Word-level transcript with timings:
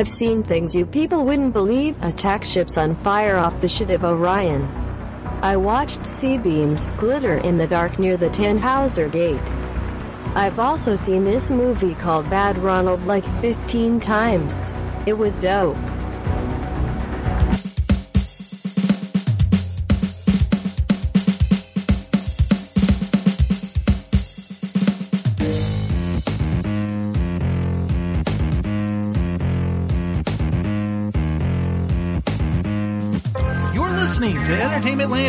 I've 0.00 0.08
seen 0.08 0.42
things 0.42 0.74
you 0.74 0.86
people 0.86 1.26
wouldn't 1.26 1.52
believe. 1.52 1.94
Attack 2.02 2.46
ships 2.46 2.78
on 2.78 2.96
fire 2.96 3.36
off 3.36 3.60
the 3.60 3.68
ship 3.68 3.90
of 3.90 4.02
Orion. 4.02 4.62
I 5.42 5.58
watched 5.58 6.06
C-beams 6.06 6.86
glitter 6.96 7.36
in 7.36 7.58
the 7.58 7.66
dark 7.66 7.98
near 7.98 8.16
the 8.16 8.30
Tannhauser 8.30 9.12
Gate. 9.12 9.46
I've 10.34 10.58
also 10.58 10.96
seen 10.96 11.24
this 11.24 11.50
movie 11.50 11.94
called 11.94 12.30
Bad 12.30 12.56
Ronald 12.56 13.04
like 13.04 13.26
15 13.42 14.00
times. 14.00 14.72
It 15.04 15.18
was 15.18 15.38
dope. 15.38 15.76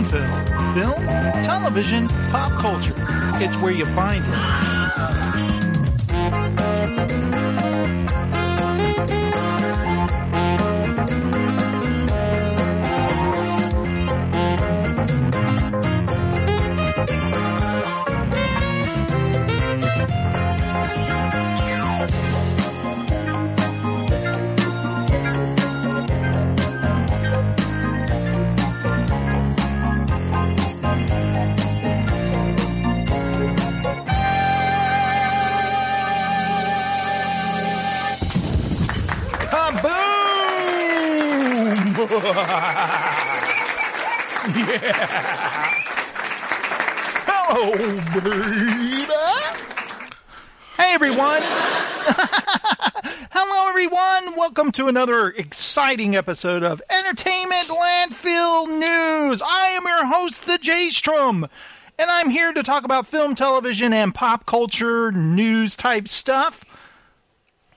Landfill. 0.01 0.73
Film, 0.73 1.07
television, 1.43 2.07
pop 2.31 2.59
culture. 2.59 2.93
It's 3.43 3.55
where 3.61 3.71
you 3.71 3.85
find 3.85 4.23
it. 4.27 5.70
Another 54.91 55.29
exciting 55.29 56.17
episode 56.17 56.63
of 56.63 56.81
Entertainment 56.89 57.69
Landfill 57.69 58.67
News. 58.77 59.41
I 59.41 59.67
am 59.67 59.85
your 59.85 60.05
host, 60.05 60.45
the 60.45 60.57
J 60.57 60.89
Strom, 60.89 61.47
and 61.97 62.11
I'm 62.11 62.29
here 62.29 62.51
to 62.51 62.61
talk 62.61 62.83
about 62.83 63.07
film, 63.07 63.33
television, 63.33 63.93
and 63.93 64.13
pop 64.13 64.45
culture 64.45 65.09
news 65.13 65.77
type 65.77 66.09
stuff. 66.09 66.65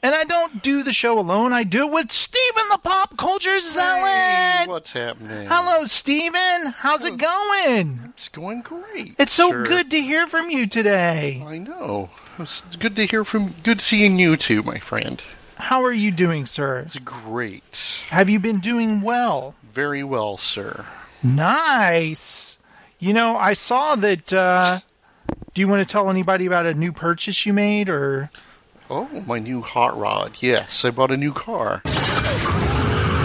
And 0.02 0.12
I 0.12 0.24
don't 0.24 0.60
do 0.60 0.82
the 0.82 0.92
show 0.92 1.16
alone. 1.16 1.52
I 1.52 1.62
do 1.62 1.86
it 1.86 1.92
with 1.92 2.10
Steven 2.10 2.64
the 2.68 2.78
Pop 2.78 3.16
Culture 3.16 3.60
Zealot. 3.60 4.10
Hey, 4.10 4.64
what's 4.66 4.92
happening? 4.92 5.46
Hello, 5.48 5.84
Steven. 5.84 6.74
How's 6.78 7.04
it 7.04 7.16
going? 7.16 8.12
It's 8.16 8.28
going 8.28 8.62
great. 8.62 9.14
It's 9.20 9.34
so 9.34 9.50
sir. 9.50 9.62
good 9.62 9.88
to 9.92 10.00
hear 10.00 10.26
from 10.26 10.50
you 10.50 10.66
today. 10.66 11.44
I 11.46 11.58
know. 11.58 12.10
It's 12.40 12.62
good 12.80 12.96
to 12.96 13.06
hear 13.06 13.22
from. 13.22 13.54
Good 13.62 13.80
seeing 13.80 14.18
you 14.18 14.36
too, 14.36 14.64
my 14.64 14.80
friend. 14.80 15.22
How 15.56 15.84
are 15.84 15.92
you 15.92 16.10
doing, 16.10 16.46
sir? 16.46 16.80
It's 16.86 16.98
great. 16.98 18.00
Have 18.10 18.28
you 18.28 18.38
been 18.38 18.58
doing 18.60 19.00
well? 19.00 19.54
Very 19.72 20.02
well, 20.04 20.36
sir. 20.36 20.84
Nice. 21.22 22.58
You 22.98 23.12
know, 23.12 23.36
I 23.36 23.52
saw 23.54 23.96
that. 23.96 24.32
Uh, 24.32 24.80
do 25.54 25.60
you 25.60 25.68
want 25.68 25.86
to 25.86 25.90
tell 25.90 26.10
anybody 26.10 26.46
about 26.46 26.66
a 26.66 26.74
new 26.74 26.92
purchase 26.92 27.46
you 27.46 27.52
made, 27.52 27.88
or 27.88 28.30
Oh, 28.90 29.08
my 29.26 29.38
new 29.38 29.62
hot 29.62 29.96
rod. 29.98 30.36
Yes, 30.40 30.84
I 30.84 30.90
bought 30.90 31.10
a 31.10 31.16
new 31.16 31.32
car. 31.32 31.80
The 31.84 31.90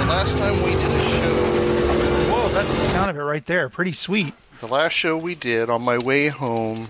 last 0.07 0.31
time 0.37 0.61
we 0.63 0.71
did 0.71 0.91
a 0.91 1.09
show, 1.09 2.31
whoa, 2.31 2.49
that's 2.49 2.73
the 2.73 2.81
sound 2.81 3.09
of 3.09 3.17
it 3.17 3.21
right 3.21 3.45
there. 3.45 3.67
Pretty 3.69 3.91
sweet. 3.91 4.33
the 4.61 4.67
last 4.67 4.93
show 4.93 5.17
we 5.17 5.35
did 5.35 5.69
on 5.69 5.81
my 5.81 5.97
way 5.97 6.27
home, 6.27 6.89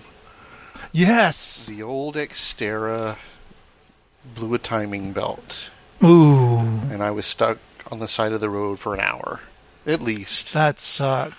Yes. 0.91 1.65
the 1.67 1.81
old 1.83 2.15
Xterra 2.15 3.17
blew 4.35 4.53
a 4.53 4.57
timing 4.59 5.11
belt, 5.13 5.69
Ooh, 6.03 6.57
and 6.59 7.01
I 7.03 7.11
was 7.11 7.25
stuck 7.25 7.57
on 7.91 7.99
the 7.99 8.07
side 8.07 8.31
of 8.31 8.41
the 8.41 8.49
road 8.49 8.79
for 8.79 8.93
an 8.93 8.99
hour, 8.99 9.39
at 9.85 10.01
least. 10.01 10.53
that 10.53 10.79
sucked. 10.79 11.35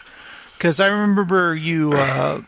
Because 0.57 0.79
I 0.81 0.89
remember 0.89 1.55
you. 1.55 1.93
Uh, 1.95 2.43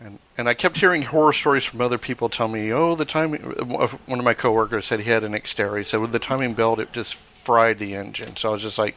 And 0.00 0.18
and 0.36 0.48
I 0.48 0.54
kept 0.54 0.78
hearing 0.78 1.02
horror 1.02 1.32
stories 1.32 1.62
from 1.64 1.80
other 1.80 1.98
people 1.98 2.28
tell 2.28 2.48
me, 2.48 2.72
oh, 2.72 2.96
the 2.96 3.04
timing. 3.04 3.40
One 3.42 4.18
of 4.18 4.24
my 4.24 4.34
coworkers 4.34 4.84
said 4.86 4.98
he 5.00 5.08
had 5.10 5.22
an 5.22 5.32
Xterra. 5.32 5.78
He 5.78 5.84
said 5.84 6.00
with 6.00 6.10
the 6.10 6.18
timing 6.18 6.54
belt, 6.54 6.80
it 6.80 6.92
just 6.92 7.14
fried 7.14 7.78
the 7.78 7.94
engine. 7.94 8.34
So 8.36 8.48
I 8.48 8.52
was 8.52 8.62
just 8.62 8.78
like, 8.78 8.96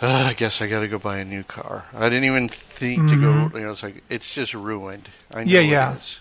"Ugh, 0.00 0.26
I 0.30 0.32
guess 0.32 0.62
I 0.62 0.66
got 0.66 0.80
to 0.80 0.88
go 0.88 0.98
buy 0.98 1.18
a 1.18 1.24
new 1.26 1.42
car. 1.42 1.84
I 1.94 2.08
didn't 2.08 2.24
even 2.24 2.48
think 2.48 3.06
to 3.10 3.20
go. 3.20 3.58
You 3.58 3.64
know, 3.66 3.72
it's 3.72 3.82
like 3.82 4.02
it's 4.08 4.32
just 4.32 4.54
ruined. 4.54 5.10
I 5.30 5.38
know 5.38 5.40
Mm-hmm. 5.42 5.48
Yeah, 5.50 5.60
yeah. 5.60 5.92
It 5.92 5.98
is. 5.98 6.20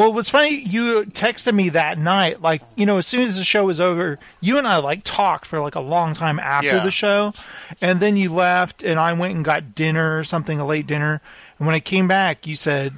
Well, 0.00 0.08
it 0.08 0.14
was 0.14 0.30
funny. 0.30 0.54
You 0.66 1.02
texted 1.04 1.52
me 1.54 1.68
that 1.68 1.98
night, 1.98 2.40
like 2.40 2.62
you 2.74 2.86
know, 2.86 2.96
as 2.96 3.06
soon 3.06 3.20
as 3.20 3.36
the 3.36 3.44
show 3.44 3.66
was 3.66 3.82
over, 3.82 4.18
you 4.40 4.56
and 4.56 4.66
I 4.66 4.78
like 4.78 5.02
talked 5.04 5.44
for 5.44 5.60
like 5.60 5.74
a 5.74 5.80
long 5.80 6.14
time 6.14 6.38
after 6.38 6.68
Yeah. 6.76 6.82
the 6.82 6.90
show, 6.90 7.34
and 7.82 8.00
then 8.00 8.16
you 8.16 8.32
left, 8.32 8.82
and 8.82 8.98
I 8.98 9.12
went 9.12 9.34
and 9.34 9.44
got 9.44 9.74
dinner 9.74 10.18
or 10.18 10.24
something, 10.24 10.58
a 10.58 10.64
late 10.66 10.86
dinner. 10.86 11.20
And 11.58 11.66
when 11.66 11.74
I 11.74 11.80
came 11.80 12.08
back, 12.08 12.46
you 12.46 12.56
said, 12.56 12.94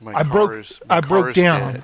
My 0.00 0.12
I 0.14 0.22
car 0.22 0.32
broke- 0.32 0.60
is- 0.60 0.80
I 0.88 1.00
broke 1.02 1.34
down. 1.34 1.72
dead. 1.74 1.82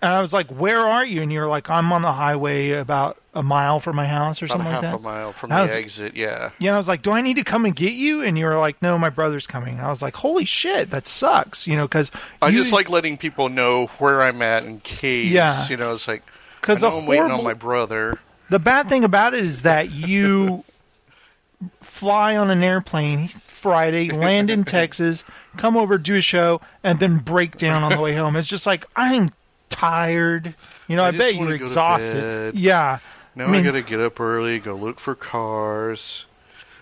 and 0.00 0.12
I 0.12 0.20
was 0.20 0.32
like, 0.32 0.46
"Where 0.50 0.78
are 0.86 1.04
you?" 1.04 1.20
And 1.20 1.32
you're 1.32 1.48
like, 1.48 1.68
"I'm 1.68 1.92
on 1.92 2.02
the 2.02 2.12
highway 2.12 2.70
about 2.70 3.18
a 3.34 3.42
mile 3.42 3.80
from 3.80 3.96
my 3.96 4.06
house 4.06 4.40
or 4.40 4.46
About 4.46 4.52
something 4.54 4.70
half 4.72 4.82
like 4.82 4.92
that." 4.92 4.98
a 4.98 5.02
mile 5.02 5.32
from 5.32 5.52
I 5.52 5.56
the 5.58 5.62
was- 5.64 5.76
exit. 5.76 6.16
Yeah. 6.16 6.50
Yeah, 6.58 6.74
I 6.74 6.76
was 6.76 6.88
like, 6.88 7.02
"Do 7.02 7.10
I 7.12 7.20
need 7.20 7.34
to 7.34 7.44
come 7.44 7.64
and 7.64 7.74
get 7.74 7.92
you?" 7.92 8.22
And 8.22 8.38
you 8.38 8.44
were 8.46 8.56
like, 8.56 8.80
"No, 8.80 8.96
my 8.98 9.10
brother's 9.10 9.46
coming." 9.46 9.80
I 9.80 9.88
was 9.88 10.00
like, 10.02 10.14
"Holy 10.16 10.44
shit, 10.44 10.90
that 10.90 11.06
sucks," 11.06 11.66
you 11.66 11.76
know, 11.76 11.86
because 11.86 12.10
I 12.40 12.50
just 12.50 12.72
like 12.72 12.88
letting 12.88 13.16
people 13.16 13.48
know 13.48 13.86
where 13.98 14.22
I'm 14.22 14.40
at 14.42 14.64
in 14.64 14.80
case. 14.80 15.30
Yeah. 15.30 15.66
You 15.68 15.76
know, 15.76 15.94
it's 15.94 16.06
like 16.08 16.22
because 16.60 16.82
I 16.82 16.88
the 16.90 16.94
know 16.96 17.00
I'm 17.02 17.06
waiting 17.06 17.22
horrible 17.24 17.38
on 17.40 17.44
my 17.44 17.54
brother. 17.54 18.18
The 18.50 18.58
bad 18.58 18.88
thing 18.88 19.04
about 19.04 19.34
it 19.34 19.44
is 19.44 19.62
that 19.62 19.90
you 19.90 20.64
fly 21.80 22.36
on 22.36 22.50
an 22.50 22.62
airplane 22.62 23.28
Friday, 23.46 24.10
land 24.10 24.50
in 24.50 24.64
Texas, 24.64 25.24
come 25.56 25.76
over, 25.76 25.96
do 25.96 26.16
a 26.16 26.20
show, 26.20 26.60
and 26.82 27.00
then 27.00 27.16
break 27.18 27.56
down 27.56 27.82
on 27.82 27.92
the 27.92 28.00
way 28.00 28.14
home. 28.16 28.36
It's 28.36 28.48
just 28.48 28.66
like 28.66 28.84
I'm 28.94 29.30
tired. 29.70 30.54
You 30.86 30.96
know, 30.96 31.04
I, 31.04 31.08
I 31.08 31.10
just 31.12 31.18
bet 31.18 31.34
wanna 31.36 31.48
you're 31.48 31.58
go 31.58 31.64
to 31.64 31.70
exhausted. 31.70 32.12
bed. 32.52 32.54
Yeah. 32.56 32.98
Now 33.34 33.46
I 33.46 33.50
mean- 33.50 33.60
I 33.60 33.64
gotta 33.64 33.82
get 33.82 34.00
up 34.00 34.20
early, 34.20 34.58
go 34.58 34.74
look 34.74 35.00
for 35.00 35.14
cars, 35.14 36.26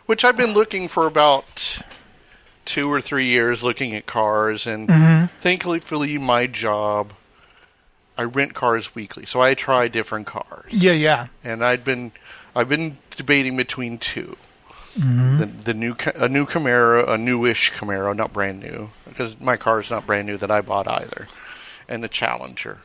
which 0.07 0.25
I've 0.25 0.37
been 0.37 0.53
looking 0.53 0.89
for 0.89 1.07
about 1.07 1.79
two 2.65 2.93
or 2.93 3.01
three 3.01 3.27
years, 3.27 3.63
looking 3.63 3.95
at 3.95 4.07
cars, 4.07 4.67
and 4.67 4.89
Mm-hmm. 4.89 5.27
thankfully, 5.41 6.19
my 6.19 6.47
job, 6.47 7.13
I 8.17 8.25
rent 8.25 8.55
cars 8.55 8.95
weekly, 8.95 9.27
so 9.27 9.41
I 9.41 9.55
try 9.55 9.89
different 9.89 10.27
cars. 10.27 10.71
Yeah, 10.71 10.93
yeah. 10.93 11.27
And 11.43 11.65
I'd 11.65 11.85
been, 11.85 12.13
I've 12.55 12.69
been 12.69 12.99
debating 13.17 13.57
between 13.57 13.99
2 13.99 14.37
Mm-hmm. 14.99 15.39
The, 15.39 15.47
the 15.47 15.73
new 15.75 15.97
a 16.17 16.29
new 16.29 16.45
Camaro, 16.45 17.09
a 17.09 17.17
newish 17.17 17.73
Camaro, 17.73 18.15
not 18.15 18.31
brand 18.35 18.61
new, 18.61 18.91
because 19.09 19.41
my 19.41 19.57
car 19.57 19.81
is 19.81 19.91
not 19.91 20.07
brand 20.07 20.27
new 20.27 20.37
that 20.37 20.51
I 20.51 20.61
bought 20.61 20.87
either, 20.87 21.29
and 21.89 22.05
the 22.05 22.09
Challenger 22.09 22.83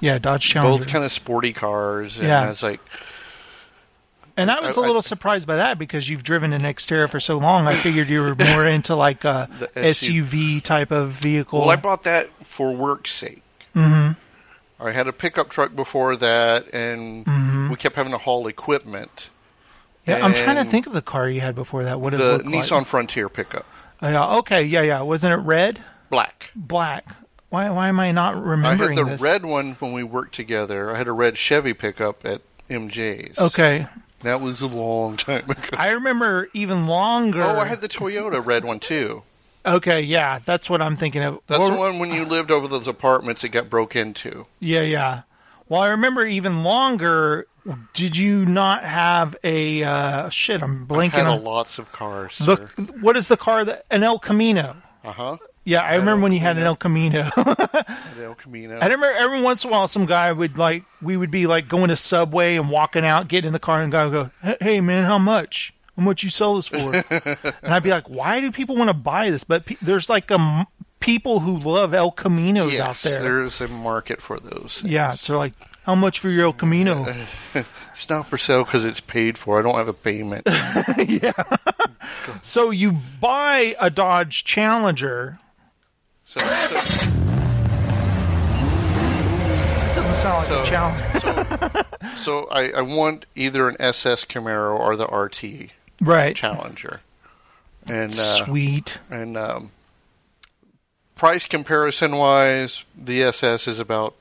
Yeah, 0.00 0.18
Dodge 0.18 0.46
Challenger. 0.46 0.84
both 0.84 0.92
kind 0.92 1.04
of 1.04 1.12
sporty 1.12 1.52
cars, 1.52 2.18
and 2.18 2.28
Yeah. 2.28 2.42
I 2.42 2.48
was 2.48 2.62
like, 2.62 2.80
And 4.36 4.50
I 4.50 4.60
was 4.60 4.76
a 4.76 4.80
I- 4.80 4.86
little 4.86 5.00
surprised 5.00 5.46
by 5.46 5.56
that 5.56 5.78
because 5.78 6.08
you've 6.10 6.22
driven 6.22 6.52
an 6.52 6.62
Xterra 6.62 7.08
for 7.08 7.18
so 7.20 7.38
long. 7.38 7.66
I 7.66 7.76
figured 7.76 8.10
you 8.10 8.20
were 8.20 8.34
more 8.34 8.66
into 8.66 8.94
like 8.94 9.24
a 9.24 9.48
SUV 9.76 10.62
type 10.62 10.90
of 10.90 11.10
vehicle. 11.10 11.60
Well, 11.60 11.70
I 11.70 11.76
bought 11.76 12.02
that 12.04 12.28
for 12.44 12.74
work's 12.74 13.12
sake. 13.14 13.42
Mm-hmm. 13.74 14.12
I 14.84 14.92
had 14.92 15.08
a 15.08 15.12
pickup 15.14 15.48
truck 15.48 15.74
before 15.74 16.16
that, 16.16 16.66
and 16.74 17.70
we 17.70 17.76
kept 17.76 17.96
having 17.96 18.12
to 18.12 18.18
haul 18.18 18.46
equipment. 18.46 19.30
yeah, 20.06 20.22
I'm 20.22 20.34
trying 20.34 20.56
to 20.56 20.64
think 20.64 20.86
of 20.86 20.92
the 20.92 21.00
car 21.00 21.30
you 21.30 21.40
had 21.40 21.54
before 21.54 21.84
that. 21.84 21.98
What 21.98 22.10
did 22.10 22.20
it 22.20 22.24
The 22.24 22.32
look 22.38 22.44
like? 22.44 22.54
Nissan 22.64 22.84
Frontier 22.84 23.30
pickup, 23.30 23.64
yeah, 24.02 24.34
okay, 24.36 24.62
yeah, 24.62 24.82
yeah. 24.82 25.00
Wasn't 25.00 25.32
it 25.32 25.36
red, 25.42 25.80
black. 26.10 26.50
black? 26.54 27.06
Why, 27.48 27.70
why 27.70 27.88
am 27.88 28.00
I 28.00 28.10
not 28.12 28.42
remembering? 28.42 28.98
I 28.98 29.02
had 29.02 29.06
the 29.06 29.10
this? 29.12 29.20
red 29.22 29.44
one 29.44 29.72
when 29.74 29.92
we 29.92 30.02
worked 30.02 30.34
together. 30.34 30.90
I 30.92 30.98
had 30.98 31.06
a 31.08 31.12
red 31.12 31.38
Chevy 31.38 31.74
pickup 31.74 32.24
at 32.26 32.42
MJ's. 32.68 33.38
Okay, 33.38 33.86
that 34.22 34.40
was 34.40 34.60
a 34.60 34.66
long 34.66 35.16
time 35.16 35.48
ago. 35.50 35.68
I 35.74 35.90
remember 35.90 36.48
even 36.54 36.86
longer. 36.86 37.42
oh, 37.42 37.58
I 37.58 37.66
had 37.66 37.80
the 37.80 37.88
Toyota 37.88 38.44
red 38.44 38.64
one 38.64 38.80
too. 38.80 39.22
Okay, 39.64 40.00
yeah, 40.00 40.38
that's 40.44 40.70
what 40.70 40.80
I'm 40.80 40.96
thinking 40.96 41.22
of. 41.22 41.40
That's 41.48 41.58
Well, 41.60 41.70
the 41.72 41.76
one 41.76 41.98
when 41.98 42.12
you 42.12 42.24
lived 42.24 42.50
over 42.52 42.68
those 42.68 42.86
apartments 42.86 43.42
it 43.42 43.48
got 43.50 43.68
broke 43.68 43.96
into. 43.96 44.46
Yeah, 44.60 44.82
yeah. 44.82 45.22
Well, 45.68 45.82
I 45.82 45.88
remember 45.88 46.24
even 46.26 46.62
longer. 46.62 47.46
Did 47.92 48.16
you 48.16 48.46
not 48.46 48.84
have 48.84 49.34
a 49.42 49.82
uh, 49.82 50.28
shit? 50.28 50.62
I'm 50.62 50.84
I 50.88 50.94
blanking 50.94 51.10
had 51.10 51.26
a 51.26 51.30
on 51.30 51.42
lots 51.42 51.80
of 51.80 51.90
cars. 51.90 52.38
the. 52.38 52.56
What 53.00 53.16
is 53.16 53.26
the 53.26 53.36
car 53.36 53.64
that 53.64 53.84
an 53.90 54.04
El 54.04 54.20
Camino? 54.20 54.76
Uh 55.04 55.12
huh. 55.12 55.36
Yeah, 55.66 55.80
I 55.82 55.96
remember 55.96 56.22
when 56.22 56.32
you 56.32 56.38
had 56.38 56.56
an 56.56 56.62
El 56.62 56.76
Camino. 56.76 57.28
El 57.36 58.34
Camino. 58.36 58.78
I 58.78 58.84
remember 58.84 59.10
every 59.10 59.40
once 59.40 59.64
in 59.64 59.68
a 59.68 59.72
while 59.72 59.88
some 59.88 60.06
guy 60.06 60.30
would 60.30 60.56
like 60.56 60.84
we 61.02 61.16
would 61.16 61.30
be 61.32 61.48
like 61.48 61.68
going 61.68 61.88
to 61.88 61.96
Subway 61.96 62.54
and 62.56 62.70
walking 62.70 63.04
out, 63.04 63.26
getting 63.26 63.48
in 63.48 63.52
the 63.52 63.58
car, 63.58 63.82
and 63.82 63.90
guy 63.90 64.04
would 64.06 64.12
go, 64.12 64.30
"Hey- 64.42 64.56
"Hey 64.60 64.80
man, 64.80 65.04
how 65.04 65.18
much? 65.18 65.74
How 65.96 66.04
much 66.04 66.22
you 66.22 66.30
sell 66.30 66.54
this 66.54 66.68
for?" 66.68 66.94
and 67.10 67.74
I'd 67.74 67.82
be 67.82 67.90
like, 67.90 68.08
"Why 68.08 68.40
do 68.40 68.52
people 68.52 68.76
want 68.76 68.88
to 68.90 68.94
buy 68.94 69.30
this?" 69.30 69.42
But 69.42 69.66
pe- 69.66 69.76
there's 69.82 70.08
like 70.08 70.30
a 70.30 70.38
m- 70.38 70.66
people 71.00 71.40
who 71.40 71.58
love 71.58 71.92
El 71.94 72.12
Caminos 72.12 72.70
yes, 72.72 72.80
out 72.80 72.96
there. 72.98 73.22
there's 73.22 73.60
a 73.60 73.66
market 73.66 74.22
for 74.22 74.38
those. 74.38 74.82
things. 74.82 74.92
Yeah, 74.92 75.12
so 75.14 75.36
like, 75.36 75.54
how 75.82 75.96
much 75.96 76.20
for 76.20 76.28
your 76.30 76.44
El 76.44 76.52
Camino? 76.52 77.06
It's 77.96 78.10
not 78.10 78.28
for 78.28 78.36
sale 78.36 78.62
because 78.62 78.84
it's 78.84 79.00
paid 79.00 79.38
for. 79.38 79.58
I 79.58 79.62
don't 79.62 79.74
have 79.76 79.88
a 79.88 79.94
payment. 79.94 80.42
Yeah. 81.08 81.32
so 82.42 82.68
you 82.70 82.98
buy 83.22 83.74
a 83.80 83.88
Dodge 83.88 84.44
Challenger. 84.44 85.38
So, 86.28 86.40
so, 86.40 86.46
It 89.84 89.94
doesn't 89.94 90.14
sound 90.14 90.38
like 90.38 90.46
so, 90.48 90.60
a 90.60 90.64
Challenger. 90.64 91.20
so, 91.20 92.14
so 92.16 92.44
I, 92.50 92.70
I 92.70 92.80
want 92.82 93.26
either 93.36 93.68
an 93.68 93.76
SS 93.78 94.24
Camaro 94.24 94.76
or 94.78 94.96
the 94.96 95.06
RT 95.06 95.70
Right. 96.00 96.34
Challenger. 96.36 97.00
And 97.86 98.10
uh, 98.10 98.14
Sweet. 98.14 98.98
and 99.08 99.36
um, 99.36 99.70
price 101.14 101.46
comparison 101.46 102.16
wise, 102.16 102.82
the 103.00 103.22
SS 103.22 103.68
is 103.68 103.78
about 103.78 104.14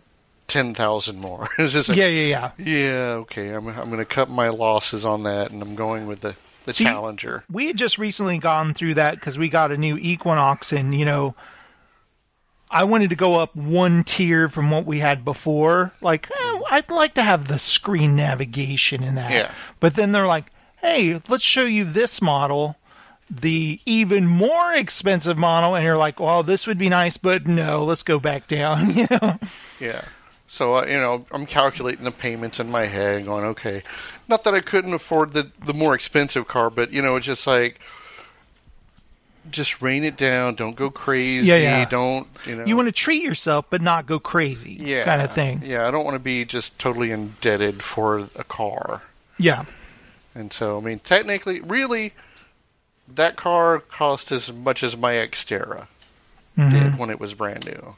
ten 0.47 0.75
thousand 0.75 1.19
more. 1.19 1.47
it's 1.57 1.73
just 1.73 1.89
like, 1.89 1.97
Yeah, 1.97 2.05
yeah, 2.05 2.51
yeah. 2.59 2.65
yeah, 2.65 3.13
okay. 3.21 3.49
I'm 3.49 3.67
I'm 3.67 3.87
going 3.89 3.97
to 3.97 4.05
cut 4.05 4.29
my 4.29 4.49
losses 4.49 5.03
on 5.03 5.23
that, 5.23 5.49
and 5.49 5.63
I'm 5.63 5.73
going 5.75 6.05
with 6.05 6.21
the 6.21 6.35
the 6.65 6.73
See- 6.73 6.83
Challenger. 6.83 7.43
we 7.51 7.65
had 7.67 7.77
just 7.77 7.97
recently 7.97 8.37
gone 8.37 8.73
through 8.75 8.93
that 8.93 9.15
because 9.15 9.39
we 9.39 9.49
got 9.49 9.71
a 9.71 9.77
new 9.77 9.97
Equinox, 9.97 10.71
and 10.71 10.93
you 10.93 11.03
know, 11.05 11.33
I 12.75 12.83
wanted 12.83 13.10
to 13.12 13.16
go 13.16 13.36
up 13.36 13.56
one 13.56 14.04
tier 14.04 14.50
from 14.50 14.69
what 14.69 14.86
we 14.86 15.00
had 15.00 15.24
before. 15.24 15.94
Like, 16.01 16.30
eh, 16.30 16.60
I'd 16.72 16.92
like 16.92 17.13
to 17.13 17.24
have 17.24 17.48
the 17.48 17.57
screen 17.57 18.18
navigation 18.18 19.01
in 19.01 19.16
that. 19.16 19.31
Yeah. 19.31 19.51
But 19.80 19.95
then 19.95 20.12
they're 20.12 20.27
like, 20.27 20.48
"Hey, 20.81 21.22
let's 21.30 21.44
show 21.44 21.63
you 21.63 21.86
this 21.86 22.22
model." 22.22 22.75
The 23.30 23.80
even 23.86 24.27
more 24.27 24.74
expensive 24.74 25.38
model, 25.38 25.74
and 25.74 25.86
you're 25.86 25.98
like, 25.98 26.19
"Well, 26.19 26.44
this 26.44 26.68
would 26.68 26.77
be 26.77 26.89
nice, 26.89 27.16
but 27.16 27.48
no, 27.48 27.86
let's 27.86 28.04
go 28.04 28.19
back 28.19 28.45
down." 28.48 28.94
You 28.95 29.07
know, 29.10 29.39
Yeah. 29.80 30.04
So 30.48 30.75
uh, 30.75 30.86
you 30.86 30.98
know, 30.98 31.25
I'm 31.31 31.45
calculating 31.45 32.04
the 32.04 32.12
payments 32.12 32.60
in 32.60 32.69
my 32.69 32.88
head, 32.88 33.16
and 33.18 33.25
going, 33.25 33.45
okay. 33.45 33.83
Not 34.27 34.44
that 34.44 34.54
I 34.54 34.60
couldn't 34.60 34.94
afford 34.94 35.31
the 35.31 35.50
the 35.63 35.74
more 35.74 35.95
expensive 35.95 36.48
car, 36.48 36.69
but 36.69 36.92
you 36.92 37.01
know, 37.01 37.16
it's 37.16 37.25
just 37.25 37.48
like, 37.48 37.80
just 39.51 39.81
rein 39.81 40.03
it 40.03 40.18
down. 40.18 40.56
Don't 40.56 40.75
go 40.75 40.89
crazy. 40.89 41.47
Yeah, 41.47 41.57
yeah. 41.57 41.86
Don't 41.86 42.27
you 42.45 42.56
know? 42.56 42.65
you 42.65 42.75
want 42.75 42.88
to 42.88 42.92
treat 42.92 43.21
yourself, 43.24 43.65
but 43.69 43.81
not 43.81 44.06
go 44.06 44.19
crazy, 44.19 44.74
yeah, 44.80 45.03
kind 45.06 45.21
of 45.21 45.31
thing. 45.31 45.62
Yeah, 45.63 45.88
I 45.88 45.92
don't 45.92 46.03
want 46.06 46.15
to 46.15 46.19
be 46.19 46.45
just 46.45 46.77
totally 46.80 47.12
indebted 47.12 47.81
for 47.83 48.27
a 48.36 48.44
car. 48.44 49.01
Yeah, 49.38 49.65
And 50.33 50.51
so, 50.53 50.77
I 50.77 50.81
mean, 50.81 51.00
technically, 51.00 51.59
really, 51.59 52.13
that 53.13 53.36
car 53.36 53.80
cost 53.80 54.31
as 54.31 54.51
much 54.51 54.81
as 54.83 54.95
my 54.97 55.13
Xterra 55.13 55.88
Mm-hmm. 56.57 56.69
did 56.71 56.98
when 56.98 57.09
it 57.09 57.19
was 57.19 57.33
brand 57.33 57.65
new. 57.65 57.95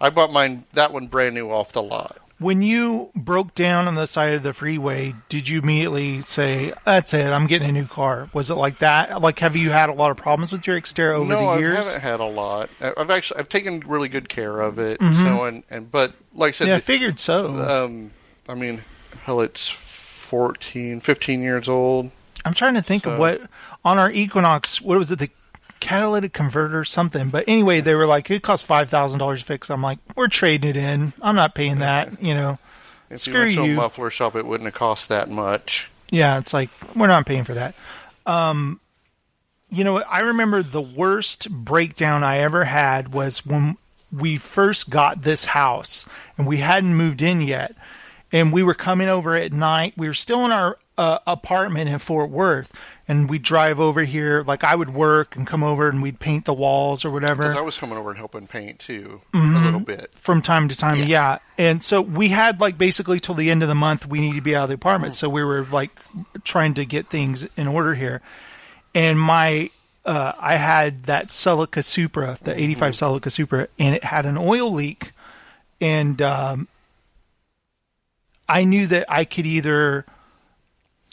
I 0.00 0.08
bought 0.10 0.32
mine 0.32 0.64
that 0.72 0.92
one 0.92 1.08
brand 1.08 1.34
new 1.34 1.50
off 1.50 1.72
the 1.72 1.82
lot. 1.82 2.18
When 2.38 2.62
you 2.62 3.10
broke 3.16 3.54
down 3.56 3.88
on 3.88 3.96
the 3.96 4.06
side 4.06 4.32
of 4.34 4.44
the 4.44 4.52
freeway, 4.52 5.14
did 5.28 5.48
you 5.48 5.58
immediately 5.60 6.20
say, 6.20 6.72
"That's 6.84 7.12
it, 7.12 7.26
I'm 7.26 7.48
getting 7.48 7.68
a 7.68 7.72
new 7.72 7.86
car"? 7.86 8.28
Was 8.32 8.48
it 8.50 8.54
like 8.54 8.78
that? 8.78 9.20
Like, 9.20 9.40
have 9.40 9.56
you 9.56 9.70
had 9.70 9.88
a 9.88 9.92
lot 9.92 10.12
of 10.12 10.16
problems 10.16 10.52
with 10.52 10.64
your 10.66 10.80
Xterra 10.80 11.14
over 11.14 11.28
no, 11.30 11.54
the 11.54 11.60
years? 11.60 11.74
No, 11.74 11.80
I 11.80 11.84
haven't 11.84 12.00
had 12.00 12.20
a 12.20 12.24
lot. 12.26 12.70
I've 12.80 13.10
actually 13.10 13.40
I've 13.40 13.48
taken 13.48 13.80
really 13.80 14.08
good 14.08 14.28
care 14.28 14.60
of 14.60 14.78
it. 14.78 15.00
So 15.00 15.44
and, 15.44 15.64
and 15.68 15.90
but 15.90 16.12
like 16.32 16.50
I 16.50 16.52
said, 16.52 16.64
Mm-hmm. 16.66 16.70
yeah, 16.70 16.76
I 16.76 16.80
figured 16.80 17.18
so. 17.18 17.56
um, 17.56 18.12
I 18.48 18.54
mean, 18.54 18.82
hell, 19.24 19.40
it's 19.40 19.68
14, 19.68 21.00
15 21.00 21.42
years 21.42 21.68
old. 21.68 22.10
I'm 22.44 22.54
trying 22.54 22.74
to 22.74 22.82
think 22.82 23.04
of 23.04 23.18
what 23.18 23.42
on 23.84 23.98
our 23.98 24.10
Equinox. 24.10 24.80
What 24.80 24.96
was 24.96 25.10
it? 25.10 25.18
The 25.18 25.28
catalytic 25.80 26.32
converter, 26.32 26.84
something. 26.84 27.30
But 27.30 27.44
anyway, 27.48 27.80
they 27.80 27.94
were 27.94 28.06
like, 28.06 28.30
it 28.30 28.42
cost 28.42 28.66
five 28.66 28.88
thousand 28.88 29.18
dollars 29.18 29.40
to 29.40 29.46
fix. 29.46 29.70
I'm 29.70 29.82
like, 29.82 29.98
we're 30.14 30.28
trading 30.28 30.70
it 30.70 30.76
in. 30.76 31.12
I'm 31.22 31.36
not 31.36 31.54
paying 31.54 31.78
that. 31.78 32.22
You 32.22 32.34
know. 32.34 32.58
If 33.10 33.20
Screw 33.20 33.46
you 33.46 33.60
went 33.60 33.68
to 33.68 33.72
a 33.72 33.76
muffler 33.76 34.10
shop, 34.10 34.36
it 34.36 34.44
wouldn't 34.46 34.66
have 34.66 34.74
cost 34.74 35.08
that 35.08 35.30
much. 35.30 35.90
Yeah, 36.10 36.38
it's 36.38 36.52
like 36.52 36.70
we're 36.94 37.06
not 37.06 37.26
paying 37.26 37.44
for 37.44 37.54
that. 37.54 37.74
Um, 38.26 38.80
you 39.70 39.84
know, 39.84 39.98
I 39.98 40.20
remember 40.20 40.62
the 40.62 40.82
worst 40.82 41.50
breakdown 41.50 42.22
I 42.22 42.38
ever 42.38 42.64
had 42.64 43.12
was 43.12 43.44
when 43.44 43.76
we 44.12 44.36
first 44.36 44.90
got 44.90 45.22
this 45.22 45.44
house 45.44 46.06
and 46.36 46.46
we 46.46 46.58
hadn't 46.58 46.94
moved 46.94 47.22
in 47.22 47.40
yet, 47.40 47.74
and 48.32 48.52
we 48.52 48.62
were 48.62 48.74
coming 48.74 49.08
over 49.08 49.34
at 49.34 49.52
night. 49.52 49.94
We 49.96 50.08
were 50.08 50.14
still 50.14 50.44
in 50.44 50.52
our 50.52 50.78
uh, 50.96 51.18
apartment 51.26 51.88
in 51.90 51.98
Fort 51.98 52.30
Worth, 52.30 52.72
and 53.08 53.28
we'd 53.30 53.42
drive 53.42 53.80
over 53.80 54.02
here. 54.04 54.42
Like 54.46 54.62
I 54.62 54.74
would 54.74 54.92
work 54.94 55.34
and 55.34 55.46
come 55.46 55.64
over, 55.64 55.88
and 55.88 56.02
we'd 56.02 56.20
paint 56.20 56.44
the 56.44 56.52
walls 56.54 57.04
or 57.04 57.10
whatever. 57.10 57.54
I 57.54 57.60
was 57.62 57.78
coming 57.78 57.96
over 57.98 58.10
and 58.10 58.18
helping 58.18 58.46
paint 58.46 58.78
too, 58.78 59.22
Mm-hmm. 59.34 59.56
a 59.56 59.64
little 59.64 59.80
bit. 59.80 60.12
from 60.16 60.42
time 60.42 60.68
to 60.68 60.76
time. 60.76 60.98
Yeah. 60.98 61.04
Yeah. 61.06 61.38
And 61.56 61.82
so 61.82 62.00
we 62.02 62.28
had 62.28 62.60
like 62.60 62.76
basically 62.78 63.18
till 63.18 63.34
the 63.34 63.50
end 63.50 63.62
of 63.62 63.68
the 63.68 63.74
month 63.74 64.06
we 64.06 64.20
need 64.20 64.34
to 64.34 64.40
be 64.42 64.54
out 64.54 64.64
of 64.64 64.68
the 64.68 64.74
apartment. 64.76 65.14
So 65.16 65.28
we 65.28 65.42
were 65.42 65.64
like 65.64 65.90
trying 66.44 66.74
to 66.74 66.84
get 66.84 67.08
things 67.08 67.48
in 67.56 67.66
order 67.66 67.94
here. 67.94 68.20
And 68.94 69.18
my 69.18 69.70
uh, 70.04 70.32
I 70.38 70.56
had 70.56 71.04
that 71.04 71.26
Celica 71.28 71.84
Supra, 71.84 72.38
the 72.42 72.58
85 72.58 72.92
Celica 72.94 73.30
Supra, 73.32 73.68
and 73.78 73.94
it 73.94 74.04
had 74.04 74.24
an 74.26 74.36
oil 74.38 74.70
leak. 74.72 75.10
And 75.80 76.20
um, 76.22 76.68
I 78.48 78.64
knew 78.64 78.86
that 78.86 79.04
I 79.08 79.24
could 79.24 79.46
either 79.46 80.06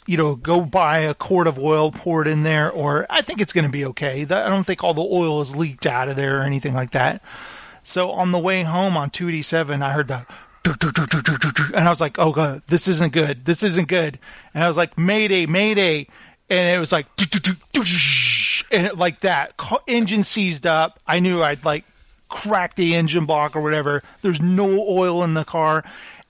you 0.06 0.16
know, 0.16 0.36
go 0.36 0.60
buy 0.60 0.98
a 0.98 1.14
quart 1.14 1.46
of 1.46 1.58
oil, 1.58 1.90
pour 1.90 2.22
it 2.22 2.28
in 2.28 2.42
there, 2.44 2.70
or 2.70 3.06
I 3.10 3.22
think 3.22 3.40
it's 3.40 3.52
going 3.52 3.64
to 3.64 3.70
be 3.70 3.84
okay. 3.86 4.22
I 4.22 4.24
don't 4.24 4.64
think 4.64 4.84
all 4.84 4.94
the 4.94 5.02
oil 5.02 5.40
is 5.40 5.56
leaked 5.56 5.86
out 5.86 6.08
of 6.08 6.16
there 6.16 6.40
or 6.40 6.42
anything 6.44 6.74
like 6.74 6.92
that. 6.92 7.22
So 7.82 8.10
on 8.10 8.32
the 8.32 8.38
way 8.38 8.62
home 8.62 8.96
on 8.96 9.10
287, 9.10 9.82
I 9.82 9.92
heard 9.92 10.08
that. 10.08 10.30
And 10.64 11.86
I 11.86 11.90
was 11.90 12.00
like, 12.00 12.18
oh, 12.18 12.32
God, 12.32 12.62
this 12.66 12.88
isn't 12.88 13.12
good. 13.12 13.44
This 13.44 13.62
isn't 13.62 13.88
good. 13.88 14.18
And 14.54 14.64
I 14.64 14.68
was 14.68 14.76
like, 14.76 14.98
Mayday, 14.98 15.46
Mayday. 15.46 16.08
And 16.48 16.68
it 16.68 16.78
was 16.78 16.92
like, 16.92 17.06
and 18.72 18.86
it, 18.86 18.96
like 18.96 19.20
that. 19.20 19.54
Engine 19.86 20.22
seized 20.22 20.66
up. 20.66 20.98
I 21.06 21.20
knew 21.20 21.42
I'd 21.42 21.64
like 21.64 21.84
crack 22.28 22.74
the 22.74 22.94
engine 22.94 23.26
block 23.26 23.54
or 23.54 23.60
whatever. 23.60 24.02
There's 24.22 24.40
no 24.40 24.84
oil 24.88 25.22
in 25.22 25.34
the 25.34 25.44
car. 25.44 25.84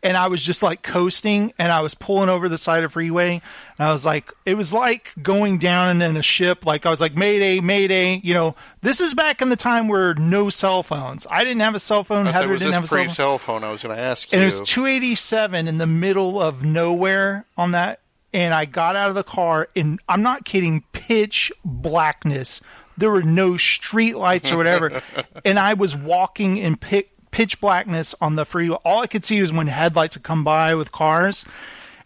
And 0.06 0.16
I 0.16 0.28
was 0.28 0.40
just 0.40 0.62
like 0.62 0.82
coasting 0.82 1.52
and 1.58 1.72
I 1.72 1.80
was 1.80 1.94
pulling 1.94 2.28
over 2.28 2.48
the 2.48 2.58
side 2.58 2.84
of 2.84 2.92
freeway. 2.92 3.42
And 3.78 3.88
I 3.88 3.92
was 3.92 4.06
like, 4.06 4.32
it 4.44 4.54
was 4.54 4.72
like 4.72 5.12
going 5.20 5.58
down 5.58 6.00
in 6.00 6.16
a 6.16 6.22
ship. 6.22 6.64
Like 6.64 6.86
I 6.86 6.90
was 6.90 7.00
like, 7.00 7.16
Mayday, 7.16 7.58
Mayday. 7.60 8.20
You 8.22 8.32
know, 8.32 8.54
this 8.82 9.00
is 9.00 9.14
back 9.14 9.42
in 9.42 9.48
the 9.48 9.56
time 9.56 9.88
where 9.88 10.14
no 10.14 10.48
cell 10.48 10.84
phones. 10.84 11.26
I 11.28 11.42
didn't 11.42 11.60
have 11.60 11.74
a 11.74 11.80
cell 11.80 12.04
phone. 12.04 12.26
Heather 12.26 12.48
was 12.48 12.60
didn't 12.60 12.74
have 12.74 12.84
a 12.84 12.86
cell 12.86 12.98
phone. 12.98 13.08
cell 13.10 13.38
phone? 13.38 13.64
I 13.64 13.72
was 13.72 13.82
going 13.82 13.96
to 13.96 14.00
ask 14.00 14.30
you. 14.30 14.36
And 14.36 14.42
it 14.42 14.46
was 14.46 14.60
287 14.60 15.66
in 15.66 15.78
the 15.78 15.88
middle 15.88 16.40
of 16.40 16.64
nowhere 16.64 17.44
on 17.56 17.72
that. 17.72 18.00
And 18.32 18.54
I 18.54 18.64
got 18.64 18.96
out 18.96 19.08
of 19.08 19.14
the 19.14 19.24
car, 19.24 19.68
and 19.74 19.98
I'm 20.08 20.22
not 20.22 20.44
kidding, 20.44 20.84
pitch 20.92 21.50
blackness. 21.64 22.60
There 22.98 23.10
were 23.10 23.22
no 23.22 23.56
street 23.56 24.16
lights 24.16 24.52
or 24.52 24.56
whatever. 24.56 25.02
and 25.44 25.58
I 25.58 25.74
was 25.74 25.96
walking 25.96 26.58
in 26.58 26.76
pi- 26.76 27.06
pitch 27.36 27.60
blackness 27.60 28.14
on 28.18 28.34
the 28.34 28.46
freeway. 28.46 28.78
All 28.82 29.02
I 29.02 29.06
could 29.06 29.22
see 29.22 29.42
was 29.42 29.52
when 29.52 29.66
headlights 29.66 30.16
would 30.16 30.24
come 30.24 30.42
by 30.42 30.74
with 30.74 30.90
cars. 30.90 31.44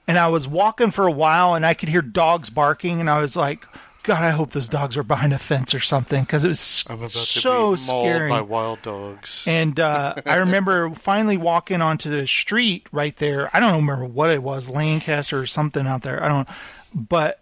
and 0.08 0.18
I 0.18 0.26
was 0.26 0.48
walking 0.48 0.90
for 0.90 1.06
a 1.06 1.12
while, 1.12 1.54
and 1.54 1.64
I 1.64 1.72
could 1.72 1.88
hear 1.88 2.02
dogs 2.02 2.50
barking, 2.50 2.98
and 2.98 3.08
I 3.08 3.20
was 3.20 3.36
like, 3.36 3.64
God, 4.02 4.24
I 4.24 4.30
hope 4.30 4.50
those 4.50 4.68
dogs 4.68 4.96
are 4.96 5.04
behind 5.04 5.32
a 5.32 5.38
fence 5.38 5.72
or 5.72 5.78
something 5.78 6.24
because 6.24 6.44
it 6.44 6.48
was 6.48 6.82
I'm 6.88 6.98
about 6.98 7.12
so 7.12 7.76
to 7.76 7.80
be 7.80 7.86
mauled 7.86 8.08
scary. 8.08 8.28
by 8.28 8.40
wild 8.40 8.82
dogs. 8.82 9.44
And 9.46 9.78
uh, 9.78 10.14
I 10.26 10.34
remember 10.46 10.90
finally 10.96 11.36
walking 11.36 11.80
onto 11.80 12.10
the 12.10 12.26
street 12.26 12.88
right 12.90 13.16
there. 13.18 13.54
I 13.54 13.60
don't 13.60 13.76
remember 13.76 14.06
what 14.06 14.30
it 14.30 14.42
was, 14.42 14.68
Lancaster 14.68 15.38
or 15.38 15.46
something 15.46 15.86
out 15.86 16.02
there. 16.02 16.20
I 16.24 16.26
don't. 16.28 16.48
But 16.92 17.38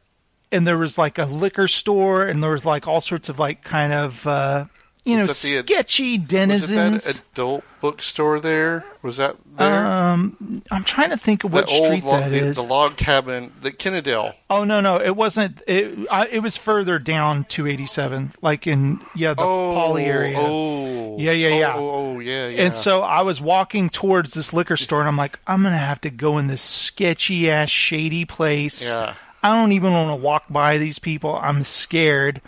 and 0.53 0.67
there 0.67 0.77
was 0.77 0.99
like 0.99 1.17
a 1.17 1.25
liquor 1.25 1.69
store, 1.69 2.27
and 2.27 2.43
there 2.43 2.51
was 2.51 2.67
like 2.67 2.87
all 2.87 3.01
sorts 3.01 3.31
of 3.31 3.39
like 3.39 3.65
kind 3.65 3.95
of 3.95 4.27
uh, 4.27 4.67
you 5.09 5.17
know 5.17 5.23
Was 5.23 5.43
that 5.43 5.67
the- 5.67 5.73
sketchy 5.75 6.19
Was 6.19 6.71
it 6.71 6.75
that 6.77 7.23
adult 7.33 7.65
bookstore 7.81 8.41
there? 8.41 8.85
Was 9.01 9.17
that 9.17 9.37
there? 9.57 9.87
um, 9.87 10.63
I'm 10.71 10.85
trying 10.85 11.11
to 11.11 11.17
think 11.17 11.45
of 11.45 11.53
what 11.53 11.67
the 11.67 11.73
street 11.73 12.05
log, 12.05 12.21
that 12.21 12.31
the, 12.31 12.39
is. 12.39 12.57
the 12.57 12.63
log 12.63 12.97
cabin, 12.99 13.53
the 13.63 13.71
Kennedale. 13.71 14.35
Oh 14.51 14.65
no, 14.65 14.81
no, 14.81 15.01
it 15.01 15.17
wasn't. 15.17 15.63
It 15.67 16.07
I, 16.11 16.27
it 16.27 16.41
was 16.41 16.59
further 16.59 16.99
down 16.99 17.45
287, 17.45 18.33
like 18.43 18.67
in 18.67 19.01
yeah 19.15 19.33
the 19.33 19.43
oh, 19.43 19.73
Poly 19.75 20.05
area. 20.05 20.37
Oh, 20.39 21.17
Yeah, 21.19 21.33
yeah, 21.33 21.49
yeah. 21.49 21.75
Oh, 21.75 21.91
oh, 21.91 22.19
yeah, 22.19 22.49
yeah. 22.49 22.65
And 22.65 22.75
so 22.75 23.03
I 23.03 23.23
was 23.23 23.41
walking 23.41 23.89
towards 23.89 24.35
this 24.35 24.53
liquor 24.53 24.77
store, 24.77 25.01
and 25.01 25.09
I'm 25.09 25.17
like, 25.17 25.39
I'm 25.47 25.63
gonna 25.63 25.79
have 25.79 26.03
to 26.03 26.11
go 26.11 26.37
in 26.37 26.49
this 26.49 26.63
sketchy 26.63 27.51
ass, 27.51 27.71
shady 27.71 28.27
place. 28.27 28.87
Yeah. 28.87 29.15
I 29.43 29.55
don't 29.59 29.73
even 29.73 29.93
want 29.93 30.11
to 30.11 30.17
walk 30.17 30.45
by 30.51 30.79
these 30.79 30.99
people. 30.99 31.37
I'm 31.37 31.63
scared. 31.63 32.43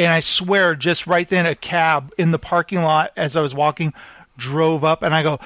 And 0.00 0.10
I 0.10 0.20
swear, 0.20 0.74
just 0.74 1.06
right 1.06 1.28
then, 1.28 1.44
a 1.44 1.54
cab 1.54 2.14
in 2.16 2.30
the 2.30 2.38
parking 2.38 2.82
lot 2.82 3.12
as 3.18 3.36
I 3.36 3.42
was 3.42 3.54
walking 3.54 3.92
drove 4.38 4.82
up, 4.82 5.02
and 5.02 5.14
I 5.14 5.22
go, 5.22 5.38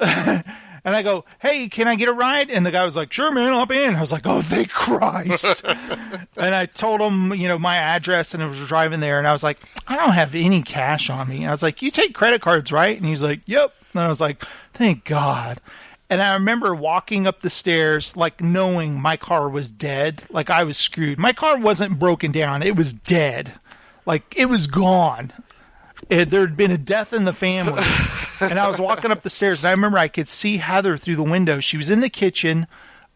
and 0.00 0.44
I 0.84 1.02
go, 1.02 1.26
"Hey, 1.40 1.68
can 1.68 1.86
I 1.86 1.94
get 1.96 2.08
a 2.08 2.12
ride?" 2.14 2.48
And 2.48 2.64
the 2.64 2.70
guy 2.70 2.86
was 2.86 2.96
like, 2.96 3.12
"Sure, 3.12 3.30
man, 3.30 3.52
hop 3.52 3.70
in." 3.70 3.96
I 3.96 4.00
was 4.00 4.12
like, 4.12 4.22
"Oh, 4.24 4.40
thank 4.40 4.70
Christ!" 4.72 5.62
and 6.36 6.54
I 6.54 6.64
told 6.64 7.02
him, 7.02 7.34
you 7.34 7.48
know, 7.48 7.58
my 7.58 7.76
address, 7.76 8.32
and 8.32 8.42
I 8.42 8.46
was 8.46 8.66
driving 8.66 9.00
there, 9.00 9.18
and 9.18 9.28
I 9.28 9.32
was 9.32 9.44
like, 9.44 9.58
"I 9.86 9.96
don't 9.96 10.12
have 10.12 10.34
any 10.34 10.62
cash 10.62 11.10
on 11.10 11.28
me." 11.28 11.46
I 11.46 11.50
was 11.50 11.62
like, 11.62 11.82
"You 11.82 11.90
take 11.90 12.14
credit 12.14 12.40
cards, 12.40 12.72
right?" 12.72 12.96
And 12.96 13.06
he's 13.06 13.22
like, 13.22 13.42
"Yep." 13.44 13.74
And 13.92 14.02
I 14.02 14.08
was 14.08 14.22
like, 14.22 14.42
"Thank 14.72 15.04
God." 15.04 15.60
And 16.10 16.20
I 16.20 16.34
remember 16.34 16.74
walking 16.74 17.28
up 17.28 17.40
the 17.40 17.48
stairs, 17.48 18.16
like 18.16 18.40
knowing 18.40 19.00
my 19.00 19.16
car 19.16 19.48
was 19.48 19.70
dead, 19.70 20.24
like 20.28 20.50
I 20.50 20.64
was 20.64 20.76
screwed. 20.76 21.20
My 21.20 21.32
car 21.32 21.56
wasn't 21.56 22.00
broken 22.00 22.32
down; 22.32 22.64
it 22.64 22.74
was 22.74 22.92
dead, 22.92 23.52
like 24.06 24.34
it 24.36 24.46
was 24.46 24.66
gone. 24.66 25.32
It, 26.08 26.30
there 26.30 26.40
had 26.40 26.56
been 26.56 26.72
a 26.72 26.78
death 26.78 27.12
in 27.12 27.26
the 27.26 27.32
family, 27.32 27.84
and 28.40 28.58
I 28.58 28.66
was 28.66 28.80
walking 28.80 29.12
up 29.12 29.20
the 29.20 29.30
stairs, 29.30 29.60
and 29.60 29.68
I 29.68 29.70
remember 29.70 29.98
I 29.98 30.08
could 30.08 30.26
see 30.26 30.56
Heather 30.56 30.96
through 30.96 31.14
the 31.14 31.22
window. 31.22 31.60
She 31.60 31.76
was 31.76 31.90
in 31.90 32.00
the 32.00 32.10
kitchen, 32.10 32.66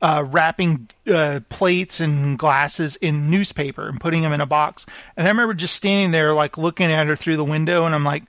uh, 0.01 0.25
wrapping 0.31 0.89
uh, 1.13 1.41
plates 1.49 1.99
and 1.99 2.39
glasses 2.39 2.95
in 2.97 3.29
newspaper 3.29 3.89
and 3.89 4.01
putting 4.01 4.23
them 4.23 4.33
in 4.33 4.41
a 4.41 4.47
box. 4.47 4.87
And 5.17 5.27
I 5.27 5.31
remember 5.31 5.55
just 5.55 5.75
standing 5.75 6.13
there, 6.13 6.33
like 6.33 6.57
looking 6.57 6.93
at 6.93 7.09
her 7.09 7.17
through 7.17 7.39
the 7.39 7.45
window, 7.45 7.87
and 7.87 7.95
I'm 7.95 8.05
like, 8.05 8.23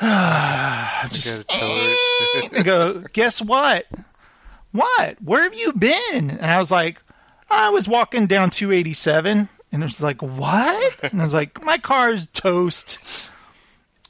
just 1.10 1.30
Gotta 1.30 1.44
tell 1.44 1.68
her. 1.68 1.94
I 2.58 2.62
go, 2.62 3.04
guess 3.12 3.40
what? 3.40 3.86
What? 4.72 5.22
Where 5.22 5.42
have 5.42 5.54
you 5.54 5.72
been? 5.72 6.30
And 6.30 6.50
I 6.50 6.58
was 6.58 6.70
like, 6.70 7.00
I 7.50 7.70
was 7.70 7.88
walking 7.88 8.26
down 8.26 8.50
287. 8.50 9.48
And 9.72 9.82
it 9.82 9.86
was 9.86 10.02
like, 10.02 10.22
what? 10.22 10.94
And 11.02 11.20
I 11.20 11.24
was 11.24 11.34
like, 11.34 11.62
my 11.62 11.78
car's 11.78 12.26
toast. 12.28 12.98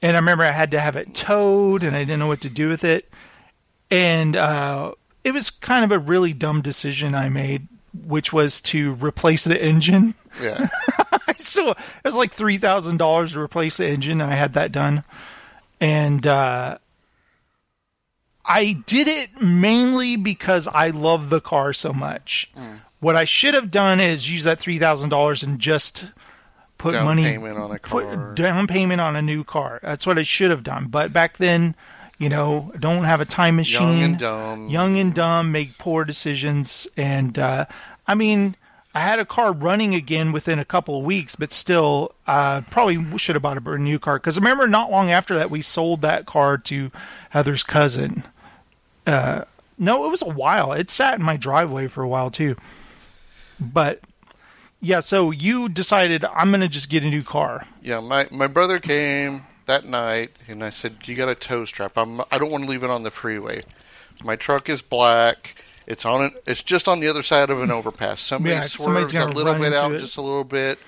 And 0.03 0.17
I 0.17 0.21
remember 0.21 0.45
I 0.45 0.51
had 0.51 0.73
to 0.73 0.81
have 0.81 0.97
it 0.97 1.15
towed 1.15 1.83
and 1.83 1.97
I 1.97 2.01
didn't 2.01 2.19
know 2.19 2.27
what 2.27 2.43
to 2.43 2.51
do 2.51 2.69
with 2.69 2.85
it. 2.85 3.09
And 3.91 4.37
uh, 4.37 4.93
it 5.25 5.33
was 5.33 5.51
kind 5.51 5.85
of 5.85 5.93
a 5.93 5.99
really 5.99 6.33
dumb 6.33 6.63
decision 6.63 7.15
I 7.15 7.29
made, 7.29 7.69
which 8.05 8.33
was 8.33 8.61
to 8.63 8.95
replace 8.95 9.45
the 9.45 9.61
engine. 9.61 10.15
yeah. 10.43 10.69
so 11.37 11.71
it 11.71 11.79
was 12.05 12.17
like 12.17 12.33
three 12.33 12.59
thousand 12.59 12.99
dollars 12.99 13.33
to 13.33 13.41
replace 13.41 13.77
the 13.77 13.89
engine. 13.89 14.21
And 14.21 14.31
I 14.31 14.37
had 14.37 14.55
that 14.55 14.73
done, 14.73 15.05
and 15.81 16.27
uh, 16.27 16.79
I 18.45 18.73
did 18.87 19.09
it 19.09 19.41
mainly 19.43 20.17
because 20.17 20.69
I 20.69 20.89
love 20.89 21.31
the 21.31 21.41
car 21.41 21.73
so 21.73 21.93
much. 21.93 22.51
What 23.01 23.17
I 23.17 23.25
should 23.25 23.55
have 23.55 23.71
done 23.71 24.01
is 24.01 24.31
use 24.31 24.45
that 24.45 24.59
three 24.59 24.79
thousand 24.79 25.11
dollars 25.11 25.43
and 25.43 25.59
just 25.59 26.11
put 26.79 26.93
Down 26.93 27.05
money 27.05 27.23
payment 27.25 27.59
on 27.59 27.71
a 27.71 27.79
car. 27.79 28.01
put 28.03 28.35
down 28.37 28.67
payment 28.67 29.01
on 29.01 29.17
a 29.17 29.23
new 29.23 29.45
car. 29.45 29.81
That's 29.83 30.07
what 30.07 30.19
I 30.19 30.23
should 30.23 30.51
have 30.51 30.63
done. 30.63 30.89
But 30.89 31.13
back 31.13 31.37
then, 31.39 31.75
you 32.19 32.29
know, 32.29 32.73
don't 32.79 33.05
have 33.05 33.21
a 33.21 33.25
time 33.27 33.57
machine. 33.57 33.89
Young 33.99 34.03
and 34.03 34.19
dumb. 34.19 34.69
Young 34.69 34.99
and 34.99 35.15
dumb, 35.15 35.53
make 35.53 35.77
poor 35.79 36.05
decisions, 36.05 36.87
and 36.97 37.39
uh, 37.39 37.67
I 38.07 38.15
mean, 38.15 38.57
I 38.97 39.01
had 39.01 39.19
a 39.19 39.27
car 39.27 39.53
running 39.53 39.95
again 39.95 40.33
within 40.33 40.59
a 40.59 40.65
couple 40.65 40.97
of 40.97 41.05
weeks, 41.05 41.37
but 41.37 41.53
still, 41.53 42.15
uh, 42.27 42.63
probably 42.71 43.19
should 43.19 43.35
have 43.35 43.43
bought 43.43 43.59
a 43.59 43.79
new 43.79 43.99
car. 43.99 44.19
Because 44.19 44.37
remember, 44.37 44.67
not 44.67 44.91
long 44.91 45.11
after 45.11 45.37
that, 45.37 45.51
we 45.51 45.61
sold 45.61 46.01
that 46.01 46.25
car 46.25 46.57
to 46.57 46.91
Heather's 47.29 47.63
cousin. 47.63 48.23
Uh, 49.07 49.45
no, 49.77 50.07
it 50.07 50.09
was 50.09 50.23
a 50.23 50.31
while. 50.31 50.73
It 50.73 50.89
sat 50.89 51.19
in 51.19 51.23
my 51.23 51.37
driveway 51.37 51.89
for 51.89 52.03
a 52.03 52.09
while 52.09 52.31
too. 52.31 52.57
But 53.61 54.01
yeah, 54.81 55.01
so 55.01 55.31
you 55.31 55.69
decided 55.69 56.25
I'm 56.25 56.51
to 56.53 56.67
just 56.67 56.89
get 56.89 57.05
a 57.05 57.11
new 57.11 57.23
car. 57.23 57.67
Yeah, 57.83 58.01
my 58.01 58.29
my 58.31 58.47
brother 58.47 58.81
came 58.81 59.45
that 59.67 59.85
night, 59.85 60.31
and 60.49 60.65
I 60.65 60.71
said, 60.71 60.97
"You 61.05 61.17
got 61.17 61.29
a 61.29 61.35
tow 61.35 61.67
strap? 61.67 61.99
I'm 61.99 62.23
I 62.31 62.39
don't 62.39 62.51
want 62.51 62.65
to 62.65 62.71
leave 62.71 62.83
it 62.83 62.89
on 62.89 63.03
the 63.03 63.11
freeway. 63.11 63.63
My 64.25 64.37
truck 64.37 64.71
is 64.71 64.81
black. 64.81 65.55
It's 65.87 66.05
on 66.05 66.25
it. 66.27 66.41
It's 66.47 66.63
just 66.63 66.89
on 66.89 67.01
the 67.01 67.09
other 67.09 67.23
side 67.23 67.51
of 67.51 67.61
an 67.63 67.71
overpass. 67.71 68.21
Somebody 68.33 68.55
Yeah, 68.57 68.63
swerves 68.63 69.15
a 69.15 69.27
little 69.27 69.55
bit 69.55 69.73
out, 69.73 69.93
it. 69.93 70.01
just 70.01 70.17
a 70.17 70.23
little 70.23 70.45
bit, 70.45 70.79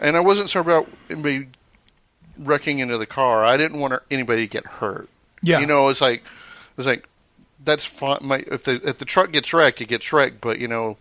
and 0.00 0.16
I 0.16 0.20
wasn't 0.20 0.50
sure 0.50 0.62
about 0.62 0.88
anybody 1.10 1.48
wrecking 2.38 2.78
into 2.78 2.98
the 2.98 3.06
car. 3.06 3.44
I 3.44 3.56
didn't 3.56 3.78
want 3.78 3.94
anybody 4.10 4.46
to 4.46 4.50
get 4.50 4.64
hurt. 4.66 5.08
Yeah. 5.42 5.58
you 5.60 5.66
know, 5.66 5.88
it's 5.88 6.00
like 6.00 6.22
it's 6.78 6.86
like 6.86 7.08
that's 7.64 7.84
fine. 7.84 8.18
My 8.22 8.44
if 8.46 8.64
the 8.64 8.80
if 8.88 8.98
the 8.98 9.04
truck 9.04 9.32
gets 9.32 9.52
wrecked, 9.52 9.80
it 9.80 9.88
gets 9.88 10.12
wrecked. 10.12 10.40
But 10.40 10.58
you 10.58 10.68
know, 10.68 10.96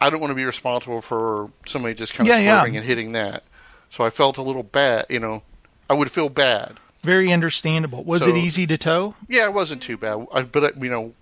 I 0.00 0.10
don't 0.10 0.20
want 0.20 0.30
to 0.30 0.34
be 0.36 0.44
responsible 0.44 1.00
for 1.00 1.50
somebody 1.66 1.94
just 1.94 2.14
kind 2.14 2.28
of 2.28 2.34
Yeah, 2.34 2.40
yeah. 2.42 2.58
swerving 2.60 2.76
and 2.76 2.86
hitting 2.86 3.12
that. 3.12 3.42
So 3.90 4.04
I 4.04 4.10
felt 4.10 4.36
a 4.36 4.42
little 4.42 4.62
bad. 4.62 5.06
You 5.08 5.18
know, 5.20 5.42
I 5.88 5.94
would 5.94 6.10
feel 6.10 6.28
bad. 6.28 6.78
Very 7.02 7.32
understandable. 7.32 8.04
Was 8.04 8.22
So- 8.24 8.30
it 8.30 8.36
easy 8.36 8.66
to 8.66 8.76
tow? 8.76 9.14
Yeah, 9.28 9.46
it 9.46 9.54
wasn't 9.54 9.82
too 9.82 9.96
bad. 9.96 10.26
I, 10.32 10.42
but 10.42 10.80
you 10.82 10.90
know, 10.90 11.12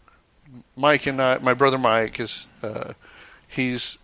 Mike 0.77 1.07
and 1.07 1.21
I, 1.21 1.39
my 1.39 1.55
brother 1.55 1.79
Mike 1.79 2.21
is 2.21 2.47
uh, 2.63 2.93
he's 3.47 3.99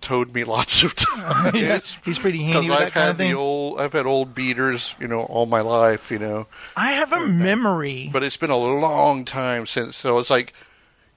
towed 0.00 0.34
me 0.34 0.44
lots 0.56 0.82
of 0.82 0.94
times. 0.94 1.54
Yeah, 1.60 1.80
he's 2.04 2.18
pretty 2.18 2.42
handy 2.42 2.68
with 2.68 2.78
I've 2.78 2.84
that 2.86 2.92
kind 2.92 3.04
had 3.04 3.10
of 3.10 3.16
thing. 3.18 3.30
the 3.32 3.36
old, 3.38 3.80
I've 3.80 3.92
had 3.92 4.06
old 4.06 4.34
beaters, 4.34 4.94
you 5.00 5.06
know, 5.08 5.22
all 5.22 5.46
my 5.46 5.60
life, 5.60 6.10
you 6.10 6.18
know. 6.18 6.46
I 6.76 6.92
have 6.92 7.12
a 7.12 7.20
memory. 7.26 8.10
But 8.12 8.22
it's 8.22 8.36
been 8.36 8.50
a 8.50 8.56
long 8.56 9.24
time 9.24 9.66
since. 9.66 9.96
So 9.96 10.18
it's 10.18 10.30
like 10.30 10.52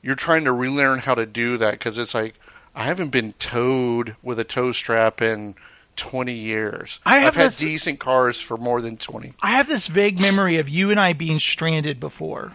you're 0.02 0.16
trying 0.16 0.44
to 0.46 0.52
relearn 0.52 1.00
how 1.00 1.16
to 1.16 1.26
do 1.26 1.58
that 1.58 1.74
because 1.74 1.98
it's 1.98 2.14
like 2.14 2.36
I 2.76 2.84
haven't 2.86 3.10
been 3.10 3.34
towed 3.34 4.16
with 4.22 4.38
a 4.40 4.44
tow 4.44 4.72
strap 4.72 5.22
in 5.22 5.56
20 5.96 6.34
years. 6.34 7.00
I 7.06 7.20
have 7.20 7.30
I've 7.30 7.36
had 7.36 7.48
this- 7.52 7.58
decent 7.60 8.00
cars 8.00 8.40
for 8.42 8.58
more 8.58 8.82
than 8.82 8.98
20. 8.98 9.34
I 9.42 9.52
have 9.52 9.68
this 9.68 9.88
vague 9.88 10.20
memory 10.20 10.58
of 10.58 10.68
you 10.70 10.92
and 10.92 11.00
I 11.00 11.14
being 11.14 11.40
stranded 11.40 12.00
before 12.00 12.52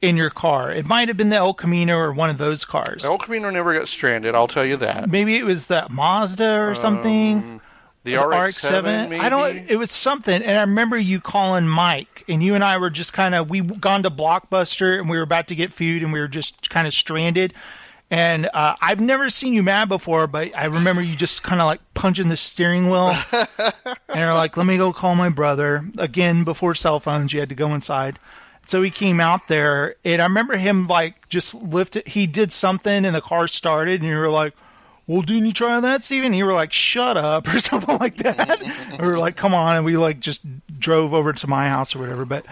in 0.00 0.16
your 0.16 0.30
car. 0.30 0.70
It 0.70 0.86
might 0.86 1.08
have 1.08 1.16
been 1.16 1.28
the 1.30 1.36
El 1.36 1.54
Camino 1.54 1.96
or 1.96 2.12
one 2.12 2.30
of 2.30 2.38
those 2.38 2.64
cars. 2.64 3.04
El 3.04 3.18
Camino 3.18 3.50
never 3.50 3.74
got 3.74 3.88
stranded. 3.88 4.34
I'll 4.34 4.48
tell 4.48 4.64
you 4.64 4.76
that. 4.76 5.10
Maybe 5.10 5.36
it 5.36 5.44
was 5.44 5.66
the 5.66 5.86
Mazda 5.90 6.60
or 6.60 6.74
something. 6.74 7.60
The 8.04 8.16
Or 8.16 8.30
RX-7, 8.30 9.08
maybe. 9.10 9.22
I 9.22 9.28
don't. 9.28 9.56
It 9.68 9.76
was 9.76 9.90
something, 9.90 10.40
and 10.42 10.56
I 10.56 10.62
remember 10.62 10.96
you 10.96 11.20
calling 11.20 11.66
Mike, 11.68 12.24
and 12.28 12.42
you 12.42 12.54
and 12.54 12.62
I 12.64 12.78
were 12.78 12.90
just 12.90 13.12
kind 13.12 13.34
of 13.34 13.50
we 13.50 13.60
gone 13.60 14.04
to 14.04 14.10
Blockbuster, 14.10 14.98
and 14.98 15.10
we 15.10 15.16
were 15.16 15.24
about 15.24 15.48
to 15.48 15.54
get 15.56 15.72
food, 15.72 16.02
and 16.02 16.12
we 16.12 16.20
were 16.20 16.28
just 16.28 16.70
kind 16.70 16.86
of 16.86 16.94
stranded. 16.94 17.52
And 18.10 18.48
uh, 18.54 18.76
I've 18.80 19.00
never 19.00 19.28
seen 19.28 19.52
you 19.52 19.62
mad 19.62 19.90
before, 19.90 20.26
but 20.26 20.56
I 20.56 20.64
remember 20.66 21.02
you 21.02 21.14
just 21.14 21.42
kind 21.42 21.60
of 21.60 21.66
like 21.66 21.80
punching 21.92 22.28
the 22.28 22.36
steering 22.36 22.88
wheel, 22.88 23.14
and 23.32 23.72
you're 24.14 24.32
like, 24.32 24.56
"Let 24.56 24.64
me 24.64 24.78
go 24.78 24.92
call 24.92 25.14
my 25.14 25.28
brother." 25.28 25.84
Again, 25.98 26.44
before 26.44 26.74
cell 26.74 27.00
phones, 27.00 27.34
you 27.34 27.40
had 27.40 27.50
to 27.50 27.54
go 27.54 27.74
inside. 27.74 28.18
So 28.68 28.82
he 28.82 28.90
came 28.90 29.18
out 29.18 29.48
there, 29.48 29.94
and 30.04 30.20
I 30.20 30.26
remember 30.26 30.58
him 30.58 30.86
like 30.86 31.26
just 31.30 31.54
lifted. 31.54 32.06
He 32.06 32.26
did 32.26 32.52
something, 32.52 33.06
and 33.06 33.16
the 33.16 33.22
car 33.22 33.48
started, 33.48 34.02
and 34.02 34.10
you 34.10 34.14
were 34.18 34.28
like, 34.28 34.52
"Well, 35.06 35.22
didn't 35.22 35.46
you 35.46 35.52
try 35.52 35.80
that, 35.80 36.04
Steven? 36.04 36.26
And 36.26 36.36
you 36.36 36.44
were 36.44 36.52
like, 36.52 36.70
"Shut 36.70 37.16
up," 37.16 37.48
or 37.54 37.60
something 37.60 37.96
like 37.96 38.18
that. 38.18 38.60
were 39.00 39.16
like, 39.16 39.36
"Come 39.36 39.54
on," 39.54 39.76
and 39.76 39.86
we 39.86 39.96
like 39.96 40.20
just 40.20 40.42
drove 40.78 41.14
over 41.14 41.32
to 41.32 41.46
my 41.46 41.70
house 41.70 41.96
or 41.96 42.00
whatever. 42.00 42.26
But 42.26 42.46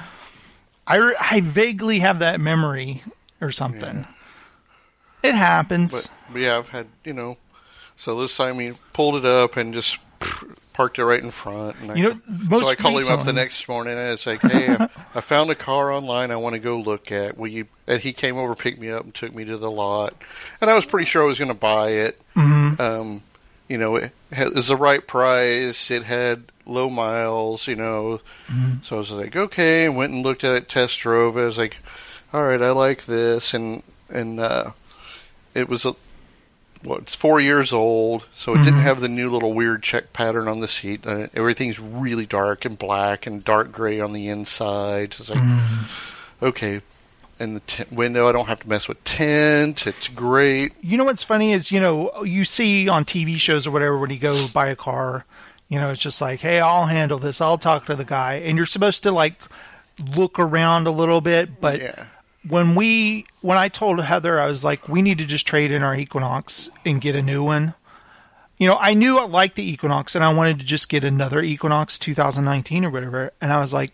I, 0.87 1.15
I 1.21 1.41
vaguely 1.43 1.99
have 1.99 2.21
that 2.21 2.41
memory 2.41 3.03
or 3.43 3.51
something. 3.51 4.07
It 5.23 5.35
happens. 5.35 6.11
But, 6.33 6.41
yeah, 6.41 6.57
I've 6.57 6.71
had, 6.71 6.87
you 7.05 7.13
know. 7.13 7.37
So 7.97 8.19
this 8.19 8.35
time 8.35 8.59
he 8.59 8.71
pulled 8.95 9.17
it 9.17 9.27
up 9.27 9.59
and 9.59 9.75
just 9.75 9.99
parked 10.73 10.99
it 10.99 11.05
right 11.05 11.23
in 11.23 11.31
front. 11.31 11.77
And 11.81 11.93
I, 11.93 11.95
You 11.95 12.03
know, 12.05 12.21
most 12.27 12.67
so 12.67 12.71
I 12.71 12.75
called 12.75 13.01
him 13.01 13.09
up 13.09 13.25
the 13.25 13.33
next 13.33 13.67
morning 13.69 13.99
and 13.99 14.11
it's 14.11 14.27
like, 14.27 14.41
hey, 14.43 14.77
I- 15.17 15.21
found 15.21 15.51
a 15.51 15.55
car 15.55 15.91
online. 15.93 16.31
I 16.31 16.37
want 16.37 16.55
to 16.55 16.59
go 16.59 16.79
look 16.79 17.11
at. 17.13 17.37
Will 17.37 17.49
you? 17.49 17.67
And 17.87 18.01
he 18.01 18.13
came 18.13 18.37
over, 18.37 18.55
picked 18.55 18.81
me 18.81 18.91
up, 18.91 19.05
and 19.05 19.15
took 19.15 19.35
me 19.35 19.45
to 19.45 19.57
the 19.57 19.71
lot. 19.71 20.15
And 20.61 20.71
I 20.71 20.75
was 20.75 20.85
pretty 20.87 21.07
sure 21.07 21.23
I 21.23 21.27
was 21.27 21.39
going 21.39 21.49
to 21.49 21.55
buy 21.55 21.91
it. 21.91 22.21
Mm-hmm. 22.35 22.81
Um, 22.81 23.23
you 23.69 23.79
know, 23.79 23.97
it, 23.97 24.13
had, 24.33 24.49
it 24.49 24.55
was 24.55 24.69
the 24.69 24.77
right 24.77 25.05
price. 25.07 25.91
It 25.91 26.05
had 26.05 26.45
low 26.67 26.89
miles. 26.91 27.67
You 27.67 27.77
know, 27.77 28.21
Mm-hmm. 28.49 28.83
so 28.83 28.97
I 28.97 28.99
was 28.99 29.11
like, 29.11 29.35
okay. 29.37 29.89
Went 29.89 30.13
and 30.13 30.23
looked 30.25 30.45
at 30.45 30.55
it, 30.57 30.69
test 30.69 30.99
drove 31.01 31.37
it. 31.37 31.43
I 31.43 31.47
was 31.47 31.59
like, 31.59 31.77
all 32.33 32.43
right, 32.45 32.61
I 32.63 32.71
like 32.71 33.07
this, 33.07 33.55
and 33.55 33.83
and 34.09 34.39
uh, 34.41 34.71
it 35.55 35.69
was 35.69 35.85
a 35.85 35.95
well, 36.87 36.99
it's 36.99 37.15
four 37.15 37.41
years 37.41 37.73
old, 37.73 38.27
so 38.33 38.53
it 38.53 38.57
Mm-hmm. 38.57 38.65
didn't 38.65 38.81
have 38.81 39.01
the 39.01 39.09
new 39.09 39.31
little 39.31 39.53
weird 39.53 39.83
check 39.83 40.13
pattern 40.13 40.49
on 40.49 40.61
the 40.61 40.69
seat. 40.69 41.07
Uh, 41.07 41.27
everything's 41.35 41.79
really 41.79 42.25
dark 42.27 42.65
and 42.65 42.79
black 42.79 43.27
and 43.27 43.45
dark 43.45 43.73
gray 43.73 44.01
on 44.01 44.13
the 44.13 44.29
inside. 44.29 45.13
So 45.15 45.21
it's 45.23 45.31
like, 45.31 45.39
Mm-hmm. 45.41 46.45
okay. 46.47 46.81
And 47.39 47.57
the 47.57 47.61
t- 47.67 47.85
window, 47.91 48.29
I 48.29 48.33
don't 48.33 48.47
have 48.47 48.61
to 48.61 48.69
mess 48.69 48.89
with 48.89 49.03
tint. 49.05 49.87
It's 49.87 50.09
great. 50.09 50.73
You 50.81 50.97
know 50.97 51.05
what's 51.05 51.23
funny 51.23 51.53
is 51.53 51.71
you 51.71 51.81
know 51.81 52.23
you 52.25 52.45
see 52.45 52.89
on 52.89 53.05
TV 53.05 53.37
shows 53.37 53.67
or 53.67 53.73
whatever 53.73 53.99
when 53.99 54.09
you 54.09 54.19
go 54.19 54.47
buy 54.55 54.69
a 54.69 54.77
car, 54.77 55.27
you 55.69 55.79
know 55.79 55.91
it's 55.91 56.01
just 56.01 56.23
like, 56.23 56.41
hey, 56.41 56.61
I'll 56.61 56.87
handle 56.87 57.19
this. 57.19 57.43
I'll 57.43 57.59
talk 57.59 57.85
to 57.87 57.95
the 57.95 58.07
guy, 58.07 58.37
and 58.37 58.57
you're 58.57 58.65
supposed 58.65 59.03
to 59.03 59.13
like 59.13 59.35
look 60.15 60.39
around 60.39 60.87
a 60.87 60.91
little 60.93 61.21
bit, 61.21 61.61
but. 61.61 61.79
yeah. 61.81 62.07
When 62.49 62.75
we 62.75 63.27
when 63.41 63.59
I 63.59 63.69
told 63.69 64.01
Heather 64.01 64.41
I 64.41 64.47
was 64.47 64.65
like 64.65 64.89
we 64.89 65.03
need 65.03 65.19
to 65.19 65.27
just 65.27 65.47
trade 65.47 65.71
in 65.71 65.83
our 65.83 65.95
Equinox 65.95 66.69
and 66.85 67.01
get 67.01 67.17
a 67.17 67.23
new 67.23 67.45
one. 67.45 67.75
You 68.59 68.67
know, 68.67 68.79
I 68.81 68.95
knew 68.95 69.19
I 69.19 69.25
liked 69.25 69.57
the 69.57 69.69
Equinox 69.69 70.15
and 70.15 70.25
I 70.25 70.33
wanted 70.33 70.59
to 70.61 70.65
just 70.65 70.89
get 70.89 71.05
another 71.05 71.43
Equinox 71.43 71.99
2019 71.99 72.85
or 72.85 72.91
whatever 72.91 73.33
and 73.41 73.53
I 73.53 73.61
was 73.61 73.75
like 73.75 73.93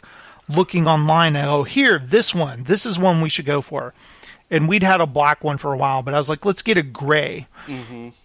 looking 0.49 0.87
online 0.87 1.37
I 1.37 1.45
go, 1.45 1.63
"Here, 1.65 1.99
this 1.99 2.35
one. 2.35 2.65
This 2.65 2.87
is 2.87 2.99
one 2.99 3.21
we 3.21 3.29
should 3.29 3.47
go 3.47 3.61
for." 3.61 3.95
And 4.51 4.69
we'd 4.69 4.83
had 4.83 5.01
a 5.01 5.07
black 5.07 5.43
one 5.43 5.57
for 5.57 5.73
a 5.73 5.79
while, 5.79 6.03
but 6.03 6.13
I 6.13 6.19
was 6.19 6.29
like, 6.29 6.45
"Let's 6.45 6.61
get 6.63 6.77
a 6.77 6.83
gray." 6.83 7.47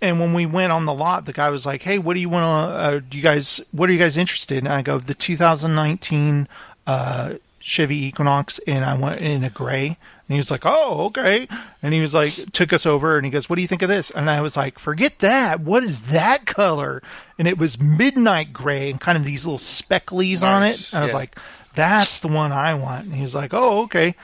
And 0.01 0.19
when 0.19 0.34
we 0.34 0.46
went 0.46 0.74
on 0.74 0.84
the 0.86 0.93
lot, 0.93 1.25
the 1.25 1.31
guy 1.34 1.50
was 1.50 1.65
like, 1.65 1.84
"Hey, 1.84 1.98
what 2.00 2.15
do 2.15 2.19
you 2.19 2.27
want 2.27 2.43
to? 2.43 2.75
Uh, 2.75 3.00
do 3.07 3.17
you 3.17 3.24
guys? 3.24 3.62
What 3.72 3.89
are 3.89 3.93
you 3.93 4.00
guys 4.00 4.17
interested?" 4.17 4.57
in? 4.57 4.67
And 4.67 4.74
I 4.74 4.81
go, 4.81 5.00
"The 5.00 5.13
2019 5.13 6.48
uh, 6.86 7.36
Chevy 7.60 8.05
Equinox," 8.05 8.60
and 8.67 8.84
I 8.84 8.96
went 8.98 9.22
in 9.22 9.43
a 9.46 9.50
gray. 9.50 9.98
And 10.27 10.34
he 10.34 10.38
was 10.38 10.51
like, 10.51 10.65
"Oh, 10.65 11.05
okay." 11.05 11.48
And 11.81 11.93
he 11.93 12.01
was 12.01 12.13
like, 12.13 12.51
took 12.51 12.74
us 12.74 12.86
over, 12.86 13.15
and 13.15 13.25
he 13.25 13.31
goes, 13.31 13.50
"What 13.50 13.55
do 13.55 13.62
you 13.62 13.67
think 13.67 13.81
of 13.81 13.89
this?" 13.89 14.10
And 14.12 14.29
I 14.29 14.41
was 14.41 14.57
like, 14.57 14.77
"Forget 14.77 15.19
that. 15.19 15.62
What 15.62 15.84
is 15.84 16.01
that 16.03 16.46
color?" 16.46 17.01
And 17.39 17.48
it 17.48 17.57
was 17.57 17.79
midnight 17.79 18.51
gray 18.51 18.89
and 18.89 19.00
kind 19.00 19.17
of 19.17 19.24
these 19.24 19.46
little 19.46 19.57
specklies 19.60 20.43
on 20.43 20.63
it. 20.63 20.72
Nice, 20.72 20.91
And 20.93 21.00
I 21.00 21.03
was 21.03 21.12
yeah. 21.12 21.17
like, 21.17 21.39
"That's 21.75 22.19
the 22.19 22.27
one 22.27 22.51
I 22.51 22.74
want." 22.74 23.05
And 23.05 23.15
he 23.15 23.22
was 23.22 23.36
like, 23.36 23.53
"Oh, 23.53 23.84
okay." 23.84 24.15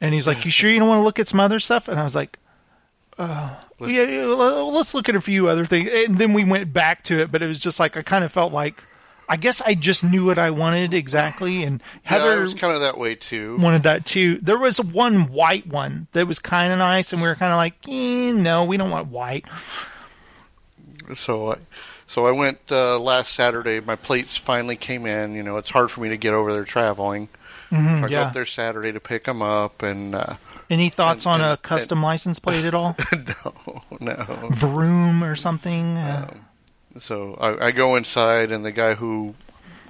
And 0.00 0.12
he's 0.12 0.26
like, 0.26 0.44
"You 0.44 0.50
sure 0.50 0.70
you 0.70 0.78
don't 0.78 0.88
want 0.88 1.00
to 1.00 1.04
look 1.04 1.18
at 1.18 1.28
some 1.28 1.40
other 1.40 1.58
stuff?" 1.58 1.88
And 1.88 1.98
I 1.98 2.04
was 2.04 2.14
like, 2.14 2.38
uh, 3.18 3.54
yeah, 3.80 4.02
yeah, 4.04 4.24
let's 4.24 4.94
look 4.94 5.08
at 5.10 5.14
a 5.14 5.20
few 5.20 5.48
other 5.48 5.66
things. 5.66 5.90
And 5.92 6.16
then 6.16 6.32
we 6.32 6.42
went 6.44 6.72
back 6.72 7.04
to 7.04 7.20
it, 7.20 7.30
but 7.30 7.42
it 7.42 7.46
was 7.46 7.58
just 7.58 7.78
like 7.78 7.96
I 7.96 8.02
kind 8.02 8.24
of 8.24 8.32
felt 8.32 8.52
like 8.52 8.82
I 9.30 9.36
guess 9.36 9.62
I 9.62 9.74
just 9.76 10.02
knew 10.02 10.26
what 10.26 10.38
I 10.38 10.50
wanted 10.50 10.92
exactly. 10.92 11.62
And 11.62 11.80
Yeah, 11.80 12.00
Heather 12.10 12.40
it 12.40 12.42
was 12.42 12.54
kind 12.54 12.74
of 12.74 12.80
that 12.80 12.98
way 12.98 13.14
too. 13.14 13.56
wanted 13.58 13.84
that 13.84 14.04
too. 14.04 14.38
There 14.42 14.58
was 14.58 14.80
one 14.80 15.30
white 15.32 15.66
one 15.68 16.08
that 16.12 16.26
was 16.26 16.40
kind 16.40 16.72
of 16.72 16.78
nice, 16.80 17.12
and 17.12 17.22
we 17.22 17.28
were 17.28 17.36
kind 17.36 17.52
of 17.52 17.56
like, 17.56 17.74
eh, 17.88 18.32
no, 18.32 18.64
we 18.64 18.76
don't 18.76 18.90
want 18.90 19.06
white. 19.08 19.46
So 21.14 21.52
I, 21.52 21.56
so 22.06 22.26
I 22.26 22.30
went 22.32 22.58
uh, 22.70 22.98
last 22.98 23.32
Saturday. 23.34 23.80
My 23.80 23.96
plates 23.96 24.36
finally 24.36 24.76
came 24.76 25.06
in. 25.06 25.34
You 25.34 25.42
know, 25.42 25.56
it's 25.56 25.70
hard 25.70 25.90
for 25.90 26.00
me 26.00 26.08
to 26.10 26.16
get 26.16 26.34
over 26.34 26.52
there 26.52 26.64
traveling. 26.64 27.28
so 27.70 27.76
I 27.76 28.00
go 28.02 28.06
yeah. 28.08 28.22
up 28.22 28.32
there 28.32 28.46
Saturday 28.46 28.92
to 28.92 29.00
pick 29.00 29.24
them 29.24 29.42
up, 29.42 29.82
and 29.82 30.14
uh, 30.14 30.34
Any 30.68 30.88
thoughts 30.88 31.24
And- 31.26 31.34
on 31.34 31.40
a 31.40 31.52
and- 31.52 31.62
custom 31.62 32.02
license 32.02 32.38
plate 32.38 32.64
at 32.64 32.74
all? 32.74 32.96
no, 33.44 33.82
no. 34.00 34.48
Vroom 34.50 35.22
or 35.24 35.36
something? 35.36 35.96
Uh, 35.96 36.34
So 36.98 37.34
I, 37.40 37.66
I 37.66 37.70
go 37.70 37.96
inside, 37.96 38.50
and 38.52 38.64
the 38.64 38.72
guy 38.72 38.94
who 38.94 39.34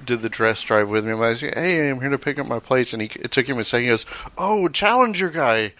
did 0.04 0.22
the 0.22 0.28
dress 0.28 0.62
drive 0.62 0.88
with 0.88 1.04
me, 1.04 1.12
I 1.12 1.34
say, 1.34 1.50
"Hey, 1.54 1.88
I'm 1.90 2.00
here 2.00 2.10
to 2.10 2.18
pick 2.18 2.38
up 2.38 2.46
my 2.46 2.58
plates." 2.58 2.92
And 2.92 3.02
he, 3.02 3.08
it 3.20 3.30
took 3.30 3.46
him 3.46 3.58
a 3.58 3.64
second. 3.64 3.84
He 3.84 3.90
goes, 3.90 4.06
"Oh, 4.36 4.68
Challenger 4.68 5.30
guy." 5.30 5.72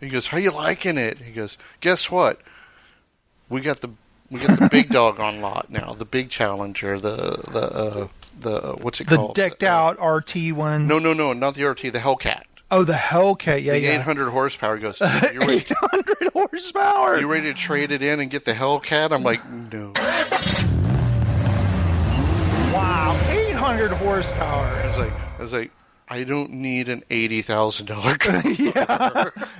He 0.00 0.08
goes, 0.08 0.28
"How 0.28 0.38
you 0.38 0.50
liking 0.52 0.96
it?" 0.96 1.18
He 1.18 1.32
goes, 1.32 1.58
"Guess 1.80 2.10
what? 2.10 2.40
We 3.48 3.60
got 3.60 3.80
the 3.80 3.90
we 4.30 4.40
got 4.40 4.58
the 4.60 4.68
big 4.68 4.88
dog 4.90 5.18
on 5.18 5.40
lot 5.40 5.70
now. 5.70 5.92
The 5.92 6.04
big 6.04 6.30
Challenger, 6.30 6.98
the 7.00 7.42
the 7.50 7.60
uh, 7.60 8.08
the 8.38 8.60
what's 8.80 9.00
it 9.00 9.08
the 9.08 9.16
called? 9.16 9.34
decked 9.34 9.64
Uh, 9.64 9.66
out 9.68 10.00
RT 10.00 10.52
one. 10.52 10.86
No, 10.86 10.98
no, 10.98 11.12
no, 11.12 11.32
not 11.32 11.54
the 11.54 11.64
RT. 11.64 11.82
The 11.82 11.98
Hellcat. 11.98 12.42
Oh, 12.72 12.84
the 12.84 12.92
Hellcat. 12.92 13.62
Yeah, 13.64 13.72
The 13.72 13.80
yeah. 13.80 13.98
800 14.00 14.30
horsepower. 14.30 14.78
Goes, 14.78 15.00
"You 15.00 15.06
ready, 15.40 15.56
800 15.56 16.28
horsepower. 16.32 17.18
you 17.18 17.26
ready 17.26 17.48
to 17.48 17.54
trade 17.54 17.90
it 17.90 18.02
in 18.02 18.20
and 18.20 18.30
get 18.30 18.44
the 18.44 18.52
Hellcat?" 18.52 19.10
I'm 19.12 19.24
like, 19.24 19.40
"No." 19.72 19.92
Wow, 22.72 23.18
800 23.28 23.90
horsepower. 23.90 24.64
I 24.66 24.86
was 24.86 24.96
like, 24.98 25.12
I 25.12 25.42
was 25.42 25.52
like, 25.52 25.70
I 26.08 26.22
don't 26.24 26.50
need 26.52 26.88
an 26.88 27.02
eighty 27.10 27.42
thousand 27.42 27.86
dollar 27.86 28.16
car. 28.18 28.42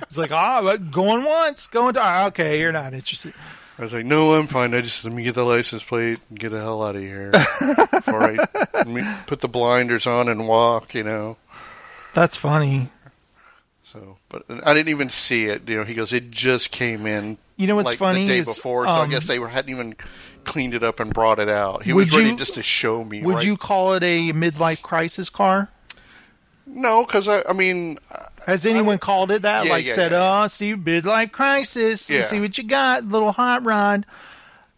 It's 0.03 0.17
like, 0.17 0.31
ah, 0.31 0.61
but 0.63 0.91
going 0.91 1.23
once, 1.25 1.67
going 1.67 1.93
to, 1.95 2.01
ah, 2.01 2.27
okay, 2.27 2.59
you're 2.59 2.71
not 2.71 2.93
interested. 2.93 3.33
I 3.77 3.83
was 3.83 3.93
like, 3.93 4.05
no, 4.05 4.33
I'm 4.35 4.47
fine. 4.47 4.73
I 4.73 4.81
just 4.81 5.03
let 5.05 5.13
me 5.13 5.23
get 5.23 5.35
the 5.35 5.43
license 5.43 5.83
plate 5.83 6.19
and 6.29 6.39
get 6.39 6.49
the 6.49 6.59
hell 6.59 6.83
out 6.83 6.95
of 6.95 7.01
here 7.01 7.31
before 7.91 8.23
I 8.23 8.37
let 8.73 8.87
me 8.87 9.01
put 9.27 9.41
the 9.41 9.47
blinders 9.49 10.07
on 10.07 10.29
and 10.29 10.47
walk. 10.47 10.93
You 10.93 11.03
know. 11.03 11.37
That's 12.13 12.37
funny. 12.37 12.89
So, 13.91 14.17
but 14.29 14.43
I 14.49 14.73
didn't 14.73 14.89
even 14.89 15.09
see 15.09 15.45
it. 15.45 15.67
You 15.67 15.77
know, 15.77 15.83
he 15.83 15.93
goes, 15.93 16.13
it 16.13 16.31
just 16.31 16.71
came 16.71 17.05
in. 17.05 17.37
You 17.57 17.67
know 17.67 17.75
what's 17.75 17.89
like 17.89 17.97
funny 17.97 18.25
the 18.25 18.33
day 18.33 18.39
is, 18.39 18.47
before, 18.55 18.85
so 18.85 18.91
I 18.91 19.03
um, 19.03 19.09
guess 19.09 19.27
they 19.27 19.37
were, 19.37 19.49
hadn't 19.49 19.69
even 19.71 19.95
cleaned 20.45 20.73
it 20.73 20.83
up 20.83 20.99
and 20.99 21.13
brought 21.13 21.39
it 21.39 21.49
out. 21.49 21.83
He 21.83 21.93
Would 21.93 22.07
was 22.07 22.17
ready 22.17 22.29
you- 22.29 22.37
just 22.37 22.55
to 22.55 22.63
show 22.63 23.03
me. 23.03 23.21
Would 23.21 23.35
right- 23.35 23.45
you 23.45 23.57
call 23.57 23.93
it 23.93 24.03
a 24.03 24.31
midlife 24.33 24.81
crisis 24.81 25.29
car? 25.29 25.69
No, 26.65 27.05
because 27.05 27.27
I, 27.27 27.43
I 27.49 27.53
mean, 27.53 27.99
Has 28.47 28.65
anyone 28.65 28.97
called 28.97 29.29
it 29.29 29.41
that? 29.41 29.65
Yeah, 29.65 29.71
like 29.71 29.87
yeah, 29.87 29.93
said, 29.93 30.11
yeah. 30.13 30.43
"Oh, 30.43 30.47
Steve, 30.47 30.77
midlife 30.77 31.31
crisis. 31.31 32.09
Yeah. 32.09 32.23
See 32.23 32.39
what 32.39 32.57
you 32.57 32.63
got, 32.63 33.03
little 33.05 33.33
hot 33.33 33.65
rod." 33.65 34.05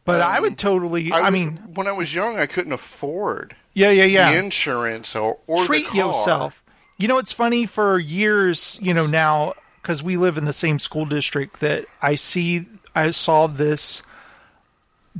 But 0.06 0.22
I 0.22 0.40
would 0.40 0.58
totally. 0.58 1.12
I, 1.12 1.22
would- 1.22 1.34
mean, 1.34 1.58
when 1.76 1.88
I 1.88 1.92
was 1.92 2.14
young, 2.14 2.40
I 2.40 2.48
couldn't 2.48 2.74
afford 2.74 3.56
yeah, 3.74 3.92
yeah, 3.92 4.04
the 4.04 4.10
yeah. 4.10 4.32
insurance 4.32 5.16
or, 5.16 5.38
or 5.46 5.64
Treat 5.66 5.86
the 5.86 5.92
car. 5.92 6.08
yourself. 6.08 6.63
You 6.98 7.08
know, 7.08 7.18
it's 7.18 7.34
funny 7.34 7.66
for 7.66 8.00
years. 8.00 8.80
You 8.82 8.94
know, 8.94 9.08
now 9.08 9.54
because 9.84 10.02
we 10.02 10.16
live 10.16 10.38
in 10.38 10.46
the 10.46 10.54
same 10.54 10.80
school 10.80 11.06
district, 11.06 11.60
that 11.60 11.86
I 12.02 12.16
see, 12.16 12.66
I 12.96 13.12
saw 13.12 13.48
this 13.48 14.02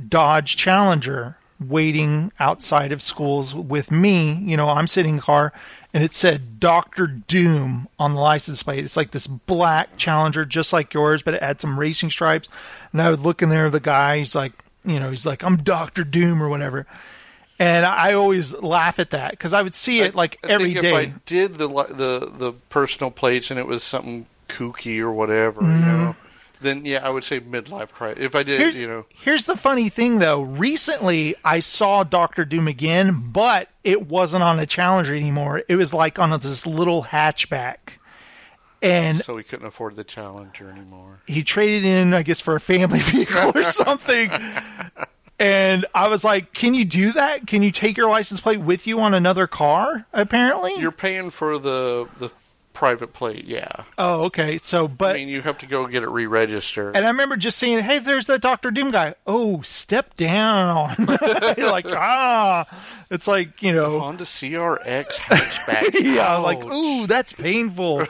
Dodge 0.08 0.56
Challenger 0.56 1.36
waiting 1.60 2.32
outside 2.40 2.90
of 2.90 3.02
schools 3.02 3.54
with 3.54 3.90
me. 3.90 4.32
You 4.32 4.56
know, 4.56 4.70
I'm 4.70 4.86
sitting 4.86 5.10
in 5.10 5.16
the 5.16 5.22
car 5.22 5.52
and 5.92 6.02
it 6.02 6.12
said 6.12 6.58
Doctor 6.58 7.06
Doom 7.06 7.88
on 7.98 8.14
the 8.14 8.20
license 8.20 8.62
plate. 8.62 8.84
It's 8.84 8.96
like 8.96 9.10
this 9.10 9.26
black 9.26 9.96
Challenger, 9.98 10.46
just 10.46 10.72
like 10.72 10.94
yours, 10.94 11.22
but 11.22 11.34
it 11.34 11.42
had 11.42 11.60
some 11.60 11.78
racing 11.78 12.10
stripes. 12.10 12.48
And 12.92 13.02
I 13.02 13.10
would 13.10 13.20
look 13.20 13.42
in 13.42 13.50
there, 13.50 13.68
the 13.68 13.80
guy, 13.80 14.18
he's 14.18 14.34
like, 14.34 14.52
you 14.84 14.98
know, 14.98 15.10
he's 15.10 15.26
like, 15.26 15.44
I'm 15.44 15.58
Doctor 15.58 16.04
Doom 16.04 16.42
or 16.42 16.48
whatever. 16.48 16.86
And 17.58 17.86
I 17.86 18.14
always 18.14 18.52
laugh 18.54 18.98
at 18.98 19.10
that 19.10 19.30
because 19.30 19.52
I 19.52 19.62
would 19.62 19.74
see 19.76 20.00
it 20.00 20.14
like 20.16 20.38
I 20.44 20.48
every 20.52 20.72
think 20.72 20.82
day. 20.82 21.04
If 21.04 21.08
I 21.10 21.14
did 21.24 21.58
the 21.58 21.68
the 21.68 22.32
the 22.36 22.52
personal 22.68 23.10
plates 23.12 23.50
and 23.50 23.60
it 23.60 23.66
was 23.66 23.84
something 23.84 24.26
kooky 24.48 24.98
or 25.00 25.12
whatever, 25.12 25.60
Mm-hmm. 25.62 25.78
you 25.80 25.86
know, 25.86 26.16
then 26.60 26.84
yeah, 26.84 27.06
I 27.06 27.10
would 27.10 27.22
say 27.24 27.38
midlife 27.40 27.90
crisis. 27.92 28.24
If 28.24 28.34
I 28.34 28.42
did, 28.42 28.58
Here's, 28.58 28.78
you 28.78 28.88
know, 28.88 29.04
here's 29.10 29.44
the 29.44 29.56
funny 29.56 29.88
thing, 29.88 30.18
though. 30.18 30.42
Recently, 30.42 31.36
I 31.44 31.60
saw 31.60 32.02
Doctor 32.04 32.44
Doom 32.44 32.66
again, 32.68 33.30
but 33.32 33.68
it 33.84 34.08
wasn't 34.08 34.42
on 34.42 34.58
a 34.58 34.66
Challenger 34.66 35.14
anymore. 35.14 35.62
It 35.68 35.76
was 35.76 35.92
like 35.94 36.18
on 36.18 36.30
this 36.40 36.66
little 36.66 37.04
hatchback, 37.04 37.76
and 38.82 39.22
so 39.22 39.34
we 39.34 39.44
couldn't 39.44 39.66
afford 39.66 39.94
the 39.96 40.04
Challenger 40.04 40.70
anymore. 40.70 41.20
he 41.26 41.42
traded 41.42 41.84
in, 41.84 42.14
I 42.14 42.22
guess, 42.22 42.40
for 42.40 42.56
a 42.56 42.60
family 42.60 42.98
vehicle 43.00 43.52
or 43.54 43.62
something. 43.64 44.30
and 45.38 45.86
I 45.94 46.08
was 46.08 46.24
like, 46.24 46.52
"Can 46.52 46.74
you 46.74 46.84
do 46.84 47.12
that? 47.12 47.46
Can 47.46 47.62
you 47.62 47.70
take 47.70 47.96
your 47.96 48.08
license 48.08 48.40
plate 48.40 48.60
with 48.60 48.86
you 48.86 49.00
on 49.00 49.14
another 49.14 49.46
car?" 49.46 50.06
Apparently, 50.12 50.74
You're 50.78 50.92
paying 50.92 51.30
for 51.30 51.58
the 51.58 52.08
the 52.18 52.30
private 52.74 53.14
plate. 53.14 53.48
Yeah, 53.48 53.84
Oh, 53.96 54.24
okay. 54.24 54.58
So, 54.58 54.86
but 54.88 55.14
I 55.16 55.18
mean 55.20 55.28
you 55.28 55.40
have 55.40 55.56
to 55.58 55.66
go 55.66 55.86
get 55.86 56.02
it 56.02 56.10
re-registered. 56.10 56.94
and 56.96 57.04
I 57.06 57.08
remember 57.08 57.36
just 57.36 57.56
seeing, 57.56 57.78
hey, 57.78 58.00
there's 58.00 58.26
that 58.26 58.42
Doctor 58.42 58.70
Doom 58.70 58.90
guy. 58.90 59.14
Oh, 59.26 59.62
step 59.62 60.14
down. 60.16 60.94
Like 61.56 61.86
ah, 61.90 62.66
it's 63.10 63.26
like 63.26 63.62
you 63.62 63.72
know. 63.72 63.98
Honda 64.00 64.24
CRX 64.24 65.14
hatchback. 65.16 65.94
Yeah, 66.14 66.36
like 66.38 66.64
Ouch. 66.64 66.72
ooh, 66.72 67.06
that's 67.06 67.32
painful. 67.32 68.06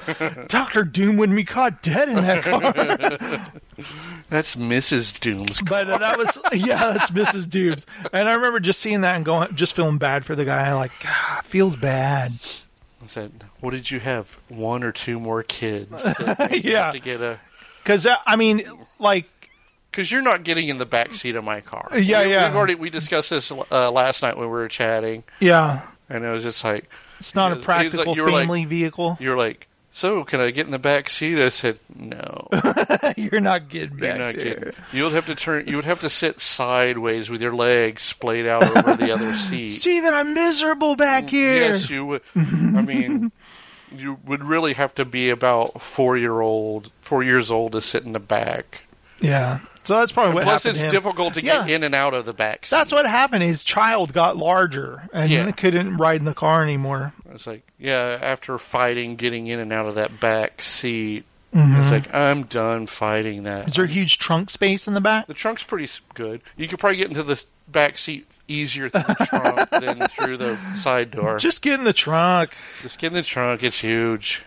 Doctor 0.49 0.83
Doom 0.85 1.17
wouldn't 1.17 1.37
be 1.37 1.45
caught 1.45 1.83
dead 1.83 2.09
in 2.09 2.17
that 2.17 2.43
car. 2.45 2.73
that's 4.31 4.57
Mrs. 4.57 5.19
Doom's. 5.21 5.61
But 5.61 5.89
uh, 5.91 5.99
that 5.99 6.19
was 6.19 6.39
yeah, 6.53 6.93
that's 6.93 7.11
Mrs. 7.11 7.49
Dooms. 7.49 7.87
And 8.13 8.29
I 8.29 8.35
remember 8.35 8.61
just 8.61 8.81
seeing 8.81 9.03
that 9.03 9.17
and 9.17 9.25
going, 9.25 9.55
just 9.55 9.75
feeling 9.77 9.99
bad 9.99 10.25
for 10.25 10.35
the 10.35 10.45
guy. 10.45 10.75
Like, 10.75 10.93
ah, 11.05 11.41
feels 11.45 11.77
bad. 11.77 12.33
I 13.05 13.07
said, 13.09 13.45
"What 13.61 13.71
did 13.73 13.91
you 13.91 14.01
have? 14.01 14.39
One 14.49 14.83
or 14.83 14.93
two 14.93 15.21
more 15.21 15.43
kids? 15.43 15.91
that 16.03 16.65
Yeah. 16.65 16.91
to 16.93 16.99
get 16.99 17.21
a." 17.21 17.39
Because 17.83 18.07
I 18.27 18.37
mean, 18.37 18.65
like, 18.99 19.29
Because 19.91 20.11
you're 20.11 20.23
not 20.23 20.43
getting 20.45 20.69
in 20.69 20.79
the 20.79 20.87
back 20.87 21.15
seat 21.15 21.37
of 21.37 21.45
my 21.45 21.61
car. 21.61 21.89
Yeah, 21.93 22.25
we, 22.25 22.33
yeah. 22.33 22.49
We've 22.49 22.57
already 22.57 22.75
we 22.77 22.91
discussed 22.91 23.31
this 23.31 23.53
uh, 23.53 23.91
last 23.91 24.23
night 24.23 24.37
when 24.37 24.47
we 24.47 24.53
were 24.53 24.69
chatting, 24.69 25.23
yeah, 25.41 25.83
and 26.09 26.25
it 26.25 26.29
was 26.29 26.43
just 26.43 26.65
like 26.65 26.89
it's 27.19 27.35
not 27.35 27.53
a 27.53 27.57
like- 27.57 27.65
practical 27.65 28.15
like- 28.17 28.33
family 28.33 28.65
vehicle. 28.65 29.17
you're 29.21 29.37
like, 29.37 29.69
"So 29.95 30.25
can 30.25 30.41
I 30.41 30.51
get 30.51 30.67
in 30.67 30.73
the 30.73 30.79
back 30.81 31.09
seat?" 31.09 31.39
I 31.39 31.51
said, 31.51 31.79
"No, 31.95 32.49
You're 33.17 33.41
not 33.41 33.69
getting 33.69 33.97
you're 33.97 34.09
back 34.09 34.19
not 34.19 34.35
there. 34.35 34.55
getting. 34.57 34.75
You 34.93 35.05
would 35.05 35.13
have 35.13 35.27
to 35.27 35.37
turn. 35.37 35.69
You 35.69 35.77
would 35.77 35.85
have 35.85 36.01
to 36.01 36.11
sit 36.11 36.41
sideways 36.41 37.31
with 37.31 37.41
your 37.41 37.55
legs 37.55 38.03
splayed 38.03 38.45
out 38.45 38.65
over 38.77 38.97
the 38.97 39.13
other 39.13 39.37
seat." 39.37 39.69
Steven, 39.69 40.13
I'm 40.13 40.35
miserable 40.35 40.97
back 40.97 41.27
mm, 41.27 41.31
here. 41.31 41.55
Yes, 41.55 41.89
you 41.89 42.05
would. 42.05 42.23
I 42.35 42.41
mean, 42.83 43.31
you 43.97 44.19
would 44.25 44.43
really 44.43 44.75
have 44.75 44.95
to 44.97 45.05
be 45.05 45.31
about 45.31 45.81
four 45.81 46.17
year 46.17 46.41
old, 46.41 46.91
four 47.01 47.23
years 47.23 47.51
old 47.51 47.73
to 47.73 47.81
sit 47.81 48.05
in 48.05 48.13
the 48.13 48.21
back. 48.21 48.83
Yeah. 49.21 49.61
So 49.85 49.99
that's 49.99 50.13
probably 50.13 50.35
what 50.35 50.45
Plus, 50.45 50.65
it's 50.67 50.81
to 50.81 50.89
difficult 50.91 51.35
to 51.35 51.43
get 51.43 51.69
Yeah. 51.69 51.75
in 51.77 51.83
and 51.85 51.95
out 51.95 52.15
of 52.15 52.25
the 52.25 52.33
back. 52.33 52.67
Seat. 52.67 52.71
That's 52.77 52.91
what 52.93 53.07
happened. 53.07 53.43
His 53.43 53.63
child 53.65 54.13
got 54.13 54.37
larger 54.37 55.03
and 55.13 55.31
Yeah. 55.31 55.51
couldn't 55.53 55.97
ride 55.99 56.21
in 56.21 56.25
the 56.25 56.35
car 56.35 56.63
anymore. 56.63 57.13
It's 57.33 57.47
like, 57.47 57.63
yeah, 57.79 58.19
after 58.21 58.57
fighting, 58.59 59.17
getting 59.17 59.47
in 59.47 59.61
and 59.61 59.73
out 59.73 59.87
of 59.87 59.95
that 59.97 60.19
back 60.21 60.63
seat, 60.63 61.25
Mm-hmm. 61.55 61.81
it's 61.83 61.91
like 61.91 62.13
I'm 62.13 62.43
done 62.45 62.89
fighting 62.89 63.45
that. 63.45 63.69
Is 63.69 63.75
there 63.75 63.85
a 63.85 63.89
huge 63.89 64.19
trunk 64.19 64.51
space 64.51 64.89
in 64.89 64.95
the 64.95 65.01
back? 65.01 65.29
the 65.29 65.35
trunk's 65.35 65.63
pretty 65.63 65.89
good. 66.15 66.41
You 66.57 66.67
could 66.67 66.81
probably 66.81 66.97
get 66.97 67.09
into 67.11 67.23
the 67.23 67.41
back 67.69 67.97
seat 67.97 68.27
easier 68.49 68.89
through 68.89 69.03
the 69.15 69.27
trunk 69.27 69.71
than 69.83 70.09
through 70.09 70.37
the 70.39 70.59
side 70.75 71.13
door. 71.13 71.39
Just 71.39 71.63
get 71.63 71.75
in 71.79 71.85
the 71.85 71.93
trunk. 71.93 72.57
Just 72.83 72.99
get 72.99 73.09
in 73.09 73.13
the 73.13 73.23
trunk. 73.23 73.63
It's 73.63 73.79
huge. 73.79 74.43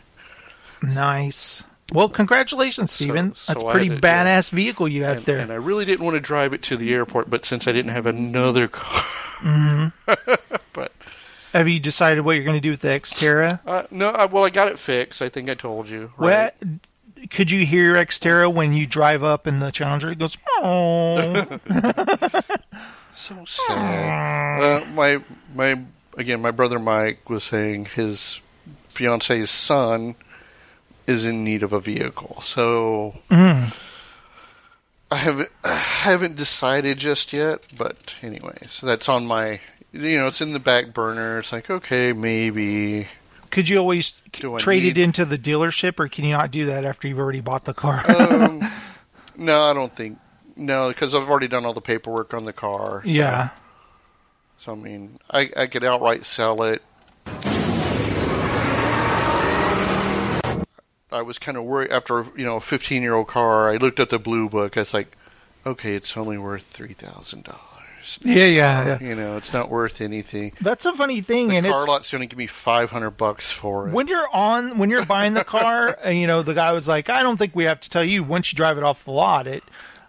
Nice. 0.81 1.63
Well, 1.93 2.09
congratulations, 2.09 2.91
Steven. 2.91 3.33
so 3.35 3.53
That's 3.53 3.63
a 3.63 3.67
pretty 3.67 3.87
to- 3.89 3.95
yeah. 3.95 3.99
badass 4.01 4.51
vehicle 4.51 4.87
you 4.87 5.01
got 5.01 5.17
And, 5.17 5.25
there. 5.25 5.39
and 5.39 5.51
I 5.51 5.55
really 5.55 5.85
didn't 5.85 6.03
want 6.05 6.15
to 6.15 6.19
drive 6.19 6.53
it 6.53 6.61
to 6.63 6.75
the 6.77 6.93
airport, 6.93 7.29
but 7.29 7.45
since 7.45 7.67
I 7.67 7.71
didn't 7.71 7.91
have 7.91 8.05
another 8.05 8.67
car, 8.67 9.03
Mm-hmm. 9.39 10.33
but 10.73 10.91
Have 11.53 11.67
you 11.67 11.79
decided 11.79 12.21
what 12.21 12.35
you're 12.35 12.43
going 12.43 12.57
to 12.57 12.61
do 12.61 12.71
with 12.71 12.81
the 12.81 12.87
Xterra? 12.89 13.59
uh, 13.67 13.83
no, 13.91 14.09
I, 14.09 14.25
well, 14.25 14.45
I 14.45 14.49
got 14.49 14.67
it 14.67 14.79
fixed. 14.79 15.21
I 15.21 15.29
think 15.29 15.49
I 15.49 15.53
told 15.53 15.87
you. 15.89 16.11
Right? 16.17 16.51
What 16.59 17.29
could 17.29 17.49
you 17.51 17.65
hear 17.65 17.93
Xterra 17.95 18.51
when 18.53 18.73
you 18.73 18.85
drive 18.87 19.23
up 19.23 19.47
in 19.47 19.59
the 19.59 19.71
Challenger? 19.71 20.09
It 20.11 20.19
goes, 20.19 20.37
oh. 20.59 21.45
So 23.13 23.35
sad. 23.45 24.61
Uh, 24.83 24.85
my 24.93 25.19
my 25.55 25.79
again, 26.17 26.41
my 26.41 26.51
brother 26.51 26.77
Mike 26.79 27.29
was 27.29 27.43
saying 27.43 27.85
his 27.85 28.39
fiance's 28.89 29.49
son 29.49 30.15
is 31.07 31.25
in 31.25 31.43
need 31.43 31.63
of 31.63 31.73
a 31.73 31.79
vehicle. 31.79 32.41
So 32.43 33.15
I 35.09 35.15
haven't 35.15 35.49
I 35.63 35.75
haven't 35.75 36.35
decided 36.35 36.97
just 36.97 37.33
yet. 37.33 37.61
But 37.77 38.15
anyway, 38.21 38.57
so 38.69 38.85
that's 38.85 39.07
on 39.09 39.25
my. 39.25 39.61
You 39.93 40.17
know, 40.19 40.27
it's 40.27 40.41
in 40.41 40.53
the 40.53 40.59
back 40.59 40.93
burner. 40.93 41.39
It's 41.39 41.51
like 41.53 41.69
okay, 41.69 42.11
maybe. 42.13 43.07
could 43.49 43.69
you 43.69 43.77
always 43.77 44.21
Do 44.33 44.57
trade 44.59 44.83
it 44.83 44.97
into 44.97 45.23
the 45.25 45.37
dealership, 45.37 45.99
or 45.99 46.07
can 46.09 46.25
you 46.25 46.31
not 46.33 46.51
do 46.51 46.65
that 46.67 46.83
after 46.85 47.07
you've 47.07 47.19
already 47.19 47.39
bought 47.39 47.63
the 47.65 47.73
car? 47.73 48.03
Um, 48.11 48.69
no, 49.37 49.63
I 49.63 49.73
don't 49.73 49.91
think. 49.95 50.19
No, 50.57 50.89
because 50.89 51.15
I've 51.15 51.29
already 51.29 51.47
done 51.47 51.65
all 51.65 51.73
the 51.73 51.81
paperwork 51.81 52.33
on 52.33 52.45
the 52.45 52.53
car. 52.53 53.01
so- 53.03 53.09
yeah. 53.09 53.49
So 54.59 54.71
I 54.73 54.75
mean, 54.75 55.19
I, 55.31 55.49
I 55.55 55.67
could 55.67 55.83
outright 55.83 56.25
sell 56.25 56.63
it. 56.63 56.81
I 61.11 61.21
was 61.21 61.39
kind 61.39 61.57
of 61.57 61.63
worried 61.63 61.91
after 61.91 62.25
you 62.35 62.45
know 62.45 62.57
a 62.57 62.61
15 62.61 63.01
year 63.01 63.13
old 63.13 63.27
car. 63.27 63.71
I 63.71 63.77
looked 63.77 63.99
at 63.99 64.09
the 64.09 64.19
blue 64.19 64.49
book. 64.49 64.77
I 64.77 64.81
was 64.81 64.93
like, 64.93 65.15
okay, 65.65 65.95
it's 65.95 66.15
only 66.17 66.37
worth 66.37 66.63
three 66.63 66.93
thousand 66.93 67.43
dollars. 67.45 68.19
Yeah, 68.23 68.45
yeah, 68.45 68.85
yeah. 68.85 68.99
You 69.01 69.15
know, 69.15 69.35
it's 69.35 69.51
not 69.51 69.69
worth 69.69 69.99
anything. 69.99 70.53
That's 70.61 70.85
a 70.85 70.93
funny 70.93 71.19
thing, 71.19 71.49
The 71.49 71.57
and 71.57 71.65
car 71.67 71.79
it's 71.79 71.87
lot's 71.89 72.11
going 72.11 72.21
to 72.21 72.27
give 72.27 72.37
me 72.37 72.47
500 72.47 73.11
bucks 73.11 73.51
for 73.51 73.89
it. 73.89 73.91
when 73.91 74.07
you're 74.07 74.29
on 74.33 74.77
when 74.77 74.89
you're 74.89 75.05
buying 75.05 75.33
the 75.33 75.43
car, 75.43 75.97
uh, 76.05 76.09
you 76.09 76.25
know 76.27 76.41
the 76.41 76.53
guy 76.53 76.71
was 76.71 76.87
like, 76.87 77.09
"I 77.09 77.21
don't 77.23 77.37
think 77.37 77.55
we 77.55 77.65
have 77.65 77.79
to 77.81 77.89
tell 77.89 78.03
you. 78.03 78.23
Once 78.23 78.51
you 78.51 78.55
drive 78.57 78.77
it 78.77 78.83
off 78.83 79.03
the 79.03 79.11
lot, 79.11 79.45
it 79.47 79.63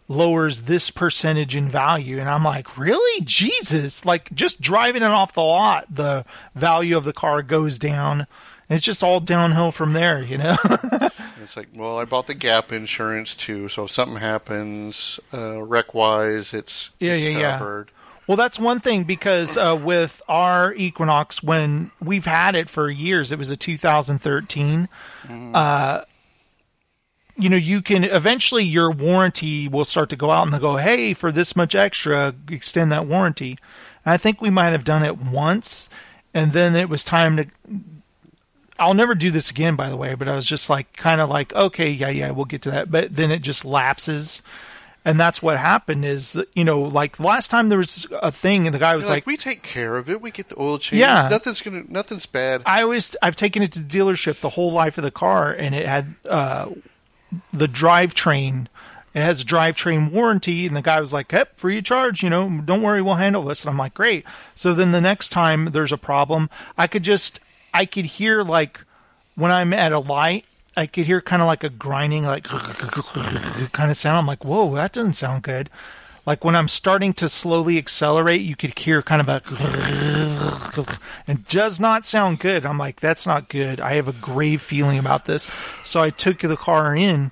lowers 0.06 0.62
this 0.62 0.90
percentage 0.90 1.56
in 1.56 1.68
value." 1.68 2.18
And 2.20 2.28
I'm 2.28 2.44
like, 2.44 2.76
"Really? 2.78 3.24
Jesus! 3.24 4.04
Like 4.04 4.32
just 4.32 4.60
driving 4.60 5.02
it 5.02 5.06
off 5.06 5.32
the 5.32 5.42
lot, 5.42 5.86
the 5.90 6.24
value 6.54 6.96
of 6.96 7.04
the 7.04 7.12
car 7.12 7.42
goes 7.42 7.78
down. 7.78 8.26
And 8.68 8.76
it's 8.76 8.84
just 8.84 9.02
all 9.02 9.20
downhill 9.20 9.72
from 9.72 9.92
there, 9.92 10.22
you 10.22 10.38
know." 10.38 10.56
It's 11.48 11.56
like, 11.56 11.68
well, 11.74 11.98
I 11.98 12.04
bought 12.04 12.26
the 12.26 12.34
Gap 12.34 12.72
insurance 12.72 13.34
too, 13.34 13.68
so 13.68 13.84
if 13.84 13.90
something 13.90 14.18
happens 14.18 15.18
uh, 15.32 15.62
wreck 15.62 15.94
wise, 15.94 16.52
it's 16.52 16.90
Yeah, 17.00 17.12
it's 17.12 17.24
yeah, 17.24 17.38
yeah. 17.38 17.84
Well, 18.26 18.36
that's 18.36 18.58
one 18.58 18.80
thing 18.80 19.04
because 19.04 19.56
uh, 19.56 19.80
with 19.82 20.20
our 20.28 20.74
Equinox, 20.74 21.42
when 21.42 21.90
we've 22.02 22.26
had 22.26 22.54
it 22.54 22.68
for 22.68 22.90
years, 22.90 23.32
it 23.32 23.38
was 23.38 23.50
a 23.50 23.56
2013. 23.56 24.90
Uh, 25.54 26.02
you 27.38 27.48
know, 27.48 27.56
you 27.56 27.80
can 27.80 28.04
eventually 28.04 28.64
your 28.64 28.90
warranty 28.90 29.68
will 29.68 29.86
start 29.86 30.10
to 30.10 30.16
go 30.16 30.28
out 30.28 30.42
and 30.42 30.52
they'll 30.52 30.60
go, 30.60 30.76
hey, 30.76 31.14
for 31.14 31.32
this 31.32 31.56
much 31.56 31.74
extra, 31.74 32.34
extend 32.50 32.92
that 32.92 33.06
warranty. 33.06 33.56
And 34.04 34.12
I 34.12 34.18
think 34.18 34.42
we 34.42 34.50
might 34.50 34.70
have 34.72 34.84
done 34.84 35.02
it 35.02 35.16
once, 35.16 35.88
and 36.34 36.52
then 36.52 36.76
it 36.76 36.90
was 36.90 37.02
time 37.02 37.38
to. 37.38 37.46
I'll 38.78 38.94
never 38.94 39.14
do 39.14 39.30
this 39.30 39.50
again, 39.50 39.76
by 39.76 39.88
the 39.90 39.96
way, 39.96 40.14
but 40.14 40.28
I 40.28 40.34
was 40.34 40.46
just 40.46 40.70
like, 40.70 40.92
kind 40.94 41.20
of 41.20 41.28
like, 41.28 41.52
okay, 41.54 41.90
yeah, 41.90 42.08
yeah, 42.10 42.30
we'll 42.30 42.44
get 42.44 42.62
to 42.62 42.70
that. 42.70 42.90
But 42.90 43.14
then 43.14 43.30
it 43.30 43.40
just 43.42 43.64
lapses. 43.64 44.42
And 45.04 45.18
that's 45.18 45.42
what 45.42 45.56
happened 45.56 46.04
is, 46.04 46.34
that, 46.34 46.48
you 46.54 46.64
know, 46.64 46.82
like 46.82 47.18
last 47.18 47.50
time 47.50 47.68
there 47.70 47.78
was 47.78 48.06
a 48.20 48.30
thing 48.30 48.66
and 48.66 48.74
the 48.74 48.78
guy 48.78 48.94
was 48.94 49.06
like, 49.08 49.18
like, 49.18 49.26
we 49.26 49.36
take 49.36 49.62
care 49.62 49.96
of 49.96 50.10
it. 50.10 50.20
We 50.20 50.30
get 50.30 50.48
the 50.48 50.60
oil 50.60 50.78
change. 50.78 51.00
Yeah. 51.00 51.28
nothing's 51.30 51.62
gonna, 51.62 51.84
nothing's 51.88 52.26
bad. 52.26 52.62
I 52.66 52.82
always 52.82 53.16
I've 53.22 53.36
taken 53.36 53.62
it 53.62 53.72
to 53.72 53.80
the 53.80 53.98
dealership 53.98 54.40
the 54.40 54.50
whole 54.50 54.70
life 54.72 54.98
of 54.98 55.04
the 55.04 55.10
car, 55.10 55.52
and 55.52 55.74
it 55.74 55.86
had 55.86 56.14
uh, 56.28 56.70
the 57.52 57.68
drivetrain. 57.68 58.66
It 59.14 59.22
has 59.22 59.40
a 59.40 59.44
drivetrain 59.44 60.12
warranty, 60.12 60.66
and 60.66 60.76
the 60.76 60.82
guy 60.82 61.00
was 61.00 61.12
like, 61.12 61.32
"Yep, 61.32 61.58
free 61.58 61.78
of 61.78 61.84
charge. 61.84 62.22
You 62.22 62.28
know, 62.28 62.60
don't 62.64 62.82
worry, 62.82 63.00
we'll 63.00 63.14
handle 63.14 63.44
this." 63.44 63.62
And 63.64 63.70
I'm 63.70 63.78
like, 63.78 63.94
"Great." 63.94 64.24
So 64.54 64.74
then 64.74 64.90
the 64.90 65.00
next 65.00 65.30
time 65.30 65.66
there's 65.66 65.92
a 65.92 65.96
problem, 65.96 66.50
I 66.76 66.86
could 66.86 67.02
just 67.04 67.40
I 67.78 67.86
could 67.86 68.06
hear 68.06 68.42
like 68.42 68.84
when 69.36 69.52
I'm 69.52 69.72
at 69.72 69.92
a 69.92 70.00
light. 70.00 70.44
I 70.76 70.86
could 70.86 71.06
hear 71.06 71.20
kind 71.20 71.40
of 71.40 71.46
like 71.46 71.62
a 71.62 71.68
grinding, 71.68 72.24
like 72.24 72.42
kind 73.72 73.90
of 73.90 73.96
sound. 73.96 74.18
I'm 74.18 74.26
like, 74.26 74.44
whoa, 74.44 74.74
that 74.74 74.92
doesn't 74.92 75.12
sound 75.12 75.44
good. 75.44 75.70
Like 76.26 76.44
when 76.44 76.56
I'm 76.56 76.66
starting 76.66 77.12
to 77.14 77.28
slowly 77.28 77.78
accelerate, 77.78 78.40
you 78.40 78.56
could 78.56 78.76
hear 78.76 79.00
kind 79.00 79.20
of 79.20 79.28
a 79.28 80.98
and 81.28 81.46
does 81.46 81.78
not 81.78 82.04
sound 82.04 82.40
good. 82.40 82.66
I'm 82.66 82.78
like, 82.78 82.98
that's 82.98 83.28
not 83.28 83.48
good. 83.48 83.78
I 83.78 83.94
have 83.94 84.08
a 84.08 84.12
grave 84.12 84.60
feeling 84.60 84.98
about 84.98 85.26
this. 85.26 85.46
So 85.84 86.00
I 86.00 86.10
took 86.10 86.40
the 86.40 86.56
car 86.56 86.96
in, 86.96 87.30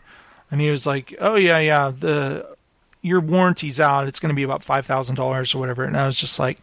and 0.52 0.60
he 0.60 0.70
was 0.70 0.86
like, 0.86 1.12
oh 1.20 1.34
yeah, 1.34 1.58
yeah, 1.58 1.90
the 1.90 2.46
your 3.02 3.20
warranty's 3.20 3.80
out. 3.80 4.06
It's 4.06 4.20
going 4.20 4.30
to 4.30 4.36
be 4.36 4.44
about 4.44 4.62
five 4.62 4.86
thousand 4.86 5.16
dollars 5.16 5.56
or 5.56 5.58
whatever. 5.58 5.82
And 5.82 5.96
I 5.96 6.06
was 6.06 6.20
just 6.20 6.38
like, 6.38 6.60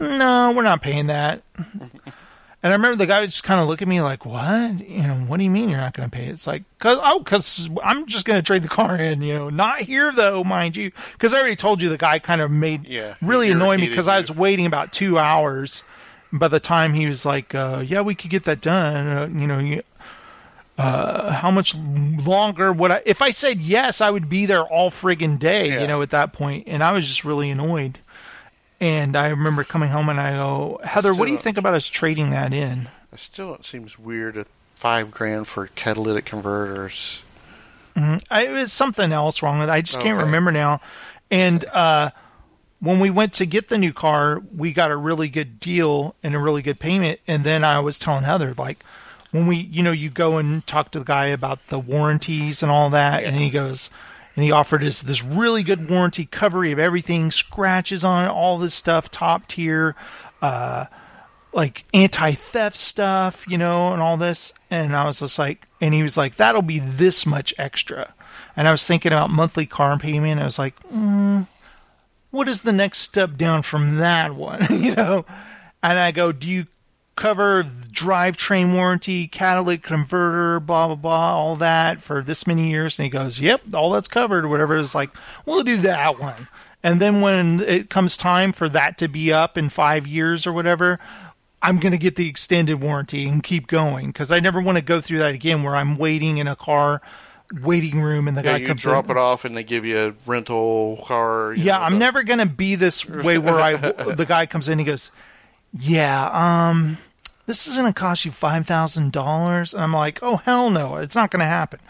no, 0.00 0.52
we're 0.56 0.62
not 0.62 0.80
paying 0.80 1.08
that. 1.08 1.42
And 2.66 2.72
I 2.72 2.76
remember 2.78 2.96
the 2.96 3.06
guy 3.06 3.20
was 3.20 3.30
just 3.30 3.44
kind 3.44 3.60
of 3.60 3.68
looking 3.68 3.86
at 3.86 3.90
me 3.90 4.00
like, 4.00 4.26
"What? 4.26 4.80
You 4.88 5.04
know, 5.04 5.14
what 5.28 5.36
do 5.36 5.44
you 5.44 5.50
mean 5.50 5.68
you're 5.68 5.78
not 5.78 5.94
going 5.94 6.10
to 6.10 6.12
pay?" 6.12 6.26
It's 6.26 6.48
like, 6.48 6.64
"Cause 6.80 6.98
oh, 7.00 7.20
cause 7.20 7.70
I'm 7.84 8.06
just 8.06 8.24
going 8.24 8.40
to 8.40 8.44
trade 8.44 8.64
the 8.64 8.68
car 8.68 8.96
in. 8.96 9.22
You 9.22 9.34
know, 9.34 9.50
not 9.50 9.82
here 9.82 10.10
though, 10.10 10.42
mind 10.42 10.76
you, 10.76 10.90
because 11.12 11.32
I 11.32 11.38
already 11.38 11.54
told 11.54 11.80
you 11.80 11.88
the 11.88 11.96
guy 11.96 12.18
kind 12.18 12.40
of 12.40 12.50
made 12.50 12.88
Yeah, 12.88 13.14
really 13.22 13.52
annoyed 13.52 13.78
me 13.78 13.88
because 13.88 14.08
I 14.08 14.18
was 14.18 14.32
waiting 14.32 14.66
about 14.66 14.92
two 14.92 15.16
hours. 15.16 15.84
By 16.32 16.48
the 16.48 16.58
time 16.58 16.92
he 16.92 17.06
was 17.06 17.24
like, 17.24 17.54
uh, 17.54 17.84
"Yeah, 17.86 18.00
we 18.00 18.16
could 18.16 18.30
get 18.30 18.42
that 18.46 18.62
done," 18.62 19.06
uh, 19.06 19.26
you 19.40 19.46
know, 19.46 19.60
you, 19.60 19.84
uh, 20.76 21.30
how 21.30 21.52
much 21.52 21.76
longer 21.76 22.72
would 22.72 22.90
I? 22.90 23.02
If 23.06 23.22
I 23.22 23.30
said 23.30 23.60
yes, 23.60 24.00
I 24.00 24.10
would 24.10 24.28
be 24.28 24.44
there 24.44 24.62
all 24.62 24.90
friggin' 24.90 25.38
day. 25.38 25.68
Yeah. 25.68 25.82
You 25.82 25.86
know, 25.86 26.02
at 26.02 26.10
that 26.10 26.32
point, 26.32 26.64
and 26.66 26.82
I 26.82 26.90
was 26.90 27.06
just 27.06 27.24
really 27.24 27.48
annoyed. 27.48 28.00
And 28.80 29.16
I 29.16 29.28
remember 29.28 29.64
coming 29.64 29.88
home 29.90 30.08
and 30.08 30.20
I 30.20 30.32
go, 30.36 30.80
Heather, 30.84 31.14
what 31.14 31.26
do 31.26 31.32
you 31.32 31.38
Still- 31.38 31.44
think 31.44 31.58
about 31.58 31.74
us 31.74 31.86
trading 31.88 32.30
that 32.30 32.52
in? 32.52 32.88
I 33.12 33.16
still, 33.16 33.54
it 33.54 33.64
seems 33.64 33.98
weird 33.98 34.34
to 34.34 34.44
five 34.74 35.10
grand 35.10 35.46
for 35.48 35.68
catalytic 35.68 36.26
converters. 36.26 37.22
I, 37.96 38.44
it 38.46 38.50
was 38.50 38.74
something 38.74 39.10
else 39.10 39.42
wrong 39.42 39.58
with 39.58 39.70
it. 39.70 39.72
I 39.72 39.80
just 39.80 39.94
can't 40.00 40.18
Okay. 40.18 40.24
remember 40.24 40.52
now. 40.52 40.82
And 41.30 41.64
uh, 41.66 42.10
when 42.80 43.00
we 43.00 43.08
went 43.08 43.32
to 43.34 43.46
get 43.46 43.68
the 43.68 43.78
new 43.78 43.94
car, 43.94 44.42
we 44.54 44.74
got 44.74 44.90
a 44.90 44.96
really 44.96 45.30
good 45.30 45.58
deal 45.58 46.14
and 46.22 46.34
a 46.34 46.38
really 46.38 46.60
good 46.60 46.78
payment. 46.78 47.20
And 47.26 47.42
then 47.42 47.64
I 47.64 47.80
was 47.80 47.98
telling 47.98 48.24
Heather, 48.24 48.52
like, 48.58 48.84
when 49.30 49.46
we, 49.46 49.56
you 49.56 49.82
know, 49.82 49.92
you 49.92 50.10
go 50.10 50.36
and 50.36 50.66
talk 50.66 50.90
to 50.90 50.98
the 50.98 51.04
guy 51.06 51.26
about 51.26 51.66
the 51.68 51.78
warranties 51.78 52.62
and 52.62 52.70
all 52.70 52.90
that, 52.90 53.24
and 53.24 53.34
he 53.36 53.48
goes, 53.48 53.88
and 54.36 54.44
he 54.44 54.52
offered 54.52 54.84
us 54.84 55.02
this 55.02 55.24
really 55.24 55.62
good 55.62 55.90
warranty 55.90 56.26
coverage 56.26 56.72
of 56.72 56.78
everything, 56.78 57.30
scratches 57.30 58.04
on 58.04 58.26
it, 58.26 58.28
all 58.28 58.58
this 58.58 58.74
stuff, 58.74 59.10
top 59.10 59.48
tier, 59.48 59.96
uh, 60.42 60.84
like 61.54 61.86
anti 61.94 62.32
theft 62.32 62.76
stuff, 62.76 63.46
you 63.48 63.56
know, 63.56 63.92
and 63.92 64.02
all 64.02 64.18
this. 64.18 64.52
And 64.70 64.94
I 64.94 65.06
was 65.06 65.20
just 65.20 65.38
like, 65.38 65.66
and 65.80 65.94
he 65.94 66.02
was 66.02 66.18
like, 66.18 66.36
that'll 66.36 66.62
be 66.62 66.80
this 66.80 67.24
much 67.24 67.54
extra. 67.56 68.14
And 68.56 68.68
I 68.68 68.70
was 68.70 68.86
thinking 68.86 69.12
about 69.12 69.30
monthly 69.30 69.64
car 69.64 69.98
payment. 69.98 70.40
I 70.40 70.44
was 70.44 70.58
like, 70.58 70.78
mm, 70.90 71.48
what 72.30 72.46
is 72.46 72.60
the 72.60 72.72
next 72.72 72.98
step 72.98 73.36
down 73.36 73.62
from 73.62 73.96
that 73.96 74.34
one, 74.34 74.66
you 74.70 74.94
know? 74.94 75.24
And 75.82 75.98
I 75.98 76.12
go, 76.12 76.30
do 76.30 76.50
you 76.50 76.66
cover 77.16 77.64
drivetrain 77.64 78.74
warranty, 78.74 79.26
catalytic 79.26 79.82
converter, 79.82 80.60
blah, 80.60 80.86
blah, 80.86 80.94
blah, 80.96 81.34
all 81.36 81.56
that 81.56 82.00
for 82.02 82.22
this 82.22 82.46
many 82.46 82.68
years? 82.70 82.98
And 82.98 83.04
he 83.04 83.10
goes, 83.10 83.40
yep, 83.40 83.62
all 83.74 83.90
that's 83.90 84.08
covered, 84.08 84.46
whatever. 84.46 84.76
It's 84.76 84.94
like, 84.94 85.10
we'll 85.46 85.62
do 85.64 85.76
that 85.78 86.18
one. 86.20 86.48
And 86.82 87.00
then 87.00 87.20
when 87.20 87.60
it 87.60 87.90
comes 87.90 88.16
time 88.16 88.52
for 88.52 88.68
that 88.68 88.98
to 88.98 89.08
be 89.08 89.32
up 89.32 89.58
in 89.58 89.70
five 89.70 90.06
years 90.06 90.46
or 90.46 90.52
whatever, 90.52 91.00
I'm 91.62 91.80
going 91.80 91.92
to 91.92 91.98
get 91.98 92.16
the 92.16 92.28
extended 92.28 92.80
warranty 92.82 93.26
and 93.26 93.42
keep 93.42 93.66
going 93.66 94.08
because 94.08 94.30
I 94.30 94.38
never 94.38 94.60
want 94.60 94.76
to 94.78 94.82
go 94.82 95.00
through 95.00 95.18
that 95.18 95.32
again 95.32 95.62
where 95.64 95.74
I'm 95.74 95.96
waiting 95.96 96.38
in 96.38 96.46
a 96.46 96.54
car 96.54 97.00
waiting 97.62 98.00
room 98.00 98.28
and 98.28 98.36
the 98.36 98.42
Yeah, 98.42 98.52
guy 98.52 98.58
you 98.58 98.66
comes 98.66 98.82
drop 98.82 99.06
in. 99.06 99.12
it 99.12 99.16
off 99.16 99.44
and 99.44 99.56
they 99.56 99.64
give 99.64 99.84
you 99.84 99.98
a 99.98 100.14
rental 100.30 101.02
car. 101.06 101.54
Yeah, 101.54 101.78
know, 101.78 101.84
I'm 101.84 101.92
the- 101.94 101.98
never 102.00 102.22
going 102.24 102.40
to 102.40 102.46
be 102.46 102.74
this 102.74 103.08
way 103.08 103.38
where 103.38 103.54
I 103.60 103.74
the 104.14 104.26
guy 104.26 104.46
comes 104.46 104.68
in 104.68 104.72
and 104.72 104.80
he 104.80 104.84
goes, 104.84 105.10
"Yeah, 105.72 106.28
um 106.32 106.98
this 107.46 107.66
is 107.66 107.76
going 107.76 107.92
to 107.92 107.98
cost 107.98 108.24
you 108.24 108.30
$5,000." 108.30 109.74
And 109.74 109.82
I'm 109.82 109.92
like, 109.92 110.18
"Oh 110.22 110.36
hell 110.36 110.70
no, 110.70 110.96
it's 110.96 111.14
not 111.14 111.30
going 111.30 111.40
to 111.40 111.46
happen." 111.46 111.80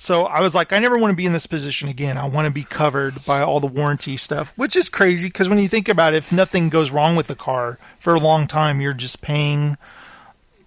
So 0.00 0.26
I 0.26 0.40
was 0.40 0.54
like, 0.54 0.72
I 0.72 0.78
never 0.78 0.96
want 0.96 1.10
to 1.10 1.16
be 1.16 1.26
in 1.26 1.32
this 1.32 1.46
position 1.48 1.88
again. 1.88 2.16
I 2.16 2.28
want 2.28 2.46
to 2.46 2.52
be 2.52 2.62
covered 2.62 3.24
by 3.24 3.42
all 3.42 3.58
the 3.58 3.66
warranty 3.66 4.16
stuff, 4.16 4.52
which 4.54 4.76
is 4.76 4.88
crazy 4.88 5.26
because 5.26 5.48
when 5.48 5.58
you 5.58 5.66
think 5.66 5.88
about 5.88 6.14
it, 6.14 6.18
if 6.18 6.30
nothing 6.30 6.68
goes 6.68 6.92
wrong 6.92 7.16
with 7.16 7.26
the 7.26 7.34
car 7.34 7.78
for 7.98 8.14
a 8.14 8.20
long 8.20 8.46
time, 8.46 8.80
you're 8.80 8.92
just 8.92 9.20
paying 9.22 9.76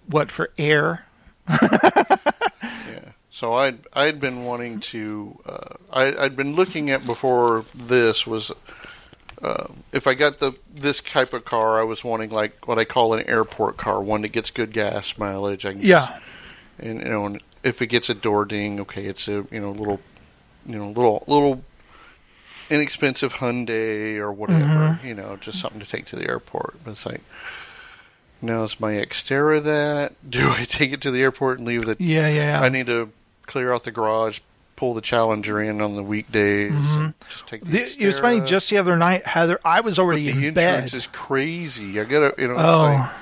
what 0.06 0.30
for 0.30 0.50
air. 0.58 1.06
Yeah. 2.62 3.12
So 3.30 3.54
I'd 3.54 3.78
I'd 3.92 4.20
been 4.20 4.44
wanting 4.44 4.78
to 4.80 5.40
uh, 5.46 5.74
I 5.92 6.24
I'd 6.24 6.36
been 6.36 6.54
looking 6.54 6.90
at 6.90 7.04
before 7.04 7.64
this 7.74 8.26
was 8.26 8.52
uh, 9.42 9.66
if 9.92 10.06
I 10.06 10.14
got 10.14 10.38
the 10.38 10.52
this 10.72 11.00
type 11.00 11.32
of 11.32 11.44
car 11.44 11.80
I 11.80 11.84
was 11.84 12.04
wanting 12.04 12.30
like 12.30 12.66
what 12.68 12.78
I 12.78 12.84
call 12.84 13.14
an 13.14 13.28
airport 13.28 13.76
car 13.76 14.00
one 14.00 14.22
that 14.22 14.28
gets 14.28 14.50
good 14.50 14.72
gas 14.72 15.18
mileage 15.18 15.66
I 15.66 15.72
can 15.72 15.82
Yeah. 15.82 16.18
and 16.78 17.00
you 17.00 17.08
know 17.08 17.24
and 17.26 17.42
if 17.64 17.82
it 17.82 17.88
gets 17.88 18.08
a 18.08 18.14
door 18.14 18.44
ding 18.44 18.80
okay 18.80 19.06
it's 19.06 19.26
a 19.28 19.44
you 19.50 19.60
know 19.60 19.72
little 19.72 20.00
you 20.66 20.78
know 20.78 20.88
little 20.88 21.24
little 21.26 21.64
inexpensive 22.70 23.34
Hyundai 23.34 24.16
or 24.16 24.32
whatever 24.32 24.62
Mm-hmm. 24.62 25.06
you 25.06 25.14
know 25.14 25.36
just 25.36 25.58
something 25.60 25.80
to 25.80 25.86
take 25.86 26.06
to 26.06 26.16
the 26.16 26.28
airport 26.28 26.76
but 26.84 26.92
it's 26.92 27.04
like 27.06 27.20
now 28.40 28.64
is 28.64 28.80
my 28.80 28.92
Xterra 28.92 29.62
that 29.62 30.14
do 30.30 30.50
I 30.50 30.64
take 30.64 30.92
it 30.92 31.00
to 31.02 31.10
the 31.10 31.20
airport 31.22 31.58
and 31.58 31.66
leave 31.66 31.84
the 31.86 31.96
Yeah, 31.98 32.28
yeah. 32.28 32.60
I 32.60 32.68
need 32.68 32.86
to 32.86 33.10
clear 33.46 33.72
out 33.72 33.84
the 33.84 33.90
garage, 33.90 34.40
pull 34.82 34.94
the 34.94 35.00
Challenger 35.00 35.62
in 35.62 35.80
on 35.80 35.94
the 35.94 36.02
weekdays, 36.02 36.72
take 37.46 37.60
the. 37.62 37.66
Mm-hmm. 37.68 37.70
The- 37.70 38.02
it 38.02 38.06
was 38.06 38.18
funny. 38.18 38.40
Just 38.40 38.68
the 38.68 38.78
other 38.78 38.96
night, 38.96 39.24
Heather, 39.24 39.60
I 39.64 39.80
was 39.80 39.94
But 39.96 40.02
already 40.02 40.32
the 40.32 40.48
in 40.48 40.54
bed. 40.54 40.74
insurance 40.74 40.94
is 40.94 41.06
crazy. 41.06 42.00
I 42.00 42.04
gotta, 42.04 42.34
you 42.36 42.48
know, 42.48 42.56
oh, 42.58 43.14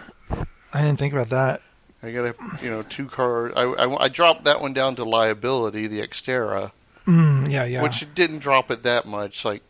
I 0.73 0.81
didn't 0.83 0.99
think 0.99 1.13
about 1.13 1.29
that. 1.29 1.61
I 2.03 2.13
gotta, 2.13 2.35
you 2.63 2.71
know, 2.71 2.81
two 2.81 3.05
cars. 3.09 3.53
I, 3.55 3.65
I, 3.65 4.05
I 4.05 4.09
dropped 4.09 4.45
that 4.45 4.63
one 4.63 4.73
down 4.73 4.95
to 4.97 5.05
liability, 5.05 5.87
the 5.87 6.01
Xterra, 6.01 6.73
Mm, 7.07 7.51
yeah, 7.51 7.65
yeah. 7.65 7.83
which 7.83 8.07
didn't 8.15 8.39
drop 8.39 8.71
it 8.71 8.85
that 8.85 9.05
much, 9.07 9.45
like 9.45 9.63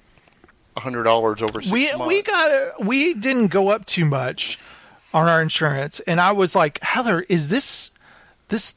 a 0.77 0.81
hundred 0.81 1.03
dollars 1.03 1.43
over 1.43 1.61
six 1.61 1.73
we 1.73 1.91
months. 1.91 2.07
we 2.07 2.23
got 2.23 2.85
we 2.85 3.15
didn't 3.15 3.49
go 3.49 3.71
up 3.71 3.85
too 3.85 4.05
much 4.05 4.61
on 5.13 5.27
our 5.27 5.43
insurance, 5.43 5.99
and 6.07 6.21
I 6.21 6.31
was 6.31 6.55
like, 6.55 6.81
Heather, 6.83 7.21
is 7.29 7.49
this 7.49 7.91
this 8.47 8.75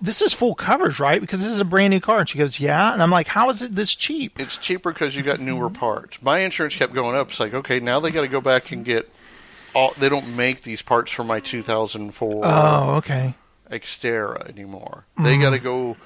this 0.00 0.22
is 0.22 0.32
full 0.32 0.54
coverage, 0.54 0.98
right? 1.00 1.20
Because 1.20 1.40
this 1.40 1.50
is 1.50 1.60
a 1.60 1.64
brand 1.64 1.90
new 1.92 2.00
car. 2.00 2.20
And 2.20 2.28
she 2.28 2.38
goes, 2.38 2.58
Yeah, 2.60 2.92
and 2.92 3.02
I'm 3.02 3.10
like, 3.10 3.26
How 3.26 3.50
is 3.50 3.62
it 3.62 3.74
this 3.74 3.94
cheap? 3.94 4.38
It's 4.40 4.56
cheaper 4.56 4.92
because 4.92 5.14
you 5.16 5.22
got 5.22 5.40
newer 5.40 5.70
parts. 5.70 6.20
My 6.22 6.38
insurance 6.40 6.76
kept 6.76 6.92
going 6.94 7.16
up. 7.16 7.30
It's 7.30 7.40
like, 7.40 7.54
okay, 7.54 7.80
now 7.80 8.00
they 8.00 8.10
got 8.10 8.22
to 8.22 8.28
go 8.28 8.40
back 8.40 8.72
and 8.72 8.84
get. 8.84 9.10
All, 9.72 9.92
they 9.98 10.08
don't 10.08 10.36
make 10.36 10.62
these 10.62 10.82
parts 10.82 11.12
for 11.12 11.22
my 11.22 11.38
2004. 11.38 12.40
Oh, 12.44 12.94
okay. 12.96 13.34
Xterra 13.70 14.48
anymore. 14.48 15.04
They 15.16 15.34
Mm-hmm. 15.34 15.42
got 15.42 15.50
to 15.50 15.58
go 15.60 15.96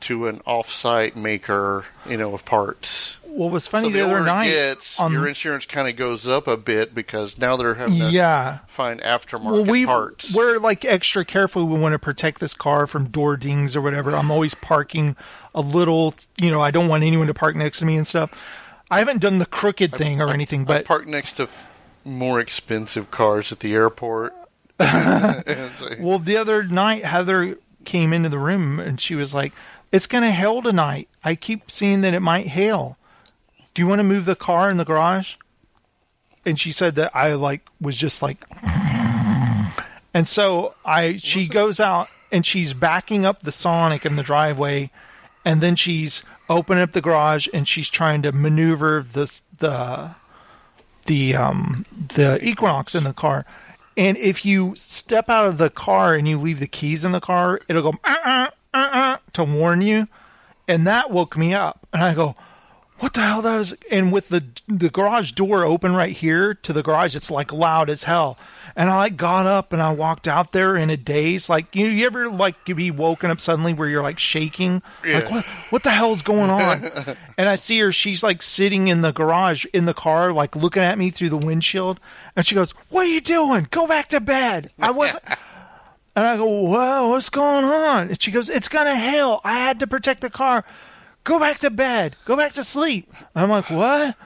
to 0.00 0.26
an 0.28 0.40
off-site 0.46 1.16
maker, 1.16 1.84
you 2.08 2.16
know, 2.16 2.32
of 2.32 2.46
parts. 2.46 3.18
What 3.40 3.52
was 3.52 3.66
funny 3.66 3.88
so 3.88 3.92
the, 3.94 4.00
the, 4.00 4.04
other 4.04 4.20
night, 4.22 4.48
gets, 4.48 5.00
on- 5.00 5.14
your 5.14 5.26
insurance 5.26 5.64
kind 5.64 5.88
of 5.88 5.96
goes 5.96 6.28
up 6.28 6.46
a 6.46 6.58
bit 6.58 6.94
because 6.94 7.38
now 7.38 7.56
they're 7.56 7.72
having 7.72 7.98
to 7.98 8.10
yeah. 8.10 8.58
find 8.66 9.00
aftermarket 9.00 9.50
Well, 9.50 9.64
we 9.64 9.86
parts. 9.86 10.34
we're 10.34 10.58
like 10.58 10.84
extra 10.84 11.24
careful. 11.24 11.64
We 11.64 11.78
want 11.78 11.94
to 11.94 11.98
protect 11.98 12.40
this 12.40 12.52
car 12.52 12.86
from 12.86 13.08
door 13.08 13.38
dings 13.38 13.74
or 13.74 13.80
whatever. 13.80 14.14
I'm 14.14 14.30
always 14.30 14.54
parking 14.54 15.16
a 15.54 15.62
little. 15.62 16.12
You 16.38 16.50
know, 16.50 16.60
I 16.60 16.70
don't 16.70 16.86
want 16.86 17.02
anyone 17.02 17.28
to 17.28 17.32
park 17.32 17.56
next 17.56 17.78
to 17.78 17.86
me 17.86 17.96
and 17.96 18.06
stuff. 18.06 18.46
I 18.90 18.98
haven't 18.98 19.22
done 19.22 19.38
the 19.38 19.46
crooked 19.46 19.94
thing 19.94 20.20
or 20.20 20.28
anything, 20.28 20.60
I 20.60 20.64
but 20.64 20.84
park 20.84 21.08
next 21.08 21.34
to 21.38 21.44
f- 21.44 21.72
more 22.04 22.40
expensive 22.40 23.10
cars 23.10 23.52
at 23.52 23.60
the 23.60 23.72
airport. 23.72 24.34
And 24.78 25.44
it's 25.46 25.80
like- 25.80 25.98
Well, 25.98 26.18
the 26.18 26.36
other 26.36 26.62
night, 26.64 27.06
Heather 27.06 27.56
came 27.86 28.12
into 28.12 28.28
the 28.28 28.38
room 28.38 28.78
and 28.78 29.00
she 29.00 29.14
was 29.14 29.34
like, 29.34 29.54
"It's 29.92 30.06
going 30.06 30.24
to 30.24 30.30
hail 30.30 30.60
tonight. 30.60 31.08
I 31.24 31.36
keep 31.36 31.70
seeing 31.70 32.02
that 32.02 32.12
it 32.12 32.20
might 32.20 32.48
hail. 32.48 32.98
Do 33.74 33.82
you 33.82 33.88
want 33.88 34.00
to 34.00 34.04
move 34.04 34.24
the 34.24 34.36
car 34.36 34.70
in 34.70 34.76
the 34.76 34.84
garage?" 34.84 35.36
And 36.44 36.58
she 36.58 36.72
said 36.72 36.94
that 36.94 37.14
I 37.14 37.34
like 37.34 37.66
was 37.80 37.96
just 37.96 38.22
like, 38.22 38.44
and 40.14 40.26
so 40.26 40.74
I 40.84 41.16
she 41.16 41.48
goes 41.48 41.80
out 41.80 42.08
and 42.32 42.46
she's 42.46 42.74
backing 42.74 43.26
up 43.26 43.40
the 43.40 43.52
Sonic 43.52 44.06
in 44.06 44.16
the 44.16 44.22
driveway, 44.22 44.90
and 45.44 45.60
then 45.60 45.76
she's 45.76 46.22
opening 46.48 46.82
up 46.82 46.92
the 46.92 47.00
garage 47.00 47.46
and 47.54 47.66
she's 47.66 47.88
trying 47.88 48.22
to 48.22 48.32
maneuver 48.32 49.04
the 49.12 49.40
the 49.58 50.14
the 51.06 51.34
um 51.34 51.86
the 52.14 52.44
Equinox 52.44 52.94
in 52.94 53.04
the 53.04 53.12
car. 53.12 53.44
And 53.96 54.16
if 54.16 54.44
you 54.44 54.74
step 54.76 55.28
out 55.28 55.46
of 55.46 55.58
the 55.58 55.70
car 55.70 56.14
and 56.14 56.26
you 56.28 56.38
leave 56.38 56.60
the 56.60 56.66
keys 56.66 57.04
in 57.04 57.12
the 57.12 57.20
car, 57.20 57.60
it'll 57.68 57.82
go 57.82 57.98
uh, 58.04 58.16
uh, 58.24 58.46
uh, 58.72 58.88
uh, 58.92 59.16
to 59.34 59.44
warn 59.44 59.82
you. 59.82 60.08
And 60.68 60.86
that 60.86 61.10
woke 61.10 61.36
me 61.36 61.52
up. 61.52 61.86
And 61.92 62.02
I 62.02 62.14
go, 62.14 62.34
what 63.00 63.14
the 63.14 63.22
hell 63.22 63.42
that 63.42 63.56
was? 63.56 63.74
And 63.90 64.12
with 64.12 64.28
the 64.28 64.44
the 64.68 64.90
garage 64.90 65.32
door 65.32 65.64
open 65.64 65.94
right 65.94 66.14
here 66.14 66.54
to 66.54 66.72
the 66.72 66.82
garage, 66.82 67.16
it's 67.16 67.30
like 67.30 67.52
loud 67.52 67.88
as 67.90 68.04
hell. 68.04 68.38
And 68.76 68.88
I 68.88 68.96
like 68.96 69.16
got 69.16 69.46
up 69.46 69.72
and 69.72 69.82
I 69.82 69.92
walked 69.92 70.28
out 70.28 70.52
there 70.52 70.76
in 70.76 70.90
a 70.90 70.96
daze. 70.96 71.48
Like 71.48 71.74
you, 71.74 71.86
you 71.86 72.06
ever 72.06 72.28
like 72.30 72.64
be 72.64 72.90
woken 72.90 73.30
up 73.30 73.40
suddenly 73.40 73.72
where 73.72 73.88
you're 73.88 74.02
like 74.02 74.18
shaking? 74.18 74.82
Like 75.04 75.30
what 75.30 75.46
what 75.70 75.82
the 75.82 75.90
hell's 75.90 76.22
going 76.22 76.50
on? 76.50 76.84
and 77.38 77.48
I 77.48 77.54
see 77.54 77.78
her. 77.80 77.90
She's 77.90 78.22
like 78.22 78.42
sitting 78.42 78.88
in 78.88 79.00
the 79.00 79.12
garage 79.12 79.64
in 79.72 79.86
the 79.86 79.94
car, 79.94 80.32
like 80.32 80.54
looking 80.54 80.82
at 80.82 80.98
me 80.98 81.10
through 81.10 81.30
the 81.30 81.38
windshield. 81.38 82.00
And 82.36 82.46
she 82.46 82.54
goes, 82.54 82.72
"What 82.90 83.06
are 83.06 83.10
you 83.10 83.20
doing? 83.22 83.66
Go 83.70 83.86
back 83.86 84.08
to 84.08 84.20
bed." 84.20 84.70
I 84.78 84.90
wasn't. 84.90 85.24
And 86.16 86.26
I 86.26 86.36
go, 86.36 86.44
whoa, 86.44 87.08
what's 87.10 87.30
going 87.30 87.64
on? 87.64 88.08
And 88.08 88.20
she 88.20 88.32
goes, 88.32 88.50
it's 88.50 88.66
gonna 88.68 88.96
hail. 88.96 89.40
I 89.44 89.54
had 89.54 89.78
to 89.78 89.86
protect 89.86 90.22
the 90.22 90.28
car. 90.28 90.64
Go 91.30 91.38
back 91.38 91.60
to 91.60 91.70
bed. 91.70 92.16
Go 92.24 92.36
back 92.36 92.54
to 92.54 92.64
sleep. 92.64 93.08
I'm 93.36 93.50
like, 93.50 93.70
what? 93.70 94.16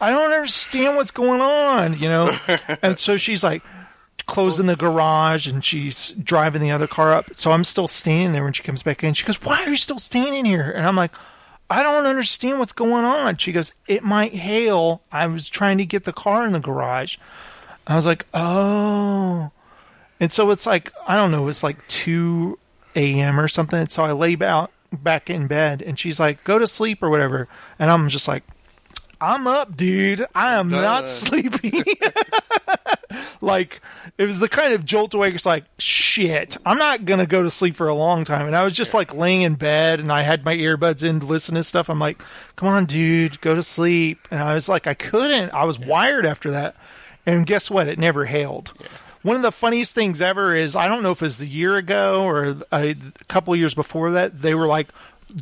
I 0.00 0.10
don't 0.10 0.30
understand 0.30 0.94
what's 0.94 1.10
going 1.10 1.40
on, 1.40 1.98
you 1.98 2.08
know? 2.08 2.38
and 2.82 2.96
so 2.96 3.16
she's 3.16 3.42
like 3.42 3.64
closing 4.26 4.66
the 4.66 4.76
garage 4.76 5.48
and 5.48 5.64
she's 5.64 6.12
driving 6.12 6.62
the 6.62 6.70
other 6.70 6.86
car 6.86 7.12
up. 7.12 7.34
So 7.34 7.50
I'm 7.50 7.64
still 7.64 7.88
standing 7.88 8.30
there 8.30 8.44
when 8.44 8.52
she 8.52 8.62
comes 8.62 8.84
back 8.84 9.02
in. 9.02 9.12
She 9.12 9.26
goes, 9.26 9.42
why 9.42 9.60
are 9.64 9.70
you 9.70 9.76
still 9.76 9.98
standing 9.98 10.44
here? 10.44 10.70
And 10.70 10.86
I'm 10.86 10.94
like, 10.94 11.10
I 11.68 11.82
don't 11.82 12.06
understand 12.06 12.60
what's 12.60 12.72
going 12.72 13.04
on. 13.04 13.38
She 13.38 13.50
goes, 13.50 13.72
it 13.88 14.04
might 14.04 14.32
hail. 14.32 15.02
I 15.10 15.26
was 15.26 15.48
trying 15.48 15.78
to 15.78 15.84
get 15.84 16.04
the 16.04 16.12
car 16.12 16.46
in 16.46 16.52
the 16.52 16.60
garage. 16.60 17.16
I 17.88 17.96
was 17.96 18.06
like, 18.06 18.24
oh. 18.34 19.50
And 20.20 20.32
so 20.32 20.52
it's 20.52 20.66
like 20.66 20.92
I 21.08 21.16
don't 21.16 21.32
know, 21.32 21.48
it's 21.48 21.64
like 21.64 21.84
two 21.88 22.56
a.m. 22.94 23.40
or 23.40 23.48
something. 23.48 23.80
And 23.80 23.90
so 23.90 24.04
I 24.04 24.12
lay 24.12 24.36
out 24.40 24.70
back 24.92 25.30
in 25.30 25.46
bed, 25.46 25.82
and 25.82 25.98
she's 25.98 26.20
like, 26.20 26.44
"Go 26.44 26.58
to 26.58 26.66
sleep" 26.66 27.02
or 27.02 27.10
whatever, 27.10 27.48
and 27.78 27.90
I'm 27.90 28.08
just 28.08 28.28
like, 28.28 28.44
"I'm 29.20 29.46
up, 29.46 29.76
dude. 29.76 30.26
I 30.34 30.54
am 30.54 30.68
not 30.68 30.82
done." 30.82 31.06
sleeping." 31.06 31.84
like 33.40 33.80
it 34.18 34.26
was 34.26 34.40
the 34.40 34.48
kind 34.48 34.72
of 34.72 34.84
jolt 34.84 35.14
awake. 35.14 35.34
It's 35.34 35.46
like 35.46 35.64
shit. 35.78 36.56
I'm 36.64 36.78
not 36.78 37.04
gonna 37.04 37.26
go 37.26 37.42
to 37.42 37.50
sleep 37.50 37.76
for 37.76 37.88
a 37.88 37.94
long 37.94 38.24
time, 38.24 38.46
and 38.46 38.56
I 38.56 38.64
was 38.64 38.72
just 38.72 38.94
like 38.94 39.14
laying 39.14 39.42
in 39.42 39.54
bed, 39.54 40.00
and 40.00 40.12
I 40.12 40.22
had 40.22 40.44
my 40.44 40.54
earbuds 40.54 41.04
in 41.04 41.20
to 41.20 41.26
listen 41.26 41.54
to 41.54 41.62
stuff. 41.62 41.88
I'm 41.88 41.98
like, 41.98 42.22
come 42.56 42.68
on, 42.68 42.86
dude, 42.86 43.40
go 43.40 43.54
to 43.54 43.62
sleep. 43.62 44.28
And 44.30 44.40
I 44.40 44.54
was 44.54 44.68
like, 44.68 44.86
I 44.86 44.94
couldn't. 44.94 45.50
I 45.50 45.64
was 45.64 45.78
wired 45.78 46.26
after 46.26 46.50
that, 46.52 46.76
and 47.26 47.46
guess 47.46 47.70
what? 47.70 47.88
It 47.88 47.98
never 47.98 48.24
hailed. 48.24 48.72
One 49.22 49.36
of 49.36 49.42
the 49.42 49.52
funniest 49.52 49.94
things 49.94 50.20
ever 50.20 50.54
is 50.54 50.74
I 50.74 50.88
don't 50.88 51.02
know 51.02 51.12
if 51.12 51.22
it 51.22 51.26
was 51.26 51.40
a 51.40 51.50
year 51.50 51.76
ago 51.76 52.24
or 52.24 52.44
a, 52.72 52.90
a 52.90 52.94
couple 53.28 53.52
of 53.52 53.58
years 53.60 53.74
before 53.74 54.10
that. 54.12 54.42
They 54.42 54.54
were 54.54 54.66
like, 54.66 54.88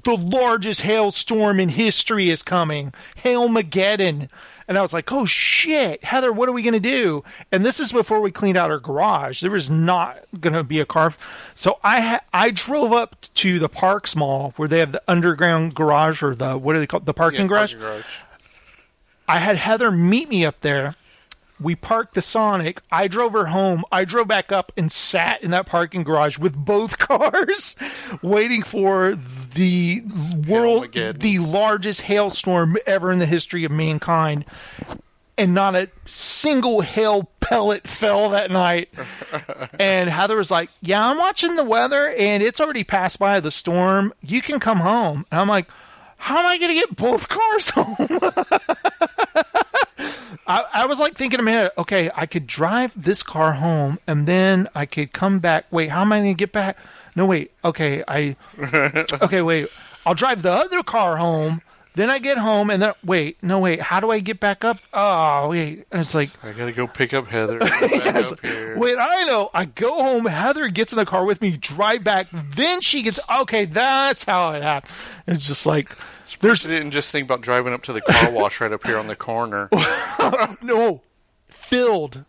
the 0.05 0.16
largest 0.16 0.83
hailstorm 0.83 1.59
in 1.59 1.69
history 1.71 2.31
is 2.31 2.43
coming, 2.43 2.93
Hail 3.16 3.49
Mageddon. 3.49 4.29
And 4.69 4.79
I 4.79 4.83
was 4.83 4.93
like, 4.93 5.11
oh 5.11 5.25
shit, 5.25 6.05
Heather, 6.05 6.33
what 6.33 6.49
are 6.49 6.53
we 6.53 6.62
going 6.62 6.75
to 6.75 6.79
do? 6.81 7.23
And 7.51 7.66
this 7.66 7.81
is 7.81 7.90
before 7.90 8.21
we 8.21 8.31
cleaned 8.31 8.57
out 8.57 8.71
our 8.71 8.79
garage. 8.79 9.40
There 9.40 9.51
was 9.51 9.69
not 9.69 10.19
going 10.40 10.53
to 10.53 10.62
be 10.62 10.79
a 10.79 10.85
car. 10.87 11.12
So 11.57 11.81
I 11.83 12.01
ha- 12.01 12.21
I 12.33 12.53
drove 12.53 12.93
up 12.93 13.16
to 13.35 13.59
the 13.59 13.69
Parks 13.69 14.14
Mall 14.14 14.53
where 14.55 14.69
they 14.69 14.79
have 14.79 14.93
the 14.93 15.03
underground 15.09 15.75
garage 15.75 16.23
or 16.23 16.37
the, 16.37 16.57
what 16.57 16.75
do 16.75 16.79
they 16.79 16.87
call? 16.87 17.01
The 17.01 17.12
parking 17.14 17.40
Yeah, 17.43 17.47
garage. 17.49 17.73
parking 17.73 17.81
garage. 17.81 18.05
I 19.27 19.38
had 19.38 19.57
Heather 19.57 19.90
meet 19.90 20.29
me 20.29 20.45
up 20.45 20.61
there. 20.61 20.95
We 21.61 21.75
parked 21.77 22.14
the 22.14 22.23
Sonic. 22.23 22.81
I 22.90 23.07
drove 23.07 23.33
her 23.33 23.46
home. 23.46 23.85
I 23.92 24.05
drove 24.05 24.29
back 24.29 24.51
up 24.51 24.73
and 24.77 24.90
sat 24.90 25.42
in 25.42 25.51
that 25.51 25.66
parking 25.66 26.03
garage 26.03 26.38
with 26.38 26.55
both 26.55 26.99
cars, 26.99 27.77
waiting 28.23 28.62
for 28.62 29.14
the 29.55 30.03
world, 30.49 30.92
the 30.94 31.38
largest 31.38 32.03
hailstorm 32.03 32.79
ever 32.87 33.11
in 33.12 33.18
the 33.18 33.27
history 33.27 33.64
of 33.64 33.70
mankind. 33.70 34.44
And 35.37 35.55
not 35.55 35.75
a 35.75 35.88
single 36.05 36.83
hail 36.83 37.31
pellet 37.40 37.88
fell 37.88 38.31
that 38.31 38.51
night. 38.51 38.90
and 39.79 40.11
Heather 40.11 40.37
was 40.37 40.51
like, 40.51 40.70
Yeah, 40.83 41.07
I'm 41.07 41.16
watching 41.18 41.57
the 41.57 41.64
weather 41.64 42.11
and 42.11 42.42
it's 42.42 42.61
already 42.61 42.85
passed 42.85 43.18
by 43.18 43.40
the 43.40 43.51
storm. 43.51 44.12
You 44.20 44.42
can 44.42 44.61
come 44.61 44.79
home. 44.79 45.25
And 45.31 45.40
I'm 45.40 45.49
like, 45.49 45.66
How 46.18 46.38
am 46.38 46.46
I 46.46 46.59
going 46.59 46.68
to 46.68 46.75
get 46.75 46.94
both 46.94 47.29
cars 47.31 47.70
home? 47.75 47.96
I, 50.51 50.65
I 50.83 50.87
was 50.87 50.99
like 50.99 51.15
thinking 51.15 51.39
a 51.39 51.45
minute, 51.45 51.73
okay, 51.79 52.11
I 52.13 52.27
could 52.27 52.45
drive 52.45 52.93
this 53.01 53.23
car 53.23 53.53
home 53.53 54.01
and 54.09 54.27
then 54.27 54.69
I 54.75 54.85
could 54.85 55.13
come 55.13 55.39
back. 55.39 55.67
Wait, 55.71 55.91
how 55.91 56.01
am 56.01 56.13
I 56.13 56.19
going 56.19 56.35
to 56.35 56.39
get 56.39 56.51
back? 56.51 56.77
No, 57.15 57.25
wait. 57.25 57.53
Okay, 57.65 58.03
I. 58.09 58.35
Okay, 59.23 59.43
wait. 59.43 59.69
I'll 60.05 60.15
drive 60.15 60.43
the 60.43 60.51
other 60.51 60.83
car 60.83 61.19
home. 61.19 61.63
Then 61.95 62.11
I 62.11 62.19
get 62.19 62.37
home 62.37 62.69
and 62.71 62.83
then 62.83 62.95
wait. 63.05 63.41
No, 63.43 63.61
wait. 63.61 63.81
How 63.81 64.01
do 64.01 64.11
I 64.11 64.19
get 64.19 64.41
back 64.41 64.65
up? 64.65 64.79
Oh, 64.93 65.51
wait. 65.51 65.87
And 65.93 66.01
it's 66.01 66.17
like, 66.17 66.31
I 66.43 66.53
gotta 66.53 66.73
go 66.73 66.89
pick 66.89 67.15
up 67.15 67.29
Heather. 67.29 67.63
up 67.63 68.43
wait. 68.43 68.97
I 68.99 69.25
know. 69.29 69.51
I 69.55 69.67
go 69.67 70.03
home. 70.03 70.25
Heather 70.27 70.69
gets 70.69 70.93
in 70.93 70.97
the 70.97 71.07
car 71.07 71.25
with 71.25 71.41
me. 71.41 71.57
Drive 71.57 72.03
back. 72.03 72.27
Then 72.33 72.81
she 72.81 73.03
gets. 73.03 73.21
Okay, 73.41 73.67
that's 73.67 74.25
how 74.25 74.53
it 74.53 74.63
happened. 74.63 74.93
It's 75.29 75.47
just 75.47 75.67
like 75.67 75.97
There's 76.38 76.62
didn't 76.62 76.93
just 76.93 77.11
think 77.11 77.25
about 77.25 77.40
driving 77.40 77.73
up 77.73 77.83
to 77.85 77.93
the 77.93 78.01
car 78.01 78.31
wash 78.31 78.61
right 78.61 78.73
up 78.73 78.85
here 78.85 78.99
on 78.99 79.07
the 79.07 79.16
corner. 79.16 79.69
no 80.62 81.03
filled. 81.53 82.25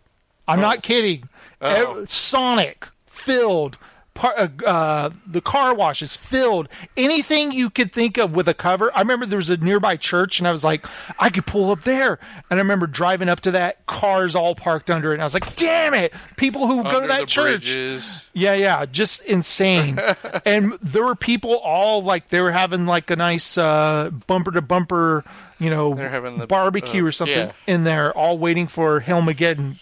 I'm 0.47 0.59
oh. 0.59 0.61
not 0.61 0.83
kidding. 0.83 1.27
Oh. 1.61 2.05
Sonic 2.05 2.87
filled. 3.05 3.77
Par- 4.13 4.35
uh, 4.37 4.47
uh, 4.65 5.09
the 5.25 5.39
car 5.39 5.73
wash 5.73 6.01
is 6.01 6.17
filled. 6.17 6.67
Anything 6.97 7.53
you 7.53 7.69
could 7.69 7.93
think 7.93 8.17
of 8.17 8.35
with 8.35 8.47
a 8.49 8.53
cover. 8.53 8.91
I 8.93 8.99
remember 8.99 9.25
there 9.25 9.37
was 9.37 9.49
a 9.49 9.55
nearby 9.55 9.95
church, 9.95 10.39
and 10.39 10.47
I 10.47 10.51
was 10.51 10.65
like, 10.65 10.85
I 11.17 11.29
could 11.29 11.45
pull 11.45 11.71
up 11.71 11.83
there. 11.83 12.19
And 12.49 12.59
I 12.59 12.61
remember 12.61 12.87
driving 12.87 13.29
up 13.29 13.39
to 13.41 13.51
that, 13.51 13.85
cars 13.85 14.35
all 14.35 14.53
parked 14.53 14.91
under 14.91 15.11
it. 15.11 15.15
And 15.15 15.21
I 15.21 15.25
was 15.25 15.33
like, 15.33 15.55
damn 15.55 15.93
it! 15.93 16.13
People 16.35 16.67
who 16.67 16.83
go 16.83 16.99
to 16.99 17.07
that 17.07 17.29
church. 17.29 17.61
bridges. 17.61 18.25
Yeah, 18.33 18.53
yeah, 18.53 18.85
just 18.85 19.23
insane. 19.23 19.97
and 20.45 20.73
there 20.81 21.05
were 21.05 21.15
people 21.15 21.55
all 21.55 22.03
like 22.03 22.27
they 22.27 22.41
were 22.41 22.51
having 22.51 22.85
like 22.85 23.09
a 23.11 23.15
nice 23.15 23.57
uh, 23.57 24.09
bumper 24.27 24.51
to 24.51 24.61
bumper, 24.61 25.23
you 25.57 25.69
know, 25.69 25.93
the, 25.93 26.47
barbecue 26.47 27.05
uh, 27.05 27.07
or 27.07 27.11
something 27.13 27.47
yeah. 27.47 27.53
in 27.65 27.83
there, 27.83 28.11
all 28.15 28.37
waiting 28.37 28.67
for 28.67 28.99
Helmageddon. 28.99 29.79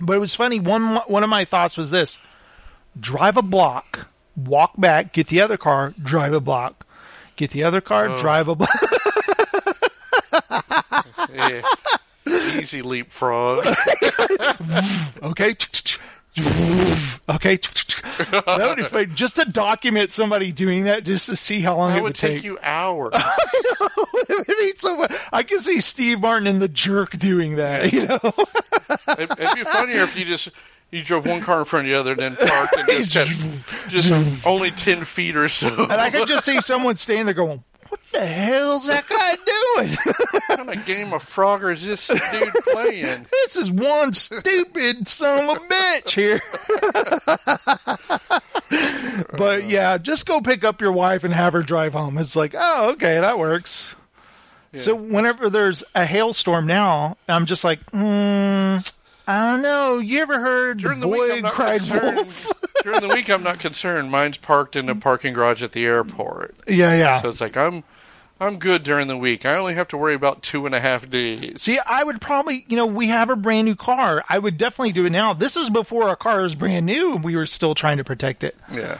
But 0.00 0.16
it 0.16 0.20
was 0.20 0.34
funny. 0.34 0.58
One 0.58 0.96
one 1.06 1.22
of 1.22 1.30
my 1.30 1.44
thoughts 1.44 1.76
was 1.76 1.90
this: 1.90 2.18
drive 2.98 3.36
a 3.36 3.42
block, 3.42 4.08
walk 4.36 4.72
back, 4.78 5.12
get 5.12 5.28
the 5.28 5.40
other 5.40 5.56
car, 5.56 5.94
drive 6.02 6.32
a 6.32 6.40
block, 6.40 6.86
get 7.36 7.50
the 7.50 7.64
other 7.64 7.80
car, 7.80 8.08
Oh. 8.08 8.16
drive 8.16 8.48
a 8.48 8.54
block. 8.54 8.70
Yeah. 11.34 11.62
Easy 12.58 12.82
leapfrog. 12.82 13.66
okay. 15.22 15.54
Okay, 17.28 17.56
that 17.58 18.64
would 18.68 18.76
be 18.78 18.82
fun. 18.84 19.14
just 19.14 19.36
to 19.36 19.44
document 19.44 20.10
somebody 20.10 20.50
doing 20.50 20.84
that, 20.84 21.04
just 21.04 21.26
to 21.28 21.36
see 21.36 21.60
how 21.60 21.76
long 21.76 21.90
That 21.90 21.98
it 21.98 22.02
would 22.02 22.08
would 22.10 22.16
take 22.16 22.36
take. 22.38 22.44
you 22.44 22.58
hours. 22.62 23.12
Be 24.48 24.72
so 24.76 24.96
much- 24.96 25.12
I 25.32 25.42
can 25.42 25.60
see 25.60 25.80
Steve 25.80 26.20
Martin 26.20 26.46
and 26.46 26.62
the 26.62 26.68
jerk 26.68 27.18
doing 27.18 27.56
that. 27.56 27.92
You 27.92 28.06
know, 28.06 28.20
It'd, 29.18 29.30
it'd 29.30 29.54
be 29.56 29.64
funnier 29.64 30.02
if 30.04 30.16
you 30.16 30.24
just 30.24 30.48
you 30.92 31.02
drove 31.02 31.26
one 31.26 31.40
car 31.40 31.60
in 31.60 31.64
front 31.64 31.86
of 31.86 31.90
the 31.90 31.98
other, 31.98 32.14
then 32.14 32.36
parked 32.36 32.76
and 32.76 32.88
just 32.88 33.10
kept 33.10 33.30
just 33.88 34.46
only 34.46 34.70
ten 34.70 35.04
feet 35.04 35.34
or 35.34 35.48
so. 35.48 35.84
and 35.84 35.92
I 35.92 36.10
could 36.10 36.28
just 36.28 36.44
see 36.44 36.60
someone 36.60 36.94
standing 36.96 37.24
there 37.24 37.34
going, 37.34 37.64
"What 37.88 38.00
the 38.12 38.24
hell's 38.24 38.86
that 38.86 39.08
guy 39.08 39.34
doing? 39.34 39.96
What 40.32 40.58
kind 40.58 40.78
of 40.78 40.86
game 40.86 41.12
of 41.14 41.24
Frogger 41.24 41.72
is 41.72 41.82
this 41.82 42.06
dude 42.08 42.52
playing? 42.64 43.26
this 43.46 43.56
is 43.56 43.70
one 43.70 44.12
stupid 44.12 45.08
son 45.08 45.48
of 45.48 45.56
a 45.56 45.60
bitch 45.60 46.10
here." 46.10 46.42
but 49.36 49.64
yeah, 49.68 49.96
just 49.98 50.26
go 50.26 50.40
pick 50.40 50.62
up 50.62 50.80
your 50.80 50.92
wife 50.92 51.24
and 51.24 51.32
have 51.32 51.54
her 51.54 51.62
drive 51.62 51.94
home. 51.94 52.18
It's 52.18 52.36
like, 52.36 52.54
oh, 52.56 52.90
okay, 52.92 53.18
that 53.20 53.38
works. 53.38 53.94
So 54.74 54.94
whenever 54.94 55.50
there's 55.50 55.84
a 55.94 56.06
hailstorm 56.06 56.66
now, 56.66 57.18
I'm 57.28 57.44
just 57.44 57.62
like, 57.62 57.80
hmm, 57.90 58.78
I 59.26 59.50
don't 59.52 59.62
know. 59.62 59.98
You 59.98 60.20
ever 60.22 60.40
heard 60.40 60.78
During 60.78 61.00
the 61.00 61.06
the 61.06 61.12
week, 61.12 61.32
I'm 61.32 61.42
not 61.42 61.52
cried 61.52 61.78
concerned. 61.80 62.16
wolf? 62.16 62.52
During 62.82 63.00
the 63.00 63.08
week, 63.08 63.30
I'm 63.30 63.42
not 63.42 63.58
concerned. 63.60 64.10
Mine's 64.10 64.36
parked 64.36 64.74
in 64.76 64.86
the 64.86 64.94
parking 64.94 65.32
garage 65.32 65.62
at 65.62 65.72
the 65.72 65.84
airport, 65.84 66.56
yeah, 66.66 66.96
yeah. 66.96 67.22
so 67.22 67.28
it's 67.28 67.40
like 67.40 67.56
I'm 67.56 67.84
I'm 68.40 68.58
good 68.58 68.82
during 68.82 69.06
the 69.06 69.16
week. 69.16 69.46
I 69.46 69.54
only 69.54 69.74
have 69.74 69.86
to 69.88 69.96
worry 69.96 70.14
about 70.14 70.42
two 70.42 70.66
and 70.66 70.74
a 70.74 70.80
half 70.80 71.08
days. 71.08 71.62
See, 71.62 71.78
I 71.86 72.02
would 72.02 72.20
probably, 72.20 72.64
you 72.68 72.74
know, 72.76 72.86
we 72.86 73.06
have 73.06 73.30
a 73.30 73.36
brand 73.36 73.66
new 73.66 73.76
car. 73.76 74.24
I 74.28 74.40
would 74.40 74.58
definitely 74.58 74.90
do 74.90 75.06
it 75.06 75.10
now. 75.10 75.32
This 75.32 75.56
is 75.56 75.70
before 75.70 76.08
our 76.08 76.16
car 76.16 76.42
was 76.42 76.56
brand 76.56 76.84
new 76.86 77.14
and 77.14 77.22
we 77.22 77.36
were 77.36 77.46
still 77.46 77.76
trying 77.76 77.98
to 77.98 78.04
protect 78.04 78.42
it. 78.42 78.56
Yeah, 78.72 78.98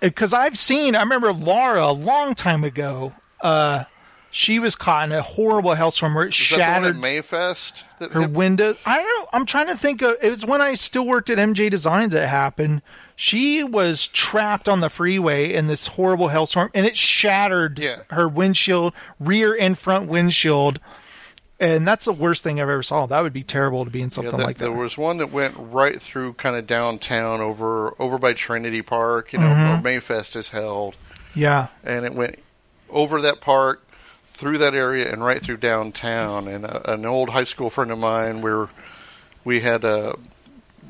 Because 0.00 0.34
I've 0.34 0.58
seen, 0.58 0.94
I 0.94 1.00
remember 1.00 1.32
Laura 1.32 1.86
a 1.86 1.92
long 1.92 2.34
time 2.34 2.62
ago, 2.62 3.14
uh, 3.40 3.84
she 4.30 4.58
was 4.58 4.76
caught 4.76 5.08
in 5.08 5.12
a 5.12 5.22
horrible 5.22 5.72
hailstorm 5.74 6.14
where 6.14 6.26
it 6.26 6.38
is 6.38 6.50
that 6.50 6.56
the 6.56 6.60
shattered 6.62 6.96
one 7.00 7.04
at 7.10 7.24
Mayfest? 7.24 7.84
That 8.02 8.12
her 8.12 8.20
hit- 8.22 8.30
window. 8.30 8.76
I 8.86 8.96
don't 9.02 9.06
know. 9.20 9.28
I'm 9.32 9.46
trying 9.46 9.68
to 9.68 9.76
think 9.76 10.02
of, 10.02 10.16
it 10.22 10.30
was 10.30 10.44
when 10.44 10.60
I 10.60 10.74
still 10.74 11.06
worked 11.06 11.30
at 11.30 11.38
MJ 11.38 11.70
Designs 11.70 12.14
It 12.14 12.28
happened. 12.28 12.82
She 13.16 13.62
was 13.62 14.08
trapped 14.08 14.68
on 14.68 14.80
the 14.80 14.88
freeway 14.90 15.52
in 15.52 15.66
this 15.68 15.86
horrible 15.86 16.28
hailstorm 16.28 16.70
and 16.74 16.84
it 16.86 16.96
shattered 16.96 17.78
Yeah. 17.78 18.00
her 18.10 18.28
windshield, 18.28 18.92
rear 19.20 19.56
and 19.58 19.78
front 19.78 20.08
windshield. 20.08 20.80
And 21.60 21.86
that's 21.86 22.06
the 22.06 22.12
worst 22.12 22.42
thing 22.42 22.60
I've 22.60 22.68
ever 22.68 22.82
saw. 22.82 23.06
That 23.06 23.20
would 23.20 23.32
be 23.32 23.44
terrible 23.44 23.84
to 23.84 23.90
be 23.90 24.00
in 24.00 24.06
Yeah, 24.06 24.10
something 24.10 24.36
that- 24.38 24.44
like 24.46 24.58
that. 24.58 24.64
There 24.64 24.72
was 24.76 24.98
one 24.98 25.18
that 25.18 25.30
went 25.30 25.54
right 25.56 26.02
through 26.02 26.32
kind 26.34 26.56
of 26.56 26.66
downtown 26.66 27.40
over 27.40 27.94
over 28.00 28.18
by 28.18 28.32
Trinity 28.32 28.82
Park, 28.82 29.32
you 29.32 29.38
know, 29.38 29.46
Mm-hmm. 29.46 29.82
where 29.84 30.00
Mayfest 30.00 30.34
is 30.34 30.50
held, 30.50 30.96
yeah. 31.34 31.68
and 31.84 32.04
it 32.04 32.14
went 32.14 32.40
over 32.90 33.20
that 33.22 33.40
park, 33.40 33.80
through 34.42 34.58
that 34.58 34.74
area, 34.74 35.08
and 35.10 35.24
right 35.24 35.40
through 35.40 35.58
downtown. 35.58 36.48
And 36.48 36.64
a, 36.64 36.92
an 36.94 37.06
old 37.06 37.30
high 37.30 37.44
school 37.44 37.70
friend 37.70 37.92
of 37.92 37.98
mine, 37.98 38.42
where 38.42 38.68
we 39.44 39.60
had 39.60 39.84
a 39.84 40.16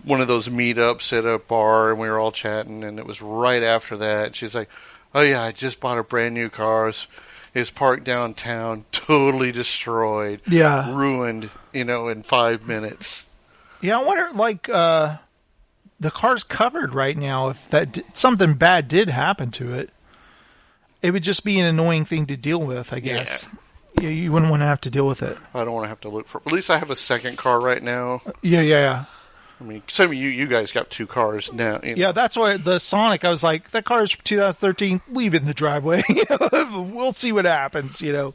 one 0.05 0.23
of 0.23 0.27
those 0.27 0.49
meetups 0.49 1.17
at 1.17 1.27
a 1.27 1.39
bar, 1.39 1.91
and 1.91 2.01
we 2.01 2.09
were 2.09 2.19
all 2.19 2.33
chatting, 2.33 2.83
and 2.83 2.99
it 2.99 3.07
was 3.07 3.21
right 3.21 3.63
after 3.63 3.97
that. 3.99 4.35
She's 4.35 4.55
like, 4.55 4.71
"Oh 5.15 5.21
yeah, 5.21 5.43
I 5.43 5.53
just 5.53 5.81
bought 5.81 5.99
a 5.99 6.03
brand 6.03 6.33
new 6.35 6.49
car." 6.49 6.89
It's, 6.89 7.07
it's 7.55 7.69
parked 7.71 8.05
downtown, 8.05 8.87
totally 8.93 9.53
destroyed, 9.53 10.41
Yeah. 10.47 10.91
ruined, 10.97 11.51
you 11.75 11.85
know, 11.85 12.09
in 12.09 12.23
five 12.23 12.67
minutes. 12.67 13.27
Yeah, 13.83 13.99
I 13.99 14.03
wonder, 14.03 14.31
like, 14.35 14.71
uh, 14.71 15.19
the 16.01 16.11
car's 16.11 16.43
covered 16.45 16.95
right 16.95 17.17
now. 17.19 17.51
If 17.51 17.69
that 17.69 17.99
something 18.17 18.55
bad 18.55 18.89
did 18.89 19.11
happen 19.11 19.51
to 19.53 19.75
it, 19.75 19.91
it 21.03 21.11
would 21.11 21.23
just 21.23 21.45
be 21.45 21.59
an 21.59 21.67
annoying 21.67 22.05
thing 22.05 22.27
to 22.27 22.37
deal 22.37 22.61
with. 22.61 22.93
I 22.93 23.01
guess. 23.01 23.47
Yeah, 24.01 24.09
you 24.09 24.33
wouldn't 24.33 24.51
want 24.51 24.63
to 24.63 24.67
have 24.67 24.81
to 24.83 24.91
deal 24.91 25.07
with 25.07 25.23
it. 25.23 25.37
I 25.55 25.65
don't 25.65 25.75
want 25.75 25.85
to 25.85 25.89
have 25.89 26.01
to 26.01 26.09
look 26.09 26.27
for. 26.27 26.41
At 26.47 26.53
least 26.53 26.71
I 26.71 26.79
have 26.79 26.91
a 26.91 26.97
second 26.97 27.37
car 27.37 27.61
right 27.61 27.83
now. 27.83 28.23
Yeah, 28.41 28.63
yeah, 28.63 28.79
yeah. 28.79 29.05
I 29.61 29.65
mean, 29.65 29.83
some 29.87 30.07
of 30.07 30.15
you 30.15 30.29
you 30.29 30.47
guys 30.49 30.73
got 30.73 30.91
two 30.91 31.07
cars 31.07 31.53
now. 31.53 31.79
you 31.85 31.95
know. 31.95 32.01
Yeah, 32.07 32.13
that's 32.13 32.37
why 32.37 32.57
the 32.57 32.79
Sonic. 32.81 33.25
I 33.25 33.31
was 33.31 33.45
like, 33.45 33.71
that 33.73 33.85
car's 33.85 34.17
2013. 34.17 35.03
Leave 35.11 35.35
it 35.35 35.43
in 35.43 35.47
the 35.47 35.55
driveway. 35.55 36.03
We'll 36.73 37.13
see 37.13 37.33
what 37.33 37.45
happens. 37.45 38.01
You 38.01 38.13
know. 38.13 38.35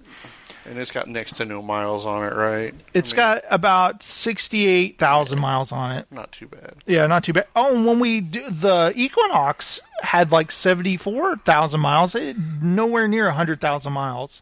And 0.67 0.77
it's 0.77 0.91
got 0.91 1.07
next 1.07 1.37
to 1.37 1.45
no 1.45 1.61
miles 1.61 2.05
on 2.05 2.25
it, 2.25 2.35
right? 2.35 2.75
It's 2.93 3.13
I 3.13 3.15
mean, 3.15 3.17
got 3.17 3.43
about 3.49 4.03
sixty-eight 4.03 4.97
thousand 4.97 5.39
miles 5.39 5.71
on 5.71 5.95
it. 5.95 6.07
not 6.11 6.31
too 6.33 6.47
bad. 6.47 6.75
Yeah, 6.85 7.07
not 7.07 7.23
too 7.23 7.33
bad. 7.33 7.47
Oh, 7.55 7.73
and 7.75 7.85
when 7.85 7.99
we 7.99 8.19
do, 8.21 8.49
the 8.49 8.91
Equinox 8.95 9.79
had 10.01 10.31
like 10.31 10.51
seventy-four 10.51 11.37
thousand 11.37 11.79
miles, 11.79 12.15
it, 12.15 12.37
nowhere 12.61 13.07
near 13.07 13.31
hundred 13.31 13.61
thousand 13.61 13.93
miles. 13.93 14.41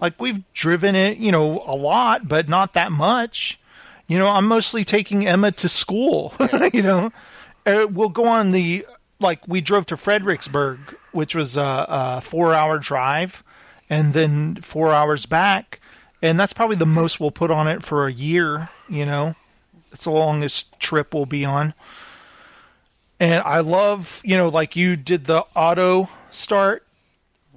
Like 0.00 0.20
we've 0.20 0.42
driven 0.52 0.94
it, 0.94 1.18
you 1.18 1.32
know, 1.32 1.62
a 1.66 1.76
lot, 1.76 2.28
but 2.28 2.48
not 2.48 2.74
that 2.74 2.92
much. 2.92 3.58
You 4.08 4.18
know, 4.18 4.28
I'm 4.28 4.46
mostly 4.46 4.84
taking 4.84 5.26
Emma 5.26 5.52
to 5.52 5.68
school. 5.68 6.32
you 6.72 6.82
know, 6.82 7.12
uh, 7.66 7.86
we'll 7.90 8.08
go 8.08 8.24
on 8.24 8.52
the 8.52 8.86
like 9.20 9.46
we 9.48 9.60
drove 9.60 9.86
to 9.86 9.96
Fredericksburg, 9.96 10.78
which 11.12 11.34
was 11.34 11.56
a, 11.56 11.86
a 11.88 12.20
four-hour 12.20 12.78
drive, 12.78 13.42
and 13.90 14.12
then 14.12 14.56
four 14.56 14.92
hours 14.92 15.26
back, 15.26 15.80
and 16.22 16.38
that's 16.40 16.52
probably 16.52 16.76
the 16.76 16.86
most 16.86 17.20
we'll 17.20 17.30
put 17.30 17.50
on 17.50 17.68
it 17.68 17.82
for 17.82 18.06
a 18.06 18.12
year. 18.12 18.68
You 18.88 19.06
know, 19.06 19.34
it's 19.92 20.04
the 20.04 20.10
longest 20.10 20.78
trip 20.80 21.12
we'll 21.14 21.26
be 21.26 21.44
on. 21.44 21.74
And 23.18 23.42
I 23.44 23.60
love, 23.60 24.20
you 24.24 24.36
know, 24.36 24.48
like 24.48 24.76
you 24.76 24.96
did 24.96 25.24
the 25.24 25.42
auto 25.54 26.08
start. 26.30 26.82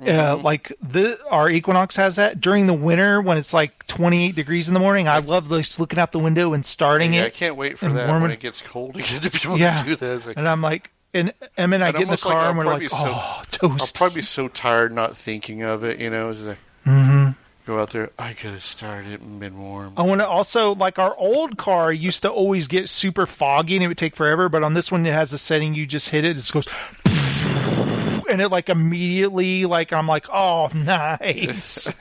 Uh, 0.02 0.38
like 0.38 0.72
the 0.82 1.20
our 1.30 1.50
Equinox 1.50 1.98
has 1.98 2.16
that 2.16 2.40
during 2.40 2.68
the 2.68 2.74
winter 2.74 3.20
when 3.22 3.38
it's 3.38 3.54
like 3.54 3.86
28 3.88 4.34
degrees 4.34 4.70
in 4.70 4.74
the 4.74 4.80
morning. 4.80 5.10
I 5.10 5.18
love 5.20 5.50
just 5.50 5.78
looking 5.78 6.00
out 6.00 6.14
the 6.14 6.20
window 6.20 6.54
and 6.54 6.66
starting 6.66 7.14
Yeah, 7.14 7.24
it. 7.24 7.26
I 7.26 7.30
can't 7.32 7.58
wait 7.58 7.78
for 7.78 7.90
that 7.92 8.08
warming- 8.08 8.22
when 8.22 8.32
it 8.32 8.40
gets 8.40 8.62
cold 8.62 8.96
again 8.96 9.20
to 9.20 9.30
be 9.30 9.40
able 9.44 9.60
Yeah. 9.60 9.78
to 9.82 9.86
do 9.90 9.96
that. 9.98 10.26
Like, 10.26 10.38
And 10.38 10.48
I'm 10.48 10.62
like, 10.62 10.90
and 11.14 11.34
Em 11.57 11.74
and 11.74 11.84
I 11.84 11.88
I'd 11.89 11.93
get 11.93 12.01
in 12.03 12.07
the 12.07 12.12
almost 12.12 12.26
like 12.26 12.34
car 12.34 12.49
and 12.49 12.57
we're 12.57 12.66
like, 12.66 12.89
so- 12.89 12.97
oh, 12.99 13.43
I'll 13.64 13.88
probably 13.93 14.16
be 14.16 14.22
so 14.22 14.47
tired 14.47 14.93
not 14.93 15.18
thinking 15.18 15.64
of 15.64 15.84
it, 15.84 15.99
you 15.99 16.10
know. 16.10 16.32
It's 16.32 16.41
like, 16.41 16.57
mm-hmm. 16.86 17.32
Go 17.70 17.80
out 17.80 17.91
there, 17.91 18.10
I 18.18 18.34
could 18.34 18.49
have 18.49 18.64
started 18.64 19.12
it 19.12 19.24
mid 19.24 19.55
warm. 19.55 19.93
I 19.95 20.01
want 20.01 20.22
to 20.22 20.28
also 20.28 20.74
like 20.74 20.97
our 20.97 21.16
old 21.18 21.57
car 21.57 21.93
used 21.93 22.24
to 22.24 22.30
always 22.32 22.66
get 22.66 22.89
super 22.89 23.28
foggy 23.28 23.76
and 23.76 23.84
it 23.84 23.88
would 23.88 23.97
take 23.97 24.16
forever, 24.16 24.49
but 24.49 24.64
on 24.64 24.74
this 24.74 24.91
one 24.91 25.05
it 25.05 25.14
has 25.14 25.34
a 25.34 25.38
setting 25.38 25.76
you 25.76 25.86
just 25.86 26.10
hit 26.10 26.26
it, 26.26 26.32
it 26.32 26.34
just 26.34 26.51
goes 26.51 26.68
and 28.28 28.41
it 28.41 28.49
like 28.49 28.70
immediately 28.70 29.66
like 29.66 29.93
I'm 29.93 30.07
like, 30.07 30.26
oh 30.34 30.72
nice. 30.74 31.93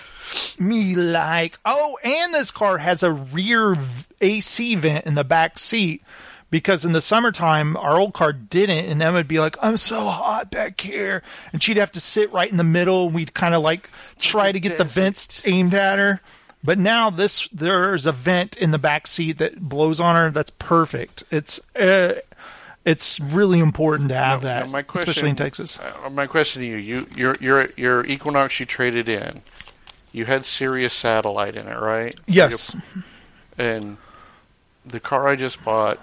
Me 0.60 0.94
like 0.94 1.58
oh, 1.64 1.98
and 2.04 2.32
this 2.32 2.52
car 2.52 2.78
has 2.78 3.02
a 3.02 3.10
rear 3.12 3.76
AC 4.20 4.76
vent 4.76 5.06
in 5.06 5.16
the 5.16 5.24
back 5.24 5.58
seat 5.58 6.02
because 6.50 6.84
in 6.84 6.92
the 6.92 7.00
summertime 7.00 7.76
our 7.76 7.98
old 7.98 8.14
car 8.14 8.32
didn't, 8.32 8.86
and 8.86 9.02
Emma 9.02 9.18
would 9.18 9.28
be 9.28 9.40
like, 9.40 9.56
"I'm 9.62 9.76
so 9.76 10.06
hot 10.08 10.50
back 10.50 10.80
here," 10.80 11.22
and 11.52 11.62
she'd 11.62 11.76
have 11.76 11.92
to 11.92 12.00
sit 12.00 12.32
right 12.32 12.50
in 12.50 12.56
the 12.56 12.64
middle. 12.64 13.06
and 13.06 13.14
We'd 13.14 13.34
kind 13.34 13.54
of 13.54 13.62
like 13.62 13.90
try 14.18 14.52
to 14.52 14.60
get 14.60 14.78
the 14.78 14.84
vents 14.84 15.42
aimed 15.46 15.74
at 15.74 15.98
her. 15.98 16.20
But 16.64 16.78
now 16.78 17.10
this 17.10 17.48
there's 17.48 18.06
a 18.06 18.12
vent 18.12 18.56
in 18.56 18.70
the 18.70 18.78
back 18.78 19.06
seat 19.06 19.38
that 19.38 19.60
blows 19.60 20.00
on 20.00 20.16
her. 20.16 20.30
That's 20.30 20.50
perfect. 20.50 21.24
It's 21.30 21.60
uh, 21.76 22.14
it's 22.84 23.20
really 23.20 23.58
important 23.60 24.08
to 24.10 24.14
have 24.16 24.42
Now, 24.42 24.60
that, 24.60 24.70
my 24.70 24.82
question, 24.82 25.10
especially 25.10 25.30
in 25.30 25.36
Texas. 25.36 25.78
uh, 25.78 26.10
my 26.10 26.26
question 26.26 26.62
to 26.62 26.68
you: 26.68 26.76
you 26.76 27.06
your 27.14 27.36
your 27.40 27.68
your 27.76 28.04
Equinox 28.06 28.58
you 28.58 28.66
traded 28.66 29.08
in, 29.08 29.42
you 30.12 30.24
had 30.24 30.44
Sirius 30.44 30.94
satellite 30.94 31.56
in 31.56 31.68
it, 31.68 31.78
right? 31.78 32.14
Yes. 32.26 32.74
And 33.58 33.96
the 34.84 35.00
car 35.00 35.28
I 35.28 35.36
just 35.36 35.62
bought 35.64 35.98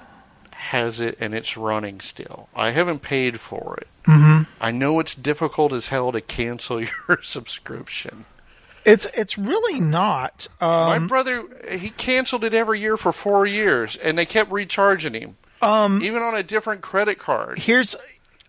has 0.64 1.00
it, 1.00 1.18
and 1.20 1.34
it's 1.34 1.56
running 1.58 2.00
still. 2.02 2.50
I 2.56 2.72
haven't 2.72 3.02
paid 3.02 3.40
for 3.40 3.78
it. 3.82 3.88
Mm-hmm. 4.08 4.44
I 4.60 4.72
know 4.72 5.00
it's 5.00 5.16
difficult 5.16 5.72
as 5.74 5.88
hell 5.90 6.12
to 6.12 6.22
cancel 6.22 6.82
your 7.08 7.20
subscription. 7.22 8.26
It's 8.86 9.08
it's 9.14 9.38
really 9.38 9.80
not. 9.80 10.48
My 10.60 10.98
Um, 10.98 11.08
brother, 11.08 11.46
he 11.78 11.90
canceled 11.92 12.44
it 12.44 12.54
every 12.54 12.80
year 12.82 12.98
for 12.98 13.14
four 13.14 13.46
years, 13.46 13.96
and 13.96 14.18
they 14.18 14.26
kept 14.26 14.52
recharging 14.52 15.14
him. 15.14 15.38
Um, 15.62 16.02
even 16.04 16.22
on 16.22 16.36
a 16.36 16.44
different 16.44 16.82
credit 16.82 17.18
card. 17.20 17.60
here's 17.60 17.96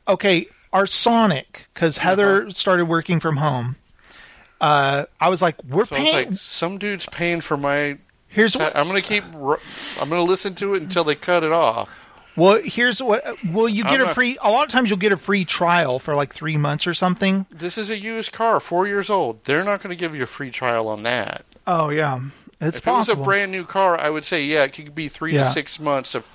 okay. 0.09 0.49
Our 0.73 0.87
Sonic, 0.87 1.67
because 1.73 1.99
Uh-huh. 1.99 2.09
Heather 2.09 2.51
started 2.51 2.87
working 2.87 3.21
from 3.21 3.37
home. 3.37 3.77
Uh, 4.61 5.05
I 5.21 5.29
was 5.29 5.41
like, 5.41 5.55
we're 5.63 5.87
So 5.87 5.95
paying. 5.95 6.31
like, 6.31 6.39
some 6.41 6.79
dude's 6.79 7.07
paying 7.07 7.41
for 7.41 7.57
my. 7.57 7.99
here's 8.27 8.57
what. 8.57 8.75
I'm 8.77 8.89
gonna 8.89 9.01
keep. 9.03 9.23
ru- 9.33 9.59
I'm 10.01 10.09
gonna 10.09 10.25
listen 10.25 10.57
to 10.57 10.75
it 10.75 10.83
until 10.83 11.05
they 11.05 11.15
cut 11.15 11.45
it 11.45 11.53
off. 11.53 11.89
Well, 12.37 12.61
here's 12.65 13.03
what. 13.03 13.25
Well, 13.45 13.69
you 13.69 13.85
get 13.85 14.01
I'm 14.01 14.09
a 14.09 14.15
free. 14.15 14.37
A 14.43 14.51
lot 14.51 14.65
of 14.67 14.71
times, 14.73 14.91
you'll 14.91 14.99
get 14.99 15.13
a 15.13 15.17
free 15.17 15.45
trial 15.45 15.99
for 15.99 16.15
like 16.15 16.35
three 16.35 16.57
months 16.57 16.87
or 16.87 16.95
something. 16.95 17.47
This 17.51 17.79
is 17.79 17.91
a 17.91 17.99
used 17.99 18.33
car, 18.33 18.59
four 18.61 18.87
years 18.89 19.09
old. 19.09 19.45
They're 19.45 19.65
not 19.65 19.83
going 19.83 19.97
to 19.97 20.01
give 20.01 20.15
you 20.17 20.23
a 20.25 20.27
free 20.27 20.51
trial 20.51 20.89
on 20.89 21.05
that. 21.05 21.45
Oh 21.67 21.91
yeah, 21.91 22.21
it's 22.61 22.79
if 22.79 22.85
possible. 22.85 23.15
it 23.15 23.19
was 23.19 23.25
a 23.25 23.25
brand 23.25 23.53
new 23.53 23.65
car, 23.65 23.99
I 23.99 24.11
would 24.11 24.25
say 24.25 24.45
yeah, 24.45 24.65
it 24.65 24.73
could 24.73 24.95
be 24.95 25.09
three 25.09 25.35
Yeah. 25.35 25.45
to 25.45 25.51
six 25.51 25.79
months 25.79 26.15
of. 26.15 26.27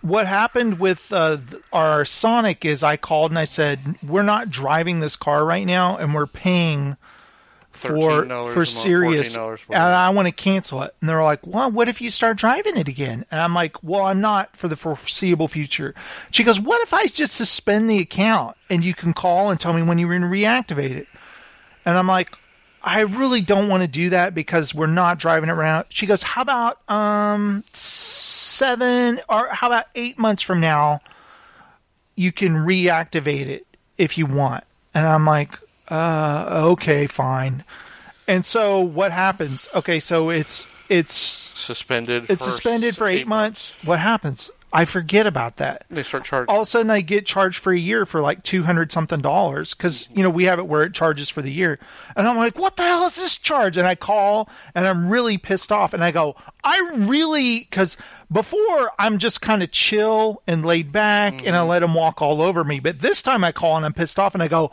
what 0.00 0.26
happened 0.26 0.78
with 0.80 1.12
uh, 1.12 1.36
our 1.72 2.04
Sonic 2.04 2.64
is 2.64 2.82
I 2.82 2.96
called 2.96 3.30
and 3.30 3.38
I 3.38 3.44
said 3.44 3.96
we're 4.02 4.22
not 4.22 4.48
driving 4.50 5.00
this 5.00 5.16
car 5.16 5.44
right 5.44 5.66
now 5.66 5.96
and 5.96 6.14
we're 6.14 6.26
paying 6.26 6.96
for 7.78 7.92
$13 7.92 8.52
for 8.52 8.62
$14 8.62 8.66
and. 9.24 9.78
I 9.94 10.10
want 10.10 10.26
to 10.26 10.32
cancel 10.32 10.82
it. 10.82 10.94
And 11.00 11.08
they're 11.08 11.22
like, 11.22 11.46
"Well, 11.46 11.70
what 11.70 11.88
if 11.88 12.00
you 12.00 12.10
start 12.10 12.36
driving 12.36 12.76
it 12.76 12.88
again?" 12.88 13.24
And 13.30 13.40
I'm 13.40 13.54
like, 13.54 13.82
"Well, 13.82 14.06
I'm 14.06 14.20
not 14.20 14.56
for 14.56 14.68
the 14.68 14.76
foreseeable 14.76 15.48
future." 15.48 15.94
She 16.30 16.44
goes, 16.44 16.60
"What 16.60 16.82
if 16.82 16.92
I 16.92 17.06
just 17.06 17.32
suspend 17.32 17.88
the 17.88 17.98
account 17.98 18.56
and 18.68 18.84
you 18.84 18.94
can 18.94 19.12
call 19.12 19.50
and 19.50 19.58
tell 19.58 19.72
me 19.72 19.82
when 19.82 19.98
you're 19.98 20.10
going 20.10 20.22
to 20.22 20.28
reactivate 20.28 20.90
it?" 20.90 21.06
And 21.84 21.96
I'm 21.96 22.06
like, 22.06 22.30
I 22.82 23.00
really 23.00 23.40
don't 23.40 23.68
want 23.68 23.82
to 23.82 23.88
do 23.88 24.10
that 24.10 24.34
because 24.34 24.74
we're 24.74 24.86
not 24.86 25.18
driving 25.18 25.48
it 25.48 25.52
around. 25.52 25.86
She 25.90 26.06
goes, 26.06 26.22
How 26.22 26.42
about 26.42 26.80
um 26.90 27.64
seven 27.72 29.20
or 29.28 29.48
how 29.48 29.66
about 29.66 29.86
eight 29.94 30.18
months 30.18 30.42
from 30.42 30.60
now 30.60 31.00
you 32.14 32.32
can 32.32 32.54
reactivate 32.54 33.46
it 33.46 33.66
if 33.96 34.16
you 34.16 34.26
want? 34.26 34.64
And 34.94 35.06
I'm 35.06 35.24
like, 35.26 35.58
uh 35.90 36.60
okay, 36.72 37.06
fine. 37.06 37.64
And 38.26 38.44
so 38.44 38.80
what 38.80 39.12
happens? 39.12 39.68
Okay, 39.74 40.00
so 40.00 40.30
it's 40.30 40.66
it's 40.88 41.14
Suspended. 41.14 42.26
it's 42.30 42.44
for 42.44 42.50
suspended 42.50 42.96
for 42.96 43.06
eight, 43.06 43.26
months. 43.26 43.72
What 43.84 43.98
happens? 43.98 44.50
I 44.70 44.84
forget 44.84 45.26
about 45.26 45.56
that 45.56 45.86
They 45.88 46.02
start 46.02 46.24
charging. 46.24 46.50
all 46.54 46.60
of 46.60 46.66
a 46.66 46.70
sudden 46.70 46.90
I 46.90 47.00
get 47.00 47.24
charged 47.24 47.58
for 47.58 47.72
a 47.72 47.78
year 47.78 48.04
for 48.04 48.20
like 48.20 48.42
two 48.42 48.62
hundred 48.62 48.92
something 48.92 49.20
dollars 49.22 49.72
because 49.72 50.06
you 50.14 50.22
know 50.22 50.28
we 50.28 50.44
have 50.44 50.58
it 50.58 50.66
where 50.66 50.82
it 50.82 50.92
charges 50.92 51.30
for 51.30 51.40
the 51.40 51.50
year, 51.50 51.78
and 52.14 52.28
I'm 52.28 52.36
like, 52.36 52.58
what 52.58 52.76
the 52.76 52.82
hell 52.82 53.06
is 53.06 53.16
this 53.16 53.38
charge? 53.38 53.78
And 53.78 53.86
I 53.86 53.94
call 53.94 54.50
and 54.74 54.86
I'm 54.86 55.08
really 55.08 55.38
pissed 55.38 55.72
off, 55.72 55.94
and 55.94 56.04
I 56.04 56.10
go, 56.10 56.36
I 56.62 56.78
really 56.96 57.60
because 57.60 57.96
before 58.30 58.90
I'm 58.98 59.16
just 59.16 59.40
kind 59.40 59.62
of 59.62 59.70
chill 59.70 60.42
and 60.46 60.66
laid 60.66 60.92
back, 60.92 61.46
and 61.46 61.56
I 61.56 61.62
let 61.62 61.78
them 61.78 61.94
walk 61.94 62.20
all 62.20 62.42
over 62.42 62.62
me, 62.62 62.78
but 62.78 62.98
this 62.98 63.22
time 63.22 63.44
I 63.44 63.52
call 63.52 63.76
and 63.78 63.86
I'm 63.86 63.94
pissed 63.94 64.18
off, 64.18 64.34
and 64.34 64.42
I 64.42 64.48
go, 64.48 64.70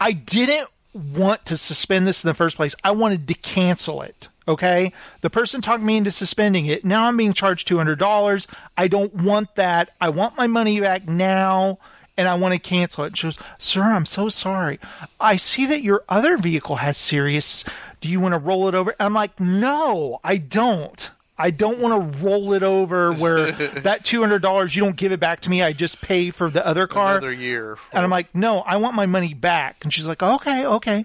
I 0.00 0.12
didn't 0.12 0.68
want 0.94 1.44
to 1.46 1.56
suspend 1.56 2.06
this 2.06 2.24
in 2.24 2.28
the 2.28 2.34
first 2.34 2.56
place. 2.56 2.74
I 2.84 2.92
wanted 2.92 3.26
to 3.28 3.34
cancel 3.34 4.02
it. 4.02 4.28
Okay. 4.46 4.92
The 5.22 5.30
person 5.30 5.60
talked 5.60 5.82
me 5.82 5.96
into 5.96 6.10
suspending 6.10 6.66
it. 6.66 6.84
Now 6.84 7.04
I'm 7.04 7.16
being 7.16 7.32
charged 7.32 7.66
$200. 7.68 8.46
I 8.76 8.88
don't 8.88 9.14
want 9.14 9.54
that. 9.56 9.90
I 10.00 10.10
want 10.10 10.36
my 10.36 10.46
money 10.46 10.80
back 10.80 11.08
now 11.08 11.78
and 12.16 12.28
I 12.28 12.34
want 12.34 12.52
to 12.52 12.60
cancel 12.60 13.04
it. 13.04 13.16
She 13.16 13.26
goes, 13.26 13.38
Sir, 13.58 13.82
I'm 13.82 14.06
so 14.06 14.28
sorry. 14.28 14.78
I 15.18 15.36
see 15.36 15.66
that 15.66 15.82
your 15.82 16.04
other 16.08 16.36
vehicle 16.36 16.76
has 16.76 16.96
Sirius. 16.96 17.64
Do 18.00 18.10
you 18.10 18.20
want 18.20 18.34
to 18.34 18.38
roll 18.38 18.68
it 18.68 18.74
over? 18.74 18.94
I'm 19.00 19.14
like, 19.14 19.38
No, 19.40 20.20
I 20.22 20.36
don't. 20.36 21.10
I 21.36 21.50
don't 21.50 21.78
want 21.80 22.12
to 22.12 22.18
roll 22.24 22.52
it 22.52 22.62
over 22.62 23.12
where 23.12 23.50
that 23.52 24.04
$200, 24.04 24.76
you 24.76 24.82
don't 24.82 24.96
give 24.96 25.10
it 25.12 25.18
back 25.20 25.40
to 25.40 25.50
me. 25.50 25.62
I 25.62 25.72
just 25.72 26.00
pay 26.00 26.30
for 26.30 26.48
the 26.48 26.64
other 26.64 26.86
car. 26.86 27.12
Another 27.18 27.32
year. 27.32 27.76
for- 27.76 27.96
And 27.96 28.04
I'm 28.04 28.10
like, 28.10 28.32
no, 28.34 28.60
I 28.60 28.76
want 28.76 28.94
my 28.94 29.06
money 29.06 29.34
back. 29.34 29.78
And 29.82 29.92
she's 29.92 30.06
like, 30.06 30.22
okay, 30.22 30.64
okay. 30.66 31.04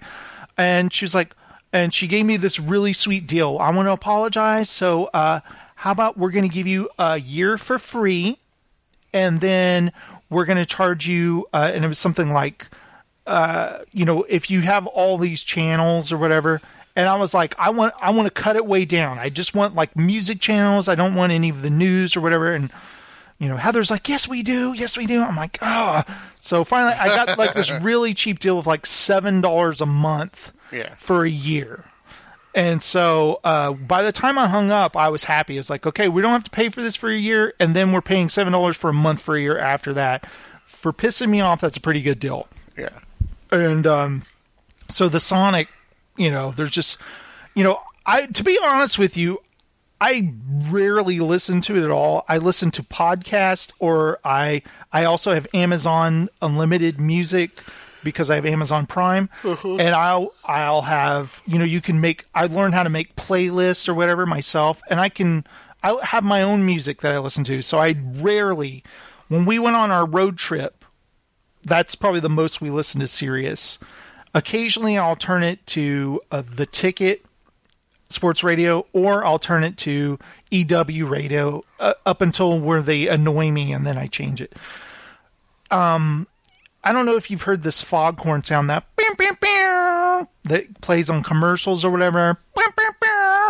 And 0.57 0.93
she's 0.93 1.15
like, 1.15 1.35
and 1.73 1.93
she 1.93 2.07
gave 2.07 2.25
me 2.25 2.37
this 2.37 2.59
really 2.59 2.93
sweet 2.93 3.27
deal. 3.27 3.57
I 3.59 3.69
want 3.71 3.87
to 3.87 3.91
apologize. 3.91 4.69
So, 4.69 5.05
uh, 5.13 5.39
how 5.75 5.91
about 5.91 6.17
we're 6.17 6.31
going 6.31 6.47
to 6.47 6.53
give 6.53 6.67
you 6.67 6.89
a 6.99 7.17
year 7.17 7.57
for 7.57 7.79
free, 7.79 8.37
and 9.13 9.39
then 9.39 9.91
we're 10.29 10.45
going 10.45 10.57
to 10.57 10.65
charge 10.65 11.07
you, 11.07 11.47
uh, 11.53 11.71
and 11.73 11.85
it 11.85 11.87
was 11.87 11.97
something 11.99 12.31
like, 12.33 12.67
uh, 13.25 13.79
you 13.91 14.03
know, 14.03 14.23
if 14.27 14.49
you 14.51 14.61
have 14.61 14.87
all 14.87 15.17
these 15.17 15.41
channels 15.43 16.11
or 16.11 16.17
whatever. 16.17 16.61
And 16.99 17.07
I 17.07 17.15
was 17.15 17.33
like, 17.33 17.55
I 17.57 17.69
want, 17.69 17.93
I 18.01 18.11
want 18.11 18.25
to 18.25 18.29
cut 18.41 18.57
it 18.57 18.65
way 18.65 18.83
down. 18.83 19.19
I 19.19 19.29
just 19.29 19.55
want 19.55 19.73
like 19.73 19.95
music 19.95 20.41
channels. 20.41 20.89
I 20.89 20.95
don't 20.95 21.15
want 21.15 21.31
any 21.31 21.47
of 21.47 21.61
the 21.61 21.69
news 21.69 22.17
or 22.17 22.21
whatever. 22.21 22.53
And 22.53 22.69
you 23.39 23.47
know, 23.47 23.55
Heather's 23.55 23.89
like, 23.89 24.09
yes, 24.09 24.27
we 24.27 24.43
do. 24.43 24.73
Yes, 24.73 24.97
we 24.97 25.05
do. 25.05 25.21
I'm 25.23 25.37
like, 25.37 25.59
ah. 25.61 26.03
So 26.41 26.65
finally, 26.65 26.91
I 26.91 27.07
got 27.07 27.37
like 27.37 27.53
this 27.53 27.71
really 27.81 28.13
cheap 28.13 28.39
deal 28.39 28.59
of 28.59 28.67
like 28.67 28.83
$7 28.83 29.81
a 29.81 29.85
month 29.85 30.51
Yeah. 30.73 30.93
for 30.97 31.23
a 31.23 31.29
year. 31.29 31.85
And 32.53 32.81
so 32.83 33.39
uh, 33.45 33.71
by 33.71 34.03
the 34.03 34.11
time 34.11 34.37
I 34.37 34.47
hung 34.47 34.71
up, 34.71 34.97
I 34.97 35.07
was 35.07 35.23
happy. 35.23 35.57
It's 35.57 35.69
like, 35.69 35.85
okay, 35.87 36.09
we 36.09 36.21
don't 36.21 36.31
have 36.33 36.43
to 36.43 36.51
pay 36.51 36.67
for 36.67 36.81
this 36.81 36.97
for 36.97 37.09
a 37.09 37.15
year. 37.15 37.53
And 37.61 37.73
then 37.75 37.93
we're 37.93 38.01
paying 38.01 38.27
$7 38.27 38.75
for 38.75 38.89
a 38.89 38.93
month 38.93 39.21
for 39.21 39.37
a 39.37 39.41
year 39.41 39.57
after 39.57 39.93
that. 39.93 40.27
For 40.65 40.91
pissing 40.91 41.29
me 41.29 41.39
off, 41.39 41.61
that's 41.61 41.77
a 41.77 41.81
pretty 41.81 42.01
good 42.01 42.19
deal 42.19 42.47
yeah. 42.77 42.89
and 43.51 43.85
um, 43.87 44.23
so 44.89 45.07
the 45.09 45.19
Sonic, 45.19 45.67
you 46.19 46.29
know, 46.29 46.51
there's 46.51 46.69
just, 46.69 46.99
you 47.55 47.63
know, 47.63 47.79
I 48.05 48.27
to 48.27 48.43
be 48.43 48.59
honest 48.63 48.99
with 48.99 49.17
you, 49.17 49.39
I 50.01 50.33
rarely 50.69 51.19
listen 51.19 51.61
to 51.61 51.77
it 51.77 51.83
at 51.83 51.91
all. 51.91 52.25
I 52.27 52.37
listen 52.37 52.71
to 52.71 52.83
podcast 52.83 53.71
or 53.79 54.19
I 54.23 54.61
I 54.91 55.05
also 55.05 55.33
have 55.33 55.47
Amazon 55.53 56.29
Unlimited 56.41 56.99
Music 56.99 57.63
because 58.03 58.29
I 58.31 58.35
have 58.35 58.45
Amazon 58.45 58.85
Prime, 58.85 59.29
mm-hmm. 59.41 59.79
and 59.79 59.89
I'll 59.89 60.33
I'll 60.43 60.83
have 60.83 61.41
you 61.45 61.57
know 61.57 61.65
you 61.65 61.81
can 61.81 62.01
make 62.01 62.25
I 62.35 62.45
learned 62.45 62.73
how 62.73 62.83
to 62.83 62.89
make 62.89 63.15
playlists 63.15 63.89
or 63.89 63.93
whatever 63.93 64.25
myself, 64.25 64.81
and 64.89 64.99
I 64.99 65.09
can 65.09 65.45
I 65.81 65.97
have 66.03 66.23
my 66.23 66.41
own 66.41 66.65
music 66.65 67.01
that 67.01 67.13
I 67.13 67.19
listen 67.19 67.43
to. 67.45 67.61
So 67.61 67.79
I 67.79 67.95
rarely, 68.15 68.83
when 69.29 69.45
we 69.45 69.59
went 69.59 69.75
on 69.75 69.91
our 69.91 70.05
road 70.05 70.37
trip, 70.37 70.83
that's 71.63 71.95
probably 71.95 72.19
the 72.19 72.29
most 72.29 72.61
we 72.61 72.69
listened 72.69 73.01
to 73.01 73.07
Sirius. 73.07 73.79
Occasionally, 74.33 74.97
I'll 74.97 75.15
turn 75.15 75.43
it 75.43 75.65
to 75.67 76.21
uh, 76.31 76.41
the 76.41 76.65
Ticket 76.65 77.25
Sports 78.09 78.43
Radio, 78.43 78.85
or 78.93 79.25
I'll 79.25 79.39
turn 79.39 79.63
it 79.63 79.77
to 79.77 80.19
EW 80.51 81.05
Radio 81.07 81.63
uh, 81.79 81.93
up 82.05 82.21
until 82.21 82.59
where 82.59 82.81
they 82.81 83.07
annoy 83.07 83.51
me, 83.51 83.71
and 83.73 83.85
then 83.85 83.97
I 83.97 84.07
change 84.07 84.41
it. 84.41 84.53
Um, 85.71 86.27
I 86.83 86.91
don't 86.91 87.05
know 87.05 87.15
if 87.17 87.29
you've 87.29 87.41
heard 87.43 87.61
this 87.63 87.81
foghorn 87.81 88.43
sound 88.43 88.69
that 88.69 88.85
that 90.45 90.81
plays 90.81 91.09
on 91.09 91.23
commercials 91.23 91.83
or 91.83 91.91
whatever. 91.91 92.37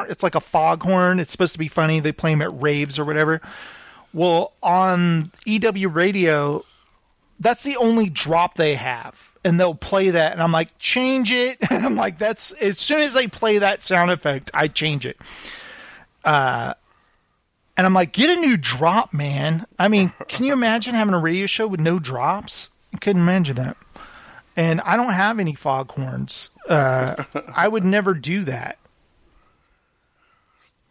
It's 0.09 0.23
like 0.23 0.35
a 0.35 0.41
foghorn. 0.41 1.19
It's 1.19 1.31
supposed 1.31 1.53
to 1.53 1.59
be 1.59 1.67
funny. 1.67 1.99
They 1.99 2.11
play 2.11 2.31
them 2.31 2.41
at 2.41 2.61
raves 2.61 2.97
or 2.97 3.05
whatever. 3.05 3.41
Well, 4.13 4.53
on 4.63 5.31
EW 5.45 5.87
Radio, 5.89 6.65
that's 7.39 7.63
the 7.63 7.77
only 7.77 8.09
drop 8.09 8.55
they 8.55 8.75
have. 8.75 9.31
And 9.43 9.59
they'll 9.59 9.75
play 9.75 10.09
that, 10.09 10.33
and 10.33 10.41
I'm 10.41 10.51
like, 10.51 10.77
change 10.77 11.31
it. 11.31 11.57
And 11.71 11.85
I'm 11.85 11.95
like, 11.95 12.19
that's 12.19 12.51
as 12.53 12.77
soon 12.77 13.01
as 13.01 13.13
they 13.13 13.27
play 13.27 13.59
that 13.59 13.81
sound 13.81 14.11
effect, 14.11 14.51
I 14.53 14.67
change 14.67 15.05
it. 15.05 15.17
Uh, 16.25 16.73
and 17.77 17.85
I'm 17.87 17.93
like, 17.93 18.11
get 18.11 18.37
a 18.37 18.41
new 18.41 18.57
drop, 18.57 19.13
man. 19.13 19.65
I 19.77 19.87
mean, 19.87 20.11
can 20.27 20.45
you 20.45 20.51
imagine 20.51 20.95
having 20.95 21.13
a 21.13 21.19
radio 21.19 21.45
show 21.45 21.67
with 21.67 21.79
no 21.79 21.97
drops? 21.97 22.69
I 22.93 22.97
couldn't 22.97 23.21
imagine 23.21 23.55
that. 23.55 23.77
And 24.57 24.81
I 24.81 24.97
don't 24.97 25.13
have 25.13 25.39
any 25.39 25.55
foghorns. 25.55 26.49
Uh, 26.67 27.23
I 27.55 27.69
would 27.69 27.85
never 27.85 28.13
do 28.13 28.43
that. 28.43 28.77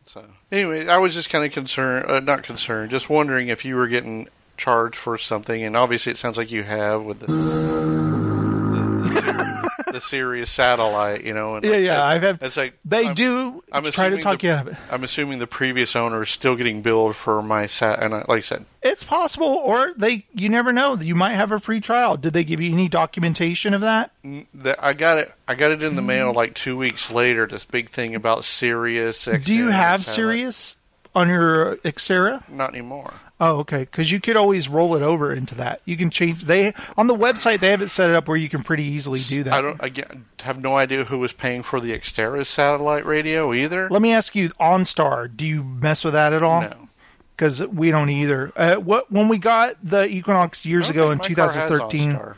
So 0.06 0.24
anyway, 0.50 0.88
I 0.88 0.96
was 0.96 1.12
just 1.12 1.28
kind 1.28 1.44
of 1.44 1.52
concerned, 1.52 2.06
uh, 2.10 2.20
not 2.20 2.42
concerned, 2.42 2.90
just 2.90 3.10
wondering 3.10 3.48
if 3.48 3.66
you 3.66 3.76
were 3.76 3.88
getting 3.88 4.26
charged 4.58 4.96
for 4.96 5.16
something, 5.16 5.62
and 5.62 5.76
obviously 5.76 6.12
it 6.12 6.18
sounds 6.18 6.36
like 6.36 6.50
you 6.50 6.62
have 6.64 7.02
with 7.02 7.20
the 7.20 7.26
the, 7.26 9.08
the, 9.86 9.92
the 9.92 10.00
Sirius 10.00 10.50
satellite, 10.50 11.24
you 11.24 11.32
know. 11.32 11.56
And 11.56 11.64
Yeah, 11.64 11.70
like 11.72 11.80
yeah, 11.82 12.04
I've 12.04 12.22
had- 12.22 12.38
It's 12.42 12.56
like 12.56 12.74
They 12.84 13.06
I'm- 13.06 13.14
do 13.14 13.62
I'm 13.72 13.84
try 13.84 14.10
to 14.10 14.18
talk 14.18 14.40
the- 14.40 14.48
you 14.48 14.52
out 14.52 14.66
of 14.66 14.72
it. 14.74 14.78
I'm 14.90 15.02
assuming 15.04 15.38
the 15.38 15.46
previous 15.46 15.96
owner 15.96 16.22
is 16.22 16.30
still 16.30 16.56
getting 16.56 16.82
billed 16.82 17.16
for 17.16 17.42
my 17.42 17.66
sat, 17.66 18.00
and 18.02 18.14
I, 18.14 18.18
like 18.28 18.38
I 18.38 18.40
said, 18.40 18.64
It's 18.82 19.02
possible, 19.04 19.46
or 19.46 19.92
they. 19.96 20.26
You 20.34 20.48
never 20.48 20.72
know. 20.72 20.96
You 20.96 21.14
might 21.14 21.34
have 21.34 21.52
a 21.52 21.58
free 21.58 21.80
trial. 21.80 22.16
Did 22.16 22.32
they 22.32 22.44
give 22.44 22.60
you 22.60 22.72
any 22.72 22.88
documentation 22.88 23.72
of 23.74 23.80
that? 23.80 24.10
that 24.54 24.76
I 24.84 24.92
got 24.92 25.18
it. 25.18 25.32
I 25.46 25.54
got 25.54 25.70
it 25.70 25.82
in 25.82 25.96
the 25.96 26.02
Mm. 26.02 26.06
mail 26.06 26.32
like 26.34 26.54
two 26.54 26.76
weeks 26.76 27.10
later. 27.10 27.46
This 27.46 27.64
big 27.64 27.88
thing 27.88 28.14
about 28.14 28.44
Sirius. 28.44 29.24
Do 29.24 29.54
you 29.54 29.68
have 29.68 30.04
satellite. 30.04 30.14
Sirius 30.36 30.76
on 31.14 31.28
your 31.28 31.76
Xterra? 31.78 32.46
Not 32.48 32.70
anymore. 32.70 33.14
Oh, 33.40 33.58
okay. 33.58 33.80
Because 33.80 34.10
you 34.10 34.20
could 34.20 34.36
always 34.36 34.68
roll 34.68 34.96
it 34.96 35.02
over 35.02 35.32
into 35.32 35.54
that. 35.56 35.80
You 35.84 35.96
can 35.96 36.10
change. 36.10 36.44
They 36.44 36.72
on 36.96 37.06
the 37.06 37.14
website 37.14 37.60
they 37.60 37.70
have 37.70 37.82
it 37.82 37.88
set 37.88 38.10
up 38.10 38.26
where 38.26 38.36
you 38.36 38.48
can 38.48 38.62
pretty 38.62 38.82
easily 38.84 39.20
do 39.20 39.44
that. 39.44 39.54
I 39.54 39.60
don't. 39.60 39.82
I 39.82 39.88
get, 39.88 40.10
have 40.40 40.60
no 40.60 40.76
idea 40.76 41.04
who 41.04 41.18
was 41.18 41.32
paying 41.32 41.62
for 41.62 41.80
the 41.80 41.92
Xterra 41.92 42.44
satellite 42.44 43.06
radio 43.06 43.52
either. 43.54 43.88
Let 43.90 44.02
me 44.02 44.12
ask 44.12 44.34
you, 44.34 44.48
OnStar. 44.60 45.34
Do 45.34 45.46
you 45.46 45.62
mess 45.62 46.04
with 46.04 46.14
that 46.14 46.32
at 46.32 46.42
all? 46.42 46.62
No. 46.62 46.88
Because 47.36 47.64
we 47.68 47.92
don't 47.92 48.10
either. 48.10 48.52
Uh, 48.56 48.76
what 48.76 49.12
when 49.12 49.28
we 49.28 49.38
got 49.38 49.76
the 49.82 50.08
Equinox 50.08 50.66
years 50.66 50.90
ago 50.90 51.12
in 51.12 51.18
think 51.18 51.38
my 51.38 51.46
car 51.46 51.54
has 51.54 51.70
2013? 51.70 52.34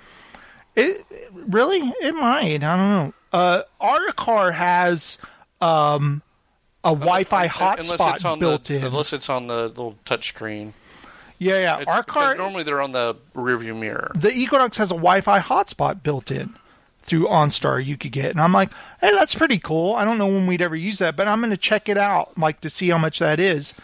It 0.77 1.07
really 1.33 1.95
it 2.03 2.15
might. 2.15 2.63
I 2.63 2.77
don't 2.77 2.91
know. 2.91 3.15
Uh, 3.33 3.63
our 3.81 4.07
car 4.13 4.53
has 4.53 5.17
um, 5.63 6.21
a 6.85 6.91
Wi-Fi 6.91 7.49
hotspot 7.49 8.39
built 8.39 8.65
the, 8.65 8.77
in. 8.77 8.85
Unless 8.85 9.15
it's 9.15 9.31
on 9.31 9.47
the 9.47 9.69
little 9.69 9.97
touch 10.05 10.29
screen. 10.29 10.75
Yeah, 11.41 11.59
yeah. 11.59 11.79
It's, 11.79 11.91
Our 11.91 12.05
car, 12.05 12.37
normally 12.37 12.63
they're 12.63 12.81
on 12.81 12.93
the 12.93 13.17
rearview 13.35 13.77
mirror. 13.77 14.13
the 14.15 14.31
Equinox 14.33 14.77
has 14.79 14.93
a 14.93 14.95
Wi-Fi 14.95 15.41
hotspot 15.41 16.05
built 16.05 16.31
in 16.31 16.55
through 17.03 17.27
OnStar. 17.27 17.85
You 17.85 17.97
could 17.97 18.13
get, 18.13 18.31
and 18.31 18.41
I'm 18.41 18.53
like, 18.53 18.71
hey, 19.01 19.11
that's 19.13 19.35
pretty 19.35 19.59
cool. 19.59 19.95
I 19.97 20.05
don't 20.05 20.19
know 20.19 20.27
when 20.29 20.47
we'd 20.47 20.63
ever 20.63 20.77
use 20.77 20.99
that, 20.99 21.17
but 21.17 21.27
I'm 21.27 21.41
going 21.41 21.51
to 21.51 21.57
check 21.57 21.89
it 21.89 21.97
out, 21.99 22.39
like 22.39 22.61
to 22.61 22.71
see 22.71 22.89
how 22.91 22.99
much 22.99 23.19
that 23.19 23.41
is. 23.41 23.75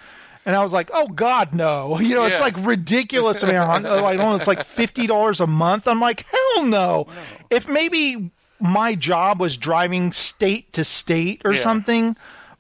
And 0.45 0.55
I 0.55 0.63
was 0.63 0.73
like, 0.73 0.91
"Oh 0.95 1.09
God, 1.09 1.53
no!" 1.55 1.99
You 2.01 2.15
know, 2.15 2.23
it's 2.25 2.39
like 2.41 2.55
ridiculous 2.65 3.43
amount. 3.43 3.85
Uh, 3.85 4.01
like, 4.01 4.15
I 4.15 4.23
don't 4.23 4.29
know, 4.31 4.35
it's 4.37 4.47
like 4.47 4.65
fifty 4.65 5.09
dollars 5.09 5.41
a 5.41 5.47
month. 5.49 5.89
I'm 5.89 6.01
like, 6.01 6.25
"Hell 6.31 6.65
no!" 6.67 7.09
If 7.51 7.67
maybe 7.69 8.31
my 8.61 8.95
job 8.95 9.41
was 9.41 9.57
driving 9.57 10.13
state 10.13 10.73
to 10.75 10.85
state 10.85 11.43
or 11.45 11.53
Yeah. 11.55 11.61
something, 11.61 12.17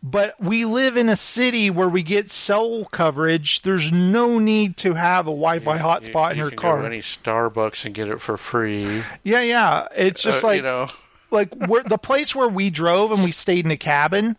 but 0.08 0.40
we 0.40 0.64
live 0.64 0.96
in 0.96 1.08
a 1.08 1.16
city 1.16 1.68
where 1.68 1.88
we 1.88 2.02
get 2.04 2.30
cell 2.30 2.84
coverage. 2.92 3.62
There's 3.62 3.90
no 3.90 4.38
need 4.38 4.76
to 4.78 4.94
have 4.94 5.26
a 5.26 5.30
Wi-Fi 5.30 5.78
hotspot 5.78 6.26
you, 6.26 6.30
in 6.30 6.36
you 6.36 6.42
your 6.44 6.50
can 6.50 6.58
car. 6.58 6.76
Go 6.76 6.82
to 6.82 6.86
any 6.86 7.00
Starbucks 7.02 7.84
and 7.84 7.94
get 7.94 8.08
it 8.08 8.20
for 8.20 8.36
free. 8.36 9.02
Yeah, 9.24 9.40
yeah. 9.40 9.88
It's 9.96 10.22
just 10.22 10.44
Uh, 10.44 10.48
like 10.48 10.56
you 10.58 10.62
know. 10.62 10.86
like 11.30 11.52
where 11.66 11.82
the 11.82 11.98
place 11.98 12.36
where 12.36 12.48
we 12.48 12.70
drove 12.70 13.10
and 13.10 13.24
we 13.24 13.32
stayed 13.32 13.64
in 13.64 13.70
a 13.72 13.76
cabin 13.76 14.36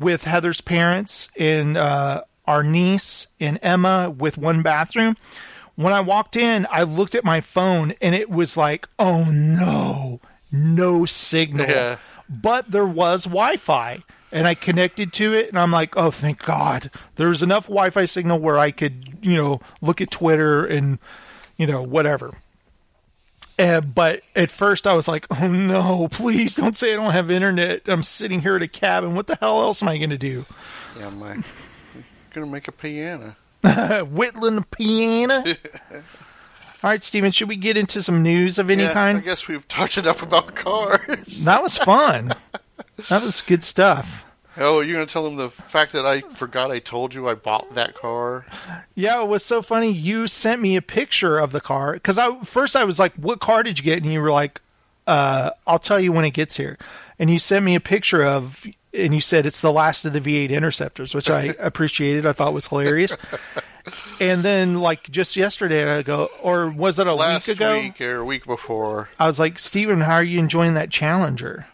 with 0.00 0.24
Heather's 0.24 0.60
parents 0.60 1.28
and 1.38 1.76
uh, 1.76 2.22
our 2.46 2.64
niece 2.64 3.28
and 3.38 3.58
Emma 3.62 4.10
with 4.10 4.36
one 4.36 4.62
bathroom. 4.62 5.16
When 5.76 5.92
I 5.92 6.00
walked 6.00 6.34
in, 6.36 6.66
I 6.72 6.82
looked 6.82 7.14
at 7.14 7.24
my 7.24 7.40
phone 7.40 7.94
and 8.00 8.14
it 8.16 8.28
was 8.28 8.56
like, 8.56 8.88
"Oh 8.98 9.24
no, 9.24 10.20
no 10.50 11.04
signal." 11.04 11.68
Yeah. 11.68 11.98
But 12.28 12.70
there 12.72 12.84
was 12.86 13.24
Wi-Fi. 13.24 14.02
And 14.30 14.46
I 14.46 14.54
connected 14.54 15.12
to 15.14 15.32
it, 15.32 15.48
and 15.48 15.58
I'm 15.58 15.72
like, 15.72 15.96
"Oh, 15.96 16.10
thank 16.10 16.44
God!" 16.44 16.90
There's 17.14 17.42
enough 17.42 17.64
Wi-Fi 17.64 18.04
signal 18.04 18.38
where 18.38 18.58
I 18.58 18.70
could, 18.70 19.18
you 19.22 19.36
know, 19.36 19.60
look 19.80 20.00
at 20.00 20.10
Twitter 20.10 20.66
and, 20.66 20.98
you 21.56 21.66
know, 21.66 21.82
whatever. 21.82 22.32
And, 23.58 23.92
but 23.92 24.22
at 24.36 24.50
first 24.50 24.86
I 24.86 24.94
was 24.94 25.08
like, 25.08 25.26
oh 25.30 25.48
no, 25.48 26.08
please 26.12 26.54
don't 26.54 26.76
say 26.76 26.92
I 26.92 26.96
don't 26.96 27.10
have 27.10 27.28
internet. 27.30 27.88
I'm 27.88 28.04
sitting 28.04 28.40
here 28.40 28.54
at 28.54 28.62
a 28.62 28.68
cabin. 28.68 29.16
What 29.16 29.26
the 29.26 29.36
hell 29.36 29.60
else 29.60 29.82
am 29.82 29.88
I 29.88 29.98
going 29.98 30.10
to 30.10 30.18
do? 30.18 30.46
Yeah, 30.96 31.08
I'm 31.08 31.20
like, 31.20 31.38
gonna 32.32 32.46
make 32.46 32.68
a 32.68 32.72
piano. 32.72 33.34
Whittling 34.04 34.58
a 34.58 34.62
piano? 34.62 35.44
All 36.84 36.90
right, 36.90 37.02
Steven, 37.02 37.32
should 37.32 37.48
we 37.48 37.56
get 37.56 37.76
into 37.76 38.00
some 38.00 38.22
news 38.22 38.56
of 38.60 38.70
any 38.70 38.84
yeah, 38.84 39.02
I 39.02 39.18
guess 39.18 39.48
we've 39.48 39.66
talked 39.66 39.98
enough 39.98 40.22
about 40.22 40.54
cars. 40.54 41.42
That 41.42 41.60
was 41.60 41.76
fun. 41.76 42.34
That 43.08 43.22
was 43.22 43.42
good 43.42 43.64
stuff. 43.64 44.24
oh, 44.56 44.80
you're 44.80 44.94
gonna 44.94 45.06
tell 45.06 45.24
them 45.24 45.36
the 45.36 45.50
fact 45.50 45.92
that 45.92 46.04
I 46.04 46.20
forgot 46.22 46.70
I 46.70 46.78
told 46.80 47.14
you 47.14 47.28
I 47.28 47.34
bought 47.34 47.74
that 47.74 47.94
car. 47.94 48.44
Yeah, 48.94 49.22
it 49.22 49.28
was 49.28 49.44
so 49.44 49.62
funny. 49.62 49.90
You 49.92 50.26
sent 50.26 50.60
me 50.60 50.76
a 50.76 50.82
picture 50.82 51.38
of 51.38 51.52
the 51.52 51.60
car 51.60 51.92
because 51.94 52.18
I 52.18 52.38
first 52.44 52.74
I 52.76 52.84
was 52.84 52.98
like, 52.98 53.14
"What 53.14 53.40
car 53.40 53.62
did 53.62 53.78
you 53.78 53.84
get?" 53.84 54.02
And 54.02 54.12
you 54.12 54.20
were 54.20 54.32
like, 54.32 54.60
uh, 55.06 55.50
"I'll 55.66 55.78
tell 55.78 56.00
you 56.00 56.10
when 56.12 56.24
it 56.24 56.30
gets 56.30 56.56
here." 56.56 56.76
And 57.20 57.30
you 57.30 57.38
sent 57.38 57.64
me 57.64 57.74
a 57.74 57.80
picture 57.80 58.24
of, 58.24 58.64
and 58.94 59.12
you 59.12 59.20
said 59.20 59.44
it's 59.44 59.60
the 59.60 59.72
last 59.72 60.04
of 60.04 60.12
the 60.12 60.20
V8 60.20 60.50
Interceptors, 60.50 61.14
which 61.16 61.28
I 61.30 61.42
appreciated. 61.58 62.26
I 62.26 62.32
thought 62.32 62.52
was 62.54 62.68
hilarious. 62.68 63.16
And 64.20 64.42
then, 64.44 64.80
like 64.80 65.08
just 65.10 65.34
yesterday, 65.36 65.90
I 65.98 66.02
go, 66.02 66.30
or 66.42 66.68
was 66.68 66.98
it 66.98 67.06
a 67.06 67.14
Last 67.14 67.48
week 67.48 67.56
ago? 67.56 67.74
week 67.78 68.00
or 68.00 68.18
a 68.18 68.24
week 68.24 68.44
before. 68.44 69.08
I 69.18 69.26
was 69.26 69.40
like, 69.40 69.58
Steven, 69.58 70.00
how 70.02 70.14
are 70.14 70.22
you 70.22 70.38
enjoying 70.38 70.74
that 70.74 70.90
Challenger? 70.90 71.66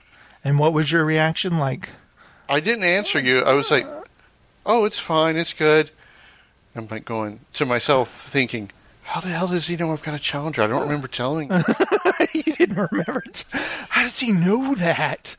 And 0.45 0.59
what 0.59 0.72
was 0.72 0.92
your 0.92 1.05
reaction 1.05 1.59
like? 1.59 1.88
I 2.49 2.61
didn't 2.61 2.84
answer 2.84 3.18
you. 3.18 3.40
I 3.40 3.55
was 3.55 3.70
like, 3.70 3.86
"Oh, 4.66 4.84
it's 4.84 4.99
fine. 4.99 5.36
It's 5.36 5.55
good." 5.55 5.90
I'm 6.76 6.88
like 6.88 7.05
going 7.05 7.40
to 7.55 7.64
myself, 7.64 8.28
thinking, 8.28 8.70
"How 9.05 9.20
the 9.20 9.28
hell 9.28 9.49
does 9.49 9.66
he 9.66 9.76
know 9.76 9.92
I've 9.92 10.03
got 10.03 10.14
a 10.14 10.18
Challenger? 10.18 10.62
I 10.62 10.66
don't 10.66 10.82
remember 10.82 11.09
telling." 11.09 11.49
him." 11.49 11.64
you 12.34 12.42
didn't 12.42 12.88
remember 12.90 13.22
it. 13.24 13.45
How 13.88 14.03
does 14.03 14.18
he 14.20 14.32
know 14.32 14.74
that? 14.74 15.36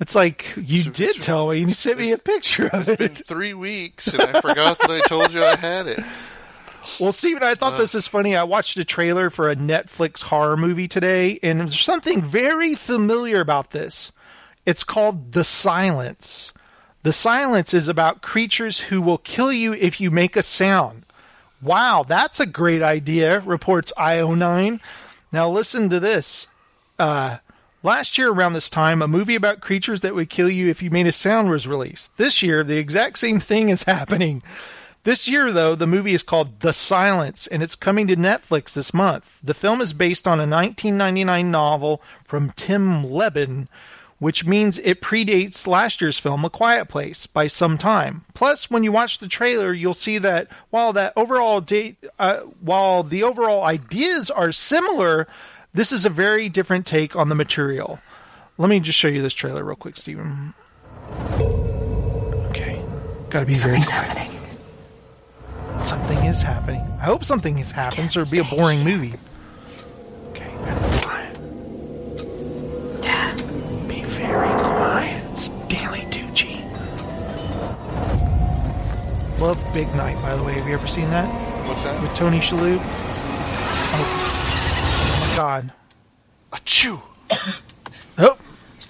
It's 0.00 0.16
like 0.16 0.52
you 0.56 0.82
did 0.90 1.20
tell 1.20 1.50
me, 1.50 1.60
and 1.60 1.68
you 1.68 1.74
sent 1.74 2.00
me 2.00 2.10
a 2.10 2.18
picture 2.18 2.66
of 2.66 2.88
It's 2.88 2.98
been 2.98 3.14
three 3.14 3.54
weeks, 3.54 4.08
and 4.08 4.20
I 4.20 4.40
forgot 4.40 4.80
that 4.80 4.90
I 4.90 5.00
told 5.06 5.32
you 5.32 5.44
I 5.44 5.56
had 5.56 5.86
it. 5.86 6.00
Well, 6.98 7.12
Steven, 7.12 7.44
I 7.44 7.54
thought 7.54 7.74
uh. 7.74 7.78
this 7.78 7.94
is 7.94 8.08
funny. 8.08 8.34
I 8.34 8.42
watched 8.42 8.76
a 8.76 8.84
trailer 8.84 9.30
for 9.30 9.48
a 9.48 9.54
Netflix 9.54 10.20
horror 10.20 10.56
movie 10.56 10.88
today, 10.88 11.38
and 11.40 11.60
there's 11.60 11.78
something 11.78 12.20
very 12.20 12.74
familiar 12.74 13.40
about 13.40 13.70
this. 13.70 14.10
It's 14.64 14.84
called 14.84 15.32
The 15.32 15.44
Silence. 15.44 16.52
The 17.02 17.12
Silence 17.12 17.74
is 17.74 17.88
about 17.88 18.22
creatures 18.22 18.78
who 18.80 19.02
will 19.02 19.18
kill 19.18 19.52
you 19.52 19.72
if 19.74 20.00
you 20.00 20.10
make 20.10 20.36
a 20.36 20.42
sound. 20.42 21.04
Wow, 21.60 22.04
that's 22.06 22.40
a 22.40 22.46
great 22.46 22.82
idea, 22.82 23.40
reports 23.40 23.92
IO9. 23.98 24.80
Now 25.32 25.48
listen 25.48 25.88
to 25.90 26.00
this. 26.00 26.48
Uh, 26.98 27.38
Last 27.84 28.16
year, 28.16 28.30
around 28.30 28.52
this 28.52 28.70
time, 28.70 29.02
a 29.02 29.08
movie 29.08 29.34
about 29.34 29.60
creatures 29.60 30.02
that 30.02 30.14
would 30.14 30.30
kill 30.30 30.48
you 30.48 30.68
if 30.68 30.82
you 30.82 30.90
made 30.90 31.08
a 31.08 31.12
sound 31.12 31.50
was 31.50 31.66
released. 31.66 32.16
This 32.16 32.40
year, 32.40 32.62
the 32.62 32.76
exact 32.76 33.18
same 33.18 33.40
thing 33.40 33.70
is 33.70 33.82
happening. 33.84 34.40
This 35.02 35.26
year, 35.26 35.50
though, 35.50 35.74
the 35.74 35.88
movie 35.88 36.14
is 36.14 36.22
called 36.22 36.60
The 36.60 36.72
Silence, 36.72 37.48
and 37.48 37.60
it's 37.60 37.74
coming 37.74 38.06
to 38.06 38.14
Netflix 38.14 38.74
this 38.74 38.94
month. 38.94 39.40
The 39.42 39.52
film 39.52 39.80
is 39.80 39.94
based 39.94 40.28
on 40.28 40.38
a 40.38 40.46
1999 40.46 41.50
novel 41.50 42.00
from 42.24 42.52
Tim 42.52 43.02
Lebbon, 43.02 43.68
which 44.22 44.46
means 44.46 44.78
it 44.84 45.00
predates 45.00 45.66
last 45.66 46.00
year's 46.00 46.16
film, 46.16 46.44
A 46.44 46.48
Quiet 46.48 46.86
Place, 46.88 47.26
by 47.26 47.48
some 47.48 47.76
time. 47.76 48.24
Plus, 48.34 48.70
when 48.70 48.84
you 48.84 48.92
watch 48.92 49.18
the 49.18 49.26
trailer, 49.26 49.72
you'll 49.72 49.94
see 49.94 50.16
that 50.18 50.46
while 50.70 50.92
that 50.92 51.12
overall 51.16 51.60
date, 51.60 51.96
uh, 52.20 52.36
while 52.60 53.02
the 53.02 53.24
overall 53.24 53.64
ideas 53.64 54.30
are 54.30 54.52
similar, 54.52 55.26
this 55.72 55.90
is 55.90 56.04
a 56.04 56.08
very 56.08 56.48
different 56.48 56.86
take 56.86 57.16
on 57.16 57.30
the 57.30 57.34
material. 57.34 57.98
Let 58.58 58.68
me 58.68 58.78
just 58.78 58.96
show 58.96 59.08
you 59.08 59.22
this 59.22 59.34
trailer 59.34 59.64
real 59.64 59.74
quick, 59.74 59.96
Steven. 59.96 60.54
Okay, 62.50 62.80
gotta 63.28 63.44
be 63.44 63.54
very 63.54 63.82
Something's 63.82 63.88
quiet. 63.88 64.06
happening. 64.18 65.80
Something 65.80 66.18
is 66.18 66.42
happening. 66.42 66.82
I 67.00 67.06
hope 67.06 67.24
something 67.24 67.58
is 67.58 67.72
happening, 67.72 68.06
so 68.06 68.20
it'd 68.20 68.30
be 68.30 68.38
a 68.38 68.44
boring 68.44 68.84
movie. 68.84 69.14
Okay, 70.30 70.48
Love 79.42 79.60
Big 79.74 79.92
Night, 79.96 80.14
by 80.22 80.36
the 80.36 80.42
way. 80.44 80.52
Have 80.52 80.68
you 80.68 80.74
ever 80.74 80.86
seen 80.86 81.10
that? 81.10 81.26
What's 81.66 81.82
that? 81.82 82.00
With 82.00 82.14
Tony 82.14 82.38
Shalhoub? 82.38 82.78
Oh, 82.80 83.96
oh 84.94 85.28
my 85.28 85.36
god. 85.36 85.72
Achoo! 86.52 87.00
Oh, 88.18 88.38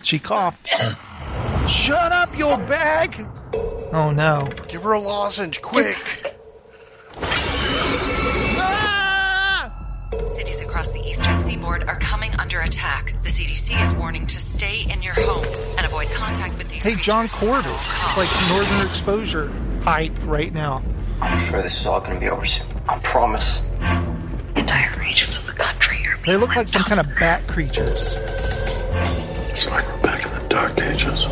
she 0.02 0.18
coughed. 0.18 0.68
Shut 1.70 2.12
up, 2.12 2.36
you 2.36 2.44
old 2.44 2.68
bag! 2.68 3.26
Oh 3.94 4.12
no. 4.14 4.50
Give 4.68 4.82
her 4.82 4.92
a 4.92 5.00
lozenge, 5.00 5.62
quick! 5.62 6.36
Ah! 8.64 9.72
cities 10.26 10.60
across 10.60 10.92
the 10.92 11.00
eastern 11.00 11.40
seaboard 11.40 11.84
are 11.84 11.98
coming 11.98 12.34
under 12.34 12.60
attack. 12.60 13.14
The 13.22 13.30
CDC 13.30 13.82
is 13.82 13.94
warning 13.94 14.26
to 14.26 14.38
stay 14.38 14.82
in 14.82 15.02
your 15.02 15.14
homes 15.14 15.66
and 15.78 15.86
avoid 15.86 16.10
contact 16.10 16.58
with 16.58 16.68
these 16.68 16.84
Hey, 16.84 16.96
John 16.96 17.26
creatures 17.26 17.40
Corbett. 17.40 17.80
It's 18.04 18.16
like 18.18 18.50
northern 18.50 18.86
exposure 18.86 19.50
hype 19.82 20.16
right 20.24 20.52
now. 20.52 20.82
I'm 21.20 21.38
sure 21.38 21.62
this 21.62 21.80
is 21.80 21.86
all 21.86 22.00
gonna 22.00 22.20
be 22.20 22.28
over 22.28 22.44
soon. 22.44 22.66
I 22.88 22.98
promise. 23.02 23.62
entire 24.56 24.96
regions 24.98 25.38
of 25.38 25.46
the 25.46 25.52
country 25.52 25.98
are 26.06 26.16
They 26.26 26.36
look 26.36 26.54
like 26.56 26.68
some 26.68 26.82
kind 26.82 27.00
of 27.00 27.06
bat 27.18 27.46
creatures. 27.48 28.14
It's 29.50 29.70
like 29.70 29.86
we're 29.86 30.02
back 30.02 30.24
in 30.24 30.32
the 30.32 30.48
dark 30.48 30.80
ages. 30.80 31.24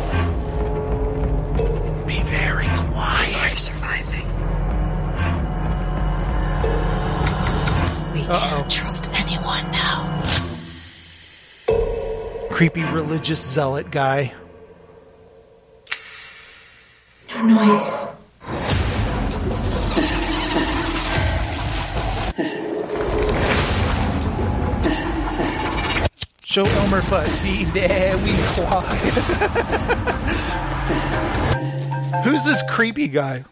Be 2.07 2.21
very 2.23 2.67
quiet. 2.93 3.57
surviving. 3.57 4.27
We 8.13 8.21
Uh-oh. 8.23 8.29
can't 8.49 8.71
trust 8.71 9.09
anyone 9.13 9.63
now. 9.71 10.07
Creepy 12.49 12.83
religious 12.85 13.39
zealot 13.45 13.91
guy. 13.91 14.33
No 17.33 17.41
noise. 17.43 18.07
Show 26.51 26.65
Elmer 26.65 26.99
Fudd. 27.03 27.45
Be 27.45 27.63
we 27.63 28.33
quiet. 28.65 28.99
Who's 32.25 32.43
this 32.43 32.61
creepy 32.69 33.07
guy? 33.07 33.45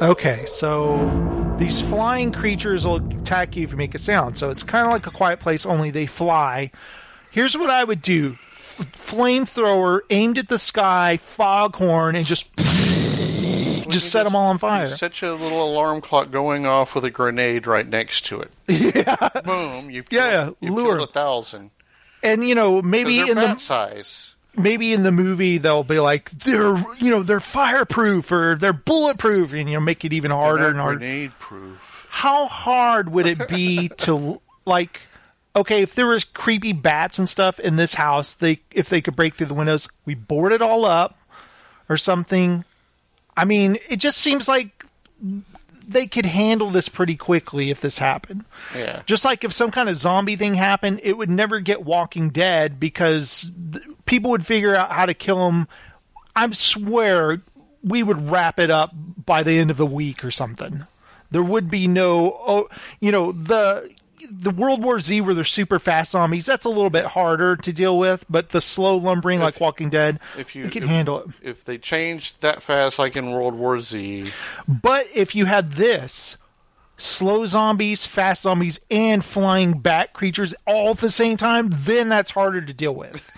Okay, 0.00 0.46
so 0.46 1.56
these 1.58 1.82
flying 1.82 2.30
creatures 2.30 2.86
will 2.86 3.04
attack 3.18 3.56
you 3.56 3.64
if 3.64 3.72
you 3.72 3.76
make 3.76 3.96
a 3.96 3.98
sound. 3.98 4.36
So 4.38 4.50
it's 4.50 4.62
kind 4.62 4.86
of 4.86 4.92
like 4.92 5.08
a 5.08 5.10
quiet 5.10 5.40
place, 5.40 5.66
only 5.66 5.90
they 5.90 6.06
fly. 6.06 6.70
Here's 7.32 7.58
what 7.58 7.68
I 7.68 7.82
would 7.82 8.00
do 8.00 8.38
F- 8.78 8.92
flamethrower 8.92 10.00
aimed 10.10 10.38
at 10.38 10.48
the 10.48 10.58
sky, 10.58 11.16
foghorn, 11.18 12.16
and 12.16 12.26
just 12.26 12.54
just 13.90 14.10
set 14.10 14.24
them 14.24 14.34
all 14.34 14.48
on 14.48 14.58
fire. 14.58 14.96
Such 14.96 15.22
a 15.22 15.34
little 15.34 15.62
alarm 15.70 16.00
clock 16.00 16.30
going 16.30 16.66
off 16.66 16.94
with 16.94 17.04
a 17.04 17.10
grenade 17.10 17.66
right 17.66 17.86
next 17.86 18.26
to 18.26 18.40
it. 18.40 18.50
Yeah. 18.68 19.28
Boom. 19.44 19.90
You've 19.90 20.06
Yeah, 20.10 20.30
killed, 20.44 20.56
yeah, 20.60 20.66
you've 20.68 20.74
lure. 20.76 20.96
killed 20.96 21.08
a 21.08 21.12
thousand. 21.12 21.70
And 22.22 22.48
you 22.48 22.54
know 22.54 22.80
maybe 22.82 23.20
in 23.20 23.36
the 23.36 23.58
size. 23.58 24.34
maybe 24.56 24.92
in 24.94 25.02
the 25.02 25.12
movie 25.12 25.58
they'll 25.58 25.84
be 25.84 26.00
like 26.00 26.30
they're 26.30 26.76
you 26.98 27.10
know 27.10 27.22
they're 27.22 27.40
fireproof 27.40 28.32
or 28.32 28.56
they're 28.58 28.72
bulletproof, 28.72 29.52
and 29.52 29.68
you 29.68 29.74
know 29.76 29.80
make 29.80 30.04
it 30.04 30.12
even 30.14 30.30
harder 30.30 30.68
and 30.68 30.78
harder. 30.78 30.98
grenade 30.98 31.32
proof. 31.38 32.06
How 32.08 32.46
hard 32.46 33.10
would 33.10 33.26
it 33.26 33.46
be 33.48 33.88
to 33.98 34.40
like? 34.64 35.02
Okay, 35.56 35.82
if 35.82 35.94
there 35.94 36.06
was 36.06 36.24
creepy 36.24 36.72
bats 36.72 37.18
and 37.18 37.28
stuff 37.28 37.60
in 37.60 37.76
this 37.76 37.94
house, 37.94 38.34
they 38.34 38.60
if 38.72 38.88
they 38.88 39.00
could 39.00 39.14
break 39.14 39.34
through 39.34 39.46
the 39.46 39.54
windows, 39.54 39.88
we 40.04 40.14
board 40.14 40.52
it 40.52 40.62
all 40.62 40.84
up 40.84 41.18
or 41.88 41.96
something. 41.96 42.64
I 43.36 43.44
mean, 43.44 43.78
it 43.88 43.96
just 43.96 44.18
seems 44.18 44.48
like 44.48 44.84
they 45.86 46.06
could 46.06 46.26
handle 46.26 46.70
this 46.70 46.88
pretty 46.88 47.16
quickly 47.16 47.70
if 47.70 47.80
this 47.80 47.98
happened. 47.98 48.44
Yeah. 48.74 49.02
Just 49.06 49.24
like 49.24 49.44
if 49.44 49.52
some 49.52 49.70
kind 49.70 49.88
of 49.88 49.96
zombie 49.96 50.36
thing 50.36 50.54
happened, 50.54 51.00
it 51.02 51.16
would 51.16 51.30
never 51.30 51.60
get 51.60 51.84
Walking 51.84 52.30
Dead 52.30 52.80
because 52.80 53.50
th- 53.72 53.84
people 54.06 54.30
would 54.30 54.46
figure 54.46 54.74
out 54.74 54.92
how 54.92 55.06
to 55.06 55.14
kill 55.14 55.44
them. 55.46 55.68
I 56.34 56.48
swear 56.50 57.42
we 57.82 58.02
would 58.02 58.30
wrap 58.30 58.58
it 58.58 58.70
up 58.70 58.92
by 58.94 59.42
the 59.42 59.58
end 59.58 59.70
of 59.70 59.76
the 59.76 59.86
week 59.86 60.24
or 60.24 60.30
something. 60.30 60.86
There 61.30 61.42
would 61.42 61.70
be 61.70 61.86
no, 61.86 62.40
oh, 62.46 62.68
you 63.00 63.12
know, 63.12 63.32
the 63.32 63.90
the 64.30 64.50
World 64.50 64.82
War 64.82 64.98
Z 65.00 65.20
where 65.20 65.34
they're 65.34 65.44
super 65.44 65.78
fast 65.78 66.12
zombies. 66.12 66.46
That's 66.46 66.64
a 66.64 66.68
little 66.70 66.90
bit 66.90 67.04
harder 67.04 67.56
to 67.56 67.72
deal 67.72 67.98
with, 67.98 68.24
but 68.28 68.50
the 68.50 68.60
slow 68.60 68.96
lumbering 68.96 69.40
like 69.40 69.60
Walking 69.60 69.90
Dead, 69.90 70.20
If 70.38 70.54
you 70.54 70.64
we 70.64 70.70
could 70.70 70.84
if, 70.84 70.88
handle 70.88 71.20
it. 71.20 71.26
if 71.42 71.64
they 71.64 71.78
changed 71.78 72.40
that 72.40 72.62
fast, 72.62 72.98
like 72.98 73.16
in 73.16 73.30
World 73.32 73.54
War 73.54 73.80
Z, 73.80 74.30
But 74.68 75.06
if 75.14 75.34
you 75.34 75.44
had 75.46 75.72
this 75.72 76.36
slow 76.96 77.44
zombies, 77.44 78.06
fast 78.06 78.42
zombies, 78.42 78.78
and 78.90 79.24
flying 79.24 79.78
bat 79.78 80.12
creatures 80.12 80.54
all 80.66 80.90
at 80.90 80.98
the 80.98 81.10
same 81.10 81.36
time, 81.36 81.68
then 81.72 82.08
that's 82.08 82.30
harder 82.30 82.60
to 82.60 82.72
deal 82.72 82.94
with. 82.94 83.30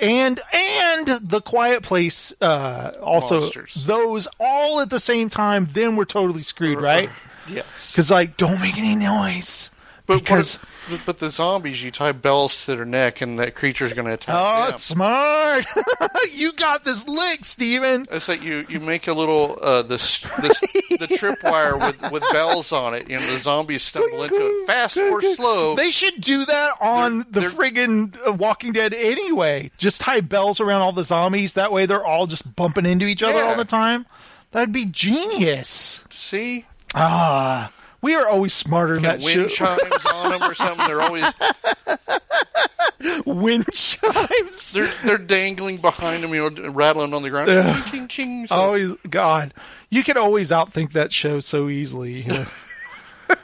And 0.00 0.40
and 0.54 1.06
the 1.28 1.40
quiet 1.40 1.82
place 1.82 2.32
uh 2.40 2.92
also 3.02 3.40
Monsters. 3.40 3.74
those 3.84 4.28
all 4.38 4.80
at 4.80 4.90
the 4.90 5.00
same 5.00 5.28
time, 5.28 5.66
then 5.72 5.96
we're 5.96 6.04
totally 6.04 6.42
screwed, 6.42 6.80
right? 6.80 7.10
yes. 7.50 7.90
Because 7.90 8.08
like 8.08 8.36
don't 8.36 8.60
make 8.60 8.78
any 8.78 8.94
noise. 8.94 9.70
But 10.08 10.20
because 10.20 10.54
if- 10.54 11.02
but 11.04 11.18
the 11.18 11.28
zombies, 11.30 11.82
you 11.84 11.90
tie 11.90 12.12
bells 12.12 12.64
to 12.64 12.74
their 12.74 12.86
neck, 12.86 13.20
and 13.20 13.38
that 13.38 13.54
creature's 13.54 13.92
going 13.92 14.06
to 14.06 14.14
attack 14.14 14.34
oh, 14.34 14.70
them. 14.70 14.78
smart! 14.78 15.66
you 16.32 16.52
got 16.54 16.82
this 16.86 17.06
lick, 17.06 17.44
Steven. 17.44 18.06
It's 18.10 18.26
like 18.26 18.42
you, 18.42 18.64
you 18.70 18.80
make 18.80 19.06
a 19.06 19.12
little 19.12 19.58
uh, 19.60 19.82
this 19.82 20.20
this 20.40 20.58
the 20.60 21.06
tripwire 21.20 21.78
with 21.78 22.10
with 22.10 22.22
bells 22.32 22.72
on 22.72 22.94
it. 22.94 23.10
You 23.10 23.20
know 23.20 23.30
the 23.32 23.38
zombies 23.38 23.82
stumble 23.82 24.22
into 24.22 24.34
it, 24.34 24.66
fast 24.66 24.96
or 24.96 25.20
slow. 25.20 25.74
They 25.74 25.90
should 25.90 26.22
do 26.22 26.46
that 26.46 26.72
on 26.80 27.26
They're- 27.30 27.50
the 27.50 27.54
friggin' 27.54 28.16
uh, 28.26 28.32
Walking 28.32 28.72
Dead 28.72 28.94
anyway. 28.94 29.70
Just 29.76 30.00
tie 30.00 30.22
bells 30.22 30.58
around 30.58 30.80
all 30.80 30.92
the 30.92 31.04
zombies. 31.04 31.52
That 31.52 31.70
way 31.70 31.84
they're 31.84 32.04
all 32.06 32.26
just 32.26 32.56
bumping 32.56 32.86
into 32.86 33.04
each 33.04 33.22
other 33.22 33.40
Yeah. 33.40 33.48
all 33.50 33.56
the 33.56 33.64
time. 33.66 34.06
That'd 34.52 34.72
be 34.72 34.86
genius. 34.86 36.02
See, 36.08 36.64
Ah, 36.94 37.70
we 38.00 38.14
are 38.14 38.26
always 38.28 38.52
smarter 38.54 38.94
than 38.94 39.02
that 39.04 39.22
wind 39.22 39.50
show. 39.50 39.66
chimes 39.66 40.06
on 40.06 40.30
them 40.30 40.42
or 40.50 40.54
something. 40.54 40.86
They're 40.86 41.00
always 41.00 41.24
Wind 43.26 43.66
chimes. 43.72 44.72
they're 44.72 44.90
they're 45.04 45.18
dangling 45.18 45.76
behind 45.78 46.22
them, 46.24 46.34
you 46.34 46.50
know, 46.50 46.70
rattling 46.70 47.14
on 47.14 47.22
the 47.22 47.30
ground. 47.30 47.48
Ching, 47.48 47.90
ching, 47.90 48.08
ching. 48.08 48.46
So 48.48 48.54
Always, 48.54 48.92
God, 49.08 49.54
you 49.90 50.02
can 50.02 50.16
always 50.16 50.50
outthink 50.50 50.92
that 50.92 51.12
show 51.12 51.38
so 51.40 51.68
easily. 51.68 52.22
you 52.22 52.28
know. 52.28 52.46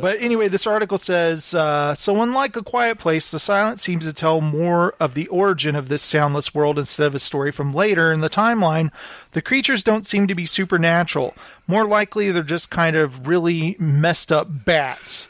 but 0.00 0.20
anyway, 0.20 0.48
this 0.48 0.66
article 0.66 0.98
says 0.98 1.54
uh, 1.54 1.94
so. 1.94 2.20
Unlike 2.22 2.56
a 2.56 2.62
quiet 2.62 2.98
place, 2.98 3.30
the 3.30 3.38
silence 3.38 3.82
seems 3.82 4.06
to 4.06 4.12
tell 4.12 4.40
more 4.40 4.94
of 4.98 5.14
the 5.14 5.26
origin 5.28 5.76
of 5.76 5.88
this 5.88 6.02
soundless 6.02 6.54
world 6.54 6.78
instead 6.78 7.06
of 7.06 7.14
a 7.14 7.18
story 7.18 7.52
from 7.52 7.72
later 7.72 8.12
in 8.12 8.20
the 8.20 8.30
timeline. 8.30 8.90
The 9.32 9.42
creatures 9.42 9.84
don't 9.84 10.06
seem 10.06 10.26
to 10.26 10.34
be 10.34 10.44
supernatural. 10.44 11.34
More 11.66 11.86
likely, 11.86 12.30
they're 12.30 12.42
just 12.42 12.70
kind 12.70 12.96
of 12.96 13.26
really 13.28 13.76
messed 13.78 14.32
up 14.32 14.48
bats. 14.64 15.28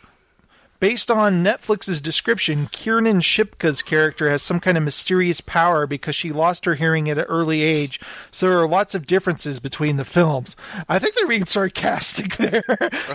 Based 0.78 1.10
on 1.10 1.42
Netflix's 1.42 2.00
description, 2.00 2.68
Kiernan 2.70 3.20
Shipka's 3.20 3.82
character 3.82 4.30
has 4.30 4.42
some 4.42 4.60
kind 4.60 4.76
of 4.76 4.82
mysterious 4.82 5.40
power 5.40 5.86
because 5.86 6.14
she 6.14 6.32
lost 6.32 6.64
her 6.66 6.74
hearing 6.74 7.08
at 7.08 7.18
an 7.18 7.24
early 7.24 7.62
age. 7.62 8.00
So 8.30 8.48
there 8.48 8.60
are 8.60 8.68
lots 8.68 8.94
of 8.94 9.06
differences 9.06 9.58
between 9.58 9.96
the 9.96 10.04
films. 10.04 10.56
I 10.88 10.98
think 10.98 11.14
they're 11.14 11.26
being 11.26 11.46
sarcastic 11.46 12.36
there. 12.36 12.64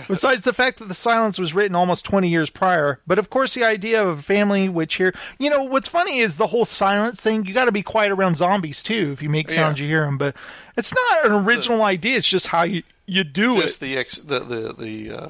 Besides 0.08 0.42
the 0.42 0.52
fact 0.52 0.78
that 0.78 0.88
the 0.88 0.94
silence 0.94 1.38
was 1.38 1.54
written 1.54 1.76
almost 1.76 2.04
20 2.04 2.28
years 2.28 2.50
prior. 2.50 2.98
But 3.06 3.18
of 3.18 3.30
course, 3.30 3.54
the 3.54 3.64
idea 3.64 4.02
of 4.02 4.18
a 4.18 4.22
family 4.22 4.68
which 4.68 4.94
here, 4.94 5.14
you 5.38 5.50
know, 5.50 5.62
what's 5.62 5.88
funny 5.88 6.18
is 6.18 6.36
the 6.36 6.48
whole 6.48 6.64
silence 6.64 7.22
thing. 7.22 7.46
You 7.46 7.54
got 7.54 7.66
to 7.66 7.72
be 7.72 7.82
quiet 7.82 8.10
around 8.10 8.36
zombies 8.36 8.82
too. 8.82 9.10
If 9.12 9.22
you 9.22 9.28
make 9.28 9.50
sounds, 9.50 9.78
you 9.78 9.86
hear 9.86 10.04
them. 10.04 10.18
But 10.18 10.34
it's 10.76 10.92
not 10.94 11.26
an 11.26 11.32
original 11.32 11.82
idea. 11.82 12.16
It's 12.16 12.28
just 12.28 12.48
how 12.48 12.62
you, 12.62 12.82
you 13.06 13.24
do 13.24 13.58
it. 13.58 13.62
Just 13.62 13.80
the 13.80 13.96
ex- 13.96 14.18
the 14.18 14.40
the, 14.40 14.72
the 14.72 15.10
uh, 15.10 15.28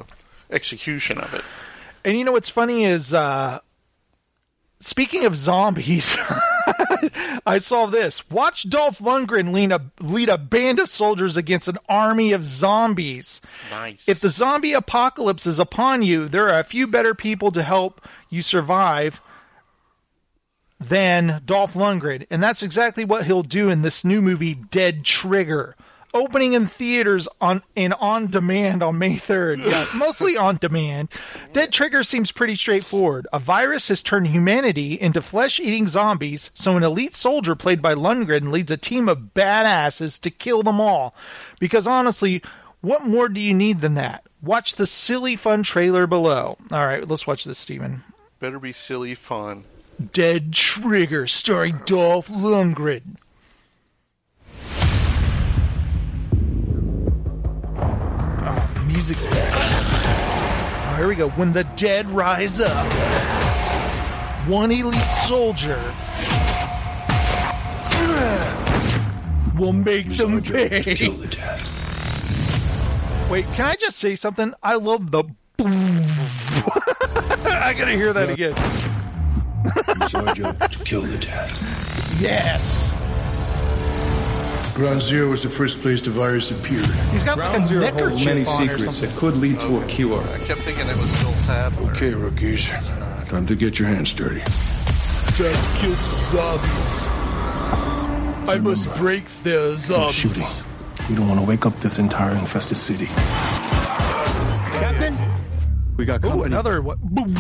execution 0.50 1.18
of 1.18 1.34
it. 1.34 1.42
And 2.04 2.18
you 2.18 2.24
know 2.24 2.32
what's 2.32 2.50
funny 2.50 2.84
is, 2.84 3.14
uh, 3.14 3.60
speaking 4.80 5.24
of 5.24 5.36
zombies, 5.36 6.16
I 7.46 7.58
saw 7.58 7.86
this. 7.86 8.28
Watch 8.30 8.68
Dolph 8.68 8.98
Lundgren 8.98 9.52
lead 9.52 9.72
a, 9.72 9.80
lead 10.00 10.28
a 10.28 10.38
band 10.38 10.80
of 10.80 10.88
soldiers 10.88 11.36
against 11.36 11.68
an 11.68 11.78
army 11.88 12.32
of 12.32 12.44
zombies. 12.44 13.40
Nice. 13.70 14.02
If 14.06 14.20
the 14.20 14.30
zombie 14.30 14.72
apocalypse 14.72 15.46
is 15.46 15.60
upon 15.60 16.02
you, 16.02 16.28
there 16.28 16.48
are 16.48 16.58
a 16.58 16.64
few 16.64 16.86
better 16.86 17.14
people 17.14 17.50
to 17.52 17.62
help 17.62 18.06
you 18.28 18.42
survive 18.42 19.20
than 20.80 21.42
Dolph 21.44 21.74
Lundgren. 21.74 22.26
And 22.30 22.42
that's 22.42 22.62
exactly 22.62 23.04
what 23.04 23.26
he'll 23.26 23.42
do 23.42 23.68
in 23.68 23.82
this 23.82 24.04
new 24.04 24.20
movie, 24.20 24.54
Dead 24.54 25.04
Trigger. 25.04 25.76
Opening 26.14 26.52
in 26.52 26.66
theaters 26.66 27.26
on 27.40 27.62
in 27.74 27.94
on 27.94 28.26
demand 28.26 28.82
on 28.82 28.98
May 28.98 29.14
3rd. 29.14 29.64
Yeah, 29.64 29.86
mostly 29.94 30.36
on 30.36 30.58
demand. 30.58 31.08
Dead 31.54 31.72
Trigger 31.72 32.02
seems 32.02 32.32
pretty 32.32 32.54
straightforward. 32.54 33.26
A 33.32 33.38
virus 33.38 33.88
has 33.88 34.02
turned 34.02 34.26
humanity 34.26 35.00
into 35.00 35.22
flesh 35.22 35.58
eating 35.58 35.86
zombies, 35.86 36.50
so 36.52 36.76
an 36.76 36.82
elite 36.82 37.14
soldier 37.14 37.54
played 37.54 37.80
by 37.80 37.94
Lundgren 37.94 38.52
leads 38.52 38.70
a 38.70 38.76
team 38.76 39.08
of 39.08 39.32
badasses 39.34 40.20
to 40.20 40.30
kill 40.30 40.62
them 40.62 40.80
all. 40.80 41.14
Because 41.58 41.86
honestly, 41.86 42.42
what 42.82 43.06
more 43.06 43.28
do 43.28 43.40
you 43.40 43.54
need 43.54 43.80
than 43.80 43.94
that? 43.94 44.24
Watch 44.42 44.74
the 44.74 44.86
silly 44.86 45.36
fun 45.36 45.62
trailer 45.62 46.06
below. 46.06 46.58
All 46.72 46.86
right, 46.86 47.06
let's 47.08 47.26
watch 47.26 47.44
this, 47.44 47.58
Steven. 47.58 48.02
Better 48.40 48.58
be 48.58 48.72
silly 48.72 49.14
fun. 49.14 49.64
Dead 50.12 50.52
Trigger, 50.52 51.26
starring 51.26 51.80
Dolph 51.86 52.28
Lundgren. 52.28 53.16
Music's 59.02 59.26
bad. 59.26 60.92
Oh, 60.92 60.96
here 60.96 61.08
we 61.08 61.16
go. 61.16 61.28
When 61.30 61.52
the 61.52 61.64
dead 61.74 62.08
rise 62.08 62.60
up, 62.60 62.86
one 64.46 64.70
elite 64.70 65.00
soldier 65.26 65.82
will 69.58 69.72
make 69.72 70.06
them 70.06 70.40
pay. 70.40 70.94
Kill 70.94 71.14
the 71.14 71.26
dead. 71.26 71.60
Wait, 73.28 73.44
can 73.54 73.66
I 73.66 73.74
just 73.74 73.96
say 73.96 74.14
something? 74.14 74.54
I 74.62 74.76
love 74.76 75.10
the 75.10 75.24
boom. 75.56 76.04
I 77.48 77.74
gotta 77.76 77.96
hear 77.96 78.12
that 78.12 78.30
again. 78.30 78.54
Sergeant, 80.08 80.60
to 80.60 80.78
kill 80.84 81.02
the 81.02 81.18
dead. 81.18 81.50
Yes. 82.20 82.94
Ground 84.74 85.02
Zero 85.02 85.28
was 85.28 85.42
the 85.42 85.50
first 85.50 85.82
place 85.82 86.00
the 86.00 86.10
virus 86.10 86.50
appeared. 86.50 86.86
He's 87.10 87.24
got 87.24 87.36
Ground 87.36 87.54
like 87.54 87.62
a 87.64 87.66
Zero 87.66 87.90
holds 87.90 88.24
many 88.24 88.44
secrets 88.44 89.00
that 89.00 89.14
could 89.16 89.36
lead 89.36 89.60
to 89.60 89.78
a 89.78 89.84
cure. 89.86 90.22
I 90.22 90.38
kept 90.38 90.60
thinking 90.60 90.88
it 90.88 90.96
was 90.96 91.22
Bill 91.22 91.32
Sadler. 91.40 91.90
Okay, 91.90 92.14
rookies. 92.14 92.68
Time 93.28 93.46
to 93.46 93.54
get 93.54 93.78
your 93.78 93.88
hands 93.88 94.14
dirty. 94.14 94.40
Trying 94.40 95.54
to 95.54 95.78
kill 95.78 95.94
some 95.94 96.36
zombies. 96.36 97.08
I 98.48 98.58
must 98.62 98.94
break 98.96 99.24
their 99.42 99.76
zombies. 99.76 100.14
shooting. 100.14 100.42
We 101.08 101.16
don't 101.16 101.28
want 101.28 101.40
to 101.40 101.46
wake 101.46 101.66
up 101.66 101.74
this 101.80 101.98
entire 101.98 102.34
infested 102.34 102.78
city. 102.78 103.06
Captain, 104.78 105.16
we 105.98 106.06
got 106.06 106.24
Ooh, 106.24 106.44
another 106.44 106.80
what? 106.80 106.98
Boom. 106.98 107.34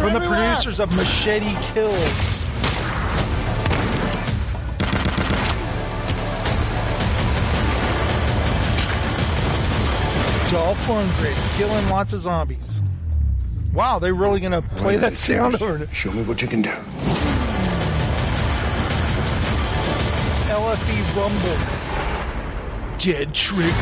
From 0.00 0.12
the 0.14 0.26
producers 0.26 0.80
of 0.80 0.90
Machete 0.92 1.54
Kills. 1.72 2.45
Dolph 10.50 10.78
Lundgren 10.86 11.58
killing 11.58 11.88
lots 11.88 12.12
of 12.12 12.20
zombies. 12.20 12.80
Wow, 13.72 13.98
they're 13.98 14.14
really 14.14 14.38
gonna 14.38 14.62
play 14.62 14.96
that 14.96 15.16
sound 15.16 15.60
over 15.60 15.82
it. 15.82 15.94
Show 15.94 16.12
me 16.12 16.22
what 16.22 16.40
you 16.40 16.46
can 16.46 16.62
do. 16.62 16.70
LFE 20.48 21.16
Rumble. 21.16 22.96
Dead 22.96 23.34
Trigger. 23.34 23.72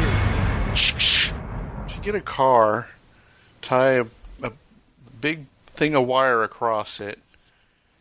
If 0.72 1.96
you 1.96 2.02
get 2.02 2.14
a 2.14 2.20
car, 2.20 2.88
tie 3.60 3.92
a, 3.92 4.06
a 4.42 4.52
big 5.20 5.46
thing 5.66 5.94
of 5.94 6.06
wire 6.06 6.42
across 6.42 6.98
it, 6.98 7.18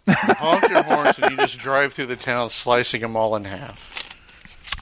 honk 0.08 0.70
your 0.70 0.84
horns, 0.84 1.20
and 1.20 1.32
you 1.32 1.38
just 1.38 1.58
drive 1.58 1.94
through 1.94 2.08
the 2.08 2.16
town, 2.16 2.50
slicing 2.50 3.02
them 3.02 3.16
all 3.16 3.36
in 3.36 3.44
half. 3.44 4.03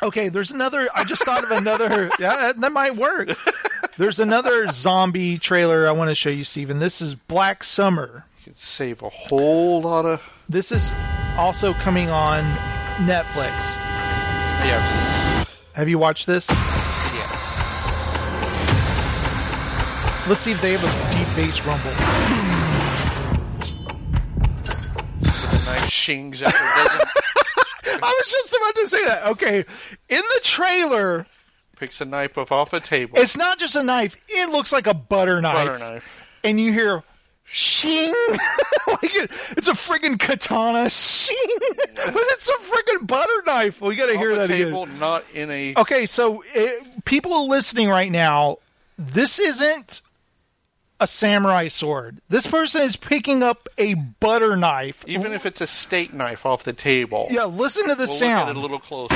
Okay, 0.04 0.30
there's 0.30 0.52
another. 0.52 0.90
I 0.96 1.04
just 1.04 1.24
thought 1.24 1.44
of 1.44 1.52
another. 1.52 2.10
Yeah, 2.20 2.54
that 2.58 2.72
might 2.72 2.96
work. 2.96 3.38
There's 3.98 4.20
another 4.20 4.68
zombie 4.68 5.38
trailer 5.38 5.88
I 5.88 5.92
want 5.92 6.10
to 6.10 6.16
show 6.16 6.32
you, 6.32 6.44
Steven. 6.44 6.80
This 6.80 7.02
is 7.02 7.14
Black 7.14 7.64
Summer. 7.64 8.26
You 8.40 8.46
can 8.46 8.56
save 8.56 9.04
a 9.04 9.10
whole 9.10 9.82
lot 9.82 10.06
of. 10.06 10.22
This 10.50 10.72
is 10.72 10.92
also 11.38 11.74
coming 11.74 12.10
on 12.10 12.44
Netflix. 13.06 13.78
Yes. 14.66 15.48
Have 15.74 15.88
you 15.88 16.00
watched 16.00 16.26
this? 16.26 16.50
Yes. 16.50 16.58
Let's 20.28 20.42
see 20.42 20.52
if 20.52 20.62
they 20.62 20.76
have 20.76 20.84
a 20.84 21.16
deep 21.16 21.28
bass 21.36 21.64
rumble. 21.64 21.92
The 25.52 25.62
nice 25.66 25.90
shings 25.90 26.42
after 26.42 26.58
it 26.58 26.88
doesn't. 26.88 27.10
I 27.86 28.16
was 28.20 28.32
just 28.32 28.54
about 28.54 28.76
to 28.76 28.88
say 28.88 29.06
that. 29.06 29.26
Okay, 29.28 29.58
in 30.10 30.22
the 30.22 30.40
trailer, 30.44 31.26
Picks 31.78 32.00
a 32.02 32.06
knife 32.06 32.38
off 32.38 32.52
off 32.52 32.74
a 32.74 32.80
table. 32.80 33.18
it's 33.18 33.36
not 33.38 33.58
just 33.60 33.76
a 33.76 33.84
knife; 33.84 34.16
it 34.28 34.50
looks 34.50 34.72
like 34.72 34.88
a 34.88 34.94
butter 34.94 35.42
knife. 35.42 35.54
butter 35.68 35.80
knife. 35.80 36.22
and 36.44 36.60
you 36.60 36.72
hear 36.72 37.04
shing 37.44 38.14
like 38.88 39.14
it, 39.14 39.30
it's 39.58 39.68
a 39.68 39.74
friggin' 39.74 40.18
katana 40.18 40.90
shing 40.90 41.36
but 41.96 42.16
it's 42.16 42.48
a 42.48 42.54
friggin' 42.60 43.06
butter 43.06 43.44
knife 43.46 43.82
we 43.82 43.94
gotta 43.96 44.18
hear 44.18 44.32
off 44.32 44.38
a 44.38 44.40
that 44.42 44.48
table, 44.48 44.84
again 44.84 45.00
not 45.00 45.24
in 45.34 45.52
a. 45.52 45.74
okay 45.76 46.06
so 46.06 46.44
uh, 46.56 46.68
people 47.04 47.50
listening 47.50 47.90
right 47.90 48.10
now 48.12 48.58
this 48.98 49.38
isn't 49.38 50.02
a 51.02 51.08
samurai 51.08 51.68
sword. 51.68 52.22
This 52.30 52.46
person 52.48 52.84
is 52.84 52.96
picking 52.96 53.42
up 53.44 53.68
a 53.78 53.96
butter 53.96 54.56
knife. 54.56 55.04
Even 55.08 55.34
if 55.34 55.46
it's 55.48 55.60
a 55.60 55.68
steak 55.68 56.14
knife 56.14 56.46
off 56.46 56.64
the 56.64 56.72
table. 56.74 57.28
yeah 57.32 57.44
listen 57.46 57.88
to 57.90 57.96
the 57.96 58.04
We'll 58.04 58.08
look 58.08 58.18
sound 58.20 58.50
at 58.50 58.56
it 58.56 58.58
a 58.58 58.62
little 58.62 58.80
closer. 58.80 59.16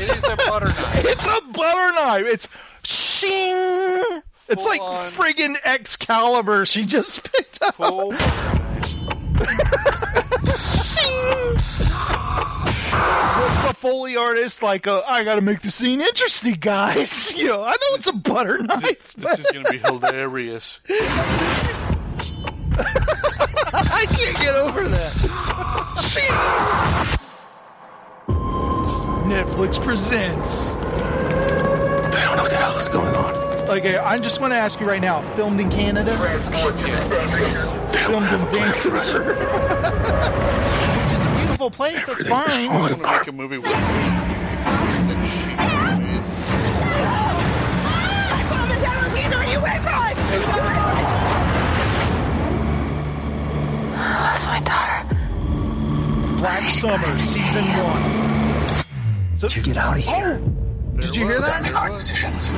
it 0.00 0.16
is 0.16 0.24
a 0.24 0.36
butter 0.36 0.68
knife. 0.68 1.04
it's 1.04 1.26
a 1.26 1.40
butter 1.52 1.92
knife. 1.96 2.24
It's 2.26 2.48
shing. 2.84 4.22
It's 4.48 4.64
like 4.64 4.80
on. 4.80 5.10
friggin' 5.10 5.56
Excalibur. 5.64 6.64
She 6.66 6.84
just 6.84 7.30
picked 7.32 7.60
up. 7.62 7.74
Full 7.74 8.12
What's 13.04 13.68
the 13.68 13.74
Foley 13.74 14.16
artist 14.16 14.62
like? 14.62 14.86
Uh, 14.86 15.02
I 15.06 15.24
got 15.24 15.34
to 15.36 15.40
make 15.40 15.60
the 15.60 15.70
scene 15.70 16.00
interesting, 16.00 16.54
guys. 16.54 17.32
You 17.44 17.48
know, 17.48 17.62
I 17.64 17.70
know 17.72 17.94
it's 17.94 18.06
a 18.06 18.12
butter 18.12 18.58
knife, 18.62 19.14
This 19.14 19.24
but 19.24 19.38
is 19.38 19.46
going 19.52 19.64
to 19.66 19.70
be 19.72 19.78
hilarious. 19.78 20.80
I 22.76 24.06
can't 24.08 24.36
get 24.38 24.54
over 24.54 24.88
that. 24.88 25.12
Shit. 26.00 26.24
Netflix 29.28 29.82
presents. 29.82 30.70
They 30.70 30.76
don't 32.24 32.36
know 32.36 32.42
what 32.42 32.50
the 32.50 32.56
hell 32.56 32.76
is 32.78 32.88
going 32.88 33.14
on. 33.14 33.34
Okay, 33.78 33.96
I 33.96 34.18
just 34.18 34.40
want 34.40 34.52
to 34.52 34.56
ask 34.56 34.78
you 34.80 34.86
right 34.86 35.00
now. 35.02 35.20
Filmed 35.34 35.60
in 35.60 35.70
Canada, 35.70 36.14
filmed 36.46 38.28
in 38.28 38.38
Vancouver, 38.52 39.34
which 41.64 41.72
is 41.72 41.76
place. 41.76 42.06
That's 42.06 42.24
I 42.30 42.44
fine. 42.48 42.72
want 42.72 42.96
to 42.96 43.02
make 43.02 43.26
a 43.26 43.32
movie 43.32 43.58
with 43.58 43.70
that 43.72 45.14
That's 53.92 54.46
my 54.46 54.60
daughter. 54.60 56.36
Black 56.38 56.68
Summer, 56.70 57.12
season 57.18 57.64
one. 57.64 59.34
So, 59.34 59.48
You 59.48 59.62
get 59.62 59.76
out 59.76 59.96
of 59.98 60.04
here. 60.04 60.40
Oh! 60.42 61.00
did 61.00 61.16
you 61.16 61.28
hear 61.28 61.40
that? 61.40 61.62
Make 61.62 61.72
hard 61.72 61.92
decisions. 61.92 62.52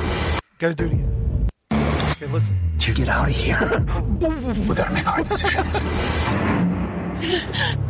Gotta 0.59 0.75
do 0.75 0.85
it 0.85 0.91
again. 0.93 1.47
Okay, 1.71 2.27
listen. 2.27 2.57
To 2.79 2.93
get 2.93 3.09
out 3.09 3.27
of 3.29 3.35
here, 3.35 3.59
we 4.67 4.75
gotta 4.75 4.93
make 4.93 5.03
hard 5.03 5.27
decisions. 5.27 5.83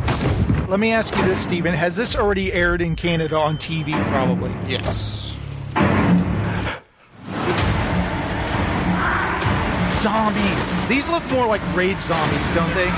Let 0.68 0.80
me 0.80 0.92
ask 0.92 1.16
you 1.16 1.24
this, 1.24 1.40
Stephen. 1.42 1.72
Has 1.72 1.96
this 1.96 2.14
already 2.14 2.52
aired 2.52 2.82
in 2.82 2.94
Canada 2.94 3.36
on 3.36 3.56
TV? 3.56 3.92
Probably. 4.10 4.50
Yes. 4.70 5.32
Zombies. 10.02 10.88
These 10.88 11.08
look 11.08 11.24
more 11.30 11.46
like 11.46 11.62
rage 11.74 11.96
zombies, 12.02 12.54
don't 12.54 12.72
they? 12.74 12.92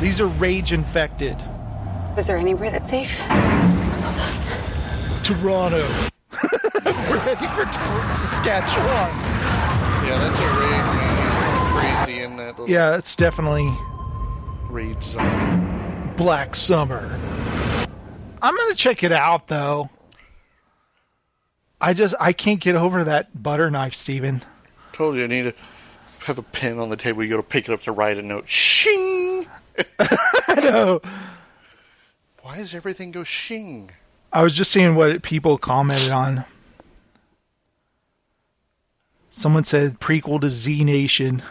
These 0.00 0.18
are 0.22 0.28
rage 0.28 0.72
infected. 0.72 1.36
Is 2.16 2.26
there 2.26 2.38
anywhere 2.38 2.70
that's 2.70 2.88
safe? 2.88 3.18
Toronto. 5.22 5.86
We're 6.86 7.18
heading 7.18 7.48
for 7.50 7.64
Tor- 7.64 8.12
Saskatchewan. 8.14 9.10
Yeah, 10.06 10.18
that's 10.18 10.40
a 10.40 10.48
rage 10.58 10.96
man. 10.96 11.26
Uh, 11.52 12.04
crazy 12.06 12.22
in 12.22 12.36
that 12.38 12.66
Yeah, 12.66 12.96
it's 12.96 13.14
definitely 13.14 13.70
rage 14.70 15.02
zone. 15.04 15.73
Black 16.16 16.54
Summer. 16.54 17.18
I'm 18.40 18.56
gonna 18.56 18.74
check 18.74 19.02
it 19.02 19.12
out 19.12 19.48
though. 19.48 19.90
I 21.80 21.92
just 21.92 22.14
I 22.20 22.32
can't 22.32 22.60
get 22.60 22.76
over 22.76 23.04
that 23.04 23.42
butter 23.42 23.70
knife, 23.70 23.94
Steven. 23.94 24.42
Told 24.92 25.16
you 25.16 25.24
I 25.24 25.26
need 25.26 25.42
to 25.42 25.54
have 26.20 26.38
a 26.38 26.42
pen 26.42 26.78
on 26.78 26.88
the 26.88 26.96
table. 26.96 27.22
You 27.22 27.30
go 27.30 27.36
to 27.38 27.42
pick 27.42 27.68
it 27.68 27.72
up 27.72 27.82
to 27.82 27.92
write 27.92 28.16
a 28.16 28.22
note. 28.22 28.48
Shing. 28.48 29.46
I 29.98 30.60
know. 30.62 31.00
Why 32.42 32.58
does 32.58 32.74
everything 32.74 33.10
go 33.10 33.24
shing? 33.24 33.90
I 34.32 34.42
was 34.42 34.54
just 34.54 34.70
seeing 34.70 34.94
what 34.94 35.22
people 35.22 35.58
commented 35.58 36.10
on. 36.10 36.44
Someone 39.30 39.64
said 39.64 39.98
prequel 39.98 40.40
to 40.40 40.48
Z 40.48 40.84
Nation. 40.84 41.42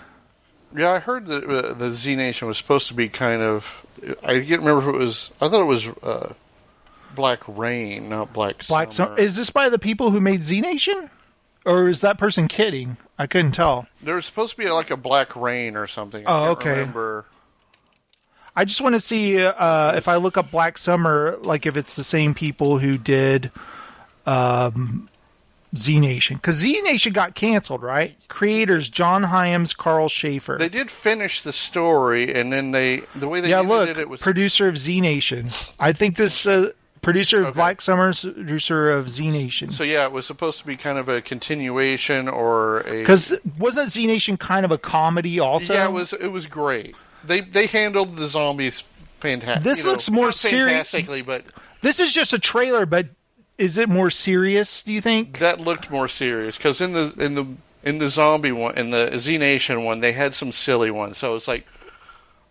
Yeah, 0.76 0.92
I 0.92 1.00
heard 1.00 1.28
that 1.28 1.44
uh, 1.44 1.74
the 1.74 1.94
Z 1.94 2.16
Nation 2.16 2.48
was 2.48 2.58
supposed 2.58 2.88
to 2.88 2.94
be 2.94 3.10
kind 3.10 3.42
of. 3.42 3.86
I 4.24 4.40
can't 4.40 4.62
remember 4.62 4.90
if 4.90 4.96
it 4.96 4.98
was. 4.98 5.32
I 5.40 5.50
thought 5.50 5.62
it 5.62 5.66
was 5.66 5.88
uh, 5.88 6.34
Black 7.16 7.44
Rain, 7.48 8.10
not 8.10 8.34
Black 8.34 8.66
Black 8.68 8.92
Summer. 8.92 9.18
Is 9.18 9.36
this 9.36 9.50
by 9.50 9.70
the 9.70 9.80
people 9.80 10.12
who 10.12 10.20
made 10.20 10.44
Z 10.44 10.62
Nation? 10.62 11.10
Or 11.66 11.88
is 11.88 12.02
that 12.02 12.18
person 12.18 12.48
kidding? 12.50 12.98
I 13.18 13.26
couldn't 13.28 13.54
tell. 13.54 13.88
There 14.02 14.16
was 14.16 14.26
supposed 14.26 14.52
to 14.52 14.58
be 14.58 14.70
like 14.70 14.90
a 14.92 14.98
Black 14.98 15.36
Rain 15.36 15.78
or 15.78 15.88
something. 15.88 16.28
I 16.28 16.48
Oh, 16.48 16.52
okay. 16.52 16.72
Remember. 16.72 17.26
I 18.56 18.66
just 18.66 18.82
want 18.82 18.94
to 18.96 19.00
see 19.00 19.42
uh, 19.44 19.96
if 19.96 20.08
I 20.08 20.18
look 20.18 20.38
up 20.38 20.52
Black 20.52 20.78
Summer, 20.78 21.38
like 21.42 21.66
if 21.66 21.78
it's 21.78 21.96
the 21.96 22.04
same 22.04 22.34
people 22.34 22.78
who 22.80 22.98
did 22.98 23.50
um, 24.26 25.08
Z 25.76 26.00
Nation. 26.00 26.38
Because 26.38 26.56
Z 26.56 26.82
Nation 26.82 27.14
got 27.14 27.36
canceled, 27.36 27.82
right? 27.82 28.16
Creators 28.28 28.90
John 28.90 29.24
Hyams, 29.24 29.74
Karl 29.74 30.08
Schaefer. 30.08 30.58
They 30.60 30.70
did 30.70 30.92
finish 30.92 31.42
the 31.42 31.54
story, 31.54 32.34
and 32.34 32.54
then 32.54 32.72
they 32.72 33.02
the 33.16 33.28
way 33.28 33.42
they 33.42 33.50
yeah, 33.50 33.62
look, 33.62 33.88
did 33.88 33.98
it 33.98 34.10
was 34.10 34.22
producer 34.22 34.68
of 34.68 34.78
Z 34.78 35.02
Nation. 35.02 35.50
I 35.80 35.92
think 35.94 36.16
this 36.16 36.46
uh, 36.46 36.72
producer 37.02 37.44
of 37.44 37.56
Black 37.56 37.82
Summer, 37.82 38.14
producer 38.14 38.92
of 38.92 39.10
Z 39.10 39.30
Nation. 39.32 39.72
So 39.72 39.84
yeah, 39.84 40.06
it 40.06 40.12
was 40.12 40.26
supposed 40.26 40.60
to 40.60 40.66
be 40.66 40.78
kind 40.78 40.98
of 40.98 41.10
a 41.10 41.22
continuation 41.22 42.28
or 42.28 42.82
a 42.82 43.00
Because 43.00 43.34
wasn't 43.58 43.90
Z 43.90 44.06
Nation 44.08 44.38
kind 44.38 44.66
of 44.66 44.72
a 44.72 44.78
comedy 44.78 45.40
also? 45.40 45.74
yeah, 45.74 45.86
it 45.86 45.92
was 45.92 46.14
it 46.14 46.28
was 46.28 46.48
great. 46.48 46.96
They 47.24 47.42
they 47.42 47.66
handled 47.68 48.16
the 48.18 48.28
zombies 48.28 48.82
fantastic. 48.82 49.64
This 49.64 49.86
looks 49.86 50.10
more 50.10 50.32
seri- 50.32 50.70
fantastically, 50.70 51.22
but 51.22 51.46
This 51.82 52.00
is 52.00 52.14
just 52.14 52.34
a 52.34 52.40
trailer, 52.40 52.86
but 52.86 53.08
is 53.58 53.78
it 53.78 53.90
more 53.90 54.10
serious? 54.10 54.82
Do 54.84 54.92
you 54.94 55.02
think? 55.02 55.40
that 55.40 55.60
looked 55.60 55.90
more 55.92 56.08
serious 56.08 56.58
because 56.58 56.82
in 56.82 56.94
the 56.94 57.14
in 57.18 57.36
the 57.36 57.46
in 57.84 57.98
the 58.00 58.10
zombie 58.10 58.52
one 58.52 58.76
in 58.78 58.92
the 58.92 59.18
Z 59.20 59.38
Nation 59.38 59.84
one 59.84 60.00
they 60.00 60.14
had 60.14 60.34
some 60.34 60.52
silly 60.52 60.90
ones. 60.92 61.18
So 61.18 61.36
it's 61.36 61.48
like 61.48 61.66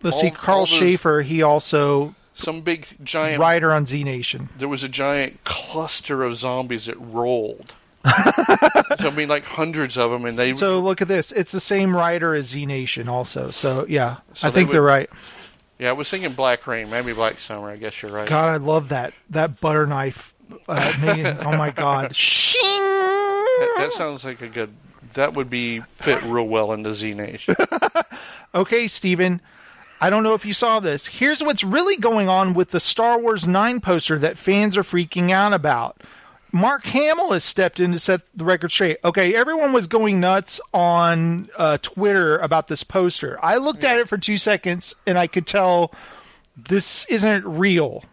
Let's 0.03 0.17
all- 0.17 0.23
see. 0.23 0.31
Karl 0.31 0.67
Schaefer. 0.67 1.23
He 1.23 1.43
also 1.43 2.15
some 2.35 2.61
big 2.63 2.87
giant 3.05 3.41
writer 3.41 3.73
on 3.73 3.87
Z 3.87 4.05
Nation. 4.05 4.49
There 4.59 4.69
was 4.69 4.83
a 4.83 4.89
giant 4.89 5.45
cluster 5.45 6.23
of 6.23 6.35
zombies 6.37 6.87
that 6.87 6.97
rolled. 7.01 7.75
I 8.05 9.13
mean, 9.15 9.29
like 9.29 9.45
hundreds 9.45 9.97
of 9.97 10.11
them, 10.11 10.25
and 10.25 10.37
they 10.37 10.53
So 10.55 10.81
look 10.81 11.01
at 11.03 11.09
this. 11.09 11.31
It's 11.33 11.53
the 11.53 11.61
same 11.61 11.95
writer 11.97 12.35
as 12.35 12.49
Z 12.49 12.67
Nation, 12.67 13.09
also. 13.09 13.51
So 13.51 13.87
yeah, 13.89 14.17
So 14.35 14.49
I 14.49 14.51
they 14.51 14.55
think 14.57 14.69
would- 14.69 14.75
they're 14.75 14.83
right. 14.83 15.09
Yeah, 15.79 15.91
I 15.91 15.93
was 15.93 16.09
thinking 16.11 16.33
Black 16.33 16.67
Rain, 16.67 16.91
maybe 16.91 17.13
Black 17.13 17.41
Summer. 17.41 17.69
I 17.71 17.77
guess 17.77 18.03
you're 18.03 18.13
right. 18.13 18.29
God, 18.29 18.49
I 18.49 18.57
love 18.57 18.91
that 18.91 19.15
that 19.31 19.61
butter 19.61 19.87
knife. 19.87 20.33
Uh, 20.69 20.93
made- 21.01 21.27
oh 21.27 21.57
my 21.57 21.71
God! 21.71 22.15
Shing! 22.17 22.61
That, 22.63 23.75
that 23.79 23.93
sounds 23.93 24.25
like 24.25 24.41
a 24.43 24.49
good. 24.49 24.75
That 25.15 25.35
would 25.35 25.51
be 25.51 25.81
fit 25.81 26.23
real 26.23 26.47
well 26.47 26.73
into 26.73 26.93
Z 26.93 27.15
Nation. 27.15 27.55
Okay, 28.55 28.87
Steven. 28.87 29.41
I 29.99 30.11
don't 30.11 30.23
know 30.25 30.35
if 30.35 30.45
you 30.45 30.53
saw 30.53 30.79
this. 30.79 31.07
Here's 31.07 31.43
what's 31.43 31.65
really 31.65 31.97
going 31.97 32.29
on 32.29 32.53
with 32.53 32.71
the 32.71 32.81
Star 32.81 33.19
Wars 33.19 33.49
9 33.49 33.81
poster 33.81 34.19
that 34.19 34.37
fans 34.37 34.77
are 34.77 34.83
freaking 34.83 35.31
out 35.31 35.55
about. 35.55 36.03
Mark 36.53 36.85
Hamill 36.85 37.33
has 37.33 37.45
stepped 37.45 37.81
in 37.81 37.93
to 37.93 37.99
set 37.99 38.21
the 38.37 38.45
record 38.45 38.71
straight. 38.71 38.99
Okay, 39.03 39.35
everyone 39.35 39.73
was 39.73 39.87
going 39.87 40.21
nuts 40.21 40.61
on 40.75 41.49
uh, 41.57 41.79
Twitter 41.79 42.37
about 42.37 42.69
this 42.69 42.83
poster. 42.85 43.39
I 43.43 43.57
looked 43.57 43.85
at 43.85 43.99
it 43.99 44.07
for 44.07 44.19
two 44.19 44.37
seconds 44.37 44.95
and 45.07 45.19
I 45.19 45.29
could 45.29 45.47
tell 45.47 45.95
this 46.57 47.07
isn't 47.07 47.47
real. 47.47 48.05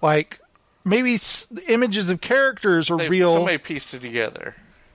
Like, 0.00 0.40
maybe 0.84 1.14
s- 1.14 1.46
images 1.68 2.10
of 2.10 2.20
characters 2.20 2.90
are 2.90 2.98
They- 2.98 3.08
real. 3.08 3.34
Somebody 3.34 3.58
pieced 3.58 3.94
it 3.94 4.00
together. 4.00 4.54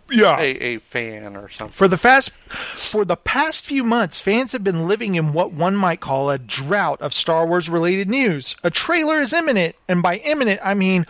Yeah. 0.09 0.38
a, 0.39 0.51
a 0.75 0.77
fan 0.77 1.35
or 1.35 1.49
something. 1.49 1.73
For 1.73 1.89
the 1.89 1.97
fast 1.97 2.31
for 2.31 3.03
the 3.03 3.17
past 3.17 3.65
few 3.65 3.83
months, 3.83 4.21
fans 4.21 4.53
have 4.53 4.63
been 4.63 4.88
living 4.88 5.15
in 5.15 5.33
what 5.33 5.51
one 5.51 5.75
might 5.75 5.99
call 5.99 6.29
a 6.29 6.38
drought 6.38 7.01
of 7.01 7.13
Star 7.13 7.45
Wars 7.45 7.69
related 7.69 8.07
news. 8.09 8.55
A 8.63 8.69
trailer 8.69 9.19
is 9.19 9.33
imminent, 9.33 9.75
and 9.89 10.01
by 10.01 10.15
imminent 10.19 10.61
I 10.63 10.75
mean 10.75 11.05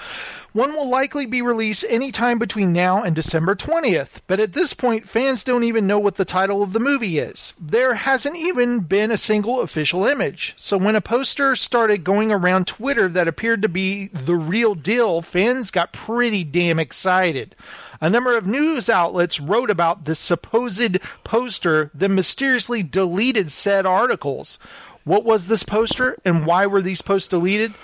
one 0.58 0.74
will 0.74 0.90
likely 0.90 1.28
be 1.28 1.40
released 1.40 1.86
anytime 1.88 2.40
between 2.40 2.74
now 2.74 3.04
and 3.04 3.16
December 3.16 3.54
20th. 3.54 4.22
But 4.26 4.40
at 4.40 4.54
this 4.54 4.74
point, 4.74 5.08
fans 5.08 5.44
don't 5.44 5.64
even 5.64 5.86
know 5.86 6.00
what 6.00 6.16
the 6.16 6.26
title 6.26 6.64
of 6.64 6.74
the 6.74 6.80
movie 6.80 7.20
is. 7.20 7.54
There 7.62 7.94
hasn't 7.94 8.36
even 8.36 8.80
been 8.80 9.12
a 9.12 9.18
single 9.18 9.62
official 9.62 10.08
image. 10.08 10.56
So 10.58 10.76
when 10.76 10.96
a 10.96 11.00
poster 11.00 11.56
started 11.56 12.04
going 12.04 12.32
around 12.32 12.66
Twitter 12.66 13.08
that 13.08 13.28
appeared 13.28 13.62
to 13.62 13.70
be 13.70 14.08
the 14.08 14.34
real 14.34 14.74
deal, 14.74 15.22
fans 15.22 15.70
got 15.70 15.94
pretty 15.94 16.44
damn 16.44 16.80
excited. 16.80 17.56
A 18.02 18.10
number 18.10 18.36
of 18.36 18.48
news 18.48 18.90
outlets 18.90 19.40
wrote 19.40 19.70
about 19.70 20.06
this 20.06 20.18
supposed 20.18 20.98
poster, 21.24 21.92
then 21.94 22.16
mysteriously 22.16 22.82
deleted 22.82 23.52
said 23.52 23.86
articles. 23.86 24.58
What 25.04 25.24
was 25.24 25.46
this 25.46 25.62
poster 25.62 26.18
and 26.26 26.48
why 26.48 26.66
were 26.66 26.82
these 26.82 27.04
posts 27.04 27.30
deleted? 27.30 27.76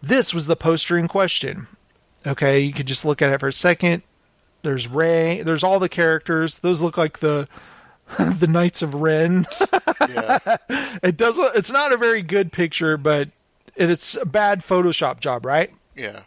This 0.00 0.32
was 0.32 0.46
the 0.46 0.54
poster 0.54 0.96
in 0.96 1.08
question. 1.08 1.66
Okay, 2.26 2.60
you 2.60 2.72
could 2.72 2.86
just 2.86 3.04
look 3.04 3.22
at 3.22 3.30
it 3.30 3.40
for 3.40 3.48
a 3.48 3.52
second. 3.52 4.02
There's 4.62 4.88
Rey, 4.88 5.42
there's 5.42 5.64
all 5.64 5.78
the 5.78 5.88
characters. 5.88 6.58
Those 6.58 6.82
look 6.82 6.98
like 6.98 7.20
the 7.20 7.48
the 8.18 8.46
Knights 8.46 8.82
of 8.82 8.94
Ren. 8.94 9.46
it 11.02 11.16
doesn't 11.16 11.56
it's 11.56 11.72
not 11.72 11.92
a 11.92 11.96
very 11.96 12.22
good 12.22 12.52
picture, 12.52 12.96
but 12.96 13.30
it's 13.76 14.16
a 14.16 14.26
bad 14.26 14.60
Photoshop 14.60 15.20
job, 15.20 15.46
right? 15.46 15.72
Yeah. 15.96 16.22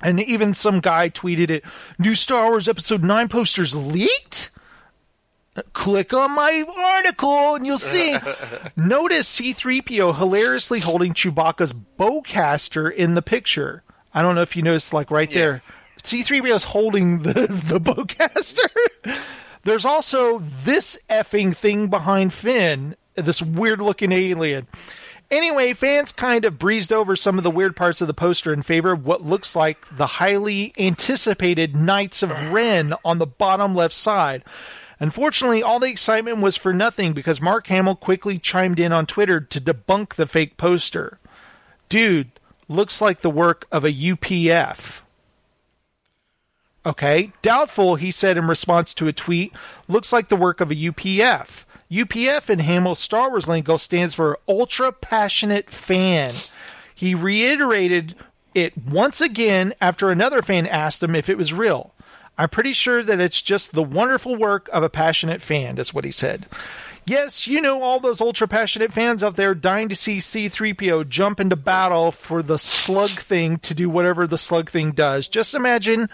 And 0.00 0.20
even 0.20 0.54
some 0.54 0.80
guy 0.80 1.10
tweeted 1.10 1.50
it 1.50 1.64
New 1.98 2.14
Star 2.14 2.50
Wars 2.50 2.68
Episode 2.68 3.02
9 3.02 3.28
posters 3.28 3.74
leaked? 3.74 4.50
Click 5.72 6.14
on 6.14 6.36
my 6.36 6.64
article 6.76 7.56
and 7.56 7.66
you'll 7.66 7.78
see. 7.78 8.16
Notice 8.76 9.40
C3PO 9.40 10.16
hilariously 10.16 10.78
holding 10.78 11.14
Chewbacca's 11.14 11.72
bowcaster 11.72 12.94
in 12.94 13.14
the 13.14 13.22
picture. 13.22 13.82
I 14.14 14.22
don't 14.22 14.34
know 14.34 14.42
if 14.42 14.56
you 14.56 14.62
noticed, 14.62 14.92
like 14.92 15.10
right 15.10 15.30
there. 15.30 15.62
C3PO 16.02 16.54
is 16.54 16.64
holding 16.64 17.22
the, 17.22 17.32
the 17.32 17.80
bowcaster. 17.80 18.68
There's 19.64 19.84
also 19.84 20.38
this 20.38 20.98
effing 21.10 21.54
thing 21.54 21.88
behind 21.88 22.32
Finn, 22.32 22.96
this 23.14 23.42
weird 23.42 23.80
looking 23.80 24.12
alien. 24.12 24.66
Anyway, 25.30 25.74
fans 25.74 26.10
kind 26.10 26.46
of 26.46 26.58
breezed 26.58 26.90
over 26.92 27.14
some 27.14 27.36
of 27.36 27.44
the 27.44 27.50
weird 27.50 27.76
parts 27.76 28.00
of 28.00 28.06
the 28.06 28.14
poster 28.14 28.50
in 28.50 28.62
favor 28.62 28.92
of 28.92 29.04
what 29.04 29.22
looks 29.22 29.54
like 29.54 29.84
the 29.94 30.06
highly 30.06 30.72
anticipated 30.78 31.76
Knights 31.76 32.22
of 32.22 32.30
Ren 32.50 32.94
on 33.04 33.18
the 33.18 33.26
bottom 33.26 33.74
left 33.74 33.92
side. 33.92 34.42
Unfortunately, 35.00 35.62
all 35.62 35.78
the 35.78 35.90
excitement 35.90 36.38
was 36.38 36.56
for 36.56 36.72
nothing 36.72 37.12
because 37.12 37.42
Mark 37.42 37.66
Hamill 37.66 37.94
quickly 37.94 38.38
chimed 38.38 38.80
in 38.80 38.90
on 38.90 39.04
Twitter 39.04 39.38
to 39.38 39.60
debunk 39.60 40.14
the 40.14 40.26
fake 40.26 40.56
poster. 40.56 41.18
Dude, 41.90 42.30
looks 42.68 43.00
like 43.00 43.20
the 43.20 43.30
work 43.30 43.66
of 43.72 43.84
a 43.84 43.92
UPF. 43.92 45.00
Okay, 46.86 47.32
doubtful, 47.42 47.96
he 47.96 48.10
said 48.10 48.36
in 48.36 48.46
response 48.46 48.94
to 48.94 49.08
a 49.08 49.12
tweet, 49.12 49.52
looks 49.88 50.12
like 50.12 50.28
the 50.28 50.36
work 50.36 50.60
of 50.60 50.70
a 50.70 50.74
UPF. 50.74 51.64
UPF 51.90 52.50
in 52.50 52.60
Hamill's 52.60 52.98
Star 52.98 53.30
Wars 53.30 53.48
lingo 53.48 53.76
stands 53.76 54.14
for 54.14 54.38
Ultra 54.48 54.92
Passionate 54.92 55.70
Fan. 55.70 56.34
He 56.94 57.14
reiterated 57.14 58.14
it 58.54 58.72
once 58.76 59.20
again 59.20 59.74
after 59.80 60.10
another 60.10 60.42
fan 60.42 60.66
asked 60.66 61.02
him 61.02 61.14
if 61.14 61.28
it 61.28 61.38
was 61.38 61.52
real. 61.52 61.94
I'm 62.36 62.48
pretty 62.48 62.72
sure 62.72 63.02
that 63.02 63.20
it's 63.20 63.42
just 63.42 63.72
the 63.72 63.82
wonderful 63.82 64.36
work 64.36 64.68
of 64.72 64.82
a 64.82 64.88
passionate 64.88 65.42
fan, 65.42 65.74
that's 65.74 65.92
what 65.92 66.04
he 66.04 66.10
said. 66.10 66.46
Yes, 67.08 67.46
you 67.46 67.62
know 67.62 67.80
all 67.80 68.00
those 68.00 68.20
ultra 68.20 68.46
passionate 68.46 68.92
fans 68.92 69.24
out 69.24 69.36
there 69.36 69.54
dying 69.54 69.88
to 69.88 69.94
see 69.94 70.18
C3PO 70.18 71.08
jump 71.08 71.40
into 71.40 71.56
battle 71.56 72.12
for 72.12 72.42
the 72.42 72.58
slug 72.58 73.08
thing 73.08 73.56
to 73.60 73.72
do 73.72 73.88
whatever 73.88 74.26
the 74.26 74.36
slug 74.36 74.68
thing 74.68 74.92
does. 74.92 75.26
Just 75.26 75.54
imagine 75.54 76.10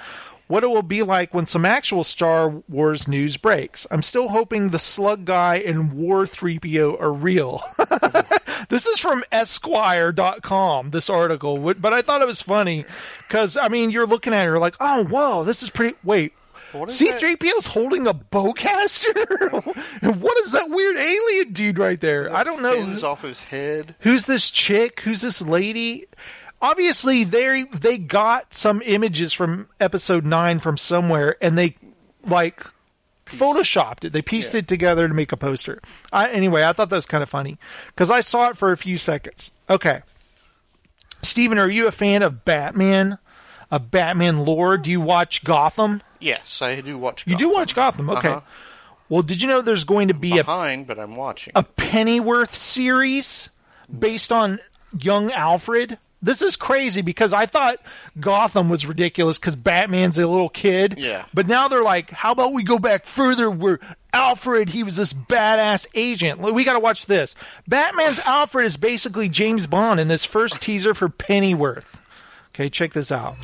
what 0.47 0.63
it 0.63 0.69
will 0.69 0.83
be 0.83 1.03
like 1.03 1.35
when 1.35 1.47
some 1.47 1.65
actual 1.65 2.05
Star 2.05 2.49
Wars 2.69 3.09
news 3.09 3.37
breaks. 3.37 3.89
I'm 3.91 4.03
still 4.03 4.29
hoping 4.29 4.69
the 4.69 4.79
slug 4.79 5.25
guy 5.25 5.57
and 5.57 5.95
War 5.95 6.27
3PO 6.27 7.01
are 7.01 7.13
real. 7.13 7.61
this 8.69 8.87
is 8.87 9.01
from 9.01 9.25
Esquire.com, 9.33 10.91
this 10.91 11.11
article, 11.11 11.75
but 11.75 11.93
I 11.93 12.03
thought 12.03 12.23
it 12.23 12.29
was 12.29 12.41
funny 12.41 12.85
because, 13.27 13.57
I 13.57 13.67
mean, 13.67 13.91
you're 13.91 14.07
looking 14.07 14.33
at 14.33 14.43
it, 14.43 14.45
you're 14.45 14.61
like, 14.61 14.77
oh, 14.79 15.05
whoa, 15.07 15.43
this 15.43 15.65
is 15.65 15.71
pretty. 15.71 15.97
Wait. 16.05 16.35
C3PO's 16.75 17.67
holding 17.67 18.07
a 18.07 18.15
bowcaster? 18.15 19.53
what 20.21 20.39
is 20.39 20.53
that 20.53 20.71
weird 20.71 20.97
alien 20.97 21.53
dude 21.53 21.79
right 21.79 22.01
there? 22.01 22.35
I 22.35 22.45
don't 22.45 22.63
know. 22.63 22.75
Pins 22.75 23.03
off 23.03 23.23
his 23.23 23.43
head. 23.45 23.95
Who's 24.01 24.27
this 24.27 24.51
chick? 24.51 25.01
Who's 25.01 25.21
this 25.21 25.41
lady? 25.41 26.07
Obviously, 26.61 27.25
they 27.25 27.65
they 27.65 27.99
got 27.99 28.55
some 28.55 28.83
images 28.85 29.33
from 29.33 29.69
episode 29.81 30.25
nine 30.25 30.59
from 30.59 30.77
somewhere, 30.77 31.37
and 31.41 31.59
they 31.59 31.77
like 32.25 32.67
photoshopped 33.27 34.05
it. 34.05 34.13
They 34.13 34.23
pieced 34.23 34.55
it 34.55 34.69
together 34.69 35.07
to 35.07 35.15
make 35.15 35.33
a 35.33 35.37
poster. 35.37 35.81
I, 36.13 36.31
anyway, 36.31 36.65
I 36.65 36.73
thought 36.73 36.89
that 36.91 36.97
was 36.97 37.07
kind 37.07 37.23
of 37.23 37.29
funny 37.29 37.59
because 37.89 38.11
I 38.11 38.21
saw 38.21 38.49
it 38.49 38.57
for 38.57 38.73
a 38.73 38.77
few 38.77 38.99
seconds. 38.99 39.51
Okay, 39.69 40.03
Steven, 41.25 41.59
are 41.59 41.71
you 41.71 41.87
a 41.87 41.93
fan 41.93 42.23
of 42.23 42.45
Batman? 42.45 43.19
A 43.71 43.79
Batman 43.81 44.45
lore? 44.45 44.77
Do 44.77 44.91
you 44.91 45.01
watch 45.01 45.43
Gotham? 45.43 46.03
Yes, 46.25 46.63
I 46.63 46.81
do 46.81 46.97
watch. 46.97 47.25
You 47.27 47.37
do 47.37 47.51
watch 47.51 47.75
Gotham, 47.75 48.09
okay? 48.09 48.29
Uh-huh. 48.29 48.41
Well, 49.11 49.23
did 49.23 49.43
you 49.43 49.49
know 49.49 49.61
there's 49.61 49.85
going 49.85 50.09
to 50.09 50.15
be 50.15 50.33
Behind, 50.33 50.87
but 50.87 50.99
I'm 50.99 51.17
watching. 51.17 51.53
a 51.55 51.61
a 51.61 51.63
Pennyworth 51.63 52.55
series 52.55 53.51
based 53.97 54.33
on 54.33 54.59
young 54.99 55.31
Alfred? 55.33 55.99
This 56.23 56.41
is 56.41 56.57
crazy 56.57 57.03
because 57.03 57.35
I 57.35 57.45
thought 57.45 57.77
Gotham 58.19 58.71
was 58.71 58.87
ridiculous 58.87 59.39
because 59.39 59.55
Batman's 59.55 60.17
a 60.17 60.27
little 60.27 60.49
kid. 60.49 60.95
Yeah. 60.97 61.27
But 61.35 61.47
now 61.47 61.69
they're 61.69 61.83
like, 61.83 62.09
how 62.09 62.33
about 62.33 62.55
we 62.55 62.63
go 62.63 62.79
back 62.79 63.05
further 63.05 63.51
where 63.51 63.79
Alfred, 64.15 64.71
he 64.71 64.83
was 64.83 64.97
this 64.97 65.13
badass 65.13 65.87
agent. 65.95 66.41
We 66.41 66.65
got 66.65 66.73
to 66.73 66.81
watch 66.81 67.05
this. 67.05 67.37
Batman's 67.69 68.21
Alfred 68.21 68.65
is 68.65 68.79
basically 68.79 69.29
James 69.29 69.67
Bond 69.67 70.01
in 70.01 70.09
this 70.09 70.25
first 70.25 70.63
teaser 70.63 70.95
for 70.95 71.11
Pennyworth. 71.11 72.01
Okay, 72.55 72.71
check 72.71 72.95
this 72.95 73.13
out. 73.13 73.37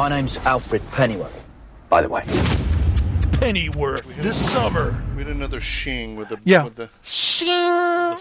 My 0.00 0.08
name's 0.08 0.38
Alfred 0.38 0.80
Pennyworth, 0.92 1.44
by 1.90 2.00
the 2.00 2.08
way. 2.08 2.22
Pennyworth 3.32 4.16
this 4.22 4.50
summer. 4.50 4.98
We 5.14 5.24
had 5.24 5.30
another 5.30 5.60
shing 5.60 6.16
with 6.16 6.30
the 6.30 6.40
Yeah. 6.42 6.64
with 6.64 6.76
the 6.76 6.88
Shing! 7.02 7.46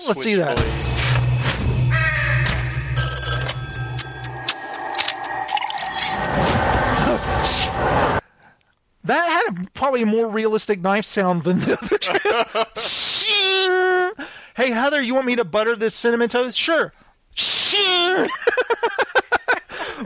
Let's 0.05 0.21
see 0.21 0.35
that. 0.35 0.57
That 9.05 9.29
had 9.29 9.57
a, 9.65 9.69
probably 9.71 10.01
a 10.01 10.05
more 10.05 10.27
realistic 10.27 10.81
knife 10.81 11.05
sound 11.05 11.43
than 11.43 11.59
the 11.59 11.77
other 11.81 11.97
two. 11.97 12.75
Shing! 12.77 14.27
Hey, 14.57 14.71
Heather, 14.71 15.01
you 15.01 15.13
want 15.13 15.27
me 15.27 15.37
to 15.37 15.45
butter 15.45 15.77
this 15.77 15.95
cinnamon 15.95 16.27
toast? 16.27 16.59
Sure. 16.59 16.91
Shing! 17.35 18.27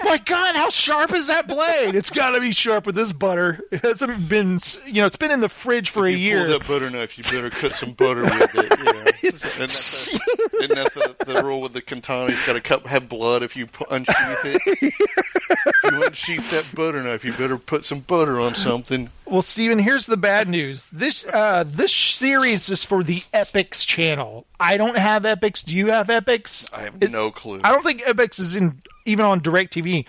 My 0.04 0.18
God, 0.18 0.56
how 0.56 0.70
sharp 0.70 1.14
is 1.14 1.28
that 1.28 1.48
blade? 1.48 1.96
It's 1.96 2.10
got 2.10 2.32
to 2.32 2.42
be 2.42 2.52
sharp 2.52 2.86
with 2.86 2.96
this 2.96 3.12
butter. 3.12 3.60
It 3.72 3.82
hasn't 3.82 4.28
been, 4.30 4.60
you 4.86 4.94
know, 5.02 5.06
it's 5.06 5.16
been 5.16 5.32
in 5.32 5.40
the 5.42 5.50
fridge 5.50 5.90
for 5.90 6.06
a 6.06 6.12
you 6.12 6.18
year. 6.18 6.46
Pull 6.48 6.60
that 6.60 6.68
butter 6.68 6.90
knife. 6.90 7.18
You 7.18 7.24
better 7.24 7.50
cut 7.50 7.72
some 7.74 7.92
butter 7.92 8.24
with 8.24 8.56
it. 8.56 8.80
Yeah. 8.86 9.10
Isn't 9.34 9.40
that, 9.58 9.70
the, 9.70 10.64
isn't 10.64 10.76
that 10.76 10.94
the, 10.94 11.34
the 11.34 11.44
rule 11.44 11.62
with 11.62 11.72
the 11.74 11.82
katana? 11.82 12.30
You've 12.32 12.46
got 12.46 12.54
to 12.54 12.62
cut, 12.62 12.86
have 12.88 13.08
blood 13.08 13.42
if 13.42 13.56
you 13.56 13.68
pu- 13.68 13.86
unsheath 13.90 14.46
it. 14.46 14.62
if 14.82 15.94
you 15.94 16.04
unsheath 16.04 16.52
that 16.52 16.76
butter 16.76 17.02
knife, 17.02 17.24
you 17.24 17.32
better 17.34 17.58
put 17.58 17.86
some 17.86 18.02
butter 18.02 18.40
on 18.40 18.56
something. 18.56 19.10
Well, 19.26 19.42
Steven, 19.42 19.80
here's 19.80 20.08
the 20.08 20.18
bad 20.18 20.50
news. 20.50 20.88
This 20.92 21.26
uh, 21.26 21.64
this 21.66 21.94
series 21.94 22.70
is 22.70 22.84
for 22.84 23.02
the 23.04 23.22
Epix 23.34 23.88
channel. 23.88 24.46
I 24.60 24.76
don't 24.76 24.98
have 24.98 25.24
Epix. 25.24 25.64
Do 25.64 25.76
you 25.78 25.88
have 25.88 26.08
Epix? 26.08 26.72
I 26.74 26.82
have 26.82 27.02
Is- 27.02 27.14
no 27.14 27.32
clue. 27.32 27.62
I 27.64 27.72
don't 27.72 27.84
think 27.84 28.02
Epix 28.02 28.40
is 28.42 28.56
in 28.58 28.82
even 29.06 29.26
on 29.26 29.42
DirecTV. 29.42 30.06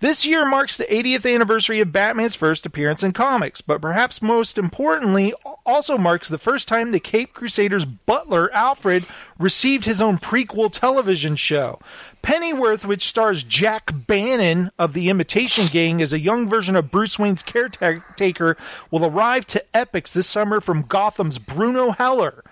This 0.00 0.24
year 0.24 0.46
marks 0.46 0.76
the 0.76 0.84
80th 0.84 1.32
anniversary 1.32 1.80
of 1.80 1.92
Batman's 1.92 2.34
first 2.36 2.64
appearance 2.64 3.02
in 3.02 3.12
comics, 3.12 3.60
but 3.60 3.82
perhaps 3.82 4.22
most 4.22 4.58
importantly, 4.58 5.34
also 5.66 5.98
marks 5.98 6.28
the 6.28 6.38
first 6.38 6.68
time 6.68 6.90
the 6.90 7.00
Cape 7.00 7.32
Crusaders' 7.34 7.84
butler 7.84 8.52
Alfred 8.54 9.06
received 9.38 9.84
his 9.84 10.00
own 10.00 10.18
prequel 10.18 10.70
television 10.70 11.36
show. 11.36 11.80
Pennyworth, 12.22 12.84
which 12.84 13.06
stars 13.06 13.42
Jack 13.42 13.90
Bannon 14.06 14.70
of 14.78 14.92
the 14.92 15.08
Imitation 15.08 15.66
Game 15.66 16.00
as 16.00 16.12
a 16.12 16.20
young 16.20 16.48
version 16.48 16.76
of 16.76 16.90
Bruce 16.90 17.18
Wayne's 17.18 17.42
caretaker, 17.42 18.56
will 18.90 19.04
arrive 19.04 19.46
to 19.46 19.64
Epix 19.74 20.12
this 20.12 20.26
summer 20.26 20.60
from 20.60 20.82
Gotham's 20.82 21.38
Bruno 21.38 21.90
Heller 21.90 22.44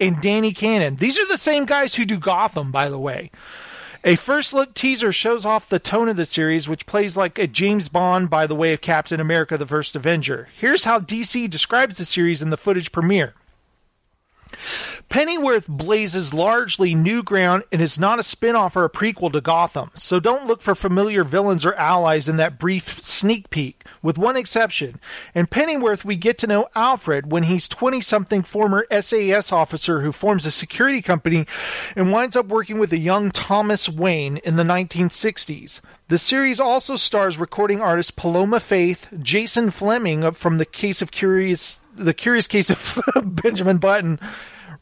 and 0.00 0.20
Danny 0.20 0.52
Cannon. 0.52 0.96
These 0.96 1.18
are 1.18 1.26
the 1.26 1.38
same 1.38 1.66
guys 1.66 1.94
who 1.94 2.04
do 2.04 2.18
Gotham, 2.18 2.72
by 2.72 2.88
the 2.88 2.98
way. 2.98 3.30
A 4.02 4.16
first 4.16 4.54
look 4.54 4.72
teaser 4.72 5.12
shows 5.12 5.44
off 5.44 5.68
the 5.68 5.78
tone 5.78 6.08
of 6.08 6.16
the 6.16 6.24
series, 6.24 6.66
which 6.66 6.86
plays 6.86 7.18
like 7.18 7.38
a 7.38 7.46
James 7.46 7.90
Bond 7.90 8.30
by 8.30 8.46
the 8.46 8.54
way 8.54 8.72
of 8.72 8.80
Captain 8.80 9.20
America 9.20 9.58
the 9.58 9.66
First 9.66 9.94
Avenger. 9.94 10.48
Here's 10.58 10.84
how 10.84 11.00
DC 11.00 11.50
describes 11.50 11.98
the 11.98 12.06
series 12.06 12.40
in 12.40 12.48
the 12.48 12.56
footage 12.56 12.92
premiere. 12.92 13.34
Pennyworth 15.10 15.66
blazes 15.66 16.32
largely 16.32 16.94
new 16.94 17.24
ground 17.24 17.64
and 17.72 17.82
is 17.82 17.98
not 17.98 18.20
a 18.20 18.22
spin 18.22 18.54
off 18.54 18.76
or 18.76 18.84
a 18.84 18.88
prequel 18.88 19.32
to 19.32 19.40
Gotham, 19.40 19.90
so 19.94 20.20
don't 20.20 20.46
look 20.46 20.62
for 20.62 20.76
familiar 20.76 21.24
villains 21.24 21.66
or 21.66 21.74
allies 21.74 22.28
in 22.28 22.36
that 22.36 22.60
brief 22.60 23.02
sneak 23.02 23.50
peek, 23.50 23.84
with 24.02 24.16
one 24.16 24.36
exception. 24.36 25.00
In 25.34 25.48
Pennyworth, 25.48 26.04
we 26.04 26.14
get 26.14 26.38
to 26.38 26.46
know 26.46 26.68
Alfred 26.76 27.32
when 27.32 27.42
he's 27.42 27.66
20 27.66 28.00
something 28.00 28.44
former 28.44 28.86
SAS 29.00 29.50
officer 29.50 30.00
who 30.00 30.12
forms 30.12 30.46
a 30.46 30.52
security 30.52 31.02
company 31.02 31.44
and 31.96 32.12
winds 32.12 32.36
up 32.36 32.46
working 32.46 32.78
with 32.78 32.92
a 32.92 32.98
young 32.98 33.32
Thomas 33.32 33.88
Wayne 33.88 34.36
in 34.36 34.54
the 34.54 34.62
1960s. 34.62 35.80
The 36.06 36.18
series 36.18 36.60
also 36.60 36.94
stars 36.94 37.36
recording 37.36 37.80
artist 37.80 38.14
Paloma 38.14 38.60
Faith, 38.60 39.12
Jason 39.20 39.70
Flemyng 39.70 40.36
from 40.36 40.58
the 40.58 40.64
case 40.64 41.02
of 41.02 41.10
curious 41.10 41.80
the 41.96 42.14
curious 42.14 42.46
case 42.46 42.70
of 42.70 43.02
Benjamin 43.24 43.78
Button, 43.78 44.20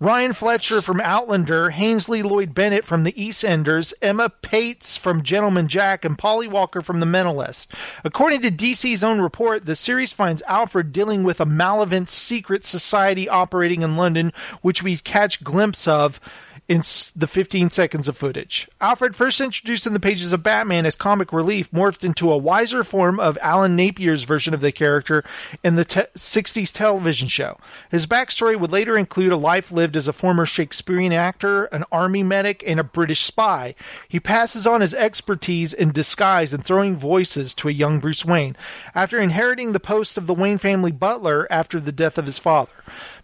Ryan 0.01 0.33
Fletcher 0.33 0.81
from 0.81 1.01
Outlander, 1.01 1.71
Hainsley 1.71 2.23
Lloyd 2.23 2.55
Bennett 2.55 2.85
from 2.85 3.03
The 3.03 3.11
EastEnders, 3.15 3.93
Emma 4.01 4.31
Paetz 4.43 4.97
from 4.97 5.25
Gentleman 5.25 5.67
Jack, 5.67 6.05
and 6.05 6.17
Polly 6.17 6.47
Walker 6.47 6.83
from 6.83 7.01
The 7.01 7.07
Mentalist. 7.07 7.75
According 8.05 8.43
to 8.43 8.51
DC's 8.53 9.03
own 9.03 9.21
report, 9.21 9.65
the 9.65 9.75
series 9.75 10.13
finds 10.13 10.41
Alfred 10.43 10.93
dealing 10.93 11.25
with 11.25 11.41
a 11.41 11.47
malevolent 11.47 12.09
secret 12.09 12.65
society 12.65 13.29
operating 13.29 13.83
in 13.83 13.97
London, 13.97 14.33
which 14.63 14.85
we 14.85 14.97
catch 14.99 15.43
glimpse 15.43 15.89
of 15.89 16.21
in 16.69 16.83
the 17.17 17.27
15 17.27 17.71
seconds 17.71 18.09
of 18.09 18.17
footage. 18.17 18.69
Alfred, 18.79 19.17
first 19.17 19.41
introduced 19.41 19.87
in 19.87 19.95
the 19.95 20.01
pages 20.01 20.35
of 20.35 20.43
Batman 20.43 20.85
as 20.85 20.95
comic 20.95 21.33
relief, 21.33 21.71
morphed 21.71 22.05
into 22.05 22.31
a 22.31 22.37
wiser 22.37 22.85
form 22.85 23.19
of 23.19 23.39
Alan 23.41 23.75
Napier's 23.75 24.25
version 24.25 24.53
of 24.53 24.61
the 24.61 24.71
character 24.71 25.25
in 25.65 25.77
the 25.77 25.87
te- 25.87 26.03
60s 26.15 26.71
television 26.71 27.27
show. 27.27 27.59
His 27.91 28.07
backstory 28.07 28.59
would 28.59 28.71
later 28.71 28.99
include 28.99 29.33
a 29.33 29.37
life 29.37 29.73
lived 29.73 29.97
as 29.97 30.09
a 30.09 30.13
former 30.13 30.45
Shakespearean 30.45 31.15
actor, 31.15 31.65
an 31.67 31.85
army 31.91 32.23
medic, 32.23 32.63
and 32.67 32.79
a 32.79 32.85
British 32.85 33.23
spy. 33.23 33.75
He 34.07 34.21
passes 34.21 34.67
on 34.67 34.83
his 34.83 34.93
expertise 34.93 35.73
in 35.73 35.91
disguise 35.91 36.53
and 36.53 36.63
throwing 36.63 36.97
voices 36.97 37.55
to 37.55 37.69
a 37.69 37.73
young 37.73 37.99
Bruce 37.99 38.27
Wayne, 38.27 38.57
after 38.95 39.19
inheriting 39.19 39.73
the 39.73 39.81
post 39.81 40.19
of 40.19 40.27
the 40.27 40.35
Wayne 40.35 40.59
family 40.59 40.93
butler 40.93 41.47
after 41.51 41.81
the 41.81 41.93
death 41.93 42.19
of 42.19 42.27
his 42.27 42.39
father. 42.39 42.73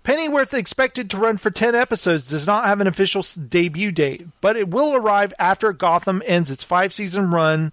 Pennyworth, 0.05 0.53
expected 0.55 1.09
to 1.11 1.17
run 1.17 1.39
for 1.39 1.51
10 1.51 1.75
episodes, 1.75 2.29
does 2.29 2.47
not 2.47 2.67
have 2.67 2.81
an 2.81 2.87
official 2.87 3.23
debut 3.49 3.91
date, 3.91 4.27
but 4.43 4.55
it 4.57 4.69
will 4.69 4.95
arrive 4.95 5.33
after 5.39 5.73
Gotham 5.73 6.23
ends 6.27 6.51
its 6.51 6.63
five 6.63 6.93
season 6.93 7.31
run 7.31 7.73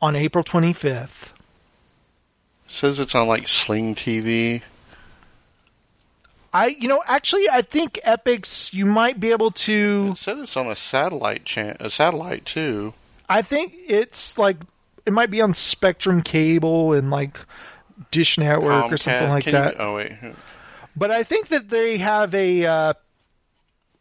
on 0.00 0.14
April 0.14 0.44
25th. 0.44 1.32
Says 2.68 3.00
it's 3.00 3.14
on 3.14 3.26
like 3.26 3.48
Sling 3.48 3.94
TV. 3.94 4.62
I, 6.54 6.68
you 6.78 6.88
know, 6.88 7.02
actually, 7.06 7.48
I 7.48 7.62
think 7.62 7.98
Epix, 8.04 8.74
you 8.74 8.84
might 8.84 9.18
be 9.18 9.30
able 9.30 9.50
to. 9.52 10.10
It 10.12 10.18
said 10.18 10.38
it's 10.38 10.56
on 10.56 10.66
a 10.66 10.76
satellite 10.76 11.46
chan- 11.46 11.78
a 11.80 11.88
satellite 11.88 12.44
too. 12.44 12.92
I 13.30 13.40
think 13.40 13.72
it's 13.88 14.36
like, 14.36 14.58
it 15.06 15.14
might 15.14 15.30
be 15.30 15.40
on 15.40 15.54
Spectrum 15.54 16.22
Cable 16.22 16.92
and 16.92 17.10
like 17.10 17.38
Dish 18.10 18.36
Network 18.36 18.92
or 18.92 18.98
something 18.98 19.30
like 19.30 19.44
can 19.44 19.54
you- 19.54 19.58
that. 19.58 19.76
oh 19.80 19.94
wait, 19.96 20.12
But 20.94 21.10
I 21.10 21.22
think 21.22 21.48
that 21.48 21.68
they 21.68 21.98
have 21.98 22.34
a 22.34 22.66
uh, 22.66 22.94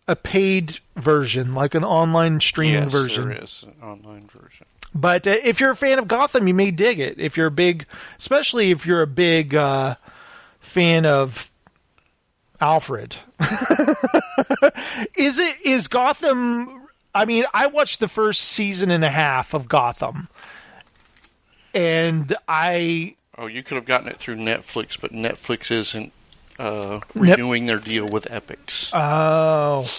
a 0.07 0.15
paid 0.15 0.79
version, 0.95 1.53
like 1.53 1.75
an 1.75 1.83
online 1.83 2.39
streaming 2.41 2.83
yes, 2.83 2.91
version. 2.91 3.29
there 3.29 3.43
is 3.43 3.63
an 3.63 3.87
online 3.87 4.27
version. 4.27 4.65
But 4.93 5.25
uh, 5.25 5.37
if 5.43 5.59
you're 5.59 5.71
a 5.71 5.75
fan 5.75 5.99
of 5.99 6.07
Gotham, 6.07 6.47
you 6.47 6.53
may 6.53 6.71
dig 6.71 6.99
it. 6.99 7.19
If 7.19 7.37
you're 7.37 7.47
a 7.47 7.51
big, 7.51 7.85
especially 8.19 8.71
if 8.71 8.85
you're 8.85 9.01
a 9.01 9.07
big 9.07 9.55
uh, 9.55 9.95
fan 10.59 11.05
of 11.05 11.49
Alfred, 12.59 13.15
is 15.17 15.39
it 15.39 15.55
is 15.65 15.87
Gotham? 15.87 16.87
I 17.15 17.25
mean, 17.25 17.45
I 17.53 17.67
watched 17.67 17.99
the 17.99 18.07
first 18.07 18.41
season 18.41 18.91
and 18.91 19.03
a 19.05 19.09
half 19.09 19.53
of 19.53 19.67
Gotham, 19.69 20.27
and 21.73 22.35
I 22.47 23.15
Oh, 23.37 23.47
you 23.47 23.63
could 23.63 23.75
have 23.75 23.85
gotten 23.85 24.09
it 24.09 24.17
through 24.17 24.35
Netflix, 24.35 24.99
but 24.99 25.11
Netflix 25.11 25.71
isn't 25.71 26.11
uh, 26.59 26.99
renewing 27.15 27.65
their 27.65 27.79
deal 27.79 28.07
with 28.07 28.25
Epix. 28.25 28.91
Oh. 28.93 29.89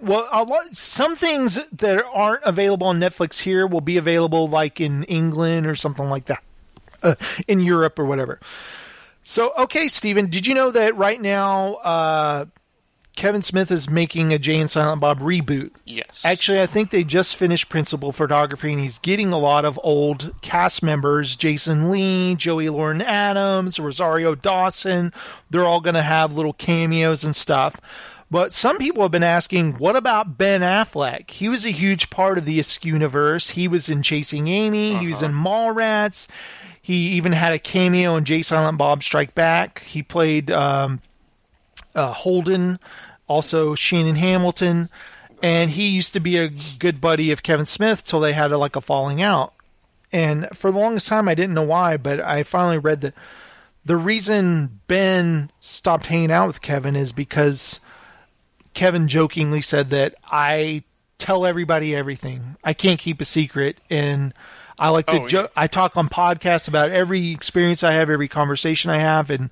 Well, 0.00 0.28
a 0.32 0.42
lot, 0.42 0.76
some 0.76 1.16
things 1.16 1.58
that 1.72 2.04
aren't 2.12 2.42
available 2.42 2.88
on 2.88 3.00
Netflix 3.00 3.38
here 3.38 3.66
will 3.66 3.80
be 3.80 3.96
available 3.96 4.48
like 4.48 4.80
in 4.80 5.04
England 5.04 5.66
or 5.66 5.74
something 5.76 6.10
like 6.10 6.26
that, 6.26 6.42
uh, 7.02 7.14
in 7.48 7.60
Europe 7.60 7.98
or 7.98 8.04
whatever. 8.04 8.40
So, 9.22 9.52
okay, 9.56 9.88
Steven, 9.88 10.28
did 10.28 10.46
you 10.46 10.54
know 10.54 10.70
that 10.72 10.96
right 10.96 11.20
now 11.20 11.74
uh, 11.74 12.44
Kevin 13.16 13.42
Smith 13.42 13.70
is 13.70 13.88
making 13.88 14.32
a 14.32 14.38
Jay 14.38 14.58
and 14.58 14.70
Silent 14.70 15.00
Bob 15.00 15.20
reboot? 15.20 15.70
Yes. 15.84 16.22
Actually, 16.24 16.60
I 16.60 16.66
think 16.66 16.90
they 16.90 17.04
just 17.04 17.36
finished 17.36 17.68
principal 17.68 18.12
photography, 18.12 18.72
and 18.72 18.80
he's 18.80 18.98
getting 18.98 19.32
a 19.32 19.38
lot 19.38 19.64
of 19.64 19.78
old 19.82 20.34
cast 20.42 20.82
members: 20.82 21.36
Jason 21.36 21.90
Lee, 21.90 22.34
Joey 22.34 22.68
Lauren 22.68 23.02
Adams, 23.02 23.78
Rosario 23.78 24.34
Dawson. 24.34 25.12
They're 25.50 25.64
all 25.64 25.80
going 25.80 25.94
to 25.94 26.02
have 26.02 26.34
little 26.34 26.52
cameos 26.52 27.24
and 27.24 27.36
stuff. 27.36 27.80
But 28.30 28.52
some 28.52 28.78
people 28.78 29.02
have 29.02 29.12
been 29.12 29.22
asking, 29.22 29.74
what 29.74 29.94
about 29.94 30.36
Ben 30.36 30.62
Affleck? 30.62 31.30
He 31.30 31.48
was 31.48 31.64
a 31.64 31.70
huge 31.70 32.10
part 32.10 32.36
of 32.36 32.44
the 32.44 32.58
Askew-universe. 32.58 33.50
He 33.50 33.68
was 33.68 33.88
in 33.88 34.02
Chasing 34.02 34.48
Amy. 34.48 34.96
He 34.96 35.06
was 35.06 35.22
in 35.22 35.32
Mallrats. 35.32 36.26
He 36.82 37.10
even 37.10 37.30
had 37.30 37.52
a 37.52 37.60
cameo 37.60 38.16
in 38.16 38.24
Jay 38.24 38.42
Silent 38.42 38.76
Bob 38.76 39.04
Strike 39.04 39.36
Back. 39.36 39.84
He 39.84 40.02
played 40.02 40.50
um, 40.50 41.00
uh, 41.94 42.12
Holden, 42.12 42.80
also 43.26 43.74
Sheen 43.74 44.06
and 44.06 44.18
Hamilton, 44.18 44.88
and 45.42 45.70
he 45.70 45.88
used 45.88 46.12
to 46.12 46.20
be 46.20 46.36
a 46.36 46.48
good 46.78 47.00
buddy 47.00 47.30
of 47.30 47.42
Kevin 47.42 47.66
Smith 47.66 48.04
till 48.04 48.20
they 48.20 48.32
had 48.32 48.52
a, 48.52 48.58
like 48.58 48.76
a 48.76 48.80
falling 48.80 49.22
out. 49.22 49.52
And 50.12 50.48
for 50.52 50.70
the 50.70 50.78
longest 50.78 51.08
time, 51.08 51.28
I 51.28 51.34
didn't 51.34 51.54
know 51.54 51.62
why, 51.62 51.96
but 51.96 52.20
I 52.20 52.44
finally 52.44 52.78
read 52.78 53.00
that 53.00 53.14
the 53.84 53.96
reason 53.96 54.80
Ben 54.86 55.50
stopped 55.60 56.06
hanging 56.06 56.30
out 56.30 56.46
with 56.46 56.62
Kevin 56.62 56.96
is 56.96 57.12
because 57.12 57.80
Kevin 58.72 59.08
jokingly 59.08 59.60
said 59.60 59.90
that 59.90 60.14
I 60.24 60.84
tell 61.18 61.44
everybody 61.44 61.94
everything. 61.94 62.56
I 62.64 62.72
can't 62.72 63.00
keep 63.00 63.20
a 63.20 63.24
secret, 63.24 63.78
and 63.90 64.32
I 64.78 64.88
like 64.90 65.06
to. 65.06 65.22
Oh, 65.22 65.28
jo- 65.28 65.48
I 65.56 65.66
talk 65.66 65.96
on 65.96 66.08
podcasts 66.08 66.68
about 66.68 66.90
every 66.90 67.30
experience 67.30 67.82
I 67.84 67.92
have, 67.92 68.10
every 68.10 68.28
conversation 68.28 68.90
I 68.90 68.98
have, 68.98 69.30
and 69.30 69.50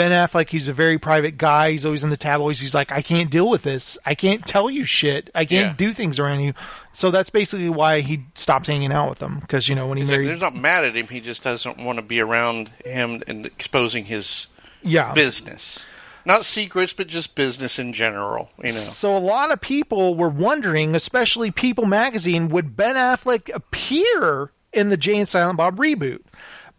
Ben 0.00 0.12
Affleck, 0.12 0.48
he's 0.48 0.66
a 0.66 0.72
very 0.72 0.98
private 0.98 1.36
guy. 1.36 1.72
He's 1.72 1.84
always 1.84 2.02
in 2.02 2.08
the 2.08 2.16
tabloids. 2.16 2.58
He's 2.58 2.74
like, 2.74 2.90
I 2.90 3.02
can't 3.02 3.30
deal 3.30 3.50
with 3.50 3.64
this. 3.64 3.98
I 4.06 4.14
can't 4.14 4.46
tell 4.46 4.70
you 4.70 4.84
shit. 4.84 5.28
I 5.34 5.44
can't 5.44 5.68
Yeah. 5.68 5.74
do 5.76 5.92
things 5.92 6.18
around 6.18 6.40
you. 6.40 6.54
So 6.94 7.10
that's 7.10 7.28
basically 7.28 7.68
why 7.68 8.00
he 8.00 8.20
stopped 8.34 8.66
hanging 8.66 8.92
out 8.92 9.10
with 9.10 9.18
them. 9.18 9.40
Because 9.40 9.68
you 9.68 9.74
know 9.74 9.86
when 9.88 9.98
he 9.98 10.04
He's 10.04 10.10
like, 10.10 10.24
they're 10.24 10.36
not 10.38 10.54
mad 10.56 10.84
at 10.86 10.96
him. 10.96 11.06
He 11.08 11.20
just 11.20 11.42
doesn't 11.42 11.76
want 11.76 11.98
to 11.98 12.02
be 12.02 12.18
around 12.18 12.70
him 12.82 13.22
and 13.26 13.44
exposing 13.44 14.06
his 14.06 14.46
Yeah. 14.82 15.12
business. 15.12 15.80
Not 16.24 16.40
secrets, 16.40 16.94
but 16.94 17.06
just 17.06 17.34
business 17.34 17.78
in 17.78 17.92
general. 17.92 18.48
You 18.56 18.64
know. 18.64 18.68
So 18.70 19.14
a 19.14 19.18
lot 19.18 19.50
of 19.52 19.60
people 19.60 20.14
were 20.14 20.28
wondering, 20.30 20.94
especially 20.94 21.50
People 21.50 21.84
Magazine, 21.84 22.48
would 22.48 22.74
Ben 22.74 22.94
Affleck 22.96 23.54
appear 23.54 24.50
in 24.72 24.88
the 24.88 24.96
Jay 24.96 25.18
and 25.18 25.28
Silent 25.28 25.58
Bob 25.58 25.76
reboot? 25.78 26.20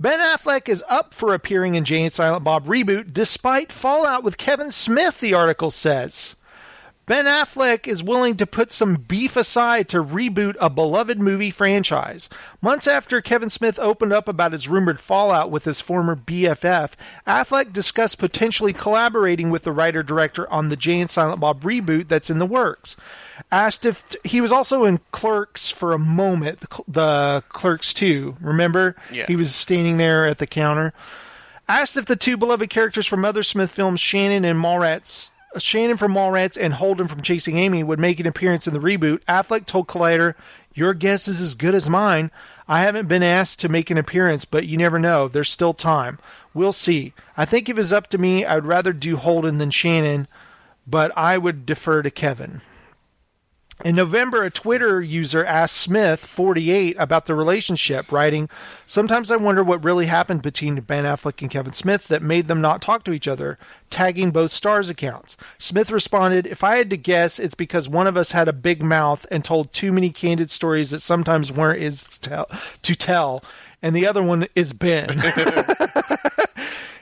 Ben 0.01 0.19
Affleck 0.19 0.67
is 0.67 0.83
up 0.89 1.13
for 1.13 1.31
appearing 1.31 1.75
in 1.75 1.85
Jay 1.85 2.01
and 2.01 2.11
Silent 2.11 2.43
Bob 2.43 2.65
reboot 2.65 3.13
despite 3.13 3.71
fallout 3.71 4.23
with 4.23 4.35
Kevin 4.35 4.71
Smith, 4.71 5.19
the 5.19 5.35
article 5.35 5.69
says. 5.69 6.35
Ben 7.07 7.25
Affleck 7.25 7.87
is 7.87 8.03
willing 8.03 8.37
to 8.37 8.45
put 8.45 8.71
some 8.71 8.95
beef 8.95 9.35
aside 9.35 9.89
to 9.89 10.03
reboot 10.03 10.55
a 10.59 10.69
beloved 10.69 11.19
movie 11.19 11.49
franchise. 11.49 12.29
Months 12.61 12.87
after 12.87 13.21
Kevin 13.21 13.49
Smith 13.49 13.79
opened 13.79 14.13
up 14.13 14.27
about 14.27 14.51
his 14.51 14.69
rumored 14.69 14.99
fallout 14.99 15.49
with 15.49 15.65
his 15.65 15.81
former 15.81 16.15
BFF, 16.15 16.91
Affleck 17.25 17.73
discussed 17.73 18.19
potentially 18.19 18.71
collaborating 18.71 19.49
with 19.49 19.63
the 19.63 19.71
writer 19.71 20.03
director 20.03 20.49
on 20.51 20.69
the 20.69 20.77
Jay 20.77 20.99
and 21.01 21.09
Silent 21.09 21.39
Bob 21.39 21.63
reboot 21.63 22.07
that's 22.07 22.29
in 22.29 22.39
the 22.39 22.45
works. 22.45 22.95
Asked 23.51 23.85
if 23.85 24.15
he 24.23 24.39
was 24.39 24.51
also 24.51 24.85
in 24.85 24.99
Clerks 25.11 25.71
for 25.71 25.93
a 25.93 25.99
moment, 25.99 26.59
the, 26.59 26.67
Cl- 26.71 26.85
the 26.87 27.43
Clerks 27.49 27.93
2. 27.93 28.37
Remember? 28.39 28.95
Yeah. 29.11 29.25
He 29.25 29.35
was 29.35 29.53
standing 29.53 29.97
there 29.97 30.25
at 30.25 30.37
the 30.37 30.47
counter. 30.47 30.93
Asked 31.67 31.97
if 31.97 32.05
the 32.05 32.15
two 32.15 32.37
beloved 32.37 32.69
characters 32.69 33.07
from 33.07 33.25
other 33.25 33.43
Smith 33.43 33.71
films, 33.71 33.99
Shannon 33.99 34.45
and 34.45 34.59
Mallrats, 34.59 35.31
Shannon 35.57 35.97
from 35.97 36.13
Mallrats 36.13 36.57
and 36.59 36.73
Holden 36.73 37.07
from 37.07 37.21
Chasing 37.21 37.57
Amy, 37.57 37.83
would 37.83 37.99
make 37.99 38.19
an 38.19 38.27
appearance 38.27 38.67
in 38.67 38.73
the 38.73 38.79
reboot, 38.79 39.19
Affleck 39.27 39.65
told 39.65 39.87
Collider, 39.87 40.35
"Your 40.73 40.93
guess 40.93 41.27
is 41.27 41.41
as 41.41 41.55
good 41.55 41.75
as 41.75 41.89
mine. 41.89 42.31
I 42.67 42.81
haven't 42.81 43.07
been 43.07 43.23
asked 43.23 43.59
to 43.59 43.69
make 43.69 43.89
an 43.89 43.97
appearance, 43.97 44.45
but 44.45 44.65
you 44.65 44.77
never 44.77 44.97
know. 44.97 45.27
There's 45.27 45.49
still 45.49 45.73
time. 45.73 46.19
We'll 46.53 46.71
see. 46.71 47.13
I 47.35 47.43
think 47.43 47.67
if 47.67 47.77
it's 47.77 47.91
up 47.91 48.07
to 48.07 48.17
me, 48.17 48.45
I'd 48.45 48.65
rather 48.65 48.93
do 48.93 49.17
Holden 49.17 49.57
than 49.57 49.71
Shannon, 49.71 50.27
but 50.87 51.11
I 51.17 51.37
would 51.37 51.65
defer 51.65 52.01
to 52.01 52.09
Kevin." 52.09 52.61
In 53.83 53.95
November, 53.95 54.43
a 54.43 54.51
Twitter 54.51 55.01
user 55.01 55.43
asked 55.43 55.75
Smith, 55.75 56.23
48, 56.25 56.95
about 56.99 57.25
the 57.25 57.33
relationship, 57.33 58.11
writing, 58.11 58.47
Sometimes 58.85 59.31
I 59.31 59.37
wonder 59.37 59.63
what 59.63 59.83
really 59.83 60.05
happened 60.05 60.43
between 60.43 60.79
Ben 60.81 61.05
Affleck 61.05 61.41
and 61.41 61.49
Kevin 61.49 61.73
Smith 61.73 62.07
that 62.07 62.21
made 62.21 62.47
them 62.47 62.61
not 62.61 62.81
talk 62.81 63.03
to 63.05 63.13
each 63.13 63.27
other, 63.27 63.57
tagging 63.89 64.31
both 64.31 64.51
stars' 64.51 64.89
accounts. 64.89 65.35
Smith 65.57 65.89
responded, 65.89 66.45
If 66.45 66.63
I 66.63 66.77
had 66.77 66.91
to 66.91 66.97
guess, 66.97 67.39
it's 67.39 67.55
because 67.55 67.89
one 67.89 68.07
of 68.07 68.17
us 68.17 68.31
had 68.31 68.47
a 68.47 68.53
big 68.53 68.83
mouth 68.83 69.25
and 69.31 69.43
told 69.43 69.73
too 69.73 69.91
many 69.91 70.11
candid 70.11 70.51
stories 70.51 70.91
that 70.91 71.01
sometimes 71.01 71.51
weren't 71.51 71.81
is 71.81 72.03
to 72.03 72.19
tell, 72.19 72.49
to 72.83 72.95
tell 72.95 73.43
and 73.81 73.95
the 73.95 74.05
other 74.05 74.21
one 74.21 74.47
is 74.55 74.73
Ben. 74.73 75.09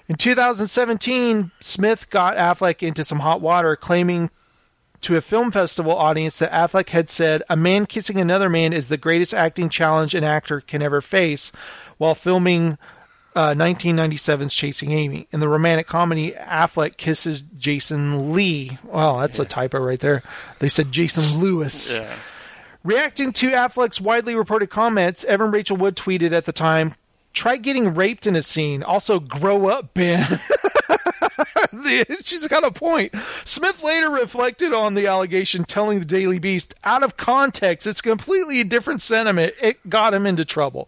In 0.08 0.16
2017, 0.16 1.52
Smith 1.60 2.10
got 2.10 2.38
Affleck 2.38 2.82
into 2.82 3.04
some 3.04 3.20
hot 3.20 3.42
water, 3.42 3.76
claiming 3.76 4.32
to 5.02 5.16
a 5.18 5.22
film 5.22 5.52
festival 5.52 5.96
audience 5.96 6.40
that 6.40 6.52
Affleck 6.52 6.90
had 6.90 7.10
said, 7.10 7.44
A 7.50 7.56
man 7.56 7.86
kissing 7.86 8.20
another 8.20 8.50
man 8.50 8.74
is 8.74 8.90
the 8.90 8.98
greatest 8.98 9.34
acting 9.34 9.70
challenge 9.70 10.16
an 10.16 10.24
actor 10.24 10.62
can 10.62 10.82
ever 10.82 11.02
face, 11.02 11.52
while 11.98 12.16
filming 12.16 12.78
uh, 13.36 13.52
1997's 13.52 14.54
Chasing 14.54 14.92
Amy. 14.92 15.28
In 15.32 15.40
the 15.40 15.48
romantic 15.48 15.88
comedy, 15.88 16.32
Affleck 16.32 16.98
kisses 16.98 17.42
Jason 17.42 18.34
Lee. 18.34 18.78
Wow, 18.84 19.20
that's 19.22 19.40
a 19.40 19.46
typo 19.46 19.80
right 19.80 20.00
there. 20.00 20.24
They 20.60 20.70
said 20.70 20.92
Jason 20.92 21.40
Lewis. 21.40 21.96
Yeah. 21.96 22.14
Reacting 22.84 23.34
to 23.34 23.52
Affleck's 23.52 24.00
widely 24.00 24.36
reported 24.36 24.70
comments, 24.70 25.24
Evan 25.26 25.52
Rachel 25.52 25.78
Wood 25.78 25.96
tweeted 25.96 26.32
at 26.32 26.46
the 26.46 26.54
time, 26.54 26.96
Try 27.32 27.58
getting 27.58 27.94
raped 27.94 28.26
in 28.26 28.36
a 28.36 28.42
scene. 28.42 28.82
Also, 28.82 29.20
grow 29.20 29.68
up, 29.68 29.94
Ben. 29.94 30.26
She's 32.24 32.48
got 32.48 32.64
a 32.64 32.72
point. 32.72 33.14
Smith 33.44 33.84
later 33.84 34.10
reflected 34.10 34.74
on 34.74 34.94
the 34.94 35.08
allegation, 35.08 35.64
telling 35.64 36.00
the 36.00 36.06
Daily 36.06 36.40
Beast, 36.40 36.76
out 36.84 37.04
of 37.04 37.18
context, 37.18 37.88
it's 37.88 38.02
completely 38.02 38.62
a 38.62 38.64
different 38.64 39.02
sentiment. 39.02 39.54
It 39.62 39.90
got 39.90 40.14
him 40.14 40.26
into 40.26 40.46
trouble. 40.46 40.88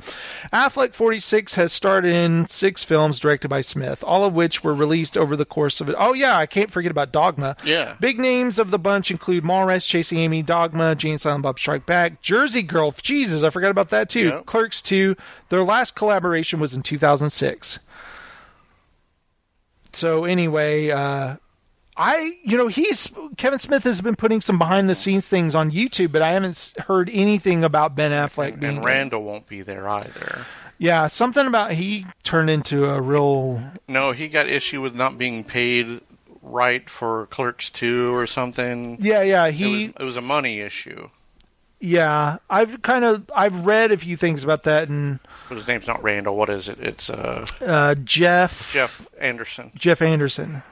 Affleck 0.54 0.94
46 0.94 1.56
has 1.56 1.72
starred 1.72 2.06
in 2.06 2.48
six 2.48 2.84
films 2.84 3.20
directed 3.20 3.48
by 3.48 3.62
Smith, 3.62 4.04
all 4.04 4.24
of 4.24 4.34
which 4.34 4.64
were 4.64 4.74
released 4.74 5.18
over 5.18 5.36
the 5.36 5.46
course 5.46 5.82
of 5.82 5.90
it. 5.90 5.96
Oh, 5.98 6.14
yeah, 6.14 6.38
I 6.38 6.46
can't 6.46 6.72
forget 6.72 6.92
about 6.92 7.12
Dogma. 7.12 7.56
Yeah. 7.64 7.96
Big 8.00 8.20
names 8.20 8.60
of 8.60 8.72
the 8.72 8.80
bunch 8.80 9.12
include 9.12 9.44
Mallrats, 9.44 9.88
Chasing 9.88 10.18
Amy, 10.20 10.42
Dogma, 10.44 10.96
Jane 10.96 11.18
Silent 11.18 11.44
Bob 11.44 11.60
Strike 11.60 11.86
Back, 11.86 12.22
Jersey 12.22 12.64
Girl. 12.64 12.92
Jesus, 13.02 13.44
I 13.44 13.50
forgot 13.50 13.72
about 13.72 13.90
that 13.90 14.10
too. 14.10 14.28
Yeah. 14.28 14.42
Clerks 14.46 14.82
2. 14.82 15.16
Their 15.50 15.64
last 15.64 15.96
collaboration 15.96 16.60
was 16.60 16.74
in 16.74 16.84
2006. 16.84 17.80
So 19.94 20.26
anyway, 20.26 20.90
uh, 20.92 21.36
I 21.98 22.34
you 22.44 22.58
know 22.58 22.68
he's 22.68 23.12
Kevin 23.38 23.60
Smith 23.60 23.84
has 23.84 24.02
been 24.02 24.16
putting 24.16 24.42
some 24.42 24.58
behind 24.58 24.90
the 24.90 24.96
scenes 24.96 25.28
things 25.28 25.56
on 25.56 25.72
YouTube, 25.72 26.12
but 26.12 26.22
I 26.22 26.30
haven't 26.30 26.74
heard 26.88 27.10
anything 27.12 27.64
about 27.64 27.96
Ben 27.96 28.12
Affleck 28.12 28.60
being. 28.60 28.78
And 28.78 28.86
Randall 28.86 29.24
won't 29.24 29.48
be 29.48 29.62
there 29.62 29.88
either. 29.88 30.46
yeah, 30.78 31.08
something 31.08 31.46
about 31.46 31.74
he 31.74 32.06
turned 32.24 32.50
into 32.50 32.86
a 32.86 33.02
real. 33.02 33.62
No, 33.88 34.12
he 34.14 34.28
got 34.30 34.48
issue 34.48 34.82
with 34.82 34.96
not 34.96 35.18
being 35.18 35.44
paid 35.44 36.02
right 36.42 36.90
for 36.90 37.28
Clerks 37.28 37.70
2 37.70 38.16
or 38.16 38.26
something. 38.26 38.98
Yeah, 39.00 39.22
yeah, 39.22 39.46
It 39.46 39.54
he. 39.56 39.88
was, 39.88 39.96
it 40.00 40.04
was 40.04 40.18
a 40.18 40.22
money 40.22 40.60
issue. 40.60 41.10
Yeah, 41.80 42.38
I've 42.50 42.82
kind 42.84 43.04
of 43.04 43.30
I've 43.36 43.66
read 43.66 43.92
a 43.92 43.98
few 43.98 44.16
things 44.16 44.44
about 44.44 44.64
that, 44.64 44.88
and 44.88 45.20
But 45.52 45.58
his 45.58 45.68
name's 45.68 45.86
not 45.86 46.02
Randall. 46.02 46.38
What 46.38 46.50
is 46.50 46.70
it? 46.70 46.80
It's 46.80 47.10
uh, 47.10 47.46
uh, 47.60 47.96
Jeff 47.96 48.72
Jeff 48.72 49.06
Anderson. 49.20 49.74
Jeff 49.76 50.02
Anderson. 50.02 50.64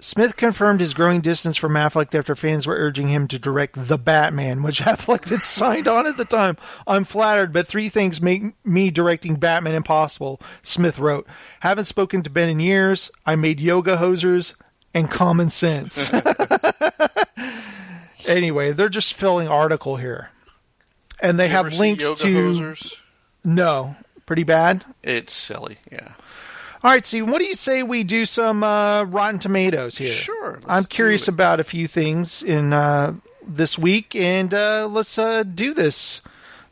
Smith 0.00 0.36
confirmed 0.36 0.80
his 0.80 0.92
growing 0.92 1.20
distance 1.20 1.56
from 1.56 1.74
Affleck 1.74 2.12
after 2.12 2.34
fans 2.34 2.66
were 2.66 2.74
urging 2.74 3.06
him 3.06 3.28
to 3.28 3.38
direct 3.38 3.86
The 3.86 3.96
Batman, 3.96 4.64
which 4.64 4.80
Affleck 4.80 5.28
had 5.28 5.44
signed 5.44 5.86
on 5.86 6.08
at 6.08 6.16
the 6.16 6.24
time. 6.24 6.56
I'm 6.84 7.04
flattered, 7.04 7.52
but 7.52 7.68
three 7.68 7.88
things 7.88 8.20
make 8.20 8.42
me 8.66 8.90
directing 8.90 9.36
Batman 9.36 9.76
impossible, 9.76 10.40
Smith 10.64 10.98
wrote. 10.98 11.28
Haven't 11.60 11.84
spoken 11.84 12.24
to 12.24 12.30
Ben 12.30 12.48
in 12.48 12.58
years. 12.58 13.08
I 13.24 13.36
made 13.36 13.60
yoga 13.60 13.98
hosers 13.98 14.56
and 14.92 15.08
common 15.08 15.48
sense. 15.48 16.10
anyway, 18.26 18.72
they're 18.72 18.88
just 18.88 19.14
filling 19.14 19.46
article 19.46 19.94
here. 19.94 20.30
And 21.20 21.38
they 21.38 21.46
You 21.46 21.52
have 21.52 21.72
links 21.74 22.10
to. 22.10 22.26
Hosers? 22.26 22.94
No. 23.44 23.96
Pretty 24.26 24.42
bad? 24.44 24.84
It's 25.02 25.32
silly, 25.32 25.78
yeah. 25.92 26.12
All 26.82 26.90
right, 26.90 27.04
Steve, 27.04 27.28
what 27.30 27.38
do 27.40 27.44
you 27.46 27.54
say 27.54 27.82
we 27.82 28.04
do 28.04 28.24
some 28.26 28.62
uh, 28.62 29.04
Rotten 29.04 29.38
Tomatoes 29.38 29.96
here? 29.96 30.12
Sure. 30.14 30.60
I'm 30.66 30.84
curious 30.84 31.28
about 31.28 31.60
a 31.60 31.64
few 31.64 31.88
things 31.88 32.42
in 32.42 32.72
uh, 32.74 33.14
this 33.46 33.78
week, 33.78 34.14
and 34.14 34.52
uh, 34.52 34.86
let's 34.90 35.16
uh, 35.18 35.42
do 35.44 35.72
this 35.74 36.20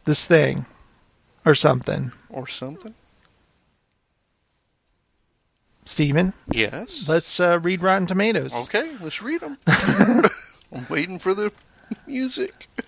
this 0.04 0.24
thing 0.26 0.66
or 1.46 1.54
something. 1.54 2.12
Or 2.28 2.46
something. 2.46 2.94
Steven, 5.84 6.32
Yes. 6.50 7.08
let's 7.08 7.40
uh, 7.40 7.58
read 7.60 7.82
Rotten 7.82 8.06
Tomatoes. 8.06 8.54
Okay, 8.64 8.92
let's 9.00 9.20
read 9.20 9.40
them. 9.40 9.58
I'm 9.66 10.86
waiting 10.88 11.18
for 11.18 11.34
the 11.34 11.52
music. 12.06 12.68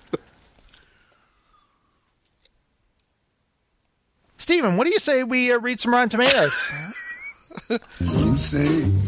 Steven, 4.44 4.76
what 4.76 4.84
do 4.84 4.90
you 4.90 4.98
say 4.98 5.22
we 5.24 5.50
uh, 5.50 5.58
read 5.58 5.80
some 5.80 5.90
Rotten 5.94 6.10
Tomatoes? 6.10 6.68
You 7.98 8.36
say 8.36 8.66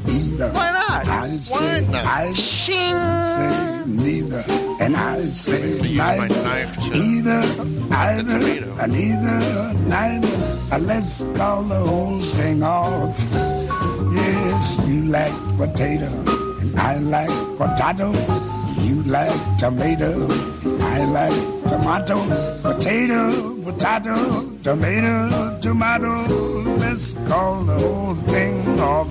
either. 0.09 0.49
Why 0.49 0.71
not? 0.73 1.07
I 1.07 1.37
say 1.37 1.87
not? 1.91 2.07
I 2.07 2.33
Shing. 2.33 2.97
say 3.35 3.83
neither. 3.85 4.43
And 4.81 4.97
I 4.97 5.29
say 5.29 5.79
neither. 5.83 6.35
Either, 6.35 6.63
either, 7.13 7.43
tomato. 7.55 8.77
and 8.81 8.95
either, 8.95 9.75
neither. 9.91 10.75
Uh, 10.75 10.79
Let's 10.79 11.25
call 11.37 11.65
the 11.65 11.81
whole 11.81 12.23
thing 12.23 12.63
off. 12.63 13.19
Yes, 14.15 14.89
you 14.89 15.03
like 15.05 15.35
potato, 15.59 16.07
and 16.61 16.81
I 16.81 16.97
like 16.97 17.29
potato. 17.59 18.11
You 18.81 19.03
like 19.03 19.37
tomato, 19.59 20.27
I 20.97 21.05
like 21.05 21.67
tomato. 21.67 22.63
Potato, 22.63 23.63
potato, 23.63 24.57
tomato, 24.63 25.59
tomato. 25.61 26.23
Let's 26.79 27.13
call 27.29 27.65
the 27.65 27.79
whole 27.79 28.15
thing 28.15 28.81
off. 28.81 29.11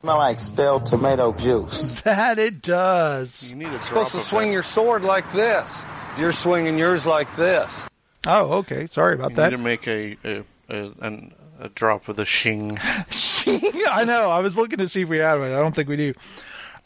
Smell 0.00 0.16
like 0.16 0.40
stale 0.40 0.80
tomato 0.80 1.32
juice. 1.34 2.00
that 2.02 2.40
it 2.40 2.62
does. 2.62 3.48
You 3.48 3.56
need 3.58 3.68
a 3.68 3.80
supposed 3.80 4.10
to 4.10 4.18
swing 4.18 4.50
your 4.50 4.64
sword 4.64 5.04
like 5.04 5.30
this. 5.32 5.84
You're 6.18 6.32
swinging 6.32 6.78
yours 6.78 7.06
like 7.06 7.34
this. 7.36 7.86
Oh, 8.26 8.54
okay. 8.54 8.86
Sorry 8.86 9.14
about 9.14 9.34
that. 9.34 9.52
You 9.52 9.58
that. 9.58 9.62
need 9.62 9.78
to 9.78 9.86
make 9.86 9.86
a 9.86 10.16
a, 10.24 10.44
a, 10.68 10.92
an, 11.06 11.32
a 11.60 11.68
drop 11.68 12.08
with 12.08 12.16
the 12.16 12.24
shing. 12.24 12.76
Shing? 13.10 13.62
I 13.88 14.02
know. 14.02 14.30
I 14.30 14.40
was 14.40 14.58
looking 14.58 14.78
to 14.78 14.88
see 14.88 15.02
if 15.02 15.08
we 15.08 15.18
had 15.18 15.38
one. 15.38 15.52
I 15.52 15.60
don't 15.60 15.76
think 15.76 15.88
we 15.88 15.96
do. 15.96 16.14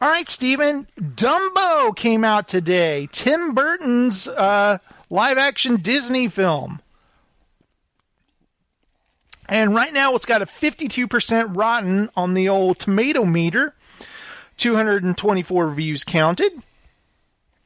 All 0.00 0.08
right, 0.08 0.28
Steven. 0.28 0.86
Dumbo 0.98 1.94
came 1.94 2.24
out 2.24 2.48
today. 2.48 3.08
Tim 3.12 3.54
Burton's 3.54 4.26
uh, 4.28 4.78
live 5.10 5.36
action 5.36 5.76
Disney 5.76 6.26
film. 6.28 6.80
And 9.48 9.74
right 9.74 9.92
now 9.92 10.14
it's 10.14 10.26
got 10.26 10.42
a 10.42 10.46
52% 10.46 11.56
rotten 11.56 12.08
on 12.16 12.34
the 12.34 12.48
old 12.48 12.78
tomato 12.78 13.24
meter. 13.24 13.74
224 14.56 15.66
reviews 15.66 16.04
counted. 16.04 16.52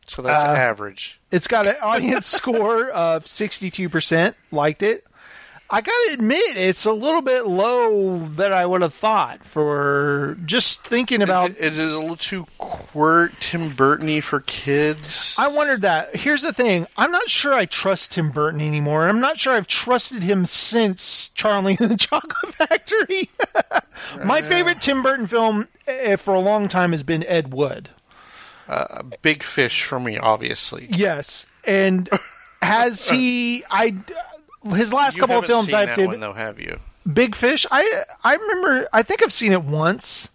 So 0.06 0.22
that's 0.22 0.44
Uh, 0.44 0.48
average. 0.56 1.20
It's 1.30 1.46
got 1.46 1.66
an 1.66 1.76
audience 1.82 2.26
score 2.26 2.88
of 2.90 3.24
62%. 3.24 4.34
Liked 4.50 4.82
it. 4.82 5.04
I 5.70 5.80
gotta 5.80 6.10
admit, 6.12 6.56
it's 6.56 6.84
a 6.84 6.92
little 6.92 7.22
bit 7.22 7.46
low 7.46 8.26
that 8.26 8.52
I 8.52 8.66
would 8.66 8.82
have 8.82 8.92
thought 8.92 9.44
for 9.44 10.36
just 10.44 10.84
thinking 10.84 11.22
about. 11.22 11.52
Is 11.52 11.78
it 11.78 11.88
a 11.88 11.98
little 11.98 12.16
too 12.16 12.46
quirt 12.58 13.32
Tim 13.40 13.70
Burton-y 13.70 14.20
for 14.20 14.40
kids? 14.40 15.34
I 15.38 15.48
wondered 15.48 15.80
that. 15.80 16.16
Here's 16.16 16.42
the 16.42 16.52
thing: 16.52 16.86
I'm 16.96 17.10
not 17.10 17.30
sure 17.30 17.54
I 17.54 17.64
trust 17.64 18.12
Tim 18.12 18.30
Burton 18.30 18.60
anymore. 18.60 19.08
I'm 19.08 19.20
not 19.20 19.38
sure 19.38 19.54
I've 19.54 19.66
trusted 19.66 20.22
him 20.22 20.44
since 20.44 21.30
Charlie 21.30 21.78
and 21.80 21.90
the 21.90 21.96
Chocolate 21.98 22.54
Factory. 22.54 23.30
My 24.24 24.42
favorite 24.42 24.82
Tim 24.82 25.02
Burton 25.02 25.26
film 25.26 25.68
eh, 25.86 26.16
for 26.16 26.34
a 26.34 26.40
long 26.40 26.68
time 26.68 26.92
has 26.92 27.02
been 27.02 27.24
Ed 27.24 27.54
Wood. 27.54 27.88
Uh, 28.68 29.02
big 29.22 29.42
fish 29.42 29.84
for 29.84 29.98
me, 29.98 30.18
obviously. 30.18 30.88
Yes, 30.90 31.46
and 31.64 32.08
has 32.62 33.08
he? 33.08 33.64
I 33.70 33.94
his 34.70 34.92
last 34.92 35.16
You 35.16 35.20
couple 35.20 35.38
of 35.38 35.44
films 35.46 35.72
I've 35.72 35.94
did. 35.94 36.06
one, 36.06 36.20
though, 36.20 36.32
have 36.32 36.58
you? 36.60 36.78
Big 37.10 37.34
Fish. 37.34 37.66
I 37.70 38.04
I 38.22 38.34
remember. 38.36 38.88
I 38.92 39.02
think 39.02 39.22
I've 39.22 39.32
seen 39.32 39.52
it 39.52 39.62
once. 39.64 40.30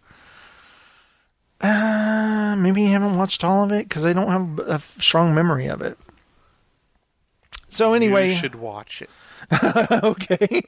Uh, 1.61 2.55
maybe 2.57 2.83
you 2.83 2.87
haven't 2.89 3.17
watched 3.17 3.43
all 3.43 3.63
of 3.65 3.71
it 3.71 3.89
because 3.89 4.05
I 4.05 4.13
don't 4.13 4.29
have 4.31 4.59
a 4.67 4.79
strong 5.01 5.33
memory 5.35 5.67
of 5.67 5.81
it. 5.81 5.97
So 7.67 7.93
anyway, 7.93 8.29
you 8.29 8.35
should 8.35 8.55
watch 8.55 9.01
it. 9.01 9.09
okay. 10.03 10.61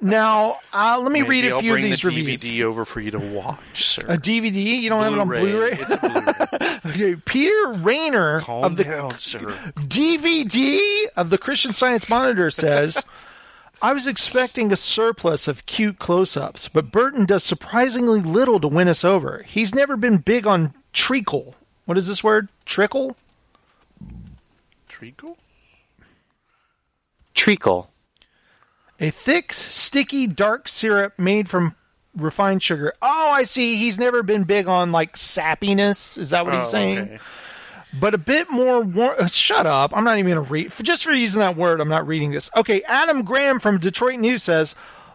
now 0.00 0.58
uh, 0.72 0.98
let 1.00 1.12
me 1.12 1.22
Maybe 1.22 1.30
read 1.30 1.44
a 1.44 1.54
I'll 1.54 1.60
few 1.60 1.74
of 1.76 1.82
these 1.82 2.02
the 2.02 2.08
reviews. 2.08 2.40
DVD 2.42 2.64
over 2.64 2.84
for 2.84 3.00
you 3.00 3.10
to 3.12 3.18
watch, 3.18 3.86
sir. 3.86 4.02
A 4.08 4.16
DVD? 4.18 4.80
You 4.80 4.88
don't 4.88 5.02
have 5.04 5.12
it 5.12 5.18
on 5.18 5.28
Blu-ray. 5.28 5.76
Blu-ray? 5.76 5.98
Blu-ray. 5.98 6.80
okay, 6.86 7.16
Peter 7.16 7.72
Rainer 7.74 8.40
Calm 8.40 8.64
of 8.64 8.76
the 8.76 8.84
down, 8.84 9.18
sir. 9.20 9.38
DVD 9.76 10.80
of 11.16 11.30
the 11.30 11.38
Christian 11.38 11.72
Science 11.72 12.08
Monitor 12.08 12.50
says, 12.50 13.04
I 13.82 13.92
was 13.92 14.06
expecting 14.06 14.72
a 14.72 14.76
surplus 14.76 15.46
of 15.48 15.64
cute 15.66 15.98
close 15.98 16.36
ups, 16.36 16.68
but 16.68 16.90
Burton 16.92 17.24
does 17.24 17.44
surprisingly 17.44 18.20
little 18.20 18.60
to 18.60 18.68
win 18.68 18.88
us 18.88 19.04
over. 19.04 19.42
He's 19.46 19.74
never 19.74 19.96
been 19.96 20.18
big 20.18 20.46
on 20.46 20.74
treacle. 20.92 21.54
What 21.86 21.96
is 21.96 22.06
this 22.08 22.22
word? 22.24 22.48
Trickle? 22.64 23.16
Treacle? 24.88 25.38
Treacle. 27.40 27.90
A 29.00 29.08
thick, 29.08 29.54
sticky, 29.54 30.26
dark 30.26 30.68
syrup 30.68 31.18
made 31.18 31.48
from 31.48 31.74
refined 32.14 32.62
sugar. 32.62 32.92
Oh, 33.00 33.30
I 33.30 33.44
see. 33.44 33.76
He's 33.76 33.98
never 33.98 34.22
been 34.22 34.44
big 34.44 34.68
on 34.68 34.92
like 34.92 35.14
sappiness. 35.14 36.18
Is 36.18 36.30
that 36.30 36.44
what 36.44 36.54
he's 36.54 36.64
Oh, 36.66 36.70
saying? 36.70 36.98
okay. 36.98 37.18
but 37.98 38.12
a 38.12 38.18
bit 38.18 38.50
more. 38.50 38.82
War- 38.82 39.18
uh, 39.18 39.26
shut 39.26 39.66
up! 39.66 39.96
I'm 39.96 40.04
not 40.04 40.18
even 40.18 40.34
going 40.34 40.44
to 40.46 40.52
read. 40.52 40.70
For, 40.70 40.82
just 40.82 41.02
for 41.02 41.12
using 41.12 41.40
that 41.40 41.56
word, 41.56 41.80
I'm 41.80 41.88
not 41.88 42.06
reading 42.06 42.30
this. 42.30 42.50
Okay, 42.54 42.82
Adam 42.82 43.22
Graham 43.22 43.58
from 43.58 43.78
Detroit 43.78 44.18
News 44.20 44.42
says, 44.42 44.74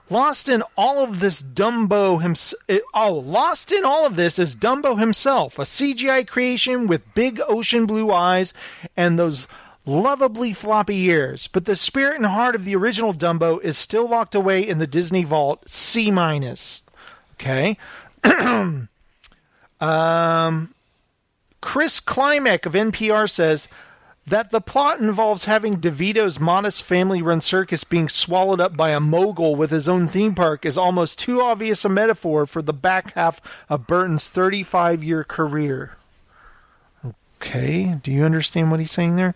"Lost 0.09 0.49
in 0.49 0.63
all 0.75 1.03
of 1.03 1.19
this, 1.19 1.43
Dumbo 1.43 2.19
himself. 2.23 2.59
Oh, 2.95 3.13
lost 3.13 3.71
in 3.71 3.85
all 3.85 4.03
of 4.07 4.15
this 4.15 4.39
is 4.39 4.55
Dumbo 4.55 4.97
himself, 4.99 5.59
a 5.59 5.61
CGI 5.63 6.25
creation 6.25 6.87
with 6.87 7.13
big 7.13 7.39
ocean 7.47 7.85
blue 7.85 8.11
eyes 8.11 8.51
and 8.97 9.19
those." 9.19 9.47
Lovably 9.85 10.51
floppy 10.51 11.03
ears, 11.03 11.47
but 11.47 11.65
the 11.65 11.75
spirit 11.75 12.15
and 12.15 12.25
heart 12.25 12.55
of 12.55 12.65
the 12.65 12.75
original 12.75 13.13
Dumbo 13.13 13.61
is 13.61 13.77
still 13.77 14.07
locked 14.07 14.33
away 14.33 14.67
in 14.67 14.79
the 14.79 14.87
Disney 14.87 15.23
vault. 15.23 15.69
C 15.69 16.09
minus. 16.09 16.81
Okay. 17.33 17.77
um, 19.79 20.73
Chris 21.61 21.99
Klimek 22.01 22.65
of 22.65 22.73
NPR 22.73 23.29
says 23.29 23.67
that 24.27 24.49
the 24.49 24.61
plot 24.61 24.99
involves 24.99 25.45
having 25.45 25.77
DeVito's 25.77 26.39
modest 26.39 26.81
family 26.81 27.21
run 27.21 27.41
circus 27.41 27.83
being 27.83 28.09
swallowed 28.09 28.59
up 28.59 28.75
by 28.75 28.89
a 28.89 28.99
mogul 28.99 29.55
with 29.55 29.69
his 29.69 29.87
own 29.87 30.07
theme 30.07 30.33
park 30.33 30.65
is 30.65 30.79
almost 30.79 31.19
too 31.19 31.41
obvious 31.41 31.85
a 31.85 31.89
metaphor 31.89 32.47
for 32.47 32.63
the 32.63 32.73
back 32.73 33.13
half 33.13 33.39
of 33.69 33.85
Burton's 33.85 34.29
35 34.29 35.03
year 35.03 35.23
career. 35.23 35.95
Okay, 37.45 37.95
do 38.01 38.11
you 38.11 38.23
understand 38.23 38.71
what 38.71 38.79
he's 38.79 38.91
saying 38.91 39.17
there? 39.17 39.35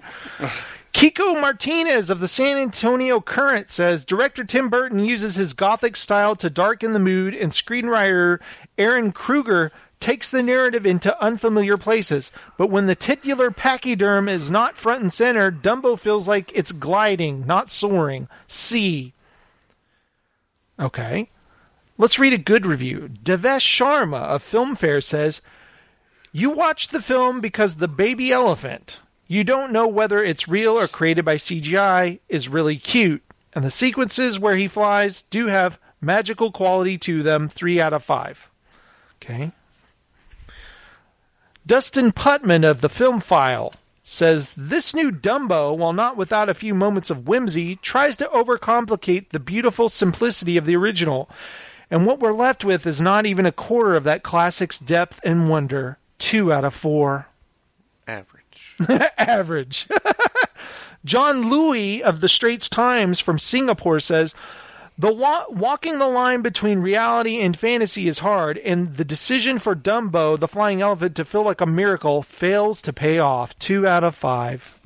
Kiko 0.93 1.39
Martinez 1.39 2.09
of 2.09 2.19
the 2.19 2.27
San 2.27 2.57
Antonio 2.57 3.21
Current 3.21 3.69
says 3.69 4.03
director 4.03 4.43
Tim 4.43 4.69
Burton 4.69 4.99
uses 4.99 5.35
his 5.35 5.53
gothic 5.53 5.95
style 5.95 6.35
to 6.37 6.49
darken 6.49 6.93
the 6.93 6.99
mood, 6.99 7.35
and 7.35 7.51
screenwriter 7.51 8.39
Ehren 8.79 9.13
Kruger 9.13 9.71
takes 9.99 10.29
the 10.29 10.41
narrative 10.41 10.85
into 10.87 11.21
unfamiliar 11.23 11.77
places. 11.77 12.31
But 12.57 12.71
when 12.71 12.87
the 12.87 12.95
titular 12.95 13.51
pachyderm 13.51 14.27
is 14.27 14.49
not 14.49 14.75
front 14.75 15.03
and 15.03 15.13
center, 15.13 15.51
Dumbo 15.51 15.99
feels 15.99 16.27
like 16.27 16.51
it's 16.55 16.71
gliding, 16.71 17.45
not 17.45 17.69
soaring. 17.69 18.27
C. 18.47 19.13
Okay. 20.79 21.29
Let's 21.97 22.17
read 22.17 22.33
a 22.33 22.37
good 22.37 22.65
review. 22.65 23.09
Devesh 23.23 23.61
Sharma 23.61 24.21
of 24.21 24.41
Filmfare 24.41 25.03
says, 25.03 25.41
You 26.31 26.51
watch 26.51 26.89
the 26.89 27.01
film 27.01 27.41
because 27.41 27.75
the 27.75 27.87
baby 27.87 28.31
elephant, 28.31 29.01
you 29.27 29.43
don't 29.43 29.71
know 29.71 29.87
whether 29.87 30.23
it's 30.23 30.47
real 30.47 30.77
or 30.77 30.87
created 30.87 31.25
by 31.25 31.35
CGI, 31.35 32.19
is 32.29 32.49
really 32.49 32.77
cute. 32.77 33.23
And 33.53 33.63
the 33.63 33.71
sequences 33.71 34.39
where 34.39 34.55
he 34.55 34.67
flies 34.67 35.23
do 35.23 35.47
have 35.47 35.79
magical 35.99 36.51
quality 36.51 36.97
to 36.99 37.23
them, 37.23 37.49
3 37.49 37.81
out 37.81 37.93
of 37.93 38.03
5. 38.03 38.49
Okay. 39.21 39.51
Dustin 41.65 42.11
Putman 42.11 42.63
of 42.63 42.81
the 42.81 42.89
Film 42.89 43.19
File 43.19 43.73
says 44.03 44.53
this 44.55 44.93
new 44.93 45.11
Dumbo, 45.11 45.75
while 45.75 45.93
not 45.93 46.17
without 46.17 46.49
a 46.49 46.53
few 46.53 46.73
moments 46.73 47.09
of 47.09 47.27
whimsy, 47.27 47.75
tries 47.77 48.17
to 48.17 48.25
overcomplicate 48.25 49.29
the 49.29 49.39
beautiful 49.39 49.89
simplicity 49.89 50.57
of 50.57 50.65
the 50.65 50.75
original. 50.75 51.29
And 51.91 52.05
what 52.05 52.19
we're 52.19 52.33
left 52.33 52.63
with 52.63 52.85
is 52.87 53.01
not 53.01 53.25
even 53.25 53.45
a 53.45 53.51
quarter 53.51 53.95
of 53.95 54.03
that 54.05 54.23
classic's 54.23 54.79
depth 54.79 55.19
and 55.23 55.49
wonder. 55.49 55.97
Two 56.19 56.53
out 56.53 56.63
of 56.63 56.73
four. 56.75 57.27
Average. 58.07 58.75
Average. 59.17 59.87
John 61.05 61.49
Lui 61.49 62.03
of 62.03 62.21
the 62.21 62.29
Straits 62.29 62.69
Times 62.69 63.19
from 63.19 63.39
Singapore 63.39 63.99
says 63.99 64.35
the 64.97 65.13
wa- 65.13 65.45
walking 65.49 65.97
the 65.97 66.07
line 66.07 66.41
between 66.41 66.79
reality 66.79 67.39
and 67.39 67.57
fantasy 67.57 68.09
is 68.09 68.19
hard, 68.19 68.57
and 68.57 68.97
the 68.97 69.05
decision 69.05 69.57
for 69.57 69.73
Dumbo, 69.73 70.37
the 70.37 70.47
flying 70.47 70.81
elephant, 70.81 71.15
to 71.15 71.23
feel 71.25 71.43
like 71.43 71.61
a 71.61 71.65
miracle 71.65 72.21
fails 72.21 72.81
to 72.81 72.91
pay 72.91 73.17
off. 73.17 73.57
Two 73.59 73.87
out 73.87 74.03
of 74.03 74.13
five. 74.13 74.77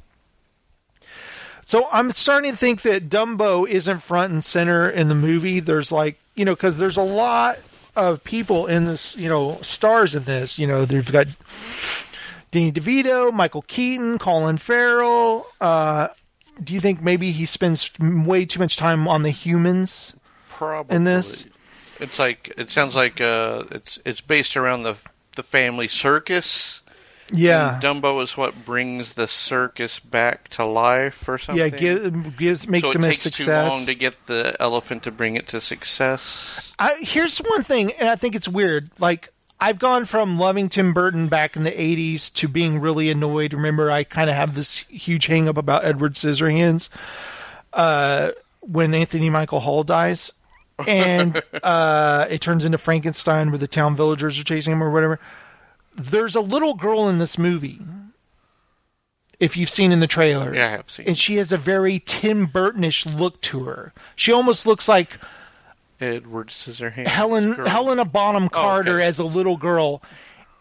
So 1.63 1.87
I'm 1.91 2.11
starting 2.11 2.51
to 2.51 2.57
think 2.57 2.83
that 2.83 3.09
Dumbo 3.09 3.67
isn't 3.67 4.03
front 4.03 4.31
and 4.31 4.43
center 4.43 4.87
in 4.87 5.07
the 5.09 5.15
movie. 5.15 5.59
There's 5.59 5.91
like, 5.91 6.19
you 6.35 6.45
know, 6.45 6.53
because 6.53 6.77
there's 6.77 6.97
a 6.97 7.01
lot 7.01 7.57
of 7.95 8.23
people 8.23 8.67
in 8.67 8.85
this, 8.85 9.15
you 9.15 9.29
know, 9.29 9.59
stars 9.61 10.15
in 10.15 10.23
this. 10.23 10.57
You 10.57 10.67
know, 10.67 10.85
they've 10.85 11.11
got 11.11 11.27
Danny 12.51 12.71
DeVito, 12.71 13.33
Michael 13.33 13.63
Keaton, 13.63 14.19
Colin 14.19 14.57
Farrell. 14.57 15.47
Uh, 15.59 16.09
do 16.63 16.73
you 16.73 16.79
think 16.79 17.01
maybe 17.01 17.31
he 17.31 17.45
spends 17.45 17.91
way 17.99 18.45
too 18.45 18.59
much 18.59 18.77
time 18.77 19.07
on 19.07 19.23
the 19.23 19.31
humans 19.31 20.15
Probably. 20.49 20.95
in 20.95 21.03
this? 21.03 21.45
It's 21.99 22.19
like 22.19 22.53
it 22.57 22.69
sounds 22.69 22.95
like 22.95 23.21
uh, 23.21 23.63
it's 23.71 23.99
it's 24.05 24.21
based 24.21 24.55
around 24.55 24.83
the 24.83 24.97
the 25.35 25.43
family 25.43 25.87
circus. 25.87 26.81
Yeah. 27.33 27.75
And 27.75 27.83
Dumbo 27.83 28.21
is 28.21 28.37
what 28.37 28.65
brings 28.65 29.13
the 29.13 29.27
circus 29.27 29.99
back 29.99 30.49
to 30.49 30.65
life, 30.65 31.27
or 31.27 31.37
something. 31.37 31.59
Yeah, 31.61 31.69
give, 31.69 32.37
gives 32.37 32.67
makes 32.67 32.83
so 32.83 32.91
it 32.91 32.95
him 32.95 33.03
a 33.03 33.07
takes 33.07 33.21
success. 33.21 33.69
too 33.69 33.75
long 33.75 33.85
to 33.87 33.95
get 33.95 34.27
the 34.27 34.55
elephant 34.59 35.03
to 35.03 35.11
bring 35.11 35.35
it 35.35 35.47
to 35.49 35.59
success. 35.59 36.73
I, 36.77 36.95
here's 36.99 37.39
one 37.39 37.63
thing, 37.63 37.91
and 37.93 38.07
I 38.07 38.15
think 38.15 38.35
it's 38.35 38.47
weird. 38.47 38.91
Like 38.99 39.33
I've 39.59 39.79
gone 39.79 40.05
from 40.05 40.37
loving 40.37 40.69
Tim 40.69 40.93
Burton 40.93 41.27
back 41.27 41.55
in 41.55 41.63
the 41.63 41.71
'80s 41.71 42.31
to 42.35 42.47
being 42.47 42.79
really 42.79 43.09
annoyed. 43.09 43.53
Remember, 43.53 43.89
I 43.89 44.03
kind 44.03 44.29
of 44.29 44.35
have 44.35 44.55
this 44.55 44.79
huge 44.89 45.25
hang 45.25 45.47
up 45.47 45.57
about 45.57 45.85
Edward 45.85 46.13
Scissorhands 46.13 46.89
uh, 47.73 48.31
when 48.61 48.93
Anthony 48.93 49.29
Michael 49.29 49.59
Hall 49.59 49.83
dies, 49.83 50.31
and 50.85 51.41
uh, 51.63 52.27
it 52.29 52.41
turns 52.41 52.65
into 52.65 52.77
Frankenstein, 52.77 53.49
where 53.49 53.57
the 53.57 53.67
town 53.67 53.95
villagers 53.95 54.39
are 54.39 54.43
chasing 54.43 54.73
him 54.73 54.83
or 54.83 54.91
whatever. 54.91 55.19
There's 55.95 56.35
a 56.35 56.41
little 56.41 56.73
girl 56.73 57.07
in 57.09 57.19
this 57.19 57.37
movie. 57.37 57.79
If 59.39 59.57
you've 59.57 59.69
seen 59.69 59.91
in 59.91 59.99
the 59.99 60.07
trailer, 60.07 60.53
Yeah, 60.55 60.67
I 60.67 60.69
have 60.69 60.89
seen. 60.89 61.07
and 61.07 61.17
she 61.17 61.35
has 61.37 61.51
a 61.51 61.57
very 61.57 62.01
Tim 62.05 62.47
Burtonish 62.47 63.05
look 63.19 63.41
to 63.41 63.65
her. 63.65 63.91
She 64.15 64.31
almost 64.31 64.65
looks 64.65 64.87
like 64.87 65.17
Edward 65.99 66.47
Scissorhands. 66.47 67.07
Helen 67.07 67.53
girl. 67.53 67.67
Helena 67.67 68.05
Bonham 68.05 68.45
Oh, 68.45 68.49
Carter 68.49 68.97
okay. 68.97 69.05
as 69.07 69.19
a 69.19 69.25
little 69.25 69.57
girl. 69.57 70.01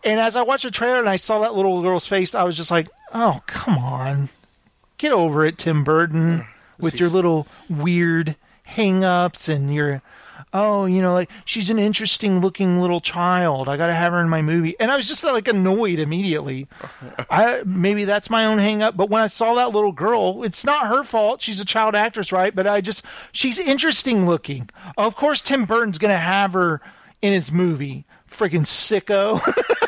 And 0.04 0.18
as 0.18 0.34
I 0.36 0.42
watched 0.42 0.64
the 0.64 0.70
trailer 0.70 0.98
and 0.98 1.09
I 1.09 1.16
saw 1.16 1.40
that 1.40 1.54
little 1.54 1.80
girl's 1.80 2.06
face, 2.09 2.34
I 2.34 2.42
was 2.44 2.56
just 2.56 2.70
like, 2.72 2.88
"Oh, 3.14 3.40
come 3.46 3.78
on, 3.78 4.30
get 4.98 5.12
over 5.12 5.44
it, 5.44 5.59
Tim 5.59 5.84
Burton, 5.84 6.44
with 6.78 6.98
your 6.98 7.09
little 7.09 7.46
weird 7.68 8.34
hang-ups 8.64 9.48
and 9.48 9.72
your." 9.72 10.02
Oh, 10.54 10.84
you 10.84 11.00
know, 11.00 11.14
like 11.14 11.30
she's 11.44 11.70
an 11.70 11.78
interesting 11.78 12.40
looking 12.40 12.80
little 12.80 13.00
child. 13.00 13.68
I 13.68 13.76
got 13.76 13.86
to 13.86 13.94
have 13.94 14.12
her 14.12 14.20
in 14.20 14.28
my 14.28 14.42
movie. 14.42 14.78
And 14.78 14.90
I 14.90 14.96
was 14.96 15.08
just 15.08 15.24
like 15.24 15.48
annoyed 15.48 15.98
immediately. 15.98 16.68
I 17.30 17.62
maybe 17.64 18.04
that's 18.04 18.28
my 18.28 18.44
own 18.44 18.58
hang 18.58 18.82
up, 18.82 18.96
but 18.96 19.08
when 19.08 19.22
I 19.22 19.28
saw 19.28 19.54
that 19.54 19.72
little 19.72 19.92
girl, 19.92 20.44
it's 20.44 20.64
not 20.64 20.88
her 20.88 21.04
fault. 21.04 21.40
She's 21.40 21.60
a 21.60 21.64
child 21.64 21.94
actress, 21.94 22.32
right? 22.32 22.54
But 22.54 22.66
I 22.66 22.80
just 22.80 23.04
she's 23.32 23.58
interesting 23.58 24.26
looking. 24.26 24.68
Of 24.98 25.16
course 25.16 25.40
Tim 25.40 25.64
Burton's 25.64 25.98
going 25.98 26.12
to 26.12 26.18
have 26.18 26.52
her 26.52 26.80
in 27.22 27.32
his 27.32 27.50
movie. 27.50 28.04
Freaking 28.28 28.66
sicko. 28.66 29.40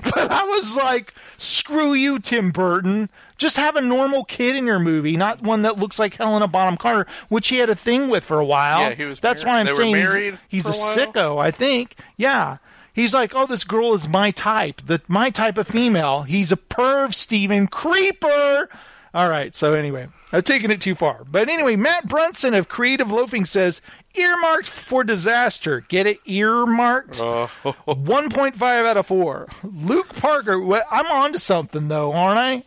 but 0.14 0.30
I 0.30 0.44
was 0.44 0.76
like, 0.76 1.14
screw 1.36 1.94
you, 1.94 2.18
Tim 2.18 2.50
Burton. 2.50 3.08
Just 3.36 3.56
have 3.56 3.76
a 3.76 3.80
normal 3.80 4.24
kid 4.24 4.56
in 4.56 4.66
your 4.66 4.78
movie, 4.78 5.16
not 5.16 5.42
one 5.42 5.62
that 5.62 5.78
looks 5.78 5.98
like 5.98 6.14
Helena 6.14 6.48
Bonham 6.48 6.76
Carter, 6.76 7.06
which 7.28 7.48
he 7.48 7.58
had 7.58 7.70
a 7.70 7.74
thing 7.76 8.08
with 8.08 8.24
for 8.24 8.38
a 8.40 8.44
while. 8.44 8.80
Yeah, 8.80 8.94
he 8.94 9.04
was 9.04 9.20
That's 9.20 9.44
married- 9.44 9.54
why 9.54 9.60
I'm 9.60 9.66
they 9.66 9.72
saying 9.74 9.94
he's- 9.94 10.38
he's, 10.48 10.66
a 10.66 10.70
a 10.70 10.72
sicko, 10.72 11.38
I 11.40 11.50
think. 11.50 11.94
Yeah. 12.16 12.58
He's 12.92 13.14
like, 13.14 13.32
oh, 13.36 13.46
this 13.46 13.62
girl 13.62 13.94
is 13.94 14.08
my 14.08 14.32
type, 14.32 14.80
the 14.84 15.00
my 15.06 15.30
type 15.30 15.56
of 15.56 15.68
female. 15.68 16.22
He's 16.22 16.50
a 16.50 16.56
perv, 16.56 17.14
Steven 17.14 17.68
Creeper. 17.68 18.68
All 19.14 19.28
right, 19.28 19.54
so 19.54 19.74
anyway, 19.74 20.08
I've 20.32 20.44
taken 20.44 20.70
it 20.72 20.80
too 20.80 20.94
far. 20.96 21.24
But 21.30 21.48
anyway, 21.48 21.76
Matt 21.76 22.08
Brunson 22.08 22.54
of 22.54 22.68
Creative 22.68 23.10
Loafing 23.10 23.44
says, 23.44 23.80
earmarked 24.16 24.66
for 24.68 25.04
disaster. 25.04 25.80
Get 25.88 26.06
it? 26.06 26.18
Earmarked? 26.26 27.18
1.5 27.18 28.62
out 28.86 28.96
of 28.96 29.06
4. 29.06 29.48
Luke 29.64 30.14
Parker, 30.14 30.54
I'm 30.90 31.06
on 31.06 31.32
to 31.32 31.38
something, 31.38 31.88
though, 31.88 32.12
aren't 32.12 32.64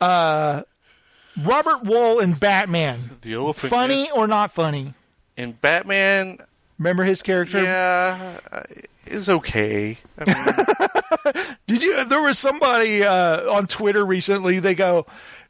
I? 0.00 0.04
Uh, 0.04 0.62
Robert 1.42 1.84
Wuhl 1.84 2.22
in 2.22 2.34
Batman. 2.34 3.18
The 3.22 3.34
elephant 3.34 3.70
Funny 3.70 4.02
is- 4.04 4.08
or 4.14 4.26
not 4.26 4.52
funny? 4.52 4.94
in 5.36 5.52
Batman. 5.52 6.38
Remember 6.78 7.04
his 7.04 7.22
character? 7.22 7.62
Yeah, 7.62 8.38
uh, 8.52 8.62
is 9.06 9.28
okay. 9.28 9.98
I 10.18 10.24
mean, 11.34 11.44
Did 11.66 11.82
you? 11.82 12.04
There 12.04 12.22
was 12.22 12.38
somebody 12.38 13.02
uh, 13.02 13.50
on 13.50 13.66
Twitter 13.66 14.04
recently. 14.04 14.58
They 14.58 14.74
go, 14.74 15.06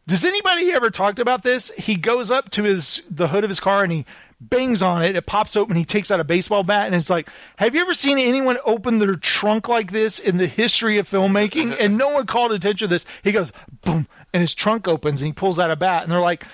"Does 0.06 0.24
anybody 0.24 0.72
ever 0.72 0.90
talked 0.90 1.18
about 1.18 1.42
this?" 1.42 1.72
He 1.76 1.96
goes 1.96 2.30
up 2.30 2.50
to 2.50 2.62
his 2.62 3.02
the 3.10 3.26
hood 3.28 3.42
of 3.42 3.50
his 3.50 3.58
car 3.58 3.82
and 3.82 3.90
he 3.92 4.06
bangs 4.40 4.82
on 4.82 5.02
it. 5.02 5.16
It 5.16 5.26
pops 5.26 5.56
open. 5.56 5.76
He 5.76 5.84
takes 5.84 6.10
out 6.10 6.20
a 6.20 6.24
baseball 6.24 6.62
bat 6.62 6.86
and 6.86 6.94
it's 6.94 7.10
like, 7.10 7.28
"Have 7.56 7.74
you 7.74 7.80
ever 7.80 7.94
seen 7.94 8.18
anyone 8.18 8.58
open 8.64 8.98
their 8.98 9.14
trunk 9.14 9.68
like 9.68 9.92
this 9.92 10.18
in 10.18 10.36
the 10.36 10.46
history 10.46 10.98
of 10.98 11.08
filmmaking?" 11.08 11.76
and 11.78 11.96
no 11.96 12.08
one 12.10 12.26
called 12.26 12.52
attention 12.52 12.88
to 12.88 12.94
this. 12.94 13.06
He 13.22 13.32
goes, 13.32 13.52
"Boom!" 13.82 14.06
and 14.32 14.40
his 14.40 14.54
trunk 14.54 14.86
opens 14.86 15.22
and 15.22 15.28
he 15.28 15.32
pulls 15.32 15.58
out 15.58 15.70
a 15.70 15.76
bat. 15.76 16.02
And 16.02 16.12
they're 16.12 16.20
like, 16.20 16.44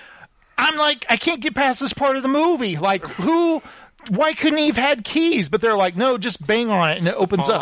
"I'm 0.57 0.77
like, 0.77 1.05
I 1.09 1.17
can't 1.17 1.41
get 1.41 1.55
past 1.55 1.79
this 1.79 1.93
part 1.93 2.15
of 2.15 2.21
the 2.21 2.29
movie. 2.29 2.77
Like, 2.77 3.03
who?" 3.05 3.61
Why 4.09 4.33
couldn't 4.33 4.57
he 4.59 4.67
have 4.67 4.75
had 4.75 5.05
keys? 5.05 5.47
But 5.47 5.61
they're 5.61 5.77
like, 5.77 5.95
no, 5.95 6.17
just 6.17 6.45
bang 6.45 6.69
on 6.69 6.91
it 6.91 6.97
and 6.97 7.07
it 7.07 7.15
opens 7.15 7.47
up. 7.47 7.61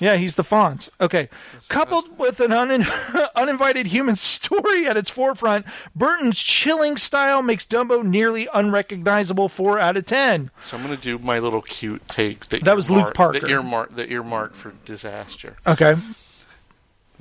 Yeah, 0.00 0.16
he's 0.16 0.34
the 0.34 0.42
Fonz. 0.42 0.88
Okay. 1.00 1.28
Coupled 1.68 2.18
with 2.18 2.40
an 2.40 2.52
un- 2.52 2.86
uninvited 3.36 3.86
human 3.86 4.16
story 4.16 4.86
at 4.86 4.96
its 4.96 5.10
forefront, 5.10 5.66
Burton's 5.94 6.38
chilling 6.40 6.96
style 6.96 7.42
makes 7.42 7.66
Dumbo 7.66 8.02
nearly 8.02 8.48
unrecognizable 8.52 9.48
4 9.48 9.78
out 9.78 9.96
of 9.98 10.06
10. 10.06 10.50
so 10.66 10.76
I'm 10.76 10.82
going 10.84 10.96
to 10.96 11.02
do 11.02 11.18
my 11.18 11.38
little 11.38 11.62
cute 11.62 12.08
take. 12.08 12.48
That, 12.48 12.64
That 12.64 12.74
was 12.76 12.90
Luke 12.90 13.14
Parker. 13.14 13.40
The 13.40 13.48
earmark, 13.48 13.94
the 13.94 14.10
earmark 14.10 14.54
for 14.54 14.72
disaster. 14.84 15.56
Okay. 15.66 15.96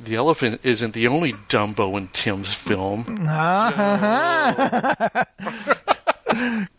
The 0.02 0.16
elephant 0.16 0.62
isn't 0.64 0.94
the 0.94 1.08
only 1.08 1.34
Dumbo 1.34 1.98
in 1.98 2.08
Tim's 2.08 2.54
film. 2.54 3.06
Ah, 3.28 5.26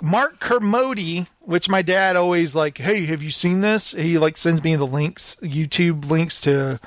Mark 0.02 0.40
Kermode, 0.40 1.27
which 1.40 1.68
my 1.68 1.82
dad 1.82 2.16
always 2.16 2.55
like, 2.55 2.78
hey, 2.78 3.06
have 3.06 3.22
you 3.22 3.31
seen 3.31 3.60
this? 3.60 3.93
He 3.93 4.18
like 4.18 4.36
sends 4.36 4.62
me 4.62 4.77
the 4.77 4.86
links, 4.86 5.36
YouTube 5.43 6.10
links 6.10 6.40
to 6.43 6.81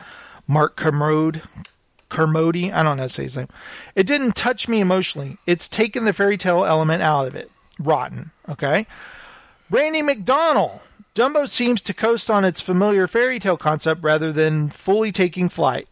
Mark 0.47 0.75
Kermode. 0.75 1.41
Kermode, 2.09 2.71
I 2.71 2.83
don't 2.83 2.97
know 2.97 3.03
how 3.03 3.07
to 3.07 3.09
say 3.09 3.23
his 3.23 3.37
name. 3.37 3.47
It 3.95 4.05
didn't 4.05 4.35
touch 4.35 4.67
me 4.67 4.79
emotionally. 4.79 5.37
It's 5.47 5.67
taken 5.67 6.05
the 6.05 6.13
fairy 6.13 6.37
tale 6.37 6.63
element 6.63 7.01
out 7.01 7.27
of 7.27 7.35
it. 7.35 7.49
Rotten. 7.79 8.31
Okay. 8.47 8.85
Randy 9.69 10.01
McDonald. 10.01 10.79
Dumbo 11.15 11.47
seems 11.47 11.83
to 11.83 11.93
coast 11.93 12.29
on 12.31 12.45
its 12.45 12.61
familiar 12.61 13.07
fairy 13.07 13.39
tale 13.39 13.57
concept 13.57 14.03
rather 14.03 14.31
than 14.31 14.69
fully 14.69 15.11
taking 15.11 15.49
flight. 15.49 15.87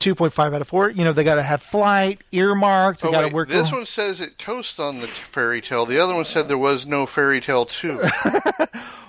2.5 0.00 0.54
out 0.54 0.60
of 0.60 0.68
4. 0.68 0.90
You 0.90 1.04
know, 1.04 1.12
they 1.12 1.24
got 1.24 1.36
to 1.36 1.42
have 1.42 1.62
flight, 1.62 2.20
earmarked, 2.32 3.00
they 3.00 3.08
Oh, 3.08 3.12
got 3.12 3.28
to 3.28 3.34
work 3.34 3.48
this 3.48 3.68
on- 3.68 3.78
one 3.78 3.86
says 3.86 4.20
it 4.20 4.38
coast 4.38 4.78
on 4.78 4.98
the 5.00 5.06
fairy 5.06 5.60
tale. 5.60 5.86
The 5.86 5.98
other 5.98 6.14
one 6.14 6.24
said 6.24 6.48
there 6.48 6.58
was 6.58 6.86
no 6.86 7.06
fairy 7.06 7.40
tale 7.40 7.66
too. 7.66 8.00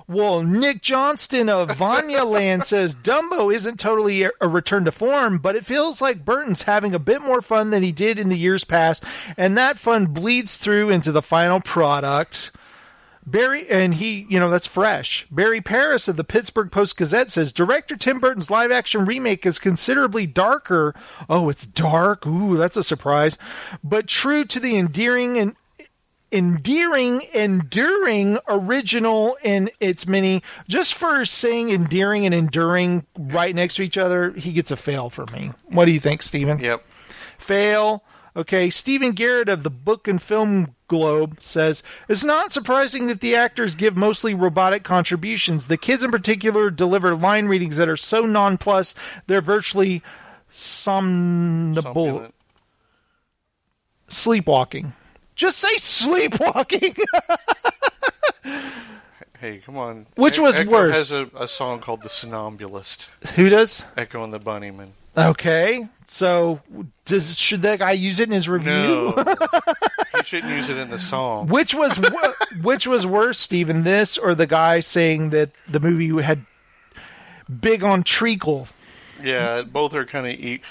Well, 0.09 0.41
Nick 0.41 0.81
Johnston 0.81 1.49
of 1.49 1.67
Vanyaland 1.67 2.63
says 2.63 2.95
Dumbo 2.95 3.53
isn't 3.53 3.77
totally 3.77 4.23
a 4.23 4.29
a 4.39 4.47
return 4.47 4.85
to 4.85 4.91
form, 4.93 5.37
but 5.37 5.57
it 5.57 5.65
feels 5.65 6.01
like 6.01 6.23
Burton's 6.23 6.63
having 6.63 6.95
a 6.95 6.99
bit 6.99 7.21
more 7.21 7.41
fun 7.41 7.71
than 7.71 7.83
he 7.83 7.91
did 7.91 8.17
in 8.17 8.29
the 8.29 8.37
years 8.37 8.63
past, 8.63 9.03
and 9.35 9.57
that 9.57 9.77
fun 9.77 10.05
bleeds 10.05 10.55
through 10.57 10.91
into 10.91 11.11
the 11.11 11.21
final 11.21 11.59
product. 11.59 12.51
Barry, 13.27 13.69
and 13.69 13.93
he, 13.93 14.25
you 14.29 14.39
know, 14.39 14.49
that's 14.49 14.65
fresh. 14.65 15.27
Barry 15.29 15.59
Paris 15.59 16.07
of 16.07 16.15
the 16.15 16.23
Pittsburgh 16.23 16.71
Post 16.71 16.95
Gazette 16.95 17.29
says 17.29 17.51
director 17.51 17.97
Tim 17.97 18.19
Burton's 18.19 18.49
live 18.49 18.71
action 18.71 19.03
remake 19.03 19.45
is 19.45 19.59
considerably 19.59 20.25
darker. 20.25 20.95
Oh, 21.29 21.49
it's 21.49 21.65
dark. 21.65 22.25
Ooh, 22.25 22.55
that's 22.55 22.77
a 22.77 22.83
surprise. 22.83 23.37
But 23.83 24.07
true 24.07 24.45
to 24.45 24.61
the 24.61 24.77
endearing 24.77 25.37
and 25.37 25.57
endearing, 26.31 27.23
enduring 27.33 28.39
original 28.47 29.37
in 29.43 29.69
its 29.81 30.07
many. 30.07 30.41
Just 30.69 30.93
for 30.93 31.25
saying 31.25 31.69
endearing 31.69 32.25
and 32.25 32.33
enduring 32.33 33.05
right 33.17 33.53
next 33.53 33.75
to 33.75 33.81
each 33.81 33.97
other, 33.97 34.31
he 34.31 34.53
gets 34.53 34.71
a 34.71 34.77
fail 34.77 35.09
for 35.09 35.25
me. 35.33 35.51
What 35.65 35.85
do 35.85 35.91
you 35.91 35.99
think, 35.99 36.21
Steven? 36.21 36.59
Yep. 36.59 36.81
Fail. 37.37 38.03
Okay, 38.37 38.69
Stephen 38.69 39.13
Garrett 39.13 39.49
of 39.49 39.63
the 39.63 39.71
Book 39.71 40.07
and 40.07 40.21
Film 40.21 40.75
Globe 40.87 41.41
says 41.41 41.81
it's 42.07 42.23
not 42.23 42.53
surprising 42.53 43.07
that 43.07 43.19
the 43.19 43.35
actors 43.35 43.73
give 43.73 43.97
mostly 43.97 44.35
robotic 44.35 44.83
contributions. 44.83 45.65
The 45.65 45.75
kids, 45.75 46.03
in 46.03 46.11
particular, 46.11 46.69
deliver 46.69 47.15
line 47.15 47.47
readings 47.47 47.77
that 47.77 47.89
are 47.89 47.97
so 47.97 48.27
nonplussed 48.27 48.95
they're 49.25 49.41
virtually 49.41 50.03
somnambul, 50.51 52.31
sleepwalking. 54.07 54.93
Just 55.35 55.57
say 55.57 55.75
sleepwalking. 55.77 56.95
Hey, 59.39 59.59
come 59.63 59.77
on. 59.77 60.07
Which 60.15 60.39
was 60.39 60.57
Echo 60.57 60.71
worse? 60.71 60.97
has 60.97 61.11
a, 61.11 61.29
a 61.37 61.47
song 61.47 61.79
called 61.79 62.01
The 62.01 62.09
Somnambulist. 62.09 63.07
Who 63.35 63.49
does? 63.49 63.83
Echo 63.95 64.23
and 64.23 64.33
the 64.33 64.39
Bunnymen. 64.39 64.89
Okay, 65.17 65.87
so 66.05 66.59
does 67.05 67.37
should 67.39 67.63
that 67.63 67.79
guy 67.79 67.91
use 67.91 68.19
it 68.19 68.29
in 68.29 68.33
his 68.33 68.47
review? 68.47 68.71
No. 68.71 69.13
you 69.17 70.23
shouldn't 70.25 70.53
use 70.53 70.69
it 70.69 70.77
in 70.77 70.89
the 70.91 70.99
song. 70.99 71.47
Which 71.47 71.73
was 71.73 71.99
which 72.61 72.85
was 72.85 73.07
worse, 73.07 73.39
Stephen? 73.39 73.83
This 73.83 74.17
or 74.17 74.35
the 74.35 74.45
guy 74.45 74.79
saying 74.79 75.31
that 75.31 75.49
the 75.67 75.79
movie 75.79 76.09
had 76.21 76.45
big 77.61 77.83
on 77.83 78.03
treacle? 78.03 78.67
Yeah, 79.23 79.63
both 79.63 79.95
are 79.95 80.05
kind 80.05 80.27
of 80.27 80.33
e- 80.33 80.61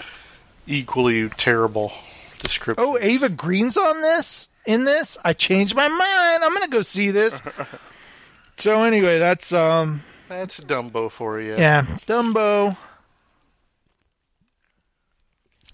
equally 0.68 1.28
terrible 1.30 1.92
description. 2.38 2.84
Oh, 2.86 2.96
Eva 2.98 3.28
Green's 3.28 3.76
on 3.76 4.00
this. 4.02 4.48
In 4.64 4.84
this, 4.84 5.16
I 5.24 5.32
changed 5.32 5.74
my 5.74 5.88
mind. 5.88 6.44
I'm 6.44 6.52
gonna 6.52 6.68
go 6.68 6.82
see 6.82 7.10
this. 7.10 7.40
so 8.58 8.82
anyway, 8.84 9.18
that's 9.18 9.52
um, 9.52 10.02
That's 10.28 10.60
Dumbo 10.60 11.10
for 11.10 11.40
you. 11.40 11.56
yeah, 11.56 11.82
Dumbo. 12.06 12.76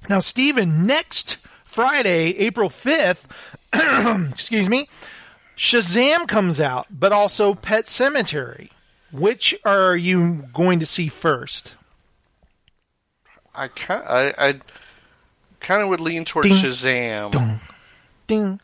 Now, 0.09 0.19
Stephen, 0.19 0.87
next 0.87 1.39
Friday, 1.65 2.37
April 2.39 2.69
5th, 2.69 3.24
excuse 4.33 4.69
me, 4.69 4.89
Shazam 5.57 6.27
comes 6.27 6.61
out, 6.61 6.87
but 6.91 7.12
also 7.12 7.55
Pet 7.55 7.87
Sematary. 7.87 8.70
Which 9.12 9.55
are 9.65 9.97
you 9.97 10.49
going 10.55 10.81
to 10.81 10.87
see 10.87 11.09
first? 11.09 11.74
I 13.55 13.69
kind 13.69 14.03
I, 14.09 14.35
I 14.39 14.61
kind 15.61 15.83
of 15.83 15.91
would 15.91 16.01
lean 16.01 16.24
towards 16.24 16.49
Ding. 16.49 16.57
Shazam. 16.57 17.31
Dong. 17.31 17.61
Ding. 18.27 18.61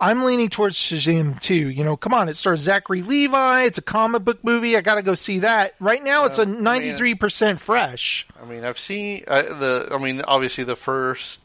I'm 0.00 0.24
leaning 0.24 0.50
towards 0.50 0.76
Shazam 0.76 1.40
too. 1.40 1.54
You 1.70 1.82
know, 1.84 1.96
come 1.96 2.12
on, 2.12 2.28
it 2.28 2.36
stars 2.36 2.60
Zachary 2.60 3.02
Levi. 3.02 3.62
It's 3.62 3.78
a 3.78 3.82
comic 3.82 4.24
book 4.24 4.44
movie. 4.44 4.76
I 4.76 4.82
got 4.82 4.96
to 4.96 5.02
go 5.02 5.14
see 5.14 5.38
that. 5.40 5.74
Right 5.80 6.02
now, 6.02 6.26
it's 6.26 6.38
a 6.38 6.44
93% 6.44 7.58
fresh. 7.58 8.26
I 8.40 8.44
mean, 8.44 8.64
I've 8.64 8.78
seen 8.78 9.24
uh, 9.26 9.42
the. 9.42 9.88
I 9.92 9.98
mean, 9.98 10.20
obviously 10.26 10.64
the 10.64 10.76
first. 10.76 11.40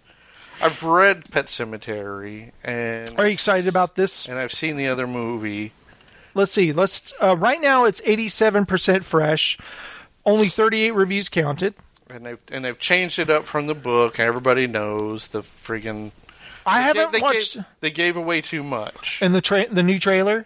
I've 0.62 0.84
read 0.84 1.32
Pet 1.32 1.48
Sematary, 1.48 2.52
and 2.64 3.18
Are 3.18 3.26
you 3.26 3.34
excited 3.34 3.68
about 3.68 3.96
this? 3.96 4.28
and 4.28 4.38
I've 4.38 4.54
seen 4.54 4.76
the 4.78 4.88
other 4.90 5.08
movie. 5.08 5.72
Let's 6.34 6.52
see. 6.52 6.72
Let's. 6.74 7.14
Uh, 7.22 7.36
right 7.38 7.60
now, 7.60 7.86
it's 7.86 8.00
87% 8.02 9.04
fresh. 9.04 9.58
Only 10.26 10.50
38 10.50 10.92
reviews 10.92 11.30
counted. 11.30 11.74
And 12.10 12.26
they've 12.26 12.38
and 12.50 12.66
they've 12.66 12.78
changed 12.78 13.18
it 13.20 13.30
up 13.30 13.46
from 13.46 13.68
the 13.68 13.74
book. 13.76 14.20
and 14.20 14.28
Everybody 14.28 14.68
knows 14.68 15.30
the 15.30 15.42
friggin' 15.42 16.12
I 16.66 16.82
haven't 16.82 17.12
they 17.12 17.20
watched 17.22 17.56
Gave, 17.56 17.66
they 17.82 17.92
gave 17.92 18.16
away 18.18 18.42
too 18.42 18.64
much. 18.64 19.20
in 19.22 19.32
the 19.32 19.42
tra- 19.42 19.68
the 19.70 19.84
new 19.84 20.00
trailer. 20.00 20.46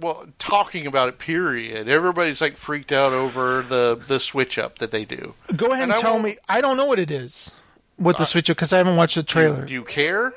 Well, 0.00 0.26
talking 0.38 0.86
about 0.86 1.08
it, 1.08 1.18
period. 1.18 1.88
Everybody's 1.88 2.40
like 2.40 2.56
freaked 2.56 2.92
out 2.92 3.12
over 3.12 3.62
the 3.62 4.00
the 4.08 4.18
switch 4.18 4.58
up 4.58 4.78
that 4.78 4.90
they 4.90 5.04
do. 5.04 5.34
Go 5.56 5.66
ahead 5.68 5.84
and, 5.84 5.92
And 5.92 6.00
tell 6.00 6.18
me. 6.18 6.38
I 6.48 6.60
don't 6.60 6.76
know 6.76 6.86
what 6.86 6.98
it 6.98 7.10
is 7.10 7.52
with 7.98 8.16
the 8.16 8.24
switch 8.24 8.50
up 8.50 8.56
because 8.56 8.72
I 8.72 8.78
haven't 8.78 8.96
watched 8.96 9.14
the 9.16 9.22
trailer. 9.22 9.64
Do 9.66 9.72
you 9.72 9.84
care? 9.84 10.32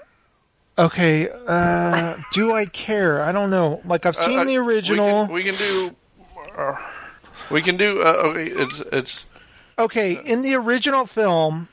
Okay. 0.78 1.30
Uh, 1.48 2.18
do 2.32 2.54
I 2.54 2.66
care? 2.66 3.22
I 3.22 3.32
don't 3.32 3.50
know. 3.50 3.82
Like 3.86 4.06
I've 4.06 4.16
seen 4.16 4.40
Uh, 4.40 4.42
uh, 4.42 4.46
the 4.46 4.58
original. 4.58 5.28
We 5.28 5.44
can, 5.44 5.54
we 5.54 5.58
can 5.58 5.58
do. 5.58 5.96
Uh, 6.58 6.76
we 7.50 7.62
can 7.62 7.78
do. 7.78 8.02
Uh, 8.02 8.12
okay, 8.26 8.48
it's 8.48 8.80
it's. 8.92 9.26
Okay, 9.80 10.14
in 10.24 10.44
the 10.44 10.54
original 10.56 11.06
film, 11.08 11.68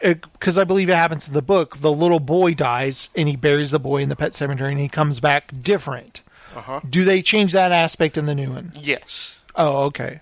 because 0.00 0.58
I 0.58 0.64
believe 0.64 0.88
it 0.88 0.94
happens 0.94 1.28
in 1.28 1.34
the 1.34 1.42
book, 1.42 1.78
the 1.78 1.92
little 1.92 2.20
boy 2.20 2.54
dies 2.54 3.10
and 3.14 3.28
he 3.28 3.36
buries 3.36 3.70
the 3.70 3.78
boy 3.78 4.02
in 4.02 4.08
the 4.08 4.16
pet 4.16 4.34
cemetery 4.34 4.72
and 4.72 4.80
he 4.80 4.88
comes 4.88 5.20
back 5.20 5.52
different. 5.62 6.22
Uh-huh. 6.54 6.80
Do 6.88 7.04
they 7.04 7.22
change 7.22 7.52
that 7.52 7.72
aspect 7.72 8.18
in 8.18 8.26
the 8.26 8.34
new 8.34 8.50
one? 8.50 8.72
Yes. 8.74 9.36
Oh, 9.54 9.84
okay. 9.84 10.20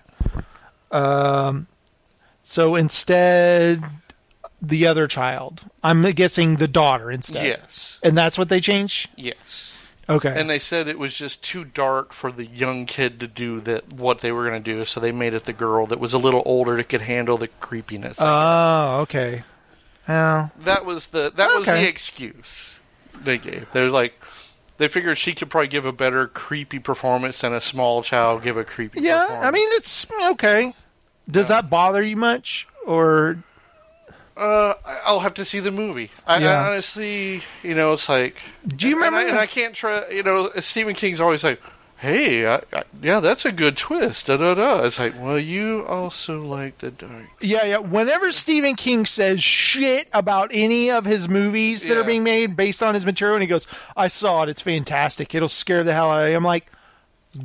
Um, 0.91 1.67
so 2.43 2.75
instead, 2.75 3.83
the 4.61 4.87
other 4.87 5.07
child. 5.07 5.61
I'm 5.83 6.03
guessing 6.11 6.57
the 6.57 6.67
daughter 6.67 7.11
instead. 7.11 7.45
Yes. 7.45 7.99
And 8.03 8.17
that's 8.17 8.37
what 8.37 8.49
they 8.49 8.59
change. 8.59 9.07
Yes. 9.15 9.73
Okay. 10.09 10.33
And 10.35 10.49
they 10.49 10.59
said 10.59 10.87
it 10.87 10.97
was 10.97 11.13
just 11.13 11.43
too 11.43 11.63
dark 11.63 12.13
for 12.13 12.31
the 12.31 12.45
young 12.45 12.87
kid 12.87 13.19
to 13.19 13.27
do 13.27 13.59
that. 13.61 13.93
What 13.93 14.19
they 14.19 14.31
were 14.31 14.49
going 14.49 14.61
to 14.61 14.73
do, 14.73 14.83
so 14.85 14.99
they 14.99 15.11
made 15.11 15.35
it 15.35 15.45
the 15.45 15.53
girl 15.53 15.85
that 15.85 15.99
was 15.99 16.13
a 16.13 16.17
little 16.17 16.41
older 16.45 16.75
that 16.77 16.89
could 16.89 17.01
handle 17.01 17.37
the 17.37 17.47
creepiness. 17.47 18.17
Oh, 18.19 19.01
okay. 19.01 19.43
Well, 20.09 20.51
that 20.65 20.85
was 20.85 21.07
the 21.07 21.31
that 21.35 21.47
was 21.57 21.65
the 21.67 21.87
excuse 21.87 22.73
they 23.21 23.37
gave. 23.37 23.67
They're 23.71 23.89
like. 23.89 24.13
They 24.77 24.87
figured 24.87 25.17
she 25.17 25.33
could 25.33 25.49
probably 25.49 25.67
give 25.67 25.85
a 25.85 25.91
better 25.91 26.25
creepy 26.25 26.79
performance 26.79 27.41
than 27.41 27.51
a 27.53 27.59
small 27.59 28.01
child 28.01 28.43
give 28.43 28.55
a 28.55 28.63
creepy 28.63 29.01
yeah. 29.01 29.41
I 29.43 29.51
mean, 29.51 29.67
it's 29.73 30.07
okay. 30.31 30.73
Does 31.29 31.49
that 31.49 31.69
bother 31.69 32.01
you 32.01 32.15
much, 32.15 32.65
or 32.85 33.43
Uh, 34.37 34.75
I'll 35.03 35.19
have 35.19 35.33
to 35.33 35.43
see 35.43 35.59
the 35.59 35.69
movie. 35.71 36.11
I, 36.25 36.39
Yeah. 36.39 36.51
I 36.61 36.71
honestly, 36.71 37.43
you 37.61 37.75
know, 37.75 37.91
it's 37.91 38.07
like. 38.07 38.37
Do 38.65 38.87
you 38.87 38.95
and- 38.95 39.03
and 39.07 39.15
I- 39.15 39.19
remember- 39.19 39.29
And 39.31 39.39
I, 39.41 39.47
can't 39.47 39.75
try. 39.75 40.07
You 40.09 40.23
know, 40.23 40.49
Stephen 40.61 40.95
King's 40.95 41.19
always 41.19 41.43
like, 41.43 41.61
"Hey, 41.99 42.47
I, 42.47 42.61
I, 42.73 42.83
yeah, 43.01 43.19
that's 43.19 43.45
a 43.45 43.51
good 43.51 43.77
twist." 43.77 44.27
Da 44.27 44.37
da 44.37 44.53
da. 44.53 44.83
It's 44.83 44.99
like, 44.99 45.13
well, 45.19 45.39
you 45.39 45.85
also 45.87 46.41
like 46.41 46.79
the 46.79 46.91
dark. 46.91 47.25
Yeah, 47.41 47.65
yeah. 47.65 47.77
Whenever 47.77 48.31
Stephen 48.31 48.75
King 48.75 49.05
says 49.05 49.43
shit 49.43 50.07
about 50.13 50.49
any 50.53 50.89
of 50.89 51.05
his 51.05 51.27
movies 51.29 51.85
that 51.87 51.97
are 51.97 52.03
being 52.03 52.23
made 52.23 52.55
based 52.55 52.81
on 52.81 52.93
his 52.93 53.05
material, 53.05 53.35
and 53.35 53.43
he 53.43 53.47
goes, 53.47 53.67
"I 53.95 54.07
saw 54.07 54.43
it. 54.43 54.49
It's 54.49 54.61
fantastic. 54.61 55.35
It'll 55.35 55.47
scare 55.47 55.83
the 55.83 55.93
hell 55.93 56.09
out 56.11 56.23
of 56.23 56.29
you." 56.29 56.35
I'm 56.35 56.43
like, 56.43 56.71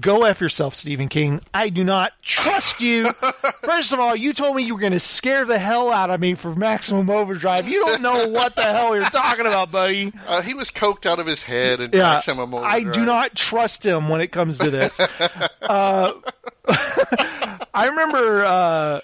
"Go 0.00 0.24
f 0.24 0.40
yourself, 0.40 0.74
Stephen 0.74 1.08
King. 1.08 1.40
I 1.52 1.68
do 1.68 1.84
not 1.84 2.12
trust 2.22 2.80
you." 2.80 3.12
First 3.64 3.92
of 3.92 4.00
all, 4.00 4.14
you 4.16 4.32
told 4.32 4.56
me 4.56 4.62
you 4.62 4.74
were 4.74 4.80
going 4.80 4.92
to 4.92 5.00
scare 5.00 5.44
the 5.44 5.58
hell 5.58 5.90
out 5.90 6.10
of 6.10 6.20
me 6.20 6.34
for 6.34 6.54
Maximum 6.54 7.08
Overdrive. 7.10 7.68
You 7.68 7.80
don't 7.80 8.02
know 8.02 8.28
what 8.28 8.56
the 8.56 8.62
hell 8.62 8.94
you're 8.94 9.04
talking 9.04 9.46
about, 9.46 9.70
buddy. 9.70 10.12
Uh, 10.26 10.40
he 10.40 10.54
was 10.54 10.70
coked 10.70 11.04
out 11.06 11.18
of 11.20 11.26
his 11.26 11.42
head 11.42 11.80
and 11.80 11.92
Yeah, 11.92 12.14
maximum 12.14 12.54
Overdrive. 12.54 12.86
I 12.86 12.90
do 12.92 13.04
not 13.04 13.34
trust 13.34 13.84
him 13.84 14.08
when 14.08 14.20
it 14.22 14.28
comes 14.32 14.58
to 14.58 14.70
this. 14.70 14.98
uh, 15.62 16.12
I 17.74 17.86
remember 17.88 18.44
uh, 18.44 19.00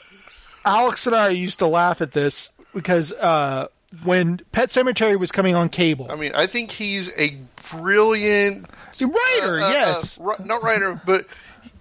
Alex 0.65 1.07
and 1.07 1.15
I 1.17 1.29
used 1.31 1.59
to 1.59 1.67
laugh 1.67 2.01
at 2.01 2.13
this 2.13 2.51
because 2.73 3.13
uh, 3.13 3.69
when 4.05 4.41
Pet 4.53 4.71
Sematary 4.71 5.19
was 5.19 5.31
coming 5.33 5.55
on 5.55 5.69
cable, 5.69 6.07
I 6.11 6.15
mean, 6.17 6.33
I 6.35 6.47
think 6.47 6.71
he's 6.71 7.11
a 7.19 7.37
brilliant 7.71 8.67
writer. 9.01 9.61
uh, 9.61 9.67
uh, 9.67 9.71
yes, 9.71 10.21
uh, 10.21 10.35
not 10.45 10.63
writer, 10.63 11.01
but 11.05 11.27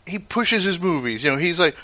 he 0.06 0.20
pushes 0.20 0.64
his 0.64 0.80
movies. 0.80 1.24
You 1.24 1.32
know, 1.32 1.38
he's 1.38 1.60
like, 1.60 1.76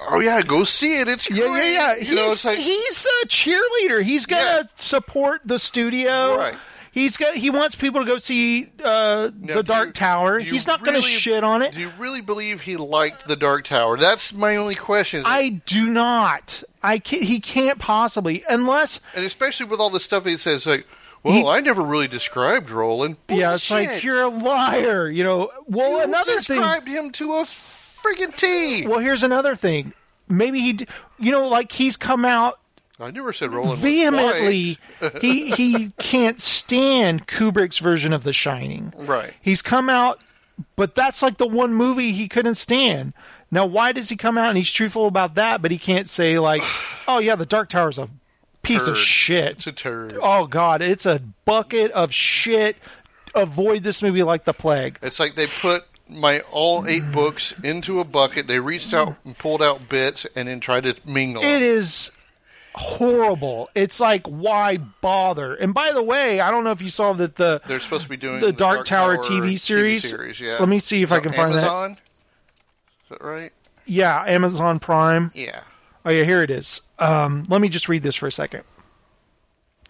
"Oh 0.00 0.20
yeah, 0.20 0.42
go 0.42 0.64
see 0.64 0.98
it. 0.98 1.08
It's 1.08 1.28
yeah, 1.30 1.56
yeah, 1.56 1.64
yeah. 1.64 1.96
You 1.96 2.14
know, 2.14 2.22
he's 2.24 2.32
it's 2.32 2.44
like 2.44 2.58
he's 2.58 3.06
a 3.22 3.26
cheerleader. 3.26 4.02
He's 4.02 4.26
gonna 4.26 4.68
support 4.76 5.42
the 5.44 5.58
studio. 5.58 6.36
Right. 6.36 6.54
He's 6.96 7.18
got. 7.18 7.36
He 7.36 7.50
wants 7.50 7.74
people 7.74 8.00
to 8.00 8.06
go 8.06 8.16
see 8.16 8.70
uh, 8.82 9.28
the 9.38 9.62
Dark 9.62 9.92
Tower. 9.92 10.38
He's 10.38 10.66
not 10.66 10.82
going 10.82 10.94
to 10.94 11.02
shit 11.02 11.44
on 11.44 11.60
it. 11.60 11.74
Do 11.74 11.80
you 11.80 11.92
really 11.98 12.22
believe 12.22 12.62
he 12.62 12.78
liked 12.78 13.28
the 13.28 13.36
Dark 13.36 13.66
Tower? 13.66 13.98
That's 13.98 14.32
my 14.32 14.56
only 14.56 14.76
question. 14.76 15.22
I 15.26 15.60
do 15.66 15.90
not. 15.90 16.62
I 16.82 16.98
can't, 16.98 17.22
he 17.22 17.38
can't 17.38 17.78
possibly 17.78 18.44
unless 18.48 19.00
and 19.14 19.26
especially 19.26 19.66
with 19.66 19.78
all 19.78 19.90
the 19.90 20.00
stuff 20.00 20.24
he 20.24 20.38
says, 20.38 20.64
like, 20.64 20.86
"Well, 21.26 21.48
I 21.48 21.60
never 21.60 21.82
really 21.82 22.08
described 22.08 22.70
Roland." 22.70 23.16
yeah, 23.28 23.54
it's 23.54 23.70
like 23.70 24.02
you're 24.02 24.22
a 24.22 24.28
liar. 24.28 25.08
You 25.08 25.24
know. 25.24 25.50
Well, 25.66 25.98
You 25.98 26.04
another 26.04 26.40
thing. 26.40 26.56
described 26.56 26.88
him 26.88 27.10
to 27.12 27.34
a 27.34 27.44
friggin' 27.44 28.36
T. 28.36 28.86
Well, 28.86 28.98
here's 29.00 29.22
another 29.22 29.54
thing. 29.54 29.92
Maybe 30.28 30.60
he, 30.60 30.86
you 31.18 31.30
know, 31.30 31.46
like 31.48 31.72
he's 31.72 31.96
come 31.96 32.24
out 32.24 32.58
I 32.98 33.10
never 33.10 33.32
said 33.32 33.52
Roland 33.52 33.78
vehemently. 33.80 34.78
he 35.20 35.50
he 35.50 35.90
can't 35.98 36.40
stand 36.40 37.26
Kubrick's 37.26 37.78
version 37.78 38.12
of 38.12 38.22
The 38.24 38.32
Shining. 38.32 38.92
Right. 38.96 39.34
He's 39.40 39.60
come 39.60 39.90
out, 39.90 40.20
but 40.76 40.94
that's 40.94 41.22
like 41.22 41.36
the 41.36 41.46
one 41.46 41.74
movie 41.74 42.12
he 42.12 42.26
couldn't 42.28 42.54
stand. 42.54 43.12
Now, 43.50 43.66
why 43.66 43.92
does 43.92 44.08
he 44.08 44.16
come 44.16 44.38
out 44.38 44.48
and 44.48 44.56
he's 44.56 44.72
truthful 44.72 45.06
about 45.06 45.34
that, 45.34 45.62
but 45.62 45.70
he 45.70 45.78
can't 45.78 46.08
say 46.08 46.38
like, 46.38 46.62
"Oh 47.08 47.18
yeah, 47.18 47.34
the 47.34 47.46
Dark 47.46 47.68
Tower's 47.68 47.98
a 47.98 48.08
piece 48.66 48.86
of 48.86 48.98
shit." 48.98 49.56
It's 49.58 49.66
a 49.66 49.72
turd. 49.72 50.18
Oh 50.20 50.46
god, 50.46 50.82
it's 50.82 51.06
a 51.06 51.20
bucket 51.44 51.90
of 51.92 52.12
shit. 52.12 52.76
avoid 53.34 53.82
this 53.82 54.02
movie 54.02 54.22
like 54.22 54.44
the 54.44 54.54
plague. 54.54 54.98
It's 55.02 55.20
like 55.20 55.36
they 55.36 55.46
put 55.46 55.84
my 56.08 56.40
all 56.52 56.86
eight 56.86 57.10
books 57.12 57.52
into 57.62 58.00
a 58.00 58.04
bucket. 58.04 58.46
They 58.46 58.60
reached 58.60 58.94
out 58.94 59.16
and 59.24 59.36
pulled 59.36 59.62
out 59.62 59.88
bits, 59.88 60.26
and 60.34 60.48
then 60.48 60.60
tried 60.60 60.84
to 60.84 60.94
mingle. 61.06 61.42
It 61.42 61.62
is 61.62 62.10
horrible. 62.74 63.70
It's 63.74 64.00
like 64.00 64.26
why 64.26 64.76
bother? 64.76 65.54
And 65.54 65.72
by 65.74 65.92
the 65.92 66.02
way, 66.02 66.40
I 66.40 66.50
don't 66.50 66.64
know 66.64 66.70
if 66.72 66.82
you 66.82 66.88
saw 66.90 67.12
that 67.14 67.36
the 67.36 67.60
They're 67.66 67.80
supposed 67.80 68.04
to 68.04 68.08
be 68.08 68.16
doing 68.16 68.40
the 68.40 68.52
Dark, 68.52 68.86
Tower, 68.86 69.16
TV 69.18 69.58
series. 69.58 70.08
series, 70.08 70.40
yeah. 70.40 70.56
Let 70.60 70.68
me 70.68 70.78
see 70.78 71.02
if 71.02 71.12
I 71.12 71.20
can 71.20 71.32
find 71.32 71.52
that. 71.52 71.58
Amazon? 71.64 71.98
That 73.10 73.22
right? 73.22 73.52
Yeah, 73.86 74.24
Amazon 74.26 74.78
Prime. 74.78 75.30
Yeah. 75.34 75.60
Oh 76.06 76.10
yeah, 76.10 76.22
here 76.22 76.40
it 76.40 76.52
is. 76.52 76.82
Um, 77.00 77.44
let 77.48 77.60
me 77.60 77.68
just 77.68 77.88
read 77.88 78.04
this 78.04 78.14
for 78.14 78.28
a 78.28 78.32
second. 78.32 78.62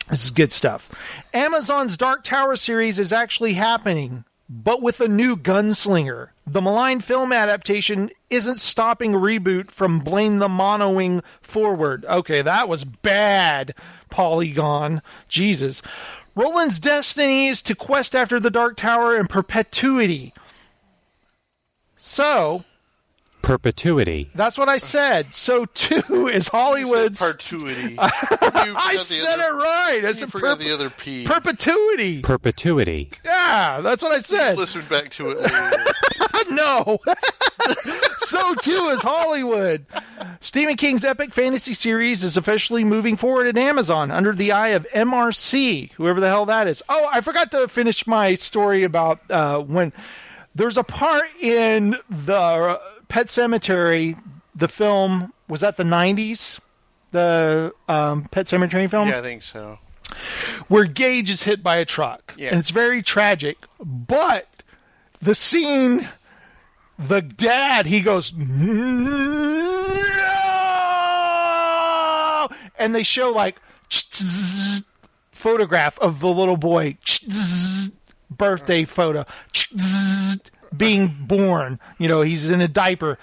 This 0.09 0.25
is 0.25 0.31
good 0.31 0.51
stuff. 0.51 0.91
Amazon's 1.35 1.99
Dark 1.99 2.25
Tower 2.25 2.57
series 2.57 2.99
is 2.99 3.13
actually 3.13 3.53
happening, 3.53 4.25
but 4.49 4.81
with 4.81 5.01
a 5.03 5.09
new 5.09 5.37
gunslinger. 5.37 6.29
The 6.47 6.63
malign 6.63 7.01
film 7.01 7.35
adaptation 7.35 8.11
isn't 8.31 8.61
stopping 8.61 9.13
reboot 9.13 9.71
from 9.71 9.99
Blame 9.99 10.39
the 10.39 10.49
Monoing 10.49 11.23
forward. 11.43 12.07
Okay, 12.07 12.41
that 12.41 12.67
was 12.67 12.85
bad, 12.85 13.75
Polygon. 14.09 15.03
Jesus. 15.29 15.83
Roland's 16.35 16.79
destiny 16.79 17.49
is 17.49 17.61
to 17.63 17.75
quest 17.75 18.17
after 18.17 18.41
the 18.41 18.51
Dark 18.51 18.77
Tower 18.77 19.19
in 19.19 19.27
perpetuity. 19.27 20.33
So, 21.95 22.65
Perpetuity. 23.47 24.29
that's 24.35 24.59
what 24.59 24.69
I 24.69 24.77
said. 24.77 25.33
So 25.33 25.67
too 25.67 26.27
is 26.27 26.49
Hollywood's. 26.49 27.21
Perpetuity. 27.21 27.95
I 28.01 28.97
said 28.97 29.39
it 29.39 29.53
right. 29.53 30.03
I 30.05 30.11
said 30.11 30.33
forgot 30.33 30.59
perp- 30.59 30.65
the 30.65 30.75
other 30.75 30.91
P. 30.91 31.25
perpetuity. 31.25 32.23
Perpetuity. 32.23 33.11
Yeah, 33.25 33.81
that's 33.83 34.03
what 34.03 34.11
I 34.11 34.19
said. 34.19 34.59
Listen 34.59 34.83
back 34.91 35.11
to 35.13 35.31
it 35.31 35.39
later. 35.43 36.51
no. 36.51 36.99
so 38.19 38.55
too 38.55 38.89
is 38.93 39.03
Hollywood. 39.03 39.87
Stephen 40.41 40.77
King's 40.77 41.05
epic 41.05 41.33
fantasy 41.33 41.73
series 41.73 42.25
is 42.25 42.37
officially 42.37 42.83
moving 42.83 43.17
forward 43.17 43.47
at 43.47 43.57
Amazon 43.57 44.11
under 44.11 44.33
the 44.33 44.51
eye 44.51 44.69
of 44.71 44.89
MRC, 44.93 45.93
whoever 45.93 46.19
the 46.19 46.29
hell 46.29 46.47
that 46.47 46.67
is. 46.67 46.83
Oh, 46.89 47.09
I 47.13 47.21
forgot 47.21 47.53
to 47.53 47.69
finish 47.69 48.09
my 48.09 48.35
story 48.35 48.83
about 48.83 49.21
uh, 49.31 49.61
when 49.61 49.93
there's 50.57 50.79
a 50.79 50.85
part 50.85 51.29
in 51.41 51.97
the 52.11 52.81
Pet 53.09 53.27
Sematary, 53.27 54.21
the 54.55 54.69
film 54.69 55.33
was 55.49 55.61
that 55.61 55.77
the 55.77 55.85
90s, 55.85 56.61
the 57.13 57.73
um, 57.89 58.25
Pet 58.25 58.47
Sematary 58.47 58.91
film 58.91 59.09
yeah, 59.09 59.19
I 59.19 59.23
think 59.23 59.43
so. 59.43 59.79
where 60.69 60.85
Gage 60.85 61.31
is 61.31 61.45
hit 61.45 61.63
by 61.63 61.77
a 61.77 61.85
truck. 61.85 62.35
Yeah. 62.37 62.51
And 62.51 62.59
it's 62.59 62.71
very 62.71 63.03
tragic. 63.03 63.59
But 63.79 64.49
the 65.21 65.35
scene, 65.35 66.09
the 66.99 67.23
dad, 67.23 67.87
he 67.87 68.01
goes, 68.01 68.33
no! 68.35 68.89
And 72.79 72.95
they 72.95 73.03
show 73.03 73.31
like 73.31 73.57
photograph 75.33 75.99
of 76.01 76.21
the 76.21 76.29
little 76.29 76.57
boy, 76.57 76.99
birthday 78.31 78.85
photo, 78.85 79.25
being 80.77 81.15
born. 81.27 81.79
You 81.99 82.09
know, 82.09 82.23
he's 82.23 82.51
in 82.51 82.61
a 82.61 82.69
diaper. 82.69 83.19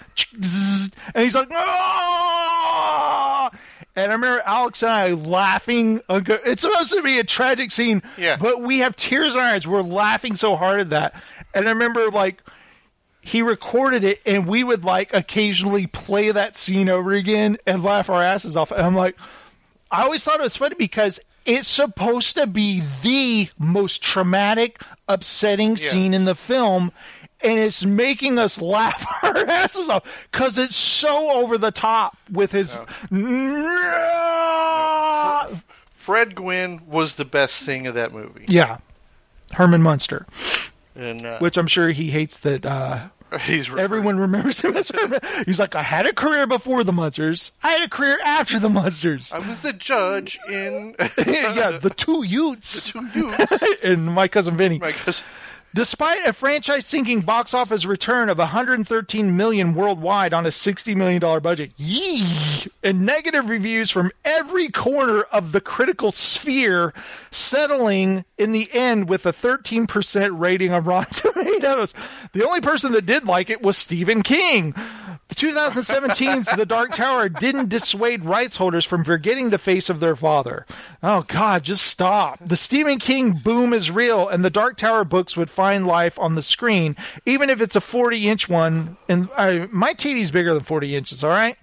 And 1.14 1.24
he's 1.24 1.36
like, 1.36 1.50
"Ah!" 1.52 3.50
And 3.96 4.12
I 4.12 4.16
remember 4.16 4.42
Alex 4.46 4.82
and 4.82 4.92
I 4.92 5.10
laughing. 5.12 6.02
It's 6.10 6.62
supposed 6.64 6.92
to 6.94 7.02
be 7.04 7.20
a 7.20 7.24
tragic 7.24 7.72
scene, 7.72 8.02
Yeah. 8.18 8.38
but 8.38 8.62
we 8.62 8.80
have 8.80 8.96
tears 8.96 9.36
in 9.36 9.42
our 9.42 9.48
eyes. 9.48 9.68
We're 9.68 9.82
laughing 9.84 10.36
so 10.36 10.56
hard 10.56 10.80
at 10.80 10.90
that. 10.90 11.14
And 11.54 11.68
I 11.68 11.72
remember, 11.72 12.10
like, 12.10 12.42
he 13.22 13.42
recorded 13.44 14.04
it, 14.04 14.20
and 14.26 14.48
we 14.48 14.64
would, 14.64 14.84
like, 14.84 15.14
occasionally 15.14 15.86
play 15.86 16.32
that 16.32 16.56
scene 16.58 16.90
over 16.90 17.14
again 17.14 17.58
and 17.68 17.84
laugh 17.84 18.10
our 18.10 18.22
asses 18.22 18.58
off. 18.58 18.72
And 18.72 18.82
I'm 18.82 18.96
like, 18.96 19.16
I 19.92 20.02
always 20.04 20.24
thought 20.24 20.40
it 20.40 20.44
was 20.44 20.58
funny 20.58 20.76
because 20.76 21.20
it's 21.46 21.68
supposed 21.68 22.36
to 22.36 22.48
be 22.48 22.82
the 23.04 23.50
most 23.60 24.02
traumatic, 24.02 24.82
upsetting 25.08 25.78
Yeah. 25.80 25.90
scene 25.90 26.14
in 26.16 26.26
the 26.26 26.34
film. 26.36 26.92
And 27.44 27.60
it's 27.60 27.86
making 27.86 28.40
us 28.40 28.62
laugh 28.62 29.06
our 29.24 29.38
asses 29.38 29.90
off 29.90 30.28
because 30.32 30.58
it's 30.58 30.76
so 30.76 31.42
over 31.42 31.58
the 31.58 31.72
top 31.72 32.18
with 32.32 32.52
his. 32.52 32.82
Fred 35.96 36.36
Gwynne 36.36 36.82
was 36.88 37.16
the 37.16 37.26
best 37.26 37.64
thing 37.64 37.88
of 37.88 37.96
that 37.96 38.12
movie. 38.14 38.46
Yeah. 38.48 38.78
Herman 39.54 39.82
Munster, 39.82 40.26
And 40.96 41.24
uh, 41.26 41.38
which 41.40 41.58
I'm 41.58 41.68
sure 41.68 41.90
he 41.92 42.10
hates 42.12 42.40
that 42.40 42.66
uh, 42.66 43.08
he's 43.42 43.70
everyone 43.74 44.20
remembers 44.20 44.62
him 44.62 44.76
as 44.76 44.90
Herman. 44.90 45.20
He's 45.46 45.60
like, 45.60 45.76
I 45.76 45.82
had 45.84 46.06
a 46.06 46.14
career 46.14 46.48
before 46.48 46.84
the 46.84 46.92
Munsters, 46.92 47.52
I 47.64 47.70
had 47.72 47.84
a 47.84 47.90
career 47.90 48.20
after 48.26 48.60
the 48.60 48.70
Munsters. 48.70 49.32
I 49.32 49.40
was 49.40 49.60
the 49.62 49.74
judge 49.74 50.40
in 50.50 50.96
yeah, 51.26 51.78
the 51.82 51.94
two 51.96 52.24
Utes. 52.24 52.92
Two 52.92 53.08
Utes. 53.14 53.54
and 53.84 54.06
my 54.08 54.28
cousin 54.28 54.58
Vinny. 54.58 54.80
My 54.80 54.92
cousin- 54.92 55.24
Despite 55.76 56.24
a 56.28 56.34
franchise 56.34 56.86
sinking 56.86 57.22
box 57.22 57.56
office 57.56 57.84
return 57.86 58.30
of 58.30 58.38
113 58.38 59.36
million 59.36 59.74
worldwide 59.74 60.32
on 60.32 60.46
a 60.46 60.52
60 60.52 60.94
million 60.94 61.20
dollar 61.20 61.40
budget, 61.40 61.72
yee, 61.78 62.28
and 62.84 63.08
negative 63.08 63.50
reviews 63.50 63.90
from 63.90 64.12
every 64.24 64.70
corner 64.70 65.22
of 65.24 65.52
the 65.52 65.60
critical 65.62 66.12
sphere, 66.12 66.94
settling 67.32 68.24
in 68.38 68.52
the 68.52 68.70
end 68.72 69.10
with 69.10 69.26
a 69.26 69.34
13% 69.34 70.40
rating 70.40 70.72
on 70.74 70.84
Rotten 70.84 71.12
Tomatoes. 71.34 71.96
The 72.34 72.46
only 72.46 72.62
person 72.62 72.92
that 72.92 73.08
did 73.08 73.26
like 73.26 73.50
it 73.50 73.64
was 73.64 73.76
Stephen 73.76 74.22
King. 74.22 74.76
The 75.34 75.48
2017's 75.48 76.56
The 76.56 76.66
Dark 76.66 76.92
Tower 76.92 77.28
didn't 77.28 77.70
dissuade 77.70 78.24
rights 78.24 78.58
holders 78.58 78.86
from 78.86 79.04
forgetting 79.04 79.50
the 79.50 79.58
face 79.58 79.90
of 79.90 80.00
their 80.00 80.16
father. 80.16 80.68
Oh 81.02 81.24
God, 81.28 81.64
just 81.64 81.88
stop. 81.88 82.38
The 82.46 82.56
Stephen 82.56 83.00
King 83.00 83.42
boom 83.44 83.74
is 83.74 83.90
real, 83.90 84.28
and 84.30 84.46
the 84.46 84.52
Dark 84.52 84.78
Tower 84.78 85.04
books 85.04 85.36
would 85.36 85.50
find 85.50 85.88
life 85.88 86.20
on 86.20 86.36
the 86.36 86.44
screen, 86.44 86.96
even 87.26 87.50
if 87.50 87.62
it's 87.62 87.76
a 87.76 87.82
40 87.82 88.30
inch 88.30 88.48
one. 88.48 88.96
And 89.10 89.28
uh, 89.36 89.66
my 89.72 89.96
TV's 89.96 90.30
bigger 90.30 90.54
than 90.54 90.62
40 90.62 90.96
inches. 90.96 91.24
All 91.24 91.32
right. 91.32 91.58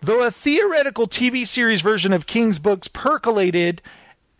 Though 0.00 0.22
a 0.22 0.30
theoretical 0.30 1.06
TV 1.06 1.46
series 1.46 1.82
version 1.82 2.14
of 2.14 2.26
King's 2.26 2.58
books 2.58 2.88
percolated 2.88 3.82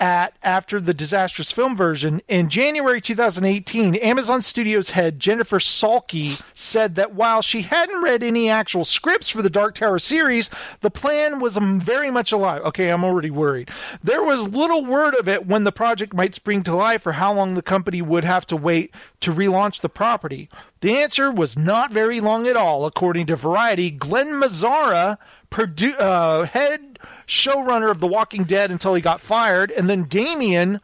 at 0.01 0.35
after 0.43 0.81
the 0.81 0.95
disastrous 0.95 1.53
film 1.53 1.77
version 1.77 2.23
in 2.27 2.49
January 2.49 3.01
2018, 3.01 3.95
Amazon 3.97 4.41
Studios 4.41 4.91
head 4.91 5.21
Jennifer 5.21 5.59
Salke 5.59 6.43
said 6.55 6.95
that 6.95 7.15
while 7.15 7.43
she 7.43 7.63
hadn't 7.63 8.03
read 8.03 8.23
any 8.23 8.49
actual 8.49 8.87
scripts 8.87 9.29
for 9.29 9.43
the 9.43 9.51
Dark 9.51 9.75
Tower 9.75 9.99
series, 9.99 10.49
the 10.81 10.91
plan 10.91 11.39
was 11.39 11.59
very 11.61 12.11
much 12.11 12.33
alive. 12.33 12.63
Okay, 12.63 12.89
I'm 12.89 13.05
already 13.05 13.31
worried. 13.31 13.71
There 14.03 14.23
was 14.23 14.49
little 14.49 14.85
word 14.85 15.15
of 15.15 15.29
it 15.29 15.47
when 15.47 15.65
the 15.65 15.73
project 15.73 16.15
might 16.15 16.35
spring 16.35 16.63
to 16.63 16.75
life 16.75 17.07
or 17.07 17.13
how 17.13 17.33
long 17.35 17.55
the 17.55 17.63
company 17.63 18.01
would 18.01 18.25
have 18.25 18.47
to 18.47 18.57
wait 18.57 18.95
to 19.21 19.33
relaunch 19.33 19.81
the 19.81 19.91
property. 19.91 20.49
The 20.81 20.97
answer 20.97 21.31
was 21.31 21.59
not 21.59 21.93
very 21.93 22.21
long 22.21 22.49
at 22.49 22.57
all, 22.57 22.87
according 22.87 23.27
to 23.27 23.37
Variety. 23.37 23.91
Glen 23.91 24.31
Mazzara, 24.31 25.19
produ- 25.51 26.01
uh, 26.01 26.45
head 26.45 26.90
showrunner 27.31 27.91
of 27.91 28.01
The 28.01 28.07
Walking 28.07 28.45
Dead 28.45 28.71
until 28.71 28.95
he 28.95 29.01
got 29.01 29.21
fired, 29.21 29.71
and 29.71 29.89
then 29.89 30.05
Damien, 30.05 30.81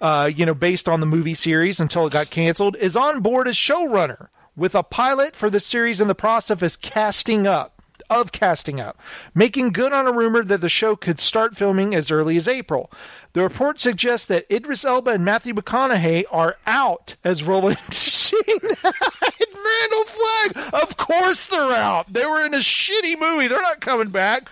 uh, 0.00 0.30
you 0.34 0.44
know, 0.44 0.54
based 0.54 0.88
on 0.88 1.00
the 1.00 1.06
movie 1.06 1.34
series 1.34 1.80
until 1.80 2.06
it 2.06 2.12
got 2.12 2.30
canceled, 2.30 2.76
is 2.76 2.96
on 2.96 3.20
board 3.20 3.48
as 3.48 3.54
showrunner 3.54 4.28
with 4.56 4.74
a 4.74 4.82
pilot 4.82 5.36
for 5.36 5.48
the 5.48 5.60
series 5.60 6.00
in 6.00 6.08
the 6.08 6.14
process 6.14 6.62
of 6.62 6.80
casting 6.82 7.46
up. 7.46 7.74
Of 8.10 8.32
casting 8.32 8.80
up, 8.80 8.98
making 9.34 9.72
good 9.72 9.92
on 9.92 10.06
a 10.06 10.12
rumor 10.12 10.42
that 10.42 10.62
the 10.62 10.70
show 10.70 10.96
could 10.96 11.20
start 11.20 11.56
filming 11.56 11.94
as 11.94 12.10
early 12.10 12.36
as 12.36 12.48
April. 12.48 12.90
The 13.34 13.42
report 13.42 13.80
suggests 13.80 14.24
that 14.28 14.50
Idris 14.50 14.86
Elba 14.86 15.10
and 15.10 15.26
Matthew 15.26 15.52
McConaughey 15.52 16.24
are 16.30 16.56
out 16.66 17.16
as 17.22 17.42
Roland 17.42 17.76
Sheen 17.92 18.40
and 18.48 18.72
Randall 18.72 20.04
Flagg. 20.06 20.72
Of 20.72 20.96
course 20.96 21.46
they're 21.46 21.72
out. 21.72 22.10
They 22.10 22.24
were 22.24 22.46
in 22.46 22.54
a 22.54 22.58
shitty 22.58 23.20
movie. 23.20 23.46
They're 23.46 23.60
not 23.60 23.82
coming 23.82 24.08
back 24.08 24.48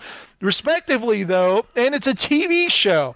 respectively, 0.47 1.25
though, 1.25 1.67
and 1.75 1.95
it's 1.95 2.07
a 2.07 2.15
TV 2.15 2.71
show. 2.71 3.15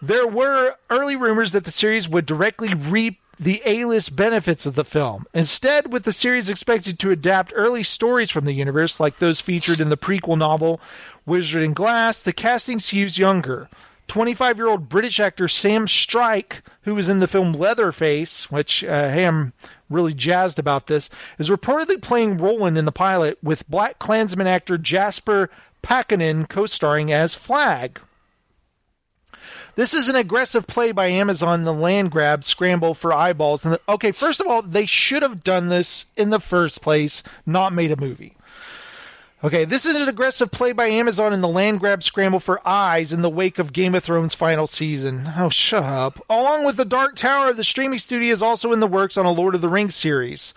There 0.00 0.26
were 0.26 0.76
early 0.88 1.16
rumors 1.16 1.52
that 1.52 1.64
the 1.64 1.72
series 1.72 2.08
would 2.08 2.26
directly 2.26 2.72
reap 2.72 3.18
the 3.40 3.60
A-list 3.66 4.14
benefits 4.14 4.64
of 4.64 4.76
the 4.76 4.84
film. 4.84 5.26
Instead, 5.34 5.92
with 5.92 6.04
the 6.04 6.12
series 6.12 6.48
expected 6.48 7.00
to 7.00 7.10
adapt 7.10 7.52
early 7.56 7.82
stories 7.82 8.30
from 8.30 8.44
the 8.44 8.52
universe, 8.52 9.00
like 9.00 9.18
those 9.18 9.40
featured 9.40 9.80
in 9.80 9.88
the 9.88 9.96
prequel 9.96 10.38
novel 10.38 10.80
Wizard 11.26 11.64
and 11.64 11.74
Glass, 11.74 12.22
the 12.22 12.32
casting 12.32 12.78
skews 12.78 13.18
younger. 13.18 13.68
25 14.06 14.58
year 14.58 14.68
old 14.68 14.88
British 14.88 15.18
actor 15.18 15.48
Sam 15.48 15.88
Strike, 15.88 16.62
who 16.82 16.94
was 16.94 17.08
in 17.08 17.18
the 17.18 17.26
film 17.26 17.52
Leatherface, 17.52 18.50
which, 18.50 18.84
uh, 18.84 19.08
hey, 19.10 19.26
I'm 19.26 19.54
really 19.90 20.14
jazzed 20.14 20.58
about 20.58 20.86
this, 20.86 21.10
is 21.38 21.50
reportedly 21.50 22.00
playing 22.00 22.36
Roland 22.36 22.78
in 22.78 22.84
the 22.84 22.92
pilot 22.92 23.38
with 23.42 23.68
Black 23.68 23.98
Klansman 23.98 24.46
actor 24.46 24.78
Jasper 24.78 25.50
Pääkkönen 25.84 26.48
co 26.48 26.66
starring 26.66 27.12
as 27.12 27.34
Flagg. 27.34 28.00
This 29.76 29.92
is 29.92 30.08
an 30.08 30.16
aggressive 30.16 30.66
play 30.66 30.92
by 30.92 31.06
Amazon, 31.06 31.64
the 31.64 31.72
land 31.72 32.10
grab 32.10 32.44
scramble 32.44 32.94
for 32.94 33.12
eyeballs. 33.12 33.64
And 33.64 33.74
the, 33.74 33.80
okay, 33.88 34.12
first 34.12 34.40
of 34.40 34.46
all, 34.46 34.62
they 34.62 34.86
should 34.86 35.22
have 35.22 35.42
done 35.42 35.68
this 35.68 36.06
in 36.16 36.30
the 36.30 36.38
first 36.38 36.80
place, 36.80 37.22
not 37.44 37.72
made 37.72 37.90
a 37.90 38.00
movie. 38.00 38.34
Okay, 39.42 39.66
this 39.66 39.84
is 39.84 40.00
an 40.00 40.08
aggressive 40.08 40.50
play 40.50 40.72
by 40.72 40.86
Amazon 40.86 41.34
in 41.34 41.42
the 41.42 41.48
land 41.48 41.80
grab 41.80 42.02
scramble 42.02 42.40
for 42.40 42.66
eyes 42.66 43.12
in 43.12 43.20
the 43.20 43.28
wake 43.28 43.58
of 43.58 43.74
Game 43.74 43.94
of 43.94 44.02
Thrones 44.02 44.32
final 44.32 44.66
season. 44.66 45.30
Oh, 45.36 45.50
shut 45.50 45.84
up. 45.84 46.24
Along 46.30 46.64
with 46.64 46.76
The 46.76 46.86
Dark 46.86 47.16
Tower, 47.16 47.52
the 47.52 47.62
streaming 47.62 47.98
studio 47.98 48.32
is 48.32 48.42
also 48.42 48.72
in 48.72 48.80
the 48.80 48.86
works 48.86 49.18
on 49.18 49.26
a 49.26 49.32
Lord 49.32 49.54
of 49.54 49.60
the 49.60 49.68
Rings 49.68 49.96
series. 49.96 50.54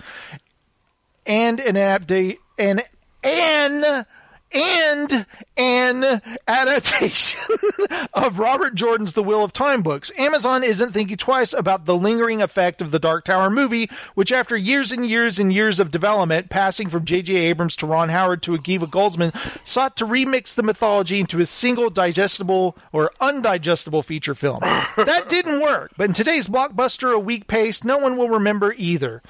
And 1.26 1.60
an 1.60 1.76
update 1.76 2.38
and 2.58 2.82
and 3.24 4.06
and 4.54 5.26
an 5.58 6.22
adaptation 6.48 7.40
of 8.14 8.40
Robert 8.40 8.76
Jordan's 8.76 9.14
The 9.14 9.24
Wheel 9.24 9.44
of 9.44 9.52
Time 9.52 9.82
books. 9.82 10.12
Amazon 10.18 10.64
isn't 10.64 10.92
thinking 10.92 11.18
twice 11.18 11.54
about 11.54 11.86
the 11.86 11.98
lingering 11.98 12.42
effect 12.42 12.82
of 12.82 12.92
the 12.92 13.00
Dark 13.00 13.26
Tower 13.26 13.50
movie, 13.50 13.90
which 14.16 14.32
after 14.32 14.56
years 14.56 14.92
and 14.92 15.08
years 15.08 15.40
and 15.40 15.52
years 15.52 15.80
of 15.80 15.92
development, 15.92 16.50
passing 16.50 16.90
from 16.90 17.06
J.J. 17.06 17.36
Abrams 17.36 17.76
to 17.78 17.88
Ron 17.88 18.10
Howard 18.10 18.42
to 18.44 18.52
Akiva 18.52 18.90
Goldsman, 18.90 19.36
sought 19.66 19.98
to 19.98 20.06
remix 20.06 20.54
the 20.54 20.64
mythology 20.64 21.20
into 21.20 21.40
a 21.40 21.46
single 21.46 21.90
digestible 21.90 22.78
or 22.92 23.12
undigestible 23.20 24.04
feature 24.04 24.36
film. 24.36 24.60
that 24.96 25.26
didn't 25.28 25.60
work, 25.60 25.92
but 25.98 26.06
in 26.06 26.14
today's 26.14 26.48
blockbuster, 26.48 27.14
a 27.14 27.20
weak 27.20 27.48
pace, 27.48 27.84
no 27.84 27.98
one 27.98 28.18
will 28.18 28.30
remember 28.30 28.74
either. 28.78 29.22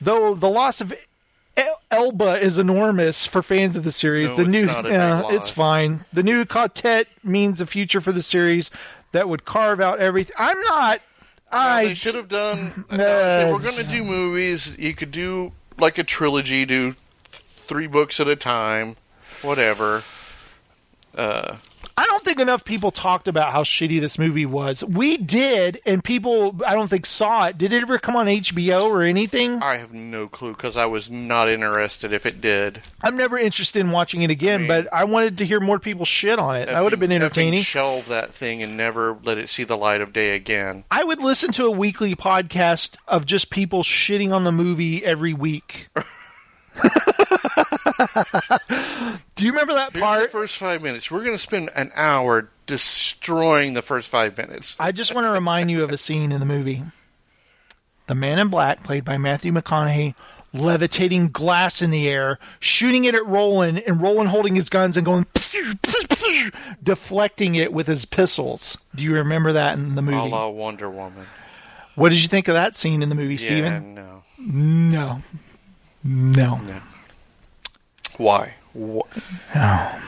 Though 0.00 0.34
the 0.34 0.48
loss 0.48 0.80
of 0.80 0.92
Elba 1.90 2.40
is 2.40 2.56
enormous 2.58 3.26
for 3.26 3.42
fans 3.42 3.76
of 3.76 3.84
the 3.84 3.90
series. 3.90 4.30
No, 4.30 4.36
the 4.36 4.42
it's 4.42 4.50
new, 4.50 4.66
big 4.66 4.96
loss. 4.96 5.32
it's 5.34 5.50
fine. 5.50 6.04
The 6.12 6.22
new 6.22 6.46
quartet 6.46 7.06
means 7.22 7.60
a 7.60 7.66
future 7.66 8.00
for 8.00 8.12
the 8.12 8.22
series 8.22 8.70
that 9.12 9.28
would 9.28 9.44
carve 9.44 9.80
out 9.80 10.00
everything. 10.00 10.34
I'm 10.38 10.58
not. 10.62 11.02
I 11.50 11.88
they 11.88 11.94
should 11.94 12.14
have 12.14 12.30
done. 12.30 12.86
no, 12.90 12.96
they 12.96 13.52
were 13.52 13.58
going 13.58 13.76
to 13.76 13.84
do 13.84 14.02
movies, 14.02 14.76
you 14.78 14.94
could 14.94 15.10
do 15.10 15.52
like 15.78 15.98
a 15.98 16.04
trilogy, 16.04 16.64
do 16.64 16.96
three 17.30 17.86
books 17.86 18.18
at 18.20 18.26
a 18.26 18.36
time, 18.36 18.96
whatever. 19.42 20.02
Uh, 21.14 21.56
I 21.96 22.06
don't 22.06 22.22
think 22.22 22.40
enough 22.40 22.64
people 22.64 22.90
talked 22.90 23.28
about 23.28 23.52
how 23.52 23.62
shitty 23.62 24.00
this 24.00 24.18
movie 24.18 24.46
was. 24.46 24.82
We 24.84 25.16
did, 25.16 25.80
and 25.84 26.02
people 26.02 26.56
I 26.66 26.74
don't 26.74 26.88
think 26.88 27.06
saw 27.06 27.46
it. 27.46 27.58
Did 27.58 27.72
it 27.72 27.82
ever 27.82 27.98
come 27.98 28.16
on 28.16 28.26
HBO 28.26 28.84
or 28.84 29.02
anything? 29.02 29.62
I 29.62 29.76
have 29.76 29.92
no 29.92 30.28
clue 30.28 30.52
because 30.52 30.76
I 30.76 30.86
was 30.86 31.10
not 31.10 31.48
interested 31.48 32.12
if 32.12 32.26
it 32.26 32.40
did. 32.40 32.82
I'm 33.02 33.16
never 33.16 33.38
interested 33.38 33.80
in 33.80 33.90
watching 33.90 34.22
it 34.22 34.30
again, 34.30 34.66
but 34.66 34.92
I 34.92 35.04
wanted 35.04 35.38
to 35.38 35.46
hear 35.46 35.60
more 35.60 35.78
people 35.78 36.04
shit 36.04 36.38
on 36.38 36.56
it. 36.56 36.66
That 36.66 36.82
would 36.82 36.92
have 36.92 37.00
been 37.00 37.12
entertaining. 37.12 37.62
Shelve 37.62 38.08
that 38.08 38.32
thing 38.32 38.62
and 38.62 38.76
never 38.76 39.18
let 39.22 39.38
it 39.38 39.48
see 39.48 39.64
the 39.64 39.76
light 39.76 40.00
of 40.00 40.12
day 40.12 40.34
again. 40.34 40.84
I 40.90 41.04
would 41.04 41.20
listen 41.20 41.52
to 41.52 41.66
a 41.66 41.70
weekly 41.70 42.14
podcast 42.14 42.96
of 43.06 43.26
just 43.26 43.50
people 43.50 43.82
shitting 43.82 44.32
on 44.32 44.44
the 44.44 44.52
movie 44.52 45.04
every 45.04 45.34
week. 45.34 45.88
Do 49.34 49.44
you 49.44 49.50
remember 49.50 49.74
that 49.74 49.92
Here's 49.92 50.02
part? 50.02 50.22
the 50.22 50.28
first 50.28 50.56
five 50.56 50.82
minutes. 50.82 51.10
We're 51.10 51.20
going 51.24 51.32
to 51.32 51.38
spend 51.38 51.70
an 51.74 51.90
hour 51.94 52.48
destroying 52.66 53.74
the 53.74 53.82
first 53.82 54.08
five 54.08 54.36
minutes. 54.36 54.76
I 54.78 54.92
just 54.92 55.14
want 55.14 55.26
to 55.26 55.30
remind 55.30 55.70
you 55.70 55.82
of 55.84 55.90
a 55.90 55.96
scene 55.96 56.32
in 56.32 56.40
the 56.40 56.46
movie. 56.46 56.82
The 58.06 58.14
man 58.14 58.38
in 58.38 58.48
black, 58.48 58.82
played 58.84 59.04
by 59.04 59.16
Matthew 59.18 59.52
McConaughey, 59.52 60.14
levitating 60.52 61.28
glass 61.28 61.80
in 61.82 61.90
the 61.90 62.08
air, 62.08 62.38
shooting 62.60 63.04
it 63.04 63.14
at 63.14 63.24
Roland, 63.26 63.82
and 63.86 64.00
Roland 64.02 64.28
holding 64.30 64.54
his 64.54 64.68
guns 64.68 64.96
and 64.96 65.04
going, 65.06 65.26
deflecting 66.82 67.54
it 67.54 67.72
with 67.72 67.86
his 67.86 68.04
pistols. 68.04 68.76
Do 68.94 69.02
you 69.02 69.14
remember 69.14 69.52
that 69.54 69.78
in 69.78 69.94
the 69.94 70.00
A 70.00 70.02
movie? 70.02 70.30
la 70.30 70.48
Wonder 70.48 70.90
Woman. 70.90 71.26
What 71.94 72.08
did 72.10 72.22
you 72.22 72.28
think 72.28 72.48
of 72.48 72.54
that 72.54 72.74
scene 72.74 73.02
in 73.02 73.08
the 73.08 73.14
movie, 73.14 73.34
Yeah, 73.34 73.38
Steven? 73.38 73.94
no. 74.38 75.22
No. 76.04 76.58
No. 76.58 76.80
Why? 78.16 78.54
Wha- 78.74 79.06
Oh. 79.54 80.02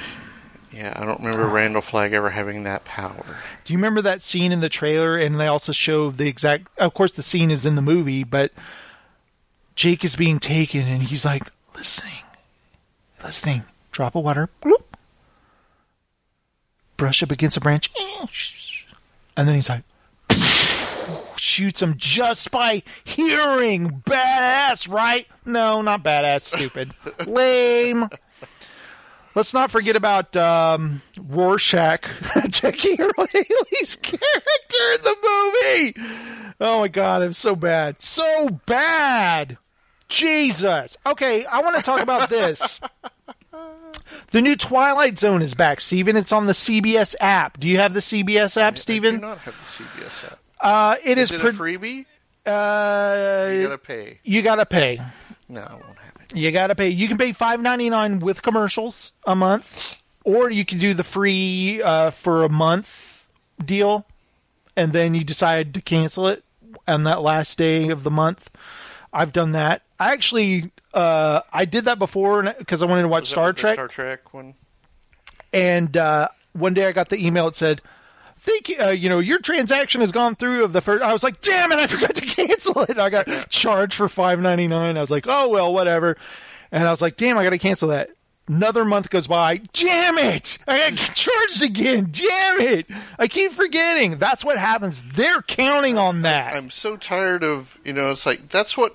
Yeah, 0.73 0.93
I 0.97 1.05
don't 1.05 1.21
remember 1.21 1.47
Randall 1.47 1.81
Flagg 1.83 2.13
ever 2.13 2.31
having 2.31 2.65
that 2.65 2.85
power. 2.85 3.37
Do 3.65 3.73
you 3.73 3.79
remember 3.79 4.03
that 4.03 4.21
scene 4.23 4.51
in 4.51 4.59
the 4.59 4.69
trailer? 4.69 5.17
And 5.17 5.39
they 5.39 5.47
also 5.47 5.71
show 5.71 6.11
the 6.11 6.27
exact. 6.27 6.67
Of 6.79 6.95
course, 6.95 7.13
the 7.13 7.23
scene 7.23 7.53
is 7.53 7.65
in 7.65 7.77
the 7.77 7.83
movie, 7.83 8.25
but 8.25 8.51
Jake 9.77 10.05
is 10.05 10.17
being 10.17 10.41
taken, 10.41 10.89
and 10.89 11.05
he's 11.05 11.25
like 11.25 11.45
listening, 11.77 12.25
listening. 13.23 13.63
Drop 13.93 14.17
of 14.17 14.25
water, 14.25 14.49
bloop. 14.63 14.83
brush 16.97 17.23
up 17.23 17.31
against 17.31 17.57
a 17.57 17.61
branch, 17.61 17.89
and 19.37 19.47
then 19.47 19.55
he's 19.55 19.69
like 19.69 19.83
shoots 21.55 21.81
him 21.81 21.95
just 21.97 22.51
by 22.51 22.83
hearing. 23.05 24.03
Badass, 24.05 24.89
right? 24.93 25.27
No, 25.45 25.83
not 25.83 26.03
badass. 26.03 26.43
Stupid, 26.43 26.93
lame. 27.27 28.09
Let's 29.37 29.55
not 29.55 29.71
forget 29.71 29.97
about 29.97 30.37
um, 30.37 31.03
Rorschach 31.21 32.05
Earle 32.37 33.27
Haley's 33.33 33.97
character 33.97 34.93
in 34.95 35.03
the 35.03 35.17
movie. 35.25 35.95
Oh 36.61 36.81
my 36.81 36.89
god, 36.89 37.23
I'm 37.23 37.33
so 37.33 37.57
bad, 37.57 38.01
so 38.03 38.49
bad. 38.67 39.59
Jesus. 40.09 40.97
Okay, 41.07 41.45
I 41.47 41.61
want 41.61 41.77
to 41.77 41.83
talk 41.83 42.01
about 42.01 42.29
this. 42.29 42.81
The 44.31 44.43
new 44.43 44.57
Twilight 44.57 45.19
Zone 45.19 45.43
is 45.43 45.55
back, 45.55 45.81
Steven. 45.81 46.17
It's 46.17 46.33
on 46.33 46.47
the 46.47 46.53
CBS 46.53 47.15
app. 47.21 47.59
Do 47.61 47.69
you 47.69 47.79
have 47.79 47.95
the 47.95 48.01
CBS 48.01 48.57
app, 48.61 48.73
I 48.73 48.77
do 48.77 48.81
Steven? 48.81 49.21
not 49.21 49.39
have 49.39 49.55
the 49.55 49.85
CBS 49.85 50.25
app. 50.33 50.39
Uh, 50.61 50.97
it 51.05 51.19
is, 51.19 51.31
is 51.31 51.37
it 51.37 51.41
pro- 51.41 51.51
a 51.51 51.53
freebie? 51.53 52.07
Uh, 52.47 53.51
You 53.53 53.63
gotta 53.65 53.79
pay. 53.79 54.19
You 54.23 54.43
gotta 54.43 54.67
pay. 54.67 55.01
No, 55.49 55.61
I 55.63 55.73
won't 55.73 55.85
have 55.99 56.15
it. 56.23 56.37
You 56.37 56.51
gotta 56.53 56.75
pay. 56.75 56.89
You 56.89 57.09
can 57.09 57.17
pay 57.19 57.33
five 57.33 57.61
ninety 57.61 57.89
nine 57.91 58.19
with 58.21 58.43
commercials 58.43 59.13
a 59.27 59.35
month, 59.35 60.01
or 60.25 60.51
you 60.51 60.65
can 60.65 60.79
do 60.79 60.95
the 60.95 61.05
free 61.05 61.83
uh, 61.83 62.11
for 62.11 62.45
a 62.45 62.49
month 62.49 63.27
deal, 63.65 64.07
and 64.77 64.93
then 64.93 65.15
you 65.15 65.25
decide 65.25 65.75
to 65.75 65.81
cancel 65.83 66.27
it 66.29 66.45
on 66.87 67.05
that 67.05 67.23
last 67.23 67.57
day 67.59 67.89
of 67.89 68.03
the 68.03 68.11
month. 68.11 68.51
I've 69.13 69.33
done 69.33 69.53
that. 69.53 69.83
I 69.99 70.13
actually 70.13 70.71
uh, 70.93 71.41
I 71.53 71.65
did 71.65 71.85
that 71.87 71.99
before 71.99 72.43
because 72.59 72.83
I 72.83 72.87
wanted 72.87 73.03
to 73.03 73.09
watch 73.09 73.29
Star 73.29 73.53
Trek. 73.53 73.75
Star 73.77 73.89
Trek 73.89 74.35
one. 74.35 74.55
and 75.53 75.97
uh, 75.97 76.29
one 76.53 76.75
day 76.75 76.87
I 76.87 76.93
got 76.93 77.09
the 77.09 77.25
email 77.25 77.49
It 77.49 77.57
said, 77.57 77.81
"Thank 78.45 78.69
you, 78.69 78.77
uh, 78.79 78.89
you 78.91 79.09
know, 79.09 79.21
your 79.21 79.39
transaction 79.39 80.03
has 80.03 80.13
gone 80.13 80.35
through 80.37 80.65
of 80.65 80.73
the 80.75 80.81
first. 80.83 81.03
I 81.03 81.13
was 81.13 81.23
like, 81.23 81.41
"Damn 81.41 81.73
it, 81.73 81.79
I 81.79 81.87
forgot 81.87 82.15
to 82.17 82.27
cancel 82.27 82.83
it." 82.83 82.99
I 82.99 83.09
got 83.11 83.27
charged 83.49 83.95
for 83.95 84.09
five 84.09 84.39
ninety 84.41 84.69
nine. 84.69 84.97
I 84.97 85.01
was 85.01 85.11
like, 85.11 85.25
"Oh 85.27 85.49
well, 85.49 85.73
whatever," 85.73 86.17
and 86.71 86.87
I 86.87 86.91
was 86.91 87.01
like, 87.01 87.17
"Damn, 87.17 87.39
I 87.39 87.43
got 87.45 87.51
to 87.51 87.59
cancel 87.59 87.89
that." 87.89 88.11
Another 88.47 88.85
month 88.85 89.09
goes 89.09 89.27
by. 89.27 89.57
Damn 89.73 90.19
it! 90.19 90.59
I 90.69 90.91
got 90.91 90.99
charged 91.15 91.63
again. 91.63 92.09
Damn 92.13 92.61
it! 92.61 92.87
I 93.19 93.27
keep 93.27 93.53
forgetting. 93.53 94.19
That's 94.19 94.45
what 94.45 94.59
happens. 94.59 95.03
They're 95.15 95.41
counting 95.41 95.97
on 95.97 96.21
that. 96.23 96.53
I'm 96.55 96.69
so 96.69 96.99
tired 96.99 97.43
of 97.43 97.79
you 97.85 97.95
know. 97.95 98.11
It's 98.11 98.27
like 98.27 98.51
that's 98.51 98.77
what 98.77 98.95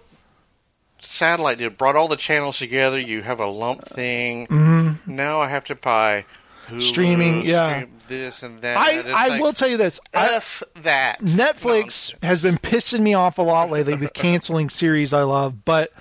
satellite 1.01 1.57
did. 1.57 1.77
Brought 1.77 1.95
all 1.95 2.07
the 2.07 2.15
channels 2.15 2.59
together. 2.59 2.99
You 2.99 3.23
have 3.23 3.39
a 3.39 3.47
lump 3.47 3.85
thing. 3.85 4.47
Mhm. 4.47 4.97
Now 5.07 5.41
I 5.41 5.47
have 5.47 5.63
to 5.65 5.75
buy 5.75 6.25
Hulu, 6.69 6.81
Streaming, 6.83 7.45
yeah. 7.45 7.79
stream 7.79 7.98
this 8.09 8.43
and 8.43 8.61
that. 8.61 8.75
I, 8.77 8.91
It's 8.99 9.07
I 9.07 9.27
like, 9.29 9.41
will 9.41 9.53
tell 9.53 9.69
you 9.69 9.77
this. 9.77 9.99
I- 10.13 10.35
F 10.35 10.61
that. 10.81 11.21
Netflix 11.21 12.13
has 12.21 12.41
been 12.41 12.57
pissing 12.57 12.99
me 13.01 13.13
off 13.13 13.37
a 13.37 13.41
lot 13.41 13.71
lately 13.71 13.93
with 13.95 14.13
canceling 14.13 14.67
series 14.69 15.13
I 15.13 15.23
love, 15.23 15.63
but 15.63 15.93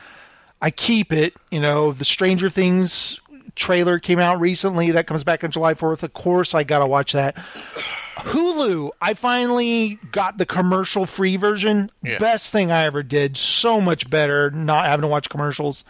I 0.61 0.71
keep 0.73 1.13
it. 1.13 1.35
You 1.53 1.61
know, 1.61 1.93
the 1.93 2.05
Stranger 2.05 2.49
Things 2.51 3.21
trailer 3.55 3.99
came 3.99 4.19
out 4.19 4.41
recently 4.41 4.91
that 4.93 5.07
comes 5.07 5.23
back 5.25 5.45
on 5.45 5.51
July 5.51 5.75
4th. 5.75 6.03
Of 6.03 6.13
course, 6.15 6.55
I 6.55 6.65
got 6.65 6.79
to 6.81 6.87
watch 6.87 7.13
that. 7.13 7.37
Hulu, 8.17 8.91
I 9.01 9.15
finally 9.15 9.99
got 10.11 10.39
the 10.39 10.47
commercial 10.47 11.07
free 11.07 11.37
version. 11.37 11.91
Yeah. 12.03 12.19
Best 12.19 12.51
thing 12.53 12.73
I 12.73 12.85
ever 12.85 13.03
did. 13.03 13.37
So 13.37 13.81
much 13.81 14.11
better 14.11 14.51
not 14.51 14.87
having 14.87 15.03
to 15.03 15.09
watch 15.09 15.29
commercials. 15.29 15.85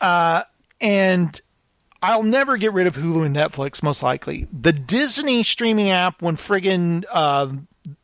Uh, 0.00 0.44
and 0.80 1.40
I'll 2.02 2.22
never 2.22 2.56
get 2.56 2.72
rid 2.72 2.86
of 2.86 2.96
Hulu 2.96 3.26
and 3.26 3.36
Netflix, 3.36 3.82
most 3.82 4.02
likely. 4.02 4.46
The 4.52 4.72
Disney 4.72 5.42
streaming 5.42 5.90
app, 5.90 6.22
when 6.22 6.36
friggin' 6.36 7.04
uh, 7.12 7.52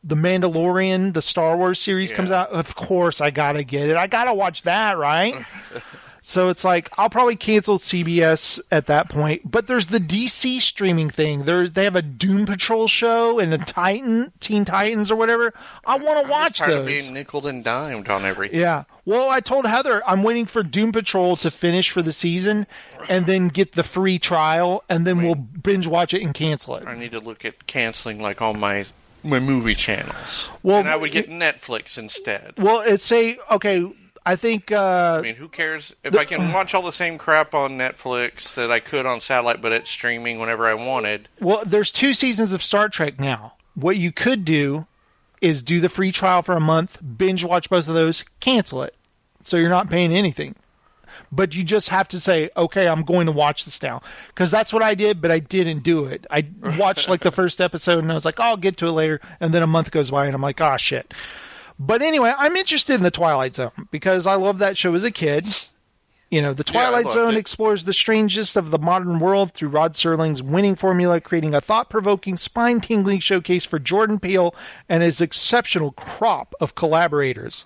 The 0.03 0.15
Mandalorian, 0.15 1.13
the 1.13 1.21
Star 1.21 1.57
Wars 1.57 1.79
series 1.79 2.11
comes 2.11 2.29
out, 2.29 2.49
of 2.49 2.75
course 2.75 3.21
I 3.21 3.31
gotta 3.31 3.63
get 3.63 3.89
it. 3.89 3.97
I 3.97 4.07
gotta 4.07 4.33
watch 4.33 4.63
that, 4.63 4.97
right? 4.97 5.43
so 6.27 6.49
it's 6.49 6.65
like 6.65 6.89
I'll 6.97 7.09
probably 7.09 7.37
cancel 7.37 7.77
CBS 7.77 8.59
at 8.69 8.87
that 8.87 9.07
point. 9.07 9.49
But 9.49 9.67
there's 9.67 9.85
the 9.85 9.99
DC 9.99 10.59
streaming 10.59 11.09
thing. 11.09 11.45
There 11.45 11.69
they 11.69 11.85
have 11.85 11.95
a 11.95 12.01
Doom 12.01 12.45
Patrol 12.45 12.85
show 12.89 13.39
and 13.39 13.53
a 13.53 13.57
Titan, 13.57 14.33
Teen 14.41 14.65
Titans 14.65 15.09
or 15.09 15.15
whatever. 15.15 15.53
I 15.85 15.97
want 15.97 16.25
to 16.25 16.29
watch 16.29 16.59
tired 16.59 16.71
those. 16.71 16.79
of 16.79 16.85
being 16.85 17.13
nickel 17.13 17.47
and 17.47 17.63
dimed 17.63 18.09
on 18.09 18.25
everything. 18.25 18.59
Yeah. 18.59 18.83
Well, 19.05 19.29
I 19.29 19.39
told 19.39 19.65
Heather 19.65 20.03
I'm 20.05 20.21
waiting 20.21 20.45
for 20.45 20.63
Doom 20.63 20.91
Patrol 20.91 21.37
to 21.37 21.49
finish 21.49 21.91
for 21.91 22.01
the 22.01 22.11
season 22.11 22.67
and 23.07 23.25
then 23.25 23.47
get 23.47 23.71
the 23.71 23.83
free 23.83 24.19
trial 24.19 24.83
and 24.89 25.07
then 25.07 25.23
we'll 25.23 25.35
binge 25.35 25.87
watch 25.87 26.13
it 26.13 26.23
and 26.23 26.33
cancel 26.33 26.75
it. 26.75 26.85
I 26.85 26.97
need 26.97 27.11
to 27.11 27.21
look 27.21 27.45
at 27.45 27.67
canceling 27.67 28.21
like 28.21 28.41
all 28.41 28.53
my 28.53 28.85
my 29.23 29.39
movie 29.39 29.75
channels. 29.75 30.49
Well, 30.61 30.79
and 30.79 30.89
I 30.89 30.97
would 30.97 31.13
get 31.13 31.29
Netflix 31.29 31.97
instead. 31.97 32.55
Well, 32.57 32.81
it's 32.81 33.05
say 33.05 33.39
okay. 33.49 33.89
I 34.27 34.35
think. 34.35 34.71
Uh, 34.71 35.19
I 35.19 35.21
mean, 35.21 35.35
who 35.35 35.47
cares 35.47 35.95
if 36.03 36.15
I 36.15 36.25
can 36.25 36.51
watch 36.51 36.73
all 36.73 36.81
the 36.81 36.91
same 36.91 37.17
crap 37.17 37.53
on 37.53 37.77
Netflix 37.77 38.53
that 38.55 38.71
I 38.71 38.81
could 38.81 39.05
on 39.05 39.21
satellite, 39.21 39.61
but 39.61 39.71
it's 39.71 39.89
streaming 39.89 40.37
whenever 40.37 40.67
I 40.67 40.73
wanted? 40.73 41.29
Well, 41.39 41.63
there's 41.65 41.91
two 41.91 42.13
seasons 42.13 42.53
of 42.53 42.61
Star 42.61 42.89
Trek 42.89 43.19
now. 43.19 43.53
What 43.73 43.95
you 43.95 44.11
could 44.11 44.43
do 44.43 44.85
is 45.41 45.63
do 45.63 45.79
the 45.79 45.87
free 45.87 46.11
trial 46.11 46.41
for 46.41 46.55
a 46.55 46.59
month, 46.59 46.99
binge 47.17 47.45
watch 47.45 47.69
both 47.69 47.87
of 47.87 47.95
those, 47.95 48.25
cancel 48.39 48.83
it. 48.83 48.95
So 49.43 49.55
you're 49.55 49.69
not 49.69 49.89
paying 49.89 50.11
anything. 50.11 50.55
But 51.31 51.55
you 51.55 51.63
just 51.63 51.89
have 51.89 52.07
to 52.09 52.19
say, 52.19 52.49
okay, 52.55 52.87
I'm 52.87 53.03
going 53.03 53.25
to 53.27 53.31
watch 53.31 53.65
this 53.65 53.81
now. 53.81 54.01
Because 54.27 54.51
that's 54.51 54.73
what 54.73 54.83
I 54.83 54.93
did, 54.93 55.21
but 55.21 55.31
I 55.31 55.39
didn't 55.39 55.83
do 55.83 56.05
it. 56.05 56.25
I 56.29 56.47
watched 56.77 57.09
like 57.09 57.21
the 57.21 57.31
first 57.31 57.61
episode 57.61 57.99
and 57.99 58.11
I 58.11 58.13
was 58.13 58.25
like, 58.25 58.39
oh, 58.39 58.43
I'll 58.43 58.57
get 58.57 58.77
to 58.77 58.87
it 58.87 58.91
later. 58.91 59.21
And 59.39 59.53
then 59.53 59.63
a 59.63 59.67
month 59.67 59.91
goes 59.91 60.11
by 60.11 60.25
and 60.25 60.35
I'm 60.35 60.41
like, 60.41 60.59
oh, 60.61 60.77
shit. 60.77 61.13
But 61.79 62.01
anyway, 62.01 62.33
I'm 62.37 62.55
interested 62.55 62.95
in 62.95 63.03
The 63.03 63.11
Twilight 63.11 63.55
Zone 63.55 63.71
because 63.91 64.25
I 64.25 64.35
love 64.35 64.57
that 64.57 64.77
show 64.77 64.93
as 64.95 65.03
a 65.03 65.11
kid. 65.11 65.45
You 66.29 66.41
know, 66.41 66.53
The 66.53 66.63
Twilight 66.63 67.05
loved 67.05 67.13
Zone 67.13 67.35
it. 67.35 67.37
explores 67.37 67.85
the 67.85 67.93
strangest 67.93 68.57
of 68.57 68.71
the 68.71 68.79
modern 68.79 69.19
world 69.19 69.53
through 69.53 69.69
Rod 69.69 69.93
Serling's 69.93 70.43
winning 70.43 70.75
formula, 70.75 71.21
creating 71.21 71.53
a 71.55 71.61
thought 71.61 71.89
provoking, 71.89 72.35
spine 72.35 72.81
tingling 72.81 73.19
showcase 73.19 73.63
for 73.63 73.79
Jordan 73.79 74.19
Peele 74.19 74.53
and 74.89 75.03
his 75.03 75.21
exceptional 75.21 75.91
crop 75.91 76.53
of 76.59 76.75
collaborators. 76.75 77.65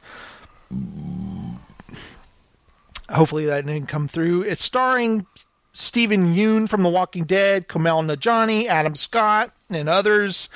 Hopefully 3.09 3.45
that 3.45 3.65
didn't 3.65 3.87
come 3.87 4.07
through. 4.07 4.43
It's 4.43 4.63
starring 4.63 5.25
Steven 5.73 6.35
Yeun 6.35 6.69
from 6.69 6.83
The 6.83 6.89
Walking 6.89 7.23
Dead, 7.23 7.67
Kumail 7.67 8.05
Nanjiani, 8.05 8.67
Adam 8.67 8.95
Scott, 8.95 9.53
and 9.69 9.89
others. 9.89 10.49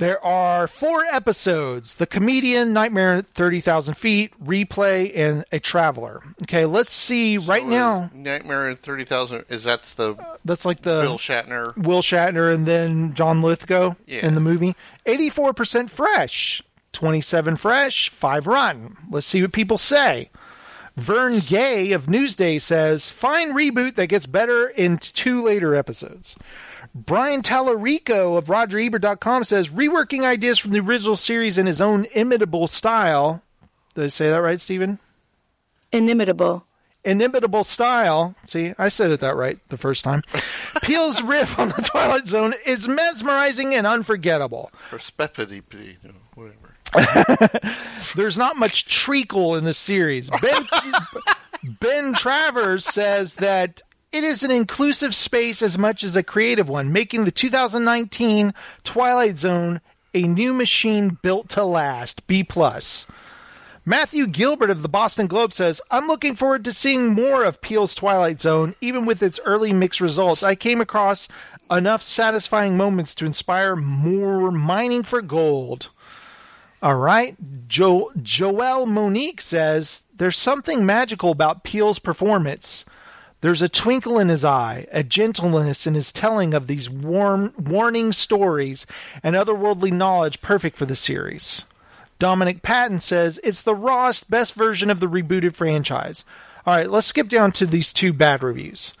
There 0.00 0.24
are 0.24 0.66
four 0.66 1.04
episodes 1.04 1.92
The 1.94 2.06
Comedian, 2.06 2.72
Nightmare 2.72 3.16
at 3.16 3.26
30,000 3.34 3.92
Feet, 3.98 4.32
Replay, 4.42 5.14
and 5.14 5.44
A 5.52 5.60
Traveler. 5.60 6.22
Okay, 6.44 6.64
let's 6.64 6.90
see 6.90 7.36
right 7.36 7.64
uh, 7.64 7.68
now. 7.68 8.10
Nightmare 8.14 8.70
in 8.70 8.76
Thirty 8.78 9.04
Thousand 9.04 9.44
is 9.50 9.62
that's 9.64 9.92
the 9.94 10.14
uh, 10.14 10.36
That's 10.42 10.64
like 10.64 10.80
the 10.80 11.02
Will 11.02 11.18
Shatner. 11.18 11.76
Will 11.76 12.00
Shatner 12.00 12.52
and 12.52 12.64
then 12.64 13.12
John 13.12 13.42
Lithgow 13.42 13.94
Yeah. 14.06 14.26
in 14.26 14.34
the 14.34 14.40
movie. 14.40 14.74
84% 15.04 15.90
fresh, 15.90 16.62
27 16.92 17.56
fresh, 17.56 18.08
5 18.08 18.46
run. 18.46 18.96
Let's 19.10 19.26
see 19.26 19.42
what 19.42 19.52
people 19.52 19.76
say. 19.76 20.30
Vern 20.96 21.40
Gay 21.40 21.92
of 21.92 22.06
Newsday 22.06 22.58
says, 22.58 23.10
fine 23.10 23.52
reboot 23.52 23.96
that 23.96 24.06
gets 24.06 24.24
better 24.24 24.66
in 24.68 24.96
two 24.96 25.42
later 25.42 25.74
episodes. 25.74 26.36
Brian 26.94 27.42
Tallarico 27.42 28.36
of 28.36 28.46
RogerEbert.com 28.46 29.44
says, 29.44 29.70
reworking 29.70 30.24
ideas 30.24 30.58
from 30.58 30.72
the 30.72 30.80
original 30.80 31.16
series 31.16 31.56
in 31.58 31.66
his 31.66 31.80
own 31.80 32.06
imitable 32.14 32.66
style. 32.66 33.42
Did 33.94 34.04
I 34.04 34.08
say 34.08 34.28
that 34.30 34.42
right, 34.42 34.60
Stephen? 34.60 34.98
Inimitable. 35.92 36.64
inimitable 37.04 37.64
style. 37.64 38.34
See, 38.44 38.74
I 38.78 38.88
said 38.88 39.10
it 39.10 39.20
that 39.20 39.36
right 39.36 39.58
the 39.68 39.76
first 39.76 40.04
time. 40.04 40.22
Peele's 40.82 41.22
riff 41.22 41.58
on 41.58 41.68
the 41.68 41.82
Twilight 41.82 42.28
Zone 42.28 42.54
is 42.66 42.88
mesmerizing 42.88 43.74
and 43.74 43.86
unforgettable. 43.86 44.70
Or 44.92 44.98
Spepity, 44.98 45.62
you 45.72 45.96
know, 46.04 46.14
whatever. 46.34 46.74
There's 48.16 48.36
not 48.38 48.56
much 48.56 48.86
treacle 48.86 49.54
in 49.56 49.64
the 49.64 49.74
series. 49.74 50.28
Ben, 50.42 50.66
ben 51.80 52.12
Travers 52.14 52.84
says 52.84 53.34
that 53.34 53.80
it 54.12 54.24
is 54.24 54.42
an 54.42 54.50
inclusive 54.50 55.14
space 55.14 55.62
as 55.62 55.78
much 55.78 56.02
as 56.02 56.16
a 56.16 56.22
creative 56.22 56.68
one, 56.68 56.92
making 56.92 57.24
the 57.24 57.30
2019 57.30 58.52
Twilight 58.82 59.38
Zone 59.38 59.80
a 60.12 60.22
new 60.22 60.52
machine 60.52 61.18
built 61.22 61.48
to 61.50 61.64
last. 61.64 62.26
B 62.26 62.42
plus. 62.42 63.06
Matthew 63.84 64.26
Gilbert 64.26 64.70
of 64.70 64.82
the 64.82 64.88
Boston 64.88 65.26
Globe 65.26 65.52
says, 65.52 65.80
I'm 65.90 66.06
looking 66.06 66.36
forward 66.36 66.64
to 66.64 66.72
seeing 66.72 67.08
more 67.08 67.44
of 67.44 67.60
Peele's 67.60 67.94
Twilight 67.94 68.40
Zone, 68.40 68.74
even 68.80 69.06
with 69.06 69.22
its 69.22 69.40
early 69.44 69.72
mixed 69.72 70.00
results. 70.00 70.42
I 70.42 70.54
came 70.54 70.80
across 70.80 71.28
enough 71.70 72.02
satisfying 72.02 72.76
moments 72.76 73.14
to 73.16 73.26
inspire 73.26 73.76
more 73.76 74.50
mining 74.50 75.02
for 75.02 75.22
gold. 75.22 75.88
All 76.82 76.96
right. 76.96 77.36
Jo- 77.68 78.10
Joelle 78.18 78.86
Monique 78.86 79.40
says, 79.40 80.02
There's 80.14 80.36
something 80.36 80.84
magical 80.84 81.30
about 81.30 81.64
Peele's 81.64 81.98
performance. 81.98 82.84
There's 83.40 83.62
a 83.62 83.68
twinkle 83.68 84.18
in 84.18 84.28
his 84.28 84.44
eye, 84.44 84.86
a 84.92 85.02
gentleness 85.02 85.86
in 85.86 85.94
his 85.94 86.12
telling 86.12 86.52
of 86.52 86.66
these 86.66 86.90
warm, 86.90 87.54
warning 87.58 88.12
stories, 88.12 88.86
and 89.22 89.34
otherworldly 89.34 89.90
knowledge 89.90 90.42
perfect 90.42 90.76
for 90.76 90.84
the 90.84 90.96
series. 90.96 91.64
Dominic 92.18 92.60
Patten 92.60 93.00
says 93.00 93.40
it's 93.42 93.62
the 93.62 93.74
rawest, 93.74 94.30
best 94.30 94.52
version 94.52 94.90
of 94.90 95.00
the 95.00 95.08
rebooted 95.08 95.54
franchise. 95.54 96.24
All 96.66 96.76
right, 96.76 96.90
let's 96.90 97.06
skip 97.06 97.28
down 97.28 97.52
to 97.52 97.66
these 97.66 97.94
two 97.94 98.12
bad 98.12 98.42
reviews. 98.42 98.92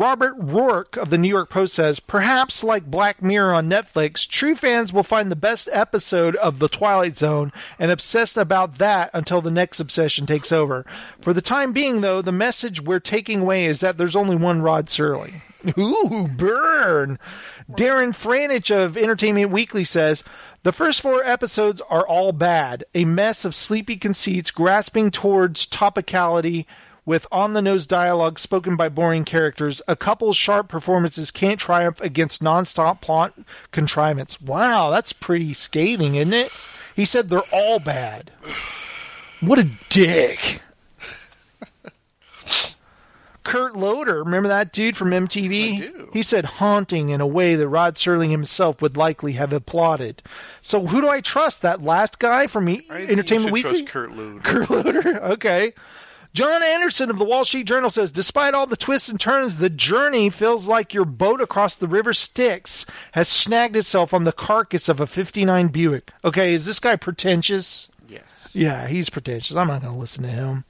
Robert 0.00 0.34
Rorke 0.38 0.96
of 0.96 1.10
the 1.10 1.18
New 1.18 1.28
York 1.28 1.50
Post 1.50 1.74
says, 1.74 2.00
perhaps 2.00 2.64
like 2.64 2.90
Black 2.90 3.22
Mirror 3.22 3.52
on 3.52 3.68
Netflix, 3.68 4.26
true 4.26 4.54
fans 4.54 4.94
will 4.94 5.02
find 5.02 5.30
the 5.30 5.36
best 5.36 5.68
episode 5.72 6.36
of 6.36 6.58
The 6.58 6.70
Twilight 6.70 7.18
Zone 7.18 7.52
and 7.78 7.90
obsess 7.90 8.34
about 8.34 8.78
that 8.78 9.10
until 9.12 9.42
the 9.42 9.50
next 9.50 9.78
obsession 9.78 10.24
takes 10.24 10.52
over. 10.52 10.86
For 11.20 11.34
the 11.34 11.42
time 11.42 11.74
being, 11.74 12.00
though, 12.00 12.22
the 12.22 12.32
message 12.32 12.80
we're 12.80 12.98
taking 12.98 13.42
away 13.42 13.66
is 13.66 13.80
that 13.80 13.98
there's 13.98 14.16
only 14.16 14.36
one 14.36 14.62
Rod 14.62 14.86
Serling. 14.86 15.42
Ooh, 15.78 16.28
burn! 16.28 17.18
Darren 17.70 18.14
Franich 18.14 18.74
of 18.74 18.96
Entertainment 18.96 19.50
Weekly 19.50 19.84
says, 19.84 20.24
the 20.62 20.72
first 20.72 21.02
four 21.02 21.22
episodes 21.22 21.82
are 21.90 22.08
all 22.08 22.32
bad. 22.32 22.84
A 22.94 23.04
mess 23.04 23.44
of 23.44 23.54
sleepy 23.54 23.98
conceits 23.98 24.50
grasping 24.50 25.10
towards 25.10 25.66
topicality 25.66 26.64
with 27.10 27.26
on 27.32 27.54
the 27.54 27.60
nose 27.60 27.88
dialogue 27.88 28.38
spoken 28.38 28.76
by 28.76 28.88
boring 28.88 29.24
characters. 29.24 29.82
A 29.88 29.96
couple 29.96 30.32
sharp 30.32 30.68
performances 30.68 31.32
can't 31.32 31.58
triumph 31.58 32.00
against 32.00 32.40
nonstop 32.40 33.00
plot 33.00 33.34
contrivance. 33.72 34.40
Wow, 34.40 34.90
that's 34.90 35.12
pretty 35.12 35.52
scathing, 35.52 36.14
isn't 36.14 36.32
it? 36.32 36.52
He 36.94 37.04
said 37.04 37.28
they're 37.28 37.42
all 37.52 37.80
bad. 37.80 38.30
What 39.40 39.58
a 39.58 39.68
dick. 39.88 40.62
Kurt 43.42 43.74
Loder, 43.74 44.22
remember 44.22 44.48
that 44.48 44.72
dude 44.72 44.96
from 44.96 45.10
MTV? 45.10 46.12
He 46.12 46.22
said 46.22 46.44
haunting 46.44 47.08
in 47.08 47.20
a 47.20 47.26
way 47.26 47.56
that 47.56 47.66
Rod 47.66 47.96
Serling 47.96 48.30
himself 48.30 48.80
would 48.80 48.96
likely 48.96 49.32
have 49.32 49.52
applauded. 49.52 50.22
So 50.60 50.86
who 50.86 51.00
do 51.00 51.08
I 51.08 51.20
trust? 51.20 51.62
That 51.62 51.82
last 51.82 52.20
guy 52.20 52.46
from 52.46 52.68
e- 52.68 52.86
Entertainment 52.88 53.50
Weekly? 53.50 53.80
trust 53.80 53.86
Kurt 53.88 54.12
Loder. 54.16 54.38
Kurt 54.44 54.70
Loder. 54.70 55.20
Okay. 55.32 55.72
John 56.32 56.62
Anderson 56.62 57.10
of 57.10 57.18
the 57.18 57.24
Wall 57.24 57.44
Street 57.44 57.66
Journal 57.66 57.90
says, 57.90 58.12
despite 58.12 58.54
all 58.54 58.66
the 58.66 58.76
twists 58.76 59.08
and 59.08 59.18
turns, 59.18 59.56
the 59.56 59.68
journey 59.70 60.30
feels 60.30 60.68
like 60.68 60.94
your 60.94 61.04
boat 61.04 61.40
across 61.40 61.74
the 61.74 61.88
River 61.88 62.12
Styx 62.12 62.86
has 63.12 63.28
snagged 63.28 63.74
itself 63.76 64.14
on 64.14 64.24
the 64.24 64.32
carcass 64.32 64.88
of 64.88 65.00
a 65.00 65.06
59 65.08 65.68
Buick. 65.68 66.12
Okay, 66.24 66.54
is 66.54 66.66
this 66.66 66.78
guy 66.78 66.94
pretentious? 66.96 67.88
Yes. 68.08 68.22
Yeah, 68.52 68.86
he's 68.86 69.10
pretentious. 69.10 69.56
I'm 69.56 69.66
not 69.66 69.82
going 69.82 69.92
to 69.92 69.98
listen 69.98 70.22
to 70.22 70.28
him 70.30 70.64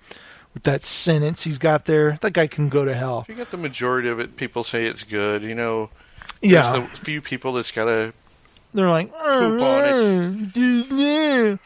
with 0.55 0.63
that 0.63 0.83
sentence 0.83 1.45
he's 1.45 1.59
got 1.59 1.85
there. 1.85 2.19
That 2.23 2.33
guy 2.33 2.47
can 2.47 2.69
go 2.71 2.85
to 2.87 2.95
hell. 2.95 3.21
If 3.21 3.29
you 3.29 3.35
got 3.35 3.51
the 3.51 3.57
majority 3.59 4.09
of 4.09 4.19
it, 4.19 4.37
people 4.37 4.65
say 4.65 4.87
it's 4.87 5.05
good. 5.05 5.43
You 5.43 5.55
know, 5.55 5.91
Yeah. 6.41 6.73
There's 6.73 6.91
the 6.91 6.97
few 7.05 7.21
people 7.21 7.53
that's 7.53 7.71
got 7.71 7.85
to 7.85 8.15
They're 8.73 8.89
like, 8.89 9.11
oh, 9.15 9.39
Poop 9.51 9.63
on 9.63 10.47
mm, 10.47 10.53
dude, 10.53 10.91
no. 10.91 11.59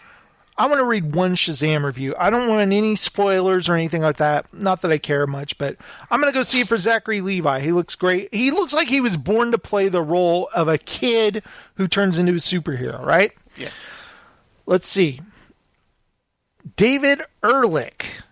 I 0.56 0.66
want 0.66 0.78
to 0.78 0.84
read 0.84 1.14
one 1.14 1.34
Shazam 1.34 1.84
review. 1.84 2.14
I 2.16 2.30
don't 2.30 2.48
want 2.48 2.60
any 2.60 2.94
spoilers 2.94 3.68
or 3.68 3.74
anything 3.74 4.02
like 4.02 4.18
that. 4.18 4.46
Not 4.54 4.82
that 4.82 4.92
I 4.92 4.98
care 4.98 5.26
much, 5.26 5.58
but 5.58 5.76
I'm 6.10 6.20
going 6.20 6.32
to 6.32 6.38
go 6.38 6.44
see 6.44 6.60
it 6.60 6.68
for 6.68 6.76
Zachary 6.76 7.20
Levi. 7.20 7.60
He 7.60 7.72
looks 7.72 7.96
great. 7.96 8.32
He 8.32 8.52
looks 8.52 8.72
like 8.72 8.86
he 8.86 9.00
was 9.00 9.16
born 9.16 9.50
to 9.50 9.58
play 9.58 9.88
the 9.88 10.02
role 10.02 10.48
of 10.54 10.68
a 10.68 10.78
kid 10.78 11.42
who 11.74 11.88
turns 11.88 12.20
into 12.20 12.32
a 12.32 12.36
superhero, 12.36 13.04
right? 13.04 13.32
Yeah. 13.56 13.70
Let's 14.64 14.86
see. 14.86 15.20
David 16.76 17.22
Ehrlich 17.42 18.22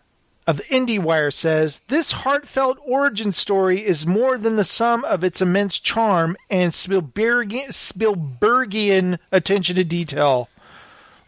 of 0.46 0.58
the 0.58 0.62
IndieWire 0.64 1.32
says 1.32 1.80
this 1.88 2.12
heartfelt 2.12 2.78
origin 2.84 3.32
story 3.32 3.84
is 3.84 4.06
more 4.06 4.38
than 4.38 4.56
the 4.56 4.64
sum 4.64 5.04
of 5.04 5.22
its 5.22 5.40
immense 5.40 5.78
charm 5.78 6.36
and 6.50 6.72
Spielbergian, 6.72 7.68
Spielbergian 7.68 9.18
attention 9.30 9.76
to 9.76 9.84
detail. 9.84 10.48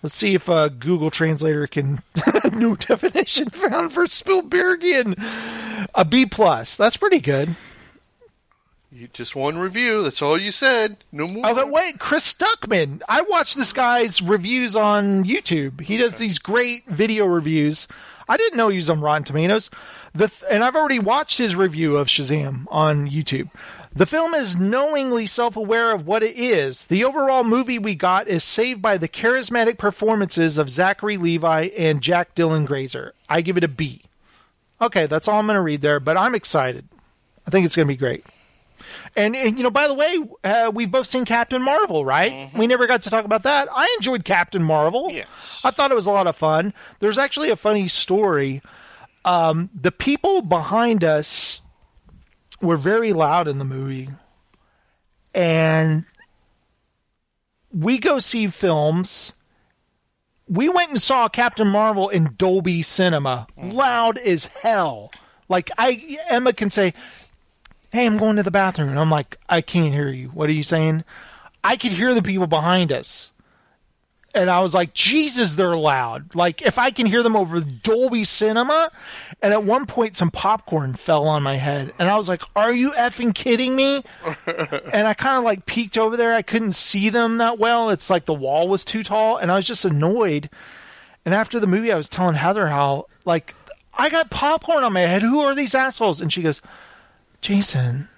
Let's 0.04 0.16
see 0.16 0.34
if 0.34 0.50
uh, 0.50 0.68
Google 0.68 1.10
Translator 1.10 1.66
can 1.66 2.02
new 2.52 2.76
definition 2.76 3.48
found 3.48 3.94
for 3.94 4.04
Spielbergian. 4.04 5.14
A 5.94 6.04
B 6.04 6.26
plus. 6.26 6.76
That's 6.76 6.98
pretty 6.98 7.20
good. 7.20 7.56
You 8.92 9.08
just 9.14 9.34
one 9.34 9.56
review. 9.56 10.02
That's 10.02 10.20
all 10.20 10.36
you 10.38 10.50
said. 10.50 10.98
No 11.10 11.26
more. 11.26 11.46
Oh, 11.46 11.54
but 11.54 11.70
wait, 11.70 12.00
Chris 12.00 12.30
Stuckman. 12.30 13.00
I 13.08 13.22
watch 13.22 13.54
this 13.54 13.72
guy's 13.72 14.20
reviews 14.20 14.76
on 14.76 15.24
YouTube. 15.24 15.80
He 15.80 15.96
does 15.96 16.18
these 16.18 16.38
great 16.38 16.84
video 16.86 17.24
reviews. 17.24 17.88
I 18.28 18.36
didn't 18.36 18.58
know 18.58 18.68
he 18.68 18.76
was 18.76 18.90
on 18.90 19.00
Rotten 19.00 19.24
Tomatoes. 19.24 19.70
The 20.14 20.28
th- 20.28 20.44
and 20.50 20.62
I've 20.62 20.76
already 20.76 20.98
watched 20.98 21.38
his 21.38 21.56
review 21.56 21.96
of 21.96 22.08
Shazam 22.08 22.66
on 22.68 23.08
YouTube. 23.08 23.48
The 23.96 24.06
film 24.06 24.34
is 24.34 24.56
knowingly 24.56 25.26
self 25.26 25.56
aware 25.56 25.92
of 25.92 26.04
what 26.04 26.24
it 26.24 26.36
is. 26.36 26.86
The 26.86 27.04
overall 27.04 27.44
movie 27.44 27.78
we 27.78 27.94
got 27.94 28.26
is 28.26 28.42
saved 28.42 28.82
by 28.82 28.98
the 28.98 29.08
charismatic 29.08 29.78
performances 29.78 30.58
of 30.58 30.68
Zachary 30.68 31.16
Levi 31.16 31.68
and 31.76 32.02
Jack 32.02 32.34
Dylan 32.34 32.66
Grazer. 32.66 33.14
I 33.28 33.40
give 33.40 33.56
it 33.56 33.62
a 33.62 33.68
B. 33.68 34.02
Okay, 34.82 35.06
that's 35.06 35.28
all 35.28 35.38
I'm 35.38 35.46
going 35.46 35.54
to 35.54 35.60
read 35.60 35.80
there, 35.80 36.00
but 36.00 36.16
I'm 36.16 36.34
excited. 36.34 36.88
I 37.46 37.50
think 37.50 37.66
it's 37.66 37.76
going 37.76 37.86
to 37.86 37.92
be 37.92 37.96
great. 37.96 38.26
And, 39.14 39.36
and, 39.36 39.56
you 39.56 39.62
know, 39.62 39.70
by 39.70 39.86
the 39.86 39.94
way, 39.94 40.18
uh, 40.42 40.72
we've 40.74 40.90
both 40.90 41.06
seen 41.06 41.24
Captain 41.24 41.62
Marvel, 41.62 42.04
right? 42.04 42.50
We 42.54 42.66
never 42.66 42.88
got 42.88 43.04
to 43.04 43.10
talk 43.10 43.24
about 43.24 43.44
that. 43.44 43.68
I 43.72 43.94
enjoyed 43.98 44.24
Captain 44.24 44.62
Marvel. 44.62 45.10
Yes. 45.10 45.26
I 45.62 45.70
thought 45.70 45.92
it 45.92 45.94
was 45.94 46.06
a 46.06 46.10
lot 46.10 46.26
of 46.26 46.36
fun. 46.36 46.74
There's 46.98 47.16
actually 47.16 47.50
a 47.50 47.56
funny 47.56 47.86
story. 47.86 48.60
Um, 49.24 49.70
the 49.72 49.92
people 49.92 50.42
behind 50.42 51.04
us 51.04 51.60
were 52.64 52.76
very 52.76 53.12
loud 53.12 53.48
in 53.48 53.58
the 53.58 53.64
movie. 53.64 54.08
And 55.34 56.04
we 57.72 57.98
go 57.98 58.18
see 58.18 58.46
films. 58.48 59.32
We 60.48 60.68
went 60.68 60.90
and 60.90 61.02
saw 61.02 61.28
Captain 61.28 61.66
Marvel 61.66 62.08
in 62.08 62.34
Dolby 62.36 62.82
Cinema, 62.82 63.46
mm-hmm. 63.58 63.70
loud 63.70 64.18
as 64.18 64.46
hell. 64.46 65.10
Like 65.48 65.70
I, 65.76 66.18
Emma 66.28 66.52
can 66.52 66.70
say, 66.70 66.94
"Hey, 67.90 68.06
I'm 68.06 68.18
going 68.18 68.36
to 68.36 68.42
the 68.42 68.50
bathroom," 68.50 68.90
and 68.90 68.98
I'm 68.98 69.10
like, 69.10 69.36
"I 69.48 69.60
can't 69.60 69.92
hear 69.92 70.08
you. 70.08 70.28
What 70.28 70.48
are 70.48 70.52
you 70.52 70.62
saying?" 70.62 71.04
I 71.62 71.76
could 71.76 71.92
hear 71.92 72.12
the 72.12 72.22
people 72.22 72.46
behind 72.46 72.92
us, 72.92 73.30
and 74.34 74.50
I 74.50 74.60
was 74.60 74.74
like, 74.74 74.94
"Jesus, 74.94 75.52
they're 75.52 75.76
loud!" 75.76 76.34
Like 76.34 76.62
if 76.62 76.78
I 76.78 76.90
can 76.90 77.06
hear 77.06 77.22
them 77.22 77.36
over 77.36 77.60
Dolby 77.60 78.24
Cinema, 78.24 78.90
and 79.42 79.52
at 79.52 79.64
one 79.64 79.86
point 79.86 80.16
some 80.16 80.30
popcorn 80.30 80.94
fell 80.94 81.24
on 81.26 81.42
my 81.42 81.56
head, 81.56 81.92
and 81.98 82.08
I 82.08 82.16
was 82.16 82.28
like, 82.28 82.42
"Are 82.54 82.72
you 82.72 82.92
effing 82.92 83.34
kidding 83.34 83.74
me?" 83.76 84.02
and 84.92 85.06
I 85.06 85.14
kind 85.14 85.38
of 85.38 85.44
like 85.44 85.66
peeked 85.66 85.96
over 85.98 86.16
there. 86.16 86.34
I 86.34 86.42
couldn't 86.42 86.72
see 86.72 87.08
them 87.08 87.38
that 87.38 87.58
well. 87.58 87.90
It's 87.90 88.10
like 88.10 88.24
the 88.24 88.34
wall 88.34 88.68
was 88.68 88.84
too 88.84 89.02
tall, 89.02 89.36
and 89.36 89.50
I 89.52 89.56
was 89.56 89.64
just 89.66 89.84
annoyed. 89.84 90.50
And 91.24 91.34
after 91.34 91.58
the 91.58 91.66
movie, 91.66 91.90
I 91.92 91.96
was 91.96 92.08
telling 92.08 92.34
Heather 92.34 92.66
how 92.68 93.06
like 93.24 93.54
I 93.94 94.10
got 94.10 94.30
popcorn 94.30 94.84
on 94.84 94.92
my 94.92 95.00
head. 95.00 95.22
Who 95.22 95.40
are 95.40 95.54
these 95.54 95.74
assholes? 95.74 96.20
And 96.20 96.32
she 96.32 96.42
goes, 96.42 96.60
Jason, 97.40 98.08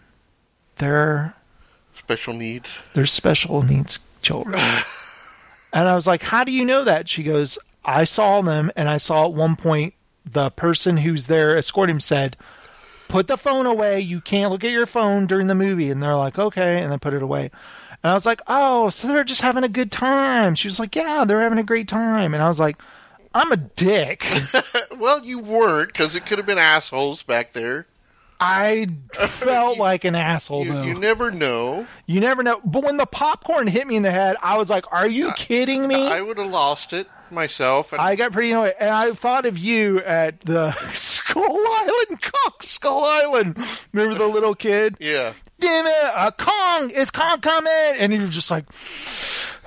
they're 0.78 1.34
Special 1.98 2.34
needs. 2.34 2.80
they're 2.94 3.06
special 3.06 3.62
needs 3.62 3.98
children. 4.22 4.60
and 5.76 5.90
I 5.90 5.94
was 5.94 6.06
like, 6.06 6.22
How 6.22 6.42
do 6.42 6.52
you 6.52 6.64
know 6.64 6.84
that? 6.84 7.06
She 7.06 7.22
goes, 7.22 7.58
I 7.84 8.04
saw 8.04 8.40
them, 8.40 8.72
and 8.76 8.88
I 8.88 8.96
saw 8.96 9.26
at 9.26 9.34
one 9.34 9.56
point 9.56 9.92
the 10.24 10.50
person 10.50 10.96
who's 10.96 11.26
there 11.26 11.56
escorting 11.56 11.96
him 11.96 12.00
said, 12.00 12.36
Put 13.08 13.26
the 13.28 13.36
phone 13.36 13.66
away. 13.66 14.00
You 14.00 14.22
can't 14.22 14.50
look 14.50 14.64
at 14.64 14.70
your 14.70 14.86
phone 14.86 15.26
during 15.26 15.48
the 15.48 15.54
movie. 15.54 15.90
And 15.90 16.02
they're 16.02 16.16
like, 16.16 16.38
Okay. 16.38 16.82
And 16.82 16.90
they 16.90 16.96
put 16.96 17.12
it 17.12 17.22
away. 17.22 17.50
And 18.02 18.10
I 18.10 18.14
was 18.14 18.24
like, 18.24 18.40
Oh, 18.46 18.88
so 18.88 19.06
they're 19.06 19.22
just 19.22 19.42
having 19.42 19.64
a 19.64 19.68
good 19.68 19.92
time. 19.92 20.54
She 20.54 20.66
was 20.66 20.80
like, 20.80 20.96
Yeah, 20.96 21.26
they're 21.26 21.42
having 21.42 21.58
a 21.58 21.62
great 21.62 21.88
time. 21.88 22.32
And 22.32 22.42
I 22.42 22.48
was 22.48 22.58
like, 22.58 22.78
I'm 23.34 23.52
a 23.52 23.58
dick. 23.58 24.26
well, 24.96 25.22
you 25.26 25.38
weren't 25.38 25.92
because 25.92 26.16
it 26.16 26.24
could 26.24 26.38
have 26.38 26.46
been 26.46 26.56
assholes 26.56 27.22
back 27.22 27.52
there. 27.52 27.86
I 28.40 28.88
felt 29.12 29.78
like 29.78 30.04
an 30.04 30.14
asshole, 30.14 30.66
You, 30.66 30.72
though. 30.72 30.82
you 30.82 30.98
never 30.98 31.30
know. 31.30 31.86
You 32.06 32.20
never 32.20 32.42
know. 32.42 32.60
But 32.64 32.84
when 32.84 32.96
the 32.98 33.06
popcorn 33.06 33.66
hit 33.66 33.86
me 33.86 33.96
in 33.96 34.02
the 34.02 34.10
head, 34.10 34.36
I 34.42 34.56
was 34.58 34.68
like, 34.70 34.84
"Are 34.92 35.06
you 35.06 35.32
kidding 35.32 35.86
me?" 35.88 36.06
I 36.06 36.20
would 36.20 36.38
have 36.38 36.50
lost 36.50 36.92
it 36.92 37.08
myself. 37.30 37.92
And 37.92 38.00
I 38.00 38.14
got 38.14 38.32
pretty 38.32 38.50
annoyed, 38.52 38.74
and 38.78 38.90
I 38.90 39.12
thought 39.12 39.46
of 39.46 39.58
you 39.58 40.00
at 40.02 40.40
the 40.42 40.72
Skull 40.92 41.42
Island, 41.44 42.22
Kong 42.22 42.52
Skull 42.60 43.04
Island. 43.04 43.58
Remember 43.92 44.16
the 44.18 44.28
little 44.28 44.54
kid? 44.54 44.96
yeah, 45.00 45.32
Damn 45.58 45.86
it, 45.86 45.94
uh, 46.14 46.30
Kong! 46.32 46.90
It's 46.94 47.10
Kong 47.10 47.40
coming! 47.40 47.72
And 47.98 48.12
you're 48.12 48.28
just 48.28 48.50
like, 48.50 48.66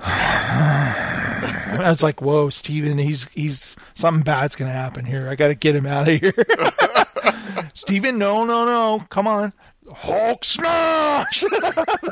I 1.70 1.88
was 1.88 2.02
like, 2.02 2.20
"Whoa, 2.20 2.50
Steven, 2.50 2.98
he's 2.98 3.24
he's 3.30 3.76
something 3.94 4.22
bad's 4.22 4.56
gonna 4.56 4.72
happen 4.72 5.04
here. 5.04 5.28
I 5.28 5.34
got 5.36 5.48
to 5.48 5.54
get 5.54 5.74
him 5.76 5.86
out 5.86 6.08
of 6.08 6.20
here." 6.20 6.34
Steven, 7.74 8.18
no, 8.18 8.44
no, 8.44 8.64
no, 8.64 9.04
come 9.10 9.26
on, 9.26 9.52
Hulk 9.92 10.44
smash! 10.44 11.44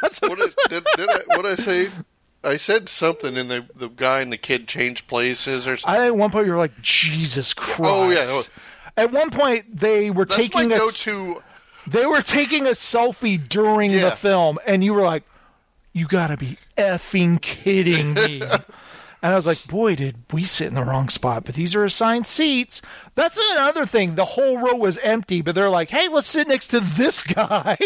That's 0.03 0.21
what, 0.21 0.39
what 0.39 0.39
did, 0.41 0.55
did, 0.69 0.85
did 0.97 1.11
I, 1.11 1.37
what 1.37 1.47
I 1.47 1.57
say? 1.57 1.89
I 2.45 2.57
said 2.57 2.89
something, 2.89 3.37
and 3.37 3.51
the 3.51 3.67
the 3.75 3.89
guy 3.89 4.21
and 4.21 4.33
the 4.33 4.37
kid 4.39 4.69
changed 4.69 5.07
places 5.09 5.67
or 5.67 5.77
something. 5.77 6.01
I 6.01 6.07
at 6.07 6.17
one 6.17 6.31
point 6.31 6.47
you 6.47 6.53
were 6.53 6.59
like, 6.59 6.81
Jesus 6.83 7.53
Christ! 7.55 7.81
Oh, 7.83 8.11
yeah, 8.11 8.21
no. 8.23 8.43
At 8.97 9.13
one 9.13 9.31
point 9.31 9.77
they 9.77 10.11
were 10.11 10.25
That's 10.25 10.37
taking 10.37 10.69
my 10.71 10.77
a 10.77 10.79
go-to. 10.79 11.43
they 11.87 12.07
were 12.07 12.23
taking 12.23 12.67
a 12.67 12.71
selfie 12.71 13.49
during 13.49 13.91
Yeah. 13.91 14.11
the 14.11 14.17
film, 14.17 14.59
and 14.67 14.83
you 14.85 14.95
were 14.95 15.03
like, 15.03 15.25
"You 15.93 16.07
got 16.07 16.29
to 16.29 16.37
be 16.37 16.59
effing 16.77 17.41
kidding 17.41 18.15
me!" 18.15 18.43
and 19.23 19.33
I 19.33 19.37
was 19.37 19.47
like, 19.47 19.67
"Boy, 19.67 19.95
did 19.97 20.17
we 20.33 20.45
sit 20.45 20.69
in 20.69 20.75
the 20.75 20.85
wrong 20.85 21.09
spot!" 21.09 21.45
But 21.45 21.55
these 21.55 21.75
are 21.75 21.85
assigned 21.85 22.27
seats. 22.27 22.83
That's 23.15 23.39
another 23.53 23.87
thing. 23.87 24.15
The 24.15 24.25
whole 24.25 24.59
row 24.59 24.75
was 24.75 24.99
empty, 24.99 25.43
but 25.43 25.55
they're 25.55 25.71
like, 25.71 25.91
"Hey, 25.91 26.09
let's 26.09 26.27
sit 26.27 26.49
next 26.49 26.69
to 26.69 26.81
this 26.81 27.23
guy." 27.25 27.77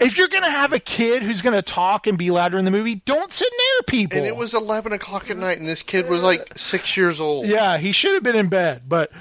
if 0.00 0.18
you're 0.18 0.28
gonna 0.28 0.50
have 0.50 0.72
a 0.72 0.80
kid 0.80 1.22
who's 1.22 1.42
gonna 1.42 1.62
talk 1.62 2.06
and 2.06 2.18
be 2.18 2.30
louder 2.30 2.58
in 2.58 2.64
the 2.64 2.70
movie, 2.70 2.96
don't 2.96 3.32
sit 3.32 3.48
near 3.52 3.82
people. 3.86 4.18
And 4.18 4.26
it 4.26 4.36
was 4.36 4.54
eleven 4.54 4.92
o'clock 4.92 5.30
at 5.30 5.36
night, 5.36 5.58
and 5.58 5.68
this 5.68 5.82
kid 5.82 6.08
was 6.08 6.22
like 6.22 6.52
six 6.56 6.96
years 6.96 7.20
old. 7.20 7.46
Yeah, 7.46 7.78
he 7.78 7.92
should 7.92 8.14
have 8.14 8.22
been 8.22 8.36
in 8.36 8.48
bed. 8.48 8.82
But 8.88 9.12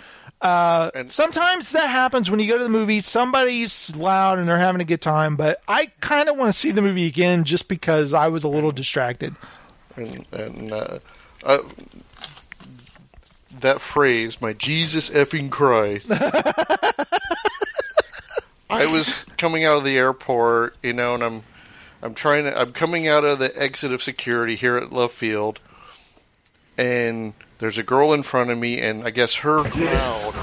uh, 0.42 0.92
sometimes 1.08 1.72
that 1.72 1.90
happens 1.90 2.30
when 2.30 2.40
you 2.40 2.48
go 2.48 2.58
to 2.58 2.64
the 2.64 2.70
movie. 2.70 3.00
Somebody's 3.00 3.96
loud 3.96 4.40
and 4.40 4.48
they're 4.48 4.58
having 4.58 4.82
a 4.82 4.86
good 4.86 5.02
time. 5.02 5.38
But 5.38 5.62
I 5.68 5.86
kind 6.02 6.28
of 6.28 6.36
want 6.38 6.52
to 6.52 6.58
see 6.58 6.72
the 6.72 6.82
movie 6.82 7.08
again 7.08 7.46
just 7.46 7.70
because 7.70 8.14
I 8.14 8.28
was 8.28 8.44
a 8.44 8.50
little 8.50 8.72
distracted. 8.72 9.36
And, 9.96 10.26
and 10.32 10.72
uh, 10.72 11.00
uh, 11.44 11.60
that 13.60 13.82
phrase, 13.82 14.42
"My 14.42 14.54
Jesus 14.54 15.10
effing 15.10 15.50
Christ." 15.50 16.08
I 18.70 18.88
was 18.88 19.26
coming 19.38 19.66
out 19.66 19.78
of 19.78 19.84
the 19.84 19.98
airport, 19.98 20.78
you 20.82 20.94
know, 20.94 21.14
and 21.14 21.24
I'm, 21.24 21.44
I'm 22.02 22.16
trying 22.16 22.46
to, 22.46 22.60
I'm 22.60 22.74
coming 22.74 23.08
out 23.08 23.24
of 23.24 23.38
the 23.38 23.56
exit 23.62 23.92
of 23.92 24.02
security 24.02 24.56
here 24.56 24.78
at 24.78 24.92
Love 24.92 25.12
Field, 25.12 25.60
and 26.76 27.34
there's 27.60 27.78
a 27.78 27.84
girl 27.84 28.14
in 28.14 28.24
front 28.24 28.50
of 28.50 28.58
me, 28.58 28.82
and 28.82 29.06
I 29.06 29.12
guess 29.12 29.36
her 29.36 29.64
crowd, 29.64 30.34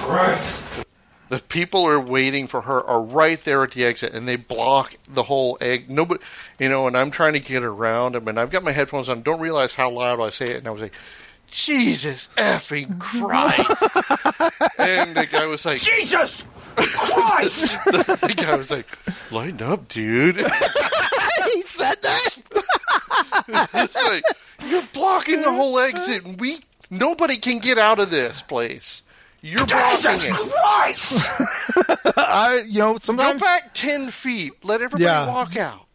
the 1.31 1.39
people 1.39 1.87
are 1.87 2.01
waiting 2.01 2.49
for 2.49 2.63
her 2.63 2.85
are 2.85 3.01
right 3.01 3.41
there 3.45 3.63
at 3.63 3.71
the 3.71 3.85
exit, 3.85 4.13
and 4.13 4.27
they 4.27 4.35
block 4.35 4.97
the 5.09 5.23
whole 5.23 5.57
egg. 5.61 5.89
Nobody, 5.89 6.21
you 6.59 6.69
know, 6.69 6.89
and 6.89 6.97
I'm 6.97 7.13
trying 7.13 7.35
to 7.35 7.41
get 7.41 7.63
around 7.63 8.17
them, 8.17 8.27
and 8.27 8.39
I've 8.39 8.51
got 8.51 8.65
my 8.65 8.73
headphones 8.73 9.09
on. 9.09 9.23
Don't 9.23 9.41
realize 9.41 9.73
how 9.75 9.91
loud 9.91 10.21
I 10.21 10.31
say 10.31 10.51
it, 10.51 10.57
and 10.57 10.67
I 10.67 10.73
was 10.73 10.83
like, 10.83 10.93
"Jesus 11.49 12.29
effing 12.37 12.99
Christ!" 12.99 13.61
and 14.77 15.15
the 15.15 15.27
guy 15.31 15.47
was 15.47 15.65
like, 15.65 15.81
Jesus 15.81 16.43
Christ! 16.77 17.79
the 17.85 18.35
guy 18.37 18.57
was 18.57 18.73
like, 18.73 18.87
"Lighten 19.31 19.63
up, 19.63 19.87
dude." 19.87 20.37
he 21.55 21.63
said 21.63 21.97
that. 22.03 22.37
like 23.49 24.25
you're 24.69 24.83
blocking 24.93 25.43
the 25.43 25.53
whole 25.53 25.79
exit, 25.79 26.25
and 26.25 26.41
we 26.41 26.59
nobody 26.91 27.37
can 27.37 27.61
get 27.61 27.79
out 27.79 28.01
of 28.01 28.11
this 28.11 28.43
place. 28.43 29.05
You're 29.43 29.65
blocking 29.67 29.97
Jesus 29.97 30.25
it. 30.25 30.53
Christ! 30.53 31.29
I, 32.17 32.63
you 32.67 32.79
know, 32.79 32.97
sometimes 32.97 33.41
Go 33.41 33.47
sometimes. 33.47 33.63
back 33.63 33.75
ten 33.75 34.11
feet. 34.11 34.53
Let 34.65 34.83
everybody 34.83 35.05
Yeah. 35.05 35.27
walk 35.29 35.57
out. 35.57 35.87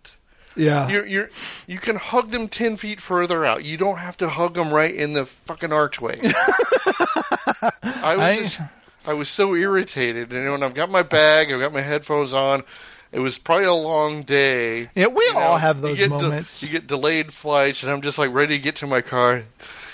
Yeah. 0.57 0.87
You're, 0.87 1.05
you're, 1.05 1.29
you 1.67 1.77
can 1.79 1.97
hug 1.97 2.31
them 2.31 2.47
ten 2.47 2.77
feet 2.77 2.99
further 3.01 3.43
out. 3.45 3.65
You 3.65 3.77
don't 3.77 3.97
have 3.97 4.17
to 4.17 4.29
hug 4.29 4.53
them 4.55 4.73
right 4.73 4.93
in 4.95 5.13
the 5.13 5.25
fucking 5.25 5.71
archway. 5.73 6.17
I 6.23 8.15
was 8.15 8.19
I- 8.19 8.37
just, 8.39 8.61
I 9.07 9.13
was 9.13 9.29
so 9.29 9.53
irritated, 9.55 10.31
and 10.33 10.49
when 10.49 10.63
I've 10.63 10.73
got 10.73 10.89
my 10.89 11.03
bag, 11.03 11.51
I've 11.51 11.59
got 11.59 11.73
my 11.73 11.81
headphones 11.81 12.33
on. 12.33 12.63
It 13.11 13.19
was 13.19 13.37
probably 13.37 13.65
a 13.65 13.73
long 13.73 14.23
day. 14.23 14.89
Yeah, 14.95 15.07
we 15.07 15.23
You 15.25 15.33
all 15.35 15.51
know, 15.53 15.57
have 15.57 15.77
you 15.77 15.81
those 15.83 15.97
get 15.99 16.09
de- 16.09 16.17
moments. 16.23 16.63
you 16.63 16.69
get 16.69 16.87
delayed 16.87 17.31
flights, 17.31 17.83
and 17.83 17.91
I'm 17.91 18.01
just 18.01 18.17
like 18.17 18.33
ready 18.33 18.57
to 18.57 18.63
get 18.63 18.77
to 18.77 18.87
my 18.87 19.01
car. 19.01 19.43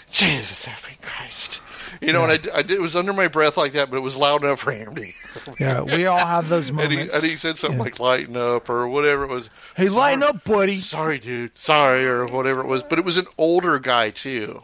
Jesus 0.10 0.66
effing 0.66 1.02
Christ! 1.02 1.62
You 2.08 2.14
know, 2.14 2.24
and 2.24 2.32
I 2.32 2.58
I, 2.58 2.62
did, 2.64 2.72
it 2.72 2.82
was 2.82 2.96
under 2.96 3.14
my 3.14 3.28
breath 3.28 3.58
like 3.58 3.74
that, 3.74 3.92
but 3.92 3.98
it 3.98 4.02
was 4.02 4.16
loud 4.16 4.44
enough 4.44 4.60
for 4.60 4.72
him 4.72 4.96
to. 4.96 5.12
yeah, 5.60 5.82
we 5.84 6.08
all 6.08 6.18
have 6.18 6.50
those 6.50 6.70
And 6.70 6.80
he, 6.82 6.88
moments. 6.88 7.14
and 7.16 7.24
he 7.24 7.36
said 7.36 7.60
something 7.60 7.78
Yeah. 7.78 7.84
like 7.84 8.00
"lighten 8.00 8.36
up" 8.36 8.70
or 8.72 8.88
whatever 8.88 9.24
it 9.26 9.30
was. 9.30 9.50
hey, 9.78 9.88
lighten 9.88 10.24
up, 10.24 10.44
buddy. 10.44 10.80
Sorry, 10.80 11.20
dude. 11.20 11.52
Sorry, 11.58 12.06
or 12.08 12.26
whatever 12.26 12.62
it 12.62 12.66
was. 12.68 12.82
But 12.82 12.98
it 12.98 13.06
was 13.06 13.18
an 13.18 13.28
older 13.38 13.78
guy 13.78 14.10
too. 14.10 14.64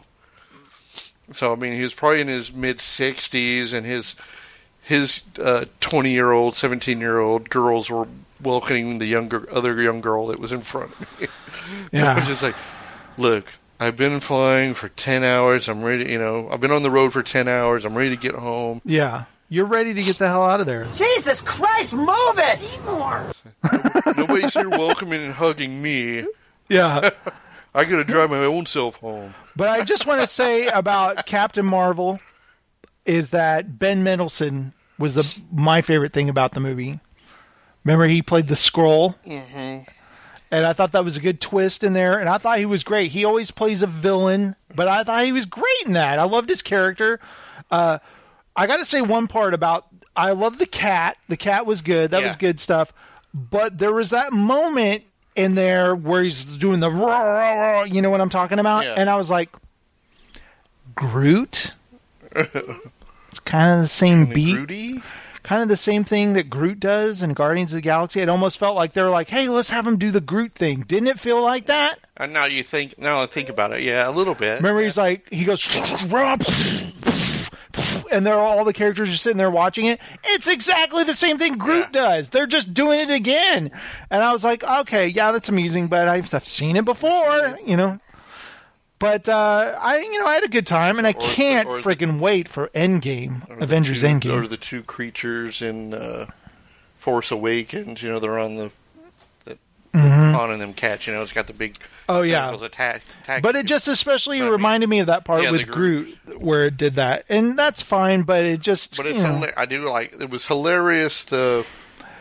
So 1.32 1.52
I 1.52 1.56
mean, 1.56 1.74
he 1.74 1.82
was 1.82 1.94
probably 1.94 2.20
in 2.22 2.28
his 2.28 2.52
mid 2.52 2.80
sixties, 2.80 3.72
and 3.72 3.86
his 3.86 4.16
his 4.82 5.20
uh, 5.40 5.66
twenty 5.80 6.10
year 6.10 6.32
old, 6.32 6.56
seventeen 6.56 6.98
year 7.00 7.20
old 7.20 7.50
girls 7.50 7.88
were 7.90 8.08
welcoming 8.42 8.98
the 8.98 9.06
younger 9.06 9.46
other 9.52 9.80
young 9.80 10.00
girl 10.00 10.26
that 10.28 10.40
was 10.40 10.50
in 10.52 10.62
front 10.62 10.90
of 10.92 11.20
me. 11.20 11.28
Yeah. 11.92 12.12
I 12.14 12.18
was 12.18 12.26
just 12.28 12.42
like, 12.42 12.56
look. 13.16 13.44
I've 13.80 13.96
been 13.96 14.20
flying 14.20 14.74
for 14.74 14.88
ten 14.88 15.22
hours. 15.24 15.68
I'm 15.68 15.82
ready. 15.82 16.10
You 16.12 16.18
know, 16.18 16.48
I've 16.50 16.60
been 16.60 16.70
on 16.72 16.82
the 16.82 16.90
road 16.90 17.12
for 17.12 17.22
ten 17.22 17.46
hours. 17.48 17.84
I'm 17.84 17.96
ready 17.96 18.10
to 18.10 18.16
get 18.16 18.34
home. 18.34 18.82
Yeah, 18.84 19.24
you're 19.48 19.66
ready 19.66 19.94
to 19.94 20.02
get 20.02 20.18
the 20.18 20.26
hell 20.28 20.44
out 20.44 20.60
of 20.60 20.66
there. 20.66 20.86
Jesus 20.96 21.40
Christ, 21.42 21.92
move 21.92 22.08
it! 22.38 22.58
Seymour! 22.58 23.32
Nobody's 24.16 24.54
here 24.54 24.68
welcoming 24.68 25.22
and 25.22 25.32
hugging 25.34 25.80
me. 25.80 26.24
Yeah. 26.68 27.10
I 27.74 27.84
gotta 27.84 28.04
drive 28.04 28.30
my 28.30 28.38
own 28.44 28.66
self 28.66 28.96
home. 28.96 29.34
But 29.54 29.68
I 29.68 29.84
just 29.84 30.06
want 30.06 30.20
to 30.22 30.26
say 30.26 30.66
about 30.68 31.26
Captain 31.26 31.64
Marvel 31.66 32.18
is 33.04 33.30
that 33.30 33.78
Ben 33.78 34.02
Mendelsohn 34.02 34.72
was 34.98 35.14
the 35.14 35.40
my 35.52 35.82
favorite 35.82 36.12
thing 36.12 36.28
about 36.28 36.52
the 36.52 36.60
movie. 36.60 36.98
Remember 37.84 38.06
he 38.06 38.22
played 38.22 38.48
the 38.48 38.54
Skrull, 38.54 39.14
Mm-hmm. 39.24 39.88
And 40.50 40.64
I 40.64 40.72
thought 40.72 40.92
that 40.92 41.04
was 41.04 41.16
a 41.16 41.20
good 41.20 41.40
twist 41.40 41.84
in 41.84 41.92
there, 41.92 42.18
and 42.18 42.28
I 42.28 42.38
thought 42.38 42.58
he 42.58 42.66
was 42.66 42.82
great. 42.84 43.10
He 43.12 43.24
always 43.24 43.50
plays 43.50 43.82
a 43.82 43.86
villain, 43.86 44.56
but 44.74 44.88
I 44.88 45.04
thought 45.04 45.24
he 45.24 45.32
was 45.32 45.46
great 45.46 45.86
in 45.86 45.92
that. 45.92 46.18
I 46.18 46.24
loved 46.24 46.48
his 46.48 46.62
character. 46.62 47.20
Uh, 47.70 47.98
I 48.56 48.66
got 48.66 48.78
to 48.78 48.84
say 48.84 49.02
one 49.02 49.28
part 49.28 49.54
about 49.54 49.86
I 50.16 50.32
love 50.32 50.58
the 50.58 50.66
cat. 50.66 51.16
The 51.28 51.36
cat 51.36 51.64
was 51.64 51.82
good. 51.82 52.10
That 52.10 52.22
was 52.22 52.34
good 52.36 52.58
stuff. 52.58 52.92
But 53.32 53.78
there 53.78 53.92
was 53.92 54.10
that 54.10 54.32
moment 54.32 55.04
in 55.36 55.54
there 55.54 55.94
where 55.94 56.24
he's 56.24 56.44
doing 56.44 56.80
the 56.80 56.90
rah, 56.90 57.84
you 57.84 58.02
know 58.02 58.10
what 58.10 58.20
I'm 58.20 58.28
talking 58.28 58.58
about? 58.58 58.84
Yeah. 58.84 58.94
And 58.96 59.08
I 59.08 59.16
was 59.16 59.30
like, 59.30 59.50
Groot? 60.96 61.74
it's 62.34 63.38
kind 63.44 63.72
of 63.72 63.80
the 63.80 63.88
same 63.88 64.26
beat. 64.26 64.56
Groody? 64.56 65.02
Kind 65.48 65.62
of 65.62 65.68
the 65.68 65.78
same 65.78 66.04
thing 66.04 66.34
that 66.34 66.50
Groot 66.50 66.78
does 66.78 67.22
in 67.22 67.32
Guardians 67.32 67.72
of 67.72 67.78
the 67.78 67.80
Galaxy. 67.80 68.20
It 68.20 68.28
almost 68.28 68.58
felt 68.58 68.76
like 68.76 68.92
they 68.92 69.02
were 69.02 69.08
like, 69.08 69.30
hey, 69.30 69.48
let's 69.48 69.70
have 69.70 69.86
him 69.86 69.96
do 69.96 70.10
the 70.10 70.20
Groot 70.20 70.52
thing. 70.52 70.84
Didn't 70.86 71.08
it 71.08 71.18
feel 71.18 71.40
like 71.40 71.64
that? 71.68 72.00
And 72.18 72.34
now 72.34 72.44
you 72.44 72.62
think, 72.62 72.98
now 72.98 73.22
I 73.22 73.26
think 73.26 73.48
about 73.48 73.72
it, 73.72 73.80
yeah, 73.80 74.06
a 74.06 74.12
little 74.12 74.34
bit. 74.34 74.56
Remember, 74.56 74.82
he's 74.82 74.98
like, 74.98 75.26
he 75.30 75.46
goes, 75.46 75.66
and 78.12 78.26
there 78.26 78.34
are 78.34 78.44
all 78.44 78.62
the 78.66 78.74
characters 78.74 79.10
are 79.10 79.16
sitting 79.16 79.38
there 79.38 79.50
watching 79.50 79.86
it. 79.86 80.00
It's 80.22 80.48
exactly 80.48 81.04
the 81.04 81.14
same 81.14 81.38
thing 81.38 81.56
Groot 81.56 81.92
does. 81.92 82.28
They're 82.28 82.46
just 82.46 82.74
doing 82.74 83.00
it 83.00 83.08
again. 83.08 83.70
And 84.10 84.22
I 84.22 84.32
was 84.34 84.44
like, 84.44 84.62
okay, 84.62 85.06
yeah, 85.06 85.32
that's 85.32 85.48
amusing, 85.48 85.86
but 85.86 86.08
I've, 86.08 86.34
I've 86.34 86.46
seen 86.46 86.76
it 86.76 86.84
before, 86.84 87.58
you 87.64 87.78
know. 87.78 87.98
But 88.98 89.28
uh, 89.28 89.76
I, 89.80 89.98
you 89.98 90.18
know, 90.18 90.26
I 90.26 90.34
had 90.34 90.44
a 90.44 90.48
good 90.48 90.66
time, 90.66 90.98
and 90.98 91.06
I 91.06 91.12
can't 91.12 91.68
or 91.68 91.80
the- 91.80 91.82
freaking 91.88 92.18
wait 92.20 92.48
for 92.48 92.68
Endgame, 92.68 93.48
Avengers 93.62 94.00
two- 94.00 94.06
Endgame. 94.08 94.32
Or 94.44 94.46
the 94.48 94.56
two 94.56 94.82
creatures 94.82 95.62
in 95.62 95.94
uh, 95.94 96.26
Force 96.96 97.30
Awakens, 97.30 98.02
you 98.02 98.08
know, 98.10 98.18
they're 98.18 98.38
on 98.38 98.56
the, 98.56 98.70
the 99.44 99.56
Mhm. 99.94 100.36
on 100.38 100.50
and 100.50 100.60
them 100.60 100.74
cats, 100.74 101.06
you 101.06 101.12
know, 101.12 101.22
it's 101.22 101.32
got 101.32 101.46
the 101.46 101.52
big 101.52 101.76
Oh, 102.10 102.22
yeah. 102.22 102.50
Attack, 102.54 103.02
attack 103.22 103.42
But 103.42 103.54
it 103.54 103.66
just 103.66 103.86
especially 103.86 104.40
reminded 104.40 104.88
me 104.88 104.98
of 105.00 105.06
that 105.08 105.24
part 105.26 105.42
Yeah, 105.42 105.50
with 105.50 105.60
the 105.60 105.66
Groot, 105.66 106.18
where 106.38 106.64
it 106.66 106.76
did 106.78 106.94
that, 106.94 107.24
and 107.28 107.58
that's 107.58 107.82
fine. 107.82 108.22
But 108.22 108.44
it 108.46 108.60
just, 108.60 108.96
But 108.96 109.06
it's 109.06 109.20
hila- 109.20 109.52
I 109.56 109.66
do 109.66 109.88
like 109.90 110.14
it 110.18 110.30
was 110.30 110.46
hilarious 110.46 111.24
the 111.24 111.66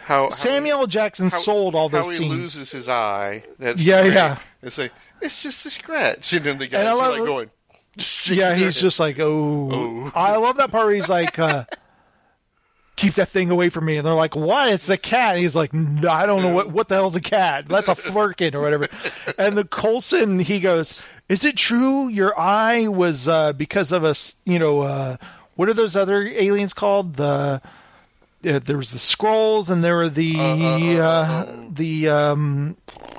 how, 0.05 0.29
Samuel. 0.29 0.87
Jackson 0.87 1.29
how- 1.29 1.37
sold 1.37 1.73
all 1.73 1.87
those 1.89 2.05
how 2.05 2.11
he 2.11 2.17
scenes. 2.17 2.33
loses 2.35 2.71
his 2.71 2.87
eye. 2.89 3.43
That's 3.59 3.81
Yeah, 3.81 4.01
great. 4.03 4.13
yeah. 4.13 4.37
It's 4.61 4.77
like 4.77 4.91
it's 5.21 5.41
just 5.41 5.65
a 5.65 5.69
scratch, 5.69 6.33
and 6.33 6.45
then 6.45 6.57
the 6.57 6.67
guy's 6.67 6.85
I 6.85 6.93
love 6.93 7.17
like 7.17 7.25
going. 7.25 7.49
yeah, 8.25 8.55
he's 8.55 8.79
just 8.79 8.99
like, 8.99 9.17
oh. 9.19 10.11
I 10.13 10.35
love 10.37 10.57
that 10.57 10.71
part 10.71 10.85
where 10.85 10.95
he's 10.95 11.09
like, 11.09 11.39
uh, 11.39 11.65
keep 12.95 13.15
that 13.15 13.29
thing 13.29 13.49
away 13.49 13.69
from 13.69 13.85
me. 13.85 13.97
And 13.97 14.05
they're 14.05 14.13
like, 14.13 14.35
what? 14.35 14.69
It's 14.69 14.89
a 14.89 14.97
cat. 14.97 15.33
And 15.35 15.41
he's 15.41 15.55
like, 15.55 15.73
"No, 15.73 16.09
I 16.09 16.25
don't 16.25 16.41
know 16.41 16.53
what, 16.53 16.69
what 16.69 16.89
the 16.89 16.95
hell's 16.95 17.15
a 17.15 17.21
cat. 17.21 17.67
That's 17.67 17.89
a 17.89 17.95
flerken 17.95 18.53
or 18.53 18.61
whatever. 18.61 18.87
and 19.37 19.57
the 19.57 19.63
Coulson, 19.63 20.39
he 20.39 20.59
goes, 20.59 21.01
is 21.29 21.43
it 21.43 21.57
true 21.57 22.07
your 22.07 22.37
eye 22.39 22.87
was, 22.87 23.27
uh, 23.27 23.53
because 23.53 23.91
of 23.91 24.03
us, 24.03 24.35
you 24.45 24.59
know, 24.59 24.81
uh, 24.81 25.17
what 25.55 25.69
are 25.69 25.73
those 25.73 25.95
other 25.95 26.23
aliens 26.23 26.73
called? 26.73 27.15
The, 27.15 27.61
uh, 28.45 28.59
there 28.59 28.77
was 28.77 28.91
the 28.91 28.99
Skrulls 28.99 29.69
and 29.71 29.83
there 29.83 29.95
were 29.95 30.09
the, 30.09 30.99
uh, 30.99 31.45
the, 31.71 32.09
um, 32.09 32.77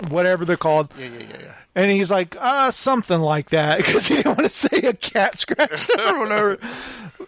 whatever 0.09 0.45
they're 0.45 0.57
called. 0.57 0.93
Yeah, 0.97 1.07
yeah, 1.07 1.19
yeah, 1.19 1.37
yeah. 1.41 1.55
And 1.79 1.91
he's 1.93 2.11
like, 2.11 2.37
uh, 2.41 2.73
something 2.73 3.21
like 3.21 3.51
that, 3.51 3.79
because 3.87 4.09
he 4.09 4.17
didn't 4.17 4.37
want 4.37 4.41
to 4.41 4.49
say 4.49 4.79
a 4.83 4.93
cat 4.95 5.39
scratched 5.39 5.89
or 5.99 6.19
whatever. 6.19 6.59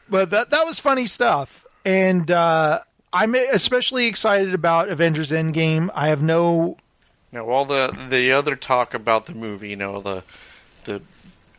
But 0.09 0.31
that 0.31 0.51
that 0.51 0.67
was 0.67 0.81
funny 0.81 1.07
stuff, 1.07 1.65
and 1.85 2.29
uh, 2.31 2.81
I'm 3.13 3.35
especially 3.37 4.07
excited 4.07 4.53
about 4.53 4.89
Avengers 4.89 5.31
Endgame. 5.31 5.89
I 5.95 6.09
have 6.09 6.21
no, 6.23 6.77
Now, 7.31 7.49
all 7.49 7.65
the 7.65 7.97
the 8.11 8.33
other 8.33 8.57
talk 8.57 8.93
about 8.93 9.27
the 9.27 9.35
movie, 9.35 9.71
you 9.71 9.77
know, 9.77 10.01
the 10.01 10.25
the 10.85 11.01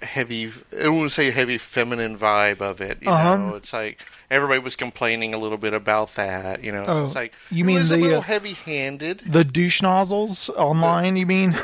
heavy, 0.05 0.51
I 0.83 0.89
wouldn't 0.89 1.13
say 1.13 1.31
heavy 1.31 1.57
feminine 1.57 2.17
vibe 2.17 2.59
of 2.59 2.81
it. 2.81 3.01
You 3.01 3.09
Uh-huh. 3.09 3.37
know, 3.37 3.55
it's 3.55 3.71
like 3.71 3.99
everybody 4.31 4.59
was 4.59 4.75
complaining 4.75 5.33
a 5.35 5.37
little 5.37 5.57
bit 5.59 5.73
about 5.73 6.15
that. 6.15 6.63
You 6.63 6.71
know, 6.71 6.85
Oh, 6.87 7.05
it's 7.05 7.13
like 7.15 7.33
you 7.51 7.63
mean 7.65 7.77
was 7.79 7.91
a 7.91 7.97
the, 7.97 8.01
little 8.01 8.17
uh, 8.19 8.21
heavy-handed. 8.21 9.21
the 9.27 9.43
douche 9.43 9.81
nozzles 9.83 10.49
online. 10.49 11.15
You 11.17 11.25
mean? 11.27 11.55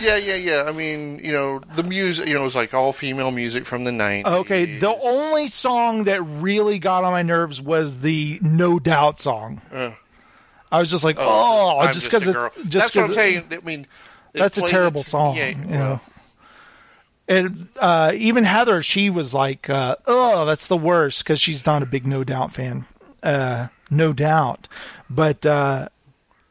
Yeah, 0.00 0.16
yeah, 0.16 0.34
yeah. 0.34 0.64
I 0.66 0.72
mean, 0.72 1.20
you 1.24 1.32
know, 1.32 1.60
the 1.74 1.82
music, 1.82 2.26
you 2.28 2.34
know, 2.34 2.42
it 2.42 2.44
was 2.44 2.54
like 2.54 2.74
all 2.74 2.92
female 2.92 3.30
music 3.30 3.64
from 3.64 3.84
the 3.84 3.92
nineties. 3.92 4.26
okay, 4.30 4.78
the 4.78 4.94
only 4.94 5.46
song 5.46 6.04
that 6.04 6.20
really 6.22 6.78
got 6.78 7.02
on 7.04 7.12
my 7.12 7.22
nerves 7.22 7.62
was 7.62 8.00
the 8.00 8.38
No 8.42 8.78
Doubt 8.78 9.18
song. 9.18 9.62
Uh, 9.72 9.92
I 10.70 10.80
was 10.80 10.90
just 10.90 11.02
like, 11.04 11.16
oh, 11.18 11.78
I'm 11.78 11.94
just 11.94 12.06
because 12.10 12.26
it's 12.28 12.36
just 12.68 12.92
That's 12.92 12.94
what 12.94 13.02
I'm 13.02 13.08
'cause 13.08 13.16
saying. 13.16 13.44
I 13.52 13.58
mean, 13.64 13.86
that's 14.32 14.58
a 14.58 14.62
terrible 14.62 15.00
it- 15.00 15.04
song. 15.04 15.36
Yeah, 15.36 15.48
you 15.50 15.56
well, 15.68 15.78
know. 15.78 16.00
And 17.28 17.68
uh, 17.80 18.12
even 18.14 18.44
Heather, 18.44 18.82
she 18.82 19.10
was 19.10 19.34
like, 19.34 19.68
uh, 19.68 19.96
"Oh, 20.06 20.44
that's 20.46 20.68
the 20.68 20.76
worst," 20.76 21.24
because 21.24 21.40
she's 21.40 21.66
not 21.66 21.82
a 21.82 21.86
big 21.86 22.06
No 22.06 22.22
Doubt 22.22 22.52
fan. 22.52 22.86
Uh, 23.22 23.68
no 23.90 24.12
doubt, 24.12 24.68
but 25.10 25.44
uh, 25.44 25.88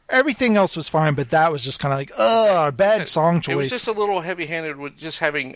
everything 0.09 0.57
else 0.57 0.75
was 0.75 0.89
fine. 0.89 1.15
But 1.15 1.29
that 1.29 1.51
was 1.51 1.63
just 1.63 1.79
kind 1.79 1.93
of 1.93 1.99
like, 1.99 2.11
"Oh, 2.17 2.71
bad 2.71 3.07
song 3.07 3.39
choice." 3.41 3.53
It 3.53 3.57
was 3.57 3.69
just 3.69 3.87
a 3.87 3.93
little 3.93 4.21
heavy-handed 4.21 4.77
with 4.77 4.97
just 4.97 5.19
having 5.19 5.55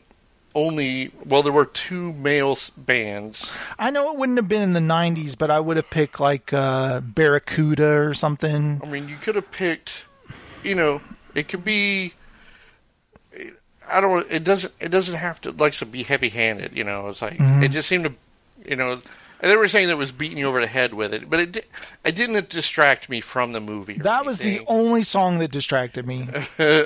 only. 0.55 1.11
Well, 1.25 1.43
there 1.43 1.51
were 1.53 1.65
two 1.65 2.13
male 2.13 2.57
bands. 2.77 3.51
I 3.77 3.91
know 3.91 4.11
it 4.11 4.17
wouldn't 4.17 4.37
have 4.37 4.47
been 4.47 4.61
in 4.61 4.73
the 4.73 4.79
'90s, 4.79 5.37
but 5.37 5.51
I 5.51 5.59
would 5.59 5.75
have 5.75 5.89
picked 5.89 6.21
like 6.21 6.53
uh, 6.53 7.01
Barracuda 7.01 8.07
or 8.07 8.13
something. 8.13 8.79
I 8.81 8.87
mean, 8.87 9.09
you 9.09 9.17
could 9.17 9.35
have 9.35 9.51
picked. 9.51 10.05
You 10.63 10.75
know, 10.75 11.01
it 11.35 11.49
could 11.49 11.65
be. 11.65 12.13
I 13.91 14.01
don't. 14.01 14.25
It 14.31 14.43
doesn't. 14.43 14.73
It 14.79 14.89
doesn't 14.89 15.15
have 15.15 15.39
to 15.41 15.51
like 15.51 15.73
to 15.73 15.85
be 15.85 16.03
heavy-handed. 16.03 16.75
You 16.75 16.83
know, 16.83 17.07
it's 17.09 17.21
like 17.21 17.37
Mhm. 17.37 17.63
it 17.63 17.69
just 17.69 17.87
seemed 17.87 18.05
to. 18.05 18.13
You 18.65 18.75
know, 18.75 19.01
they 19.41 19.55
were 19.55 19.67
saying 19.67 19.87
that 19.87 19.93
it 19.93 19.97
was 19.97 20.11
beating 20.11 20.37
you 20.37 20.47
over 20.47 20.59
the 20.61 20.67
head 20.67 20.93
with 20.93 21.13
it, 21.13 21.29
but 21.29 21.39
it. 21.39 21.51
Di- 21.51 21.61
it 22.05 22.15
didn't 22.15 22.49
distract 22.49 23.09
me 23.09 23.21
from 23.21 23.51
the 23.51 23.59
movie. 23.61 23.97
That 23.99 24.25
was 24.25 24.39
the 24.39 24.61
only 24.67 25.03
song 25.03 25.39
that 25.39 25.51
distracted 25.51 26.07
me. 26.07 26.27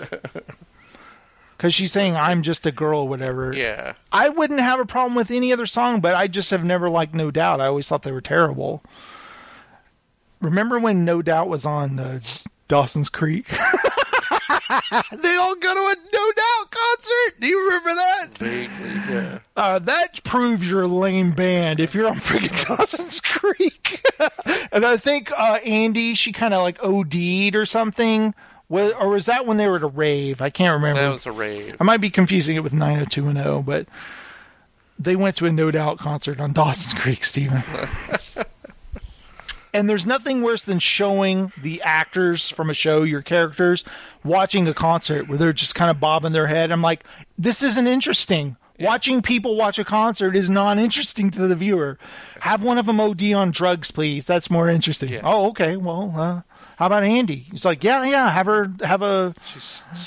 Because 1.58 1.74
she's 1.74 1.94
saying, 1.94 2.18
I'm 2.18 2.42
just 2.42 2.66
a 2.66 2.74
girl, 2.74 3.08
whatever. 3.08 3.54
Yeah. 3.54 3.94
I 4.12 4.28
wouldn't 4.28 4.60
have 4.60 4.82
a 4.82 4.86
problem 4.86 5.16
with 5.16 5.32
any 5.32 5.54
other 5.54 5.66
song, 5.66 6.02
but 6.02 6.14
I 6.14 6.28
just 6.28 6.52
have 6.52 6.66
never 6.66 6.90
liked 6.90 7.14
No 7.16 7.32
Doubt. 7.32 7.62
I 7.62 7.68
always 7.68 7.88
thought 7.88 8.04
they 8.04 8.12
were 8.12 8.20
terrible. 8.20 8.84
Remember 10.42 10.78
when 10.78 11.06
No 11.06 11.22
Doubt 11.22 11.48
was 11.48 11.66
on 11.66 12.00
uh, 12.00 12.20
Dawson's 12.68 13.08
Creek? 13.08 13.46
they 14.50 15.36
all 15.36 15.56
go 15.56 15.74
to 15.74 15.80
a 15.80 15.96
No 16.14 16.32
Doubt 16.32 16.72
concert. 16.72 17.40
Do 17.40 17.48
you 17.48 17.66
remember 17.66 17.90
that? 17.90 18.28
Vaguely, 18.38 19.14
yeah. 19.16 19.40
Uh, 19.56 19.80
that 19.80 20.24
proves 20.24 20.70
you're 20.70 20.84
a 20.84 20.88
lame 20.88 21.32
band 21.32 21.80
if 21.80 21.94
you're 21.96 22.08
on 22.08 22.16
freaking 22.16 22.66
Dawson's 22.78 23.22
Creek. 23.22 24.04
and 24.72 24.86
I 24.86 24.98
think 24.98 25.32
uh, 25.38 25.60
Andy, 25.66 26.14
she 26.16 26.32
kind 26.32 26.54
of 26.54 26.62
like 26.62 26.84
OD'd 26.84 27.56
or 27.56 27.66
something. 27.66 28.34
Wa- 28.70 28.92
Or 29.00 29.10
was 29.10 29.26
that 29.28 29.46
when 29.46 29.58
they 29.58 29.68
were 29.68 29.76
at 29.78 29.84
a 29.84 29.88
rave? 29.88 30.42
I 30.42 30.50
can't 30.50 30.74
remember. 30.74 31.02
That 31.02 31.10
was 31.14 31.26
a 31.26 31.32
rave. 31.32 31.76
I 31.80 31.84
might 31.84 32.02
be 32.02 32.10
confusing 32.10 32.56
it 32.56 32.62
with 32.64 32.74
90210, 32.74 33.62
but 33.64 33.88
they 34.98 35.16
went 35.16 35.36
to 35.38 35.46
a 35.46 35.52
No 35.52 35.70
Doubt 35.72 36.00
concert 36.00 36.40
on 36.40 36.54
Dawson's 36.54 36.94
Creek, 37.00 37.24
Steven. 37.24 37.64
and 39.74 39.90
there's 39.90 40.06
nothing 40.06 40.42
worse 40.42 40.62
than 40.62 40.80
showing 40.80 41.52
the 41.62 41.82
actors 41.82 42.50
from 42.50 42.70
a 42.70 42.74
show, 42.74 43.04
your 43.04 43.22
characters, 43.22 43.84
watching 44.24 44.68
a 44.68 44.74
concert 44.74 45.28
where 45.28 45.38
they're 45.38 45.54
just 45.54 45.76
kind 45.76 45.90
of 45.90 46.00
bobbing 46.00 46.32
their 46.32 46.48
head. 46.48 46.72
I'm 46.72 46.82
like, 46.82 47.04
this 47.38 47.64
isn't 47.64 47.88
interesting. 47.88 48.56
Watching 48.80 49.22
people 49.22 49.56
watch 49.56 49.80
a 49.80 49.84
concert 49.84 50.36
is 50.36 50.50
not 50.50 50.78
interesting 50.78 51.30
to 51.32 51.48
the 51.48 51.56
viewer. 51.56 51.98
Have 52.42 52.64
one 52.64 52.78
of 52.78 52.86
them 52.86 53.00
OD 53.00 53.32
on 53.34 53.52
drugs, 53.52 53.92
please. 53.92 54.26
That's 54.26 54.50
more 54.50 54.68
interesting. 54.68 55.20
Oh, 55.24 55.50
okay. 55.50 55.78
Well, 55.78 56.14
uh, 56.16 56.42
how 56.78 56.88
about 56.88 57.04
Andy? 57.04 57.46
He's 57.52 57.66
like, 57.66 57.84
yeah, 57.84 58.04
yeah. 58.04 58.30
Have 58.30 58.46
her 58.48 58.72
have 58.82 59.02
a 59.02 59.34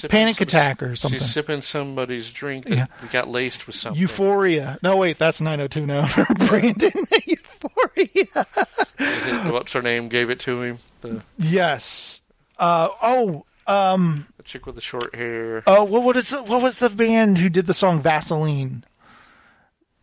panic 0.08 0.36
some- 0.36 0.42
attack 0.42 0.82
or 0.82 0.96
something. 0.96 1.20
She's 1.20 1.30
sipping 1.30 1.62
somebody's 1.62 2.30
drink 2.30 2.66
that 2.66 2.76
Yeah. 2.76 2.86
got 3.12 3.28
laced 3.28 3.66
with 3.66 3.76
something. 3.76 4.00
Euphoria. 4.00 4.78
No, 4.82 4.96
wait, 4.96 5.18
that's 5.18 5.40
902 5.40 5.86
now. 5.86 6.08
Brandon. 6.48 6.92
Euphoria. 7.26 8.46
What's 9.52 9.72
her 9.72 9.82
name? 9.82 10.08
Gave 10.08 10.30
it 10.30 10.40
to 10.40 10.62
him. 10.62 10.78
The, 11.02 11.22
Yes. 11.38 12.22
Uh, 12.58 12.88
oh, 13.02 13.44
um, 13.66 14.26
the 14.36 14.42
chick 14.42 14.66
with 14.66 14.74
the 14.76 14.80
short 14.80 15.14
hair. 15.14 15.62
oh, 15.66 15.84
what, 15.84 16.02
what 16.02 16.16
is 16.16 16.30
the, 16.30 16.42
what 16.42 16.62
was 16.62 16.78
the 16.78 16.88
band 16.90 17.38
who 17.38 17.48
did 17.48 17.66
the 17.66 17.74
song 17.74 18.00
Vaseline? 18.00 18.84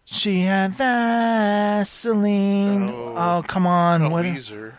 She 0.06 0.42
had 0.42 0.74
Vaseline. 0.74 1.84
Oh, 2.92 3.44
come 3.48 3.66
on. 3.66 4.04
Oh, 4.04 4.10
what? 4.10 4.26
Weezer. 4.26 4.74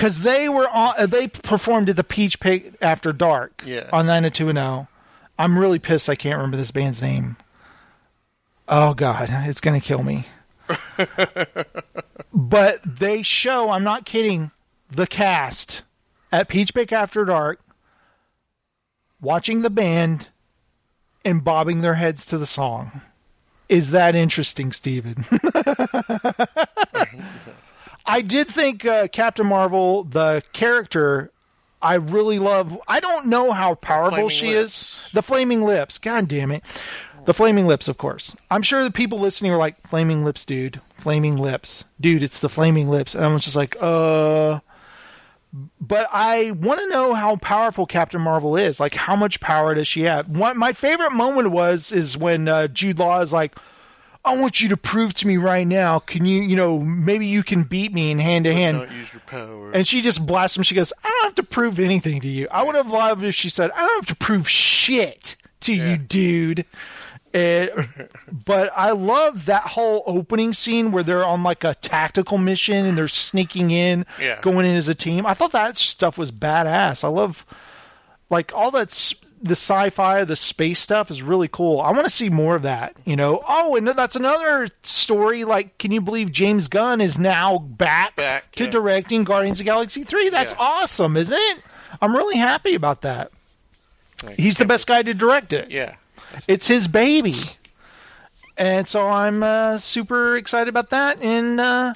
Because 0.00 0.20
they 0.20 0.48
were 0.48 0.66
on. 0.70 0.94
uh, 0.96 1.04
They 1.04 1.28
performed 1.28 1.90
at 1.90 1.96
the 1.96 2.02
Peach 2.04 2.40
Pit 2.40 2.74
after 2.80 3.12
dark. 3.12 3.62
Yeah. 3.66 3.90
On 3.92 4.06
nine 4.06 4.22
hundred 4.22 4.34
two 4.34 4.48
and 4.48 4.56
zero. 4.56 4.88
I'm 5.38 5.58
really 5.58 5.78
pissed. 5.78 6.08
I 6.08 6.14
can't 6.14 6.36
remember 6.36 6.56
this 6.56 6.70
band's 6.70 7.02
name. 7.02 7.36
Oh 8.66 8.94
God, 8.94 9.28
it's 9.30 9.60
gonna 9.60 9.78
kill 9.80 10.02
me. 10.02 10.24
but 12.32 12.80
they 12.82 13.20
show. 13.22 13.68
I'm 13.70 13.84
not 13.84 14.06
kidding. 14.06 14.52
The 14.90 15.06
cast 15.06 15.82
at 16.32 16.48
Peach 16.48 16.72
Pit 16.72 16.90
after 16.94 17.26
dark, 17.26 17.60
watching 19.20 19.60
the 19.60 19.68
band 19.70 20.28
and 21.26 21.44
bobbing 21.44 21.82
their 21.82 21.94
heads 21.96 22.24
to 22.26 22.38
the 22.38 22.46
song. 22.46 23.02
Is 23.68 23.90
that 23.90 24.14
interesting, 24.16 24.72
Steven? 24.72 25.26
I 28.10 28.22
did 28.22 28.48
think 28.48 28.84
uh, 28.84 29.06
Captain 29.08 29.46
Marvel, 29.46 30.04
the 30.04 30.42
character, 30.52 31.30
I 31.80 31.94
really 31.94 32.38
love. 32.40 32.78
I 32.88 32.98
don't 32.98 33.26
know 33.26 33.52
how 33.52 33.76
powerful 33.76 34.28
she 34.28 34.54
lips. 34.54 34.72
is. 34.72 34.98
The 35.12 35.22
flaming 35.22 35.62
lips. 35.62 35.98
God 35.98 36.26
damn 36.26 36.50
it. 36.50 36.64
The 37.26 37.34
flaming 37.34 37.66
lips, 37.66 37.86
of 37.86 37.98
course. 37.98 38.34
I'm 38.50 38.62
sure 38.62 38.82
the 38.82 38.90
people 38.90 39.18
listening 39.20 39.52
are 39.52 39.58
like, 39.58 39.86
flaming 39.86 40.24
lips, 40.24 40.44
dude. 40.44 40.80
Flaming 40.94 41.36
lips. 41.36 41.84
Dude, 42.00 42.22
it's 42.22 42.40
the 42.40 42.48
flaming 42.48 42.88
lips. 42.88 43.14
And 43.14 43.24
I 43.24 43.32
was 43.32 43.44
just 43.44 43.56
like, 43.56 43.76
uh. 43.80 44.60
But 45.80 46.08
I 46.12 46.52
want 46.52 46.80
to 46.80 46.88
know 46.88 47.14
how 47.14 47.36
powerful 47.36 47.86
Captain 47.86 48.20
Marvel 48.20 48.56
is. 48.56 48.80
Like, 48.80 48.94
how 48.94 49.14
much 49.14 49.40
power 49.40 49.74
does 49.74 49.86
she 49.86 50.02
have? 50.02 50.28
What 50.28 50.56
my 50.56 50.72
favorite 50.72 51.12
moment 51.12 51.50
was 51.50 51.92
is 51.92 52.16
when 52.16 52.48
uh, 52.48 52.66
Jude 52.68 52.98
Law 52.98 53.20
is 53.20 53.32
like, 53.32 53.56
I 54.24 54.36
want 54.36 54.60
you 54.60 54.68
to 54.68 54.76
prove 54.76 55.14
to 55.14 55.26
me 55.26 55.38
right 55.38 55.66
now. 55.66 55.98
Can 55.98 56.26
you, 56.26 56.42
you 56.42 56.54
know, 56.54 56.78
maybe 56.80 57.26
you 57.26 57.42
can 57.42 57.62
beat 57.64 57.92
me 57.92 58.10
in 58.10 58.18
hand 58.18 58.44
to 58.44 58.52
hand. 58.54 58.78
Not 58.78 58.92
use 58.92 59.12
your 59.12 59.20
power. 59.20 59.72
And 59.72 59.88
she 59.88 60.00
just 60.02 60.26
blasts 60.26 60.56
him. 60.56 60.62
She 60.62 60.74
goes, 60.74 60.92
I 61.02 61.08
don't 61.08 61.24
have 61.24 61.34
to 61.36 61.42
prove 61.42 61.80
anything 61.80 62.20
to 62.20 62.28
you. 62.28 62.46
I 62.50 62.62
would 62.62 62.74
have 62.74 62.90
loved 62.90 63.22
if 63.22 63.34
she 63.34 63.48
said, 63.48 63.70
I 63.70 63.80
don't 63.80 64.04
have 64.06 64.16
to 64.16 64.16
prove 64.24 64.48
shit 64.48 65.36
to 65.60 65.72
you, 65.72 65.96
dude. 65.96 66.66
And, 67.32 67.70
but 68.44 68.70
I 68.76 68.90
love 68.90 69.46
that 69.46 69.62
whole 69.62 70.02
opening 70.06 70.52
scene 70.52 70.92
where 70.92 71.02
they're 71.02 71.24
on 71.24 71.42
like 71.42 71.64
a 71.64 71.74
tactical 71.76 72.36
mission 72.38 72.84
and 72.84 72.98
they're 72.98 73.08
sneaking 73.08 73.70
in, 73.70 74.04
Yeah. 74.20 74.40
going 74.42 74.66
in 74.66 74.76
as 74.76 74.88
a 74.88 74.94
team. 74.94 75.24
I 75.24 75.32
thought 75.32 75.52
that 75.52 75.78
stuff 75.78 76.18
was 76.18 76.30
badass. 76.30 77.04
I 77.04 77.08
love 77.08 77.46
like 78.28 78.52
all 78.54 78.70
that's 78.70 79.14
the 79.42 79.52
sci-fi, 79.52 80.24
the 80.24 80.36
space 80.36 80.78
stuff 80.80 81.10
is 81.10 81.22
really 81.22 81.48
cool. 81.48 81.80
I 81.80 81.90
want 81.92 82.04
to 82.04 82.10
see 82.10 82.28
more 82.28 82.56
of 82.56 82.62
that. 82.62 82.96
You 83.04 83.16
know. 83.16 83.42
Oh, 83.48 83.76
and 83.76 83.88
that's 83.88 84.16
another 84.16 84.68
story. 84.82 85.44
Like, 85.44 85.78
can 85.78 85.92
you 85.92 86.00
believe 86.00 86.30
James 86.30 86.68
Gunn 86.68 87.00
is 87.00 87.18
now 87.18 87.58
back, 87.58 88.16
Back, 88.16 88.52
to 88.56 88.64
yeah. 88.64 88.70
directing 88.70 89.24
Guardians 89.24 89.58
of 89.60 89.64
the 89.64 89.70
Galaxy 89.70 90.04
three? 90.04 90.28
That's 90.30 90.54
awesome, 90.58 91.16
isn't 91.16 91.36
it? 91.36 91.62
I'm 92.00 92.14
really 92.14 92.36
happy 92.38 92.74
about 92.74 93.00
that. 93.02 93.30
He's 94.36 94.58
the 94.58 94.66
best 94.66 94.86
guy 94.86 95.02
to 95.02 95.14
direct 95.14 95.52
it. 95.52 95.70
Yeah. 95.70 95.94
It's 96.46 96.66
his 96.66 96.86
baby. 96.88 97.36
And 98.56 98.86
so 98.86 99.08
I'm 99.08 99.42
uh, 99.42 99.78
super 99.78 100.36
excited 100.36 100.68
about 100.68 100.90
that. 100.90 101.22
And 101.22 101.58
uh, 101.58 101.94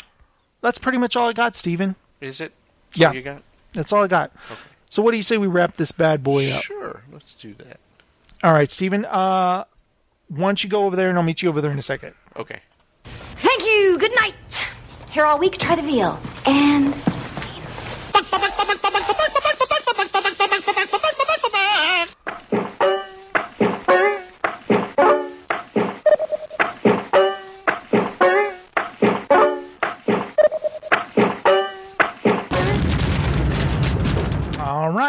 that's 0.63 0.79
pretty 0.79 0.97
much 0.99 1.15
all 1.17 1.29
I 1.29 1.35
got, 1.35 1.55
Steven. 1.55 1.95
Is 2.23 2.41
it? 2.41 2.53
That's 2.91 2.99
Yeah. 2.99 3.13
you 3.13 3.21
got? 3.23 3.43
That's 3.75 3.93
all 3.93 4.03
I 4.03 4.07
got. 4.07 4.33
So 4.91 5.03
what 5.03 5.11
do 5.11 5.17
you 5.17 5.23
say 5.23 5.37
we 5.39 5.47
wrap 5.47 5.75
this 5.75 5.93
bad 5.93 6.23
boy 6.23 6.51
up? 6.53 6.63
Sure. 6.63 7.03
Let's 7.13 7.35
do 7.35 7.55
that. 7.55 7.81
All 8.43 8.53
right, 8.53 8.71
Steven. 8.71 9.05
Uh, 9.05 9.65
why 10.29 10.49
don't 10.49 10.63
you 10.63 10.71
go 10.71 10.85
over 10.87 10.97
there 10.97 11.09
and 11.09 11.19
I'll 11.19 11.25
meet 11.25 11.43
you 11.43 11.49
over 11.49 11.61
there 11.61 11.71
in 11.71 11.79
a 11.79 11.83
second. 11.83 12.15
Okay. 12.37 12.61
Thank 13.37 13.63
you. 13.65 13.99
Good 13.99 14.15
night. 14.17 14.35
Here 15.11 15.25
all 15.25 15.39
week, 15.39 15.59
try 15.59 15.77
the 15.77 15.83
veal. 15.83 16.21
And 16.47 16.95
scene. 17.17 17.54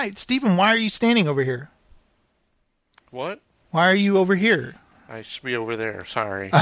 Right, 0.05 0.19
Steven, 0.19 0.55
why 0.55 0.71
are 0.71 0.77
you 0.77 0.89
standing 0.89 1.27
over 1.27 1.43
here? 1.43 1.71
What? 3.09 3.41
Why 3.71 3.89
are 3.89 3.95
you 3.95 4.19
over 4.19 4.35
here? 4.35 4.75
I 5.09 5.23
should 5.23 5.41
be 5.41 5.55
over 5.55 5.75
there. 5.75 6.05
Sorry. 6.05 6.51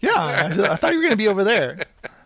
Yeah, 0.00 0.16
I, 0.16 0.72
I 0.72 0.76
thought 0.76 0.90
you 0.92 0.98
were 0.98 1.02
going 1.04 1.12
to 1.12 1.16
be 1.16 1.28
over 1.28 1.44
there. 1.44 1.84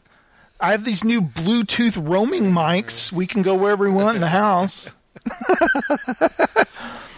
I 0.60 0.72
have 0.72 0.84
these 0.84 1.04
new 1.04 1.20
Bluetooth 1.20 1.96
roaming 2.02 2.50
mics. 2.50 3.12
We 3.12 3.24
can 3.24 3.42
go 3.42 3.54
wherever 3.54 3.84
we 3.84 3.94
want 3.94 4.16
in 4.16 4.20
the 4.22 4.28
house. 4.28 4.90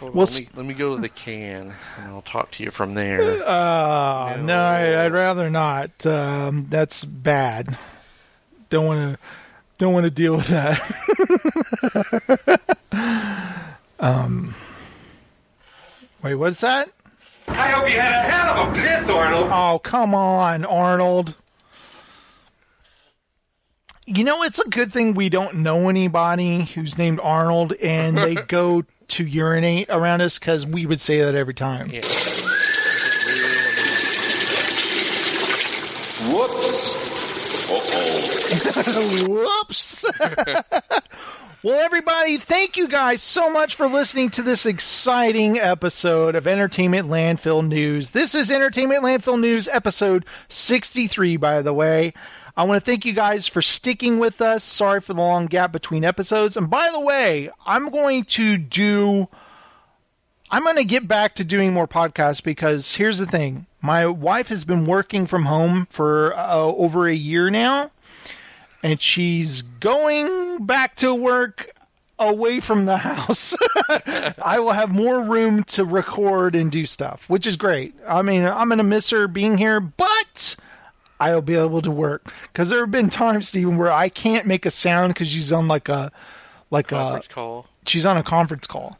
Well, 0.03 0.13
let, 0.13 0.41
me, 0.41 0.49
let 0.57 0.65
me 0.65 0.73
go 0.73 0.95
to 0.95 1.01
the 1.01 1.11
can, 1.11 1.75
and 1.99 2.07
I'll 2.07 2.23
talk 2.23 2.53
to 2.53 2.63
you 2.63 2.71
from 2.71 2.95
there. 2.95 3.47
Uh, 3.47 4.39
no, 4.41 4.59
I, 4.59 5.05
I'd 5.05 5.13
rather 5.13 5.51
not. 5.51 6.07
Um, 6.07 6.69
that's 6.71 7.05
bad. 7.05 7.77
Don't 8.71 8.87
want 8.87 9.13
to. 9.13 9.19
Don't 9.77 9.93
want 9.93 10.05
to 10.05 10.11
deal 10.11 10.37
with 10.37 10.49
that. 10.49 10.81
um. 14.01 14.55
Wait, 16.23 16.35
what's 16.35 16.61
that? 16.61 16.91
I 17.49 17.71
hope 17.71 17.89
you 17.89 17.99
had 17.99 18.13
a 18.13 18.31
hell 18.31 18.59
of 18.59 18.73
a 18.73 18.81
piss, 18.81 19.09
Arnold. 19.09 19.49
Oh, 19.51 19.81
come 19.83 20.15
on, 20.15 20.65
Arnold. 20.65 21.35
You 24.07 24.25
know, 24.25 24.43
it's 24.43 24.59
a 24.59 24.69
good 24.69 24.93
thing 24.93 25.15
we 25.15 25.29
don't 25.29 25.57
know 25.57 25.89
anybody 25.89 26.65
who's 26.65 26.99
named 26.99 27.21
Arnold 27.23 27.73
and 27.75 28.19
they 28.19 28.35
go 28.49 28.85
to 29.09 29.25
urinate 29.25 29.89
around 29.89 30.21
us 30.21 30.39
because 30.39 30.67
we 30.67 30.87
would 30.87 31.01
say 31.01 31.21
that 31.21 31.35
every 31.35 31.55
time. 31.55 31.91
Whoops. 36.33 37.71
Uh-oh. 38.77 39.27
Whoops. 39.29 40.05
Well, 41.63 41.79
everybody, 41.79 42.39
thank 42.39 42.79
you 42.79 42.89
guys 42.89 43.21
so 43.23 43.51
much 43.51 43.75
for 43.75 43.87
listening 43.87 44.31
to 44.31 44.43
this 44.43 44.65
exciting 44.65 45.59
episode 45.59 46.35
of 46.35 46.47
Entertainment 46.47 47.09
Landfill 47.09 47.67
News. 47.67 48.13
This 48.13 48.35
is 48.35 48.51
Entertainment 48.51 49.03
Landfill 49.03 49.39
News 49.39 49.69
episode 49.69 50.25
63, 50.49 51.37
by 51.37 51.61
the 51.61 51.75
way. 51.75 52.15
I 52.57 52.65
want 52.65 52.83
to 52.83 52.85
thank 52.91 53.05
you 53.05 53.13
guys 53.13 53.47
for 53.47 53.61
sticking 53.61 54.19
with 54.19 54.41
us. 54.41 54.65
Sorry 54.65 55.03
for 55.03 55.13
the 55.13 55.21
long 55.21 55.47
gap 55.47 55.71
between 55.71 56.03
episodes. 56.03 56.57
And 56.57 56.71
by 56.71 56.89
the 56.91 57.01
way, 57.01 57.51
I'm 57.67 57.91
going 57.91 58.25
to 58.25 58.57
do. 58.57 59.29
I'm 60.51 60.63
going 60.63 60.77
to 60.77 60.85
get 60.85 61.07
back 61.07 61.35
to 61.35 61.45
doing 61.45 61.75
more 61.75 61.87
podcasts 61.87 62.43
because 62.43 62.95
here's 62.95 63.19
the 63.19 63.27
thing. 63.27 63.67
My 63.83 64.07
wife 64.07 64.49
has 64.49 64.65
been 64.65 64.87
working 64.87 65.27
from 65.27 65.45
home 65.45 65.87
for 65.91 66.35
uh, 66.37 66.57
over 66.57 67.07
a 67.07 67.15
year 67.15 67.51
now, 67.51 67.91
and 68.83 69.01
she's 69.01 69.63
going 69.63 70.65
back 70.65 70.97
to 70.97 71.15
work 71.15 71.71
away 72.19 72.61
from 72.61 72.85
the 72.85 72.99
house. 72.99 73.57
I 74.43 74.59
will 74.61 74.73
have 74.73 74.91
more 74.91 75.23
room 75.23 75.65
to 75.65 75.85
record 75.85 76.55
and 76.55 76.71
do 76.71 76.85
stuff, 76.87 77.29
which 77.29 77.47
is 77.47 77.57
great. 77.57 77.95
I 78.07 78.23
mean, 78.23 78.45
I'm 78.45 78.69
going 78.69 78.79
to 78.79 78.85
miss 78.85 79.11
her 79.11 79.27
being 79.27 79.57
here, 79.59 79.81
but 79.81 80.57
I'll 81.19 81.43
be 81.43 81.55
able 81.55 81.83
to 81.83 81.91
work 81.91 82.33
because 82.45 82.69
there 82.69 82.81
have 82.81 82.91
been 82.91 83.11
times, 83.11 83.49
Stephen, 83.49 83.77
where 83.77 83.93
I 83.93 84.09
can't 84.09 84.47
make 84.47 84.65
a 84.67 84.71
sound 84.71 85.15
because 85.15 85.29
she's 85.29 85.53
on 85.53 85.69
like 85.69 85.89
a 85.89 86.13
like 86.71 86.89
Conference 86.89 87.27
a 87.27 87.29
call. 87.31 87.67
she's 87.87 88.07
on 88.07 88.17
a 88.17 88.23
conference 88.23 88.67
call. 88.67 88.97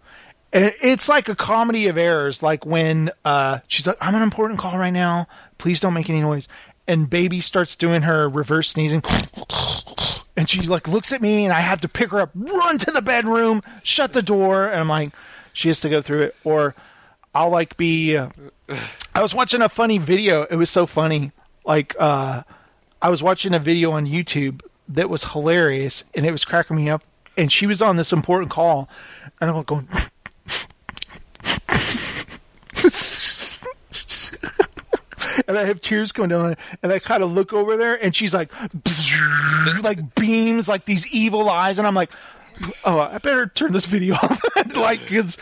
And 0.53 0.75
it's 0.83 1.09
like 1.09 1.29
a 1.29 1.37
comedy 1.37 1.87
of 1.87 1.97
errors, 1.97 2.43
like 2.43 2.67
when 2.67 3.13
uh, 3.25 3.61
she's 3.69 3.87
like, 3.87 3.97
"I'm 4.01 4.17
on 4.17 4.23
an 4.23 4.23
important 4.25 4.59
call 4.59 4.77
right 4.79 4.91
now. 4.91 5.29
Please 5.59 5.79
don't 5.79 5.95
make 5.95 6.11
any 6.11 6.21
noise." 6.21 6.49
And 6.91 7.09
baby 7.09 7.39
starts 7.39 7.77
doing 7.77 8.03
her 8.03 8.29
reverse 8.29 8.71
sneezing, 8.71 9.05
and 10.37 10.51
she 10.51 10.63
like 10.63 10.89
looks 10.89 11.13
at 11.13 11.23
me, 11.23 11.45
and 11.45 11.53
I 11.53 11.61
have 11.61 11.81
to 11.83 11.89
pick 11.89 12.11
her 12.11 12.21
up, 12.21 12.31
run 12.35 12.79
to 12.79 12.91
the 12.91 13.01
bedroom, 13.01 13.63
shut 13.85 14.13
the 14.13 14.23
door, 14.23 14.67
and 14.67 14.81
I'm 14.81 14.89
like, 14.89 15.13
she 15.53 15.69
has 15.69 15.79
to 15.83 15.89
go 15.89 16.03
through 16.03 16.23
it. 16.23 16.37
Or 16.43 16.75
I'll 17.33 17.51
like 17.51 17.77
be. 17.77 18.17
Uh, 18.17 18.31
I 19.15 19.23
was 19.23 19.37
watching 19.37 19.63
a 19.63 19.69
funny 19.69 19.99
video. 19.99 20.43
It 20.43 20.57
was 20.57 20.69
so 20.69 20.85
funny. 20.85 21.31
Like 21.65 21.95
uh, 21.97 22.43
I 23.01 23.09
was 23.09 23.23
watching 23.23 23.55
a 23.55 23.61
video 23.61 23.93
on 23.93 24.05
YouTube 24.05 24.61
that 24.89 25.09
was 25.09 25.23
hilarious, 25.23 26.03
and 26.17 26.27
it 26.27 26.33
was 26.33 26.45
cracking 26.45 26.75
me 26.75 26.91
up. 26.91 27.05
And 27.37 27.53
she 27.53 27.69
was 27.69 27.81
on 27.81 27.95
this 27.95 28.13
important 28.13 28.51
call, 28.51 28.89
and 29.41 29.49
I'm 29.49 29.57
like 29.57 29.67
going. 29.67 29.89
and 35.47 35.59
I 35.59 35.65
have 35.65 35.81
tears 35.81 36.13
coming 36.13 36.31
down, 36.31 36.57
and 36.83 36.93
I 36.93 36.99
kind 36.99 37.23
of 37.23 37.33
look 37.33 37.53
over 37.53 37.77
there, 37.77 38.03
and 38.03 38.15
she's 38.15 38.35
like, 38.35 38.51
like 39.83 40.15
beams, 40.15 40.69
like 40.69 40.85
these 40.85 41.07
evil 41.09 41.49
eyes, 41.51 41.79
and 41.79 41.87
I'm 41.87 41.95
like, 41.95 42.11
oh, 42.85 43.01
I 43.01 43.19
better 43.19 43.47
turn 43.47 43.73
this 43.73 43.87
video 43.87 44.15
off, 44.23 44.43
like, 44.77 45.01
because, 45.01 45.39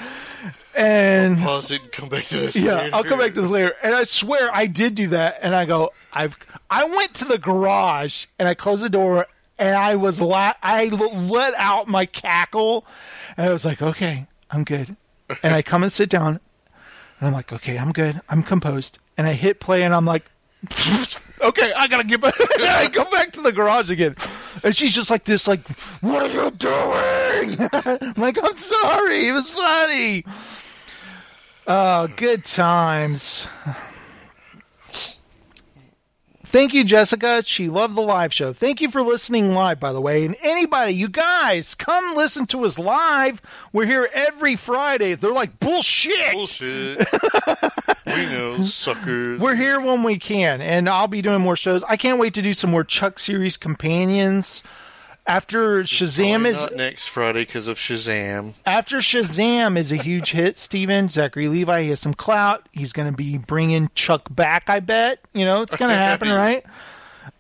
and 0.75 1.39
Pause 1.39 1.73
it 1.73 1.83
and 1.83 1.93
come 1.93 2.09
back 2.09 2.25
to 2.27 2.37
this. 2.37 2.55
yeah, 2.57 2.75
later. 2.75 2.95
I'll 2.97 3.05
come 3.05 3.19
back 3.19 3.35
to 3.35 3.43
this 3.43 3.51
later. 3.51 3.75
And 3.83 3.95
I 3.95 4.05
swear 4.05 4.49
I 4.53 4.67
did 4.67 4.95
do 4.95 5.09
that. 5.09 5.39
And 5.43 5.53
I 5.53 5.65
go, 5.65 5.91
I've, 6.13 6.37
I 6.71 6.85
went 6.85 7.15
to 7.15 7.25
the 7.25 7.37
garage 7.39 8.27
and 8.39 8.47
I 8.49 8.55
closed 8.55 8.85
the 8.85 8.89
door 8.89 9.27
and 9.59 9.75
I 9.75 9.97
was 9.97 10.21
la- 10.21 10.53
I 10.63 10.87
let 10.87 11.55
out 11.57 11.89
my 11.89 12.07
cackle, 12.07 12.87
and 13.37 13.49
I 13.49 13.53
was 13.53 13.65
like, 13.65 13.83
okay, 13.83 14.27
I'm 14.53 14.63
good. 14.63 14.97
And 15.43 15.53
I 15.53 15.63
come 15.63 15.83
and 15.83 15.91
sit 15.91 16.09
down, 16.09 16.39
and 17.19 17.27
I'm 17.27 17.33
like, 17.33 17.53
okay, 17.53 17.77
I'm 17.77 17.91
good, 17.93 18.21
I'm 18.29 18.45
composed, 18.45 19.01
and 19.19 19.27
I 19.27 19.35
hit 19.35 19.61
play, 19.61 19.83
and 19.83 19.95
I'm 19.95 20.07
like. 20.07 20.25
Okay, 21.41 21.73
I 21.73 21.87
gotta 21.87 22.03
get 22.03 22.21
back. 22.21 22.35
I 22.61 22.89
go 22.89 23.05
back 23.13 23.31
to 23.33 23.41
the 23.41 23.53
garage 23.53 23.93
again, 23.93 24.17
and 24.65 24.75
she's 24.75 24.93
just 24.93 25.09
like 25.09 25.23
this, 25.23 25.47
like, 25.47 25.61
"What 26.01 26.23
are 26.23 26.27
you 26.27 26.51
doing?" 26.51 27.69
I'm 27.73 28.21
like, 28.21 28.43
"I'm 28.43 28.59
sorry, 28.59 29.29
it 29.29 29.33
was 29.33 29.49
funny." 29.49 30.25
Oh, 31.69 32.09
good 32.17 32.45
times. 32.45 33.47
Thank 36.49 36.73
you, 36.73 36.83
Jessica. 36.83 37.43
She 37.43 37.69
loved 37.69 37.95
the 37.95 38.01
live 38.01 38.33
show. 38.33 38.55
Thank 38.55 38.81
you 38.81 38.91
for 38.91 39.03
listening 39.03 39.53
live, 39.53 39.79
by 39.79 39.93
the 39.93 40.01
way. 40.01 40.25
And 40.25 40.35
anybody, 40.43 40.93
you 40.95 41.07
guys, 41.07 41.75
come 41.75 42.17
listen 42.17 42.47
to 42.47 42.65
us 42.65 42.79
live. 42.79 43.43
We're 43.75 43.85
here 43.85 44.09
every 44.15 44.57
Friday. 44.57 45.15
They're 45.15 45.31
like, 45.31 45.61
bullshit. 45.61 46.33
Bullshit. 46.33 47.07
we 48.07 48.25
know, 48.25 48.65
suckers. 48.65 49.39
We're 49.39 49.57
here 49.57 49.79
when 49.79 50.03
we 50.03 50.19
can, 50.19 50.63
and 50.63 50.89
I'll 50.89 51.07
be 51.07 51.21
doing 51.21 51.43
more 51.43 51.55
shows. 51.55 51.85
I 51.85 51.99
can't 51.99 52.19
wait 52.19 52.33
to 52.33 52.41
do 52.41 52.55
some 52.55 52.71
more 52.71 52.83
Chuck 52.83 53.19
series 53.19 53.59
companions. 53.59 54.63
After 55.29 55.83
Shazam 55.83 56.47
is 56.47 56.63
not 56.63 56.75
next 56.75 57.09
Friday 57.09 57.43
because 57.43 57.69
of 57.69 57.77
Shazam. 57.77 58.55
after 58.65 58.97
Shazam 58.97 59.77
is 59.77 59.93
a 59.93 59.97
huge 59.97 60.31
hit, 60.31 60.59
Steven, 60.59 61.11
Zachary 61.11 61.49
Levi, 61.49 61.83
he 61.83 61.89
has 61.91 62.01
some 62.01 62.15
clout. 62.15 62.67
He's 62.73 62.95
going 62.95 63.11
to 63.11 63.17
be 63.17 63.37
bringing 63.37 63.91
Chuck 63.95 64.27
back, 64.35 64.71
I 64.71 64.81
bet. 64.81 65.21
You 65.35 65.45
know, 65.45 65.61
it's 65.61 65.77
going 65.77 65.91
to 65.91 65.97
happen, 65.97 66.29
right? 66.33 66.65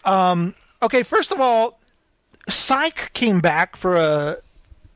Um, 0.04 0.54
okay, 0.82 1.02
first 1.02 1.32
of 1.32 1.40
all, 1.40 1.80
Psych 2.46 3.10
came 3.14 3.40
back 3.40 3.74
for 3.74 3.96
a, 3.96 4.36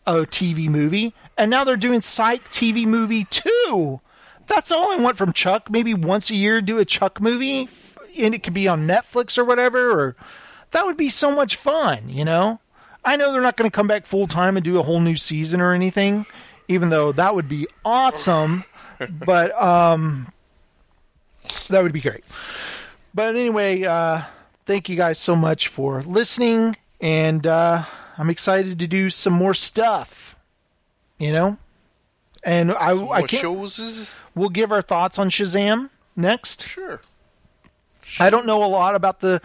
a 0.07 0.13
TV 0.27 0.69
movie, 0.69 1.15
and 1.39 1.51
now 1.51 1.65
they're 1.65 1.77
doing 1.79 2.03
Psych 2.03 2.45
TV 2.51 2.87
movie 2.87 3.25
2. 3.25 4.01
That's 4.49 4.71
all 4.71 4.93
I 4.93 4.97
want 4.97 5.17
from 5.17 5.33
Chuck. 5.33 5.71
Maybe 5.71 5.95
once 5.95 6.31
a 6.31 6.37
year 6.37 6.61
do 6.61 6.77
a 6.79 6.85
Chuck 6.85 7.23
movie, 7.23 7.71
and 8.19 8.35
it 8.35 8.43
could 8.43 8.53
be 8.53 8.69
on 8.69 8.87
Netflix 8.87 9.39
or 9.39 9.47
whatever, 9.47 9.99
or 9.99 10.17
that 10.73 10.85
would 10.85 10.99
be 10.99 11.09
so 11.09 11.35
much 11.35 11.57
fun, 11.57 12.11
you 12.11 12.27
know? 12.27 12.61
I 13.05 13.17
know 13.17 13.33
they're 13.33 13.43
not 13.43 13.57
going 13.57 13.71
to 13.71 13.75
come 13.75 13.87
back 13.87 14.07
full 14.07 14.27
time 14.27 14.57
and 14.57 14.65
do 14.65 14.79
a 14.79 14.83
whole 14.83 15.01
new 15.01 15.17
season 15.17 15.61
or 15.61 15.73
anything, 15.73 16.27
even 16.69 16.89
though 16.89 17.13
that 17.13 17.35
would 17.35 17.49
be 17.49 17.67
awesome. 17.85 18.65
but 19.11 19.61
um, 19.61 20.33
that 21.69 21.83
would 21.83 21.93
be 21.93 22.01
great. 22.01 22.25
But 23.15 23.35
anyway, 23.35 23.83
uh, 23.85 24.23
thank 24.65 24.89
you 24.89 24.97
guys 24.97 25.19
so 25.19 25.35
much 25.37 25.69
for 25.69 26.03
listening, 26.03 26.77
and 27.01 27.47
uh, 27.47 27.85
I'm 28.17 28.31
excited 28.31 28.79
to 28.79 28.87
do 28.87 29.11
some 29.11 29.33
more 29.33 29.55
stuff. 29.55 30.37
You 31.19 31.33
know, 31.33 31.59
and 32.43 32.73
I 32.73 32.91
I 32.91 32.95
more 32.95 33.27
can't. 33.27 33.43
shows 33.43 34.11
We'll 34.35 34.49
give 34.49 34.73
our 34.73 34.83
thoughts 34.83 35.19
on 35.19 35.31
Shazam 35.31 35.91
next. 36.17 36.67
Sure. 36.67 37.01
I 38.19 38.31
don't 38.31 38.47
know 38.47 38.63
a 38.65 38.67
lot 38.67 38.95
about 38.95 39.21
the. 39.21 39.41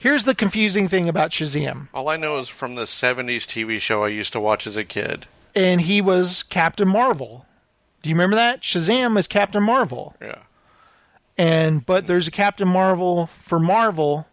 Here's 0.00 0.24
the 0.24 0.34
confusing 0.34 0.88
thing 0.88 1.08
about 1.10 1.30
Shazam. 1.30 1.88
All 1.92 2.08
I 2.08 2.16
know 2.16 2.38
is 2.38 2.48
from 2.48 2.74
the 2.74 2.86
70s 2.86 3.44
TV 3.44 3.78
show 3.78 4.02
I 4.02 4.08
used 4.08 4.32
to 4.32 4.40
watch 4.40 4.66
as 4.66 4.76
a 4.76 4.84
kid. 4.84 5.26
and 5.54 5.82
he 5.82 6.00
was 6.00 6.42
Captain 6.42 6.88
Marvel. 6.88 7.44
Do 8.02 8.08
you 8.08 8.14
remember 8.14 8.36
that? 8.36 8.62
Shazam 8.62 9.18
is 9.18 9.28
Captain 9.28 9.62
Marvel. 9.62 10.16
Yeah. 10.22 10.38
And 11.36 11.84
but 11.84 12.06
there's 12.06 12.26
a 12.28 12.30
Captain 12.30 12.66
Marvel 12.68 13.26
for 13.42 13.58
Marvel. 13.60 14.26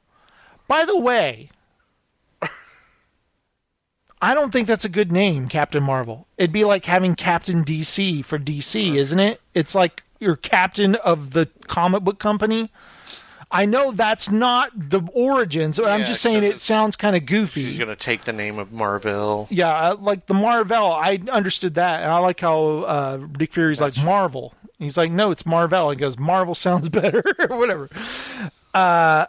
By 0.70 0.86
the 0.86 0.98
way, 0.98 1.50
I 4.22 4.34
don't 4.34 4.52
think 4.52 4.68
that's 4.68 4.86
a 4.86 4.90
good 4.90 5.12
name, 5.12 5.48
Captain 5.48 5.84
Marvel. 5.84 6.28
It'd 6.38 6.52
be 6.52 6.66
like 6.66 6.86
having 6.86 7.14
Captain 7.16 7.64
DC 7.64 8.26
for 8.26 8.40
DC, 8.40 8.96
isn't 8.96 9.20
it? 9.20 9.42
It's 9.54 9.76
like 9.76 10.04
you're 10.20 10.36
captain 10.36 10.96
of 10.96 11.32
the 11.34 11.48
comic 11.68 12.04
book 12.04 12.18
company. 12.20 12.72
I 13.50 13.66
know 13.66 13.92
that's 13.94 14.30
not 14.30 14.72
the 14.76 15.02
origins. 15.14 15.80
I'm 15.80 16.04
just 16.04 16.22
saying 16.22 16.44
it 16.44 16.60
sounds 16.60 16.96
kind 16.98 17.16
of 17.16 17.26
goofy. 17.26 17.64
She's 17.70 17.78
going 17.78 17.88
to 17.90 17.96
take 17.96 18.24
the 18.26 18.34
name 18.34 18.60
of 18.60 18.74
Marvel. 18.74 19.48
Yeah, 19.50 19.74
I- 19.74 19.92
like 19.94 20.26
the 20.26 20.34
Marvel, 20.34 20.92
I 20.92 21.20
understood 21.32 21.76
that, 21.76 22.02
and 22.02 22.12
I 22.12 22.18
like 22.18 22.40
how 22.42 22.80
uh, 22.80 23.18
Dick 23.18 23.54
Fury's 23.54 23.80
like 23.80 23.96
Marvel. 23.98 24.54
He's 24.80 24.98
like, 24.98 25.12
no, 25.12 25.32
it's 25.32 25.46
Marvel. 25.46 25.90
He 25.92 25.96
goes, 25.96 26.20
Marvel 26.20 26.56
sounds 26.56 26.90
better, 26.90 27.24
or 27.50 27.58
whatever. 27.58 27.90
Uh, 28.74 29.26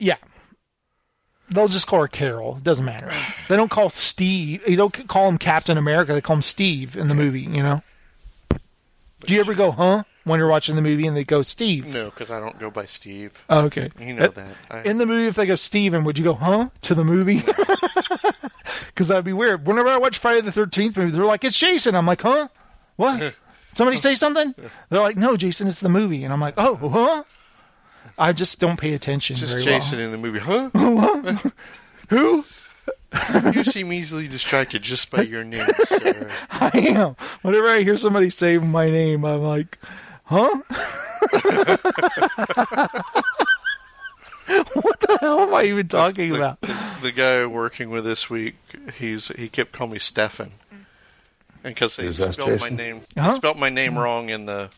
yeah, 0.00 0.16
they'll 1.50 1.68
just 1.68 1.86
call 1.86 2.00
her 2.02 2.08
Carol. 2.08 2.56
It 2.56 2.64
doesn't 2.64 2.84
matter. 2.84 3.12
They 3.48 3.56
don't 3.56 3.70
call 3.70 3.88
Steve. 3.88 4.62
You 4.68 4.76
don't 4.76 5.06
call 5.08 5.28
him 5.28 5.38
Captain 5.38 5.78
America. 5.78 6.12
They 6.12 6.20
call 6.20 6.36
him 6.36 6.42
Steve 6.42 6.96
in 6.96 7.06
the 7.08 7.14
movie. 7.14 7.40
You 7.42 7.62
know. 7.62 7.82
Do 9.20 9.34
you 9.34 9.40
ever 9.40 9.54
go, 9.54 9.70
huh, 9.72 10.04
when 10.28 10.38
you're 10.38 10.48
watching 10.48 10.76
the 10.76 10.82
movie 10.82 11.06
and 11.06 11.16
they 11.16 11.24
go 11.24 11.42
Steve? 11.42 11.86
No, 11.92 12.10
because 12.10 12.30
I 12.30 12.38
don't 12.40 12.58
go 12.58 12.70
by 12.70 12.86
Steve. 12.86 13.32
Oh, 13.50 13.62
okay. 13.62 13.90
You 13.98 14.14
know 14.14 14.24
Uh, 14.26 14.28
that. 14.28 14.54
I, 14.70 14.80
In 14.82 14.98
the 14.98 15.06
movie, 15.06 15.26
if 15.26 15.34
they 15.34 15.46
go 15.46 15.54
Steven, 15.56 16.04
would 16.04 16.18
you 16.18 16.24
go, 16.24 16.34
huh, 16.34 16.68
to 16.82 16.94
the 16.94 17.04
movie? 17.04 17.42
Because 18.88 19.08
that'd 19.08 19.24
be 19.24 19.32
weird. 19.32 19.64
Whenever 19.66 19.88
I 19.88 19.96
watch 19.96 20.18
Friday 20.18 20.40
the 20.40 20.50
13th 20.50 20.96
movie, 20.96 21.12
they're 21.12 21.24
like, 21.24 21.44
it's 21.44 21.56
Jason. 21.58 21.94
I'm 21.94 22.06
like, 22.06 22.22
huh? 22.22 22.48
What? 22.96 23.34
Somebody 23.74 23.96
say 23.96 24.16
something? 24.16 24.54
They're 24.90 25.00
like, 25.00 25.16
no, 25.16 25.36
Jason, 25.36 25.68
it's 25.68 25.78
the 25.78 25.88
movie. 25.88 26.24
And 26.24 26.32
I'm 26.32 26.40
like, 26.40 26.54
oh, 26.56 26.74
huh? 26.88 27.22
I 28.18 28.32
just 28.32 28.58
don't 28.58 28.76
pay 28.78 28.94
attention 28.94 29.36
just 29.36 29.52
very 29.52 29.64
Jason 29.64 30.00
in 30.00 30.10
the 30.10 30.18
movie. 30.18 30.40
Huh? 30.40 30.70
Who? 32.08 32.44
you 33.54 33.62
seem 33.64 33.92
easily 33.92 34.26
distracted 34.26 34.82
just 34.82 35.10
by 35.10 35.22
your 35.22 35.44
name, 35.44 35.64
sir. 35.86 36.28
I 36.50 36.70
am. 36.74 37.14
Whenever 37.42 37.68
I 37.68 37.82
hear 37.82 37.96
somebody 37.96 38.30
say 38.30 38.58
my 38.58 38.90
name, 38.90 39.24
I'm 39.24 39.42
like, 39.42 39.78
huh? 40.28 40.60
what 44.74 45.00
the 45.00 45.18
hell 45.20 45.40
am 45.40 45.54
I 45.54 45.64
even 45.64 45.88
talking 45.88 46.34
about? 46.34 46.60
The 47.02 47.12
guy 47.14 47.46
working 47.46 47.90
with 47.90 48.04
this 48.04 48.28
week, 48.30 48.56
he's 48.98 49.28
he 49.28 49.48
kept 49.48 49.72
calling 49.72 49.92
me 49.94 49.98
Stefan, 49.98 50.52
and 51.64 51.74
because 51.74 51.96
he 51.96 52.06
Is 52.06 52.18
that 52.18 52.34
spelled 52.34 52.50
my 52.50 52.56
Jason? 52.68 52.76
name, 52.76 53.00
Huh? 53.16 53.30
he 53.32 53.36
spelled 53.36 53.58
my 53.58 53.68
name 53.68 53.98
wrong 53.98 54.30
in 54.30 54.46
the 54.46 54.70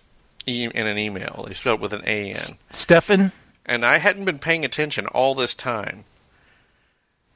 e- 0.46 0.70
in 0.74 0.86
an 0.86 0.98
email. 0.98 1.46
He 1.48 1.54
spelled 1.54 1.80
with 1.80 1.92
an 1.92 2.02
A 2.06 2.30
N, 2.30 2.36
Stefan? 2.70 3.32
and 3.66 3.84
I 3.84 3.98
hadn't 3.98 4.24
been 4.24 4.38
paying 4.38 4.64
attention 4.64 5.06
all 5.08 5.34
this 5.34 5.54
time. 5.54 6.04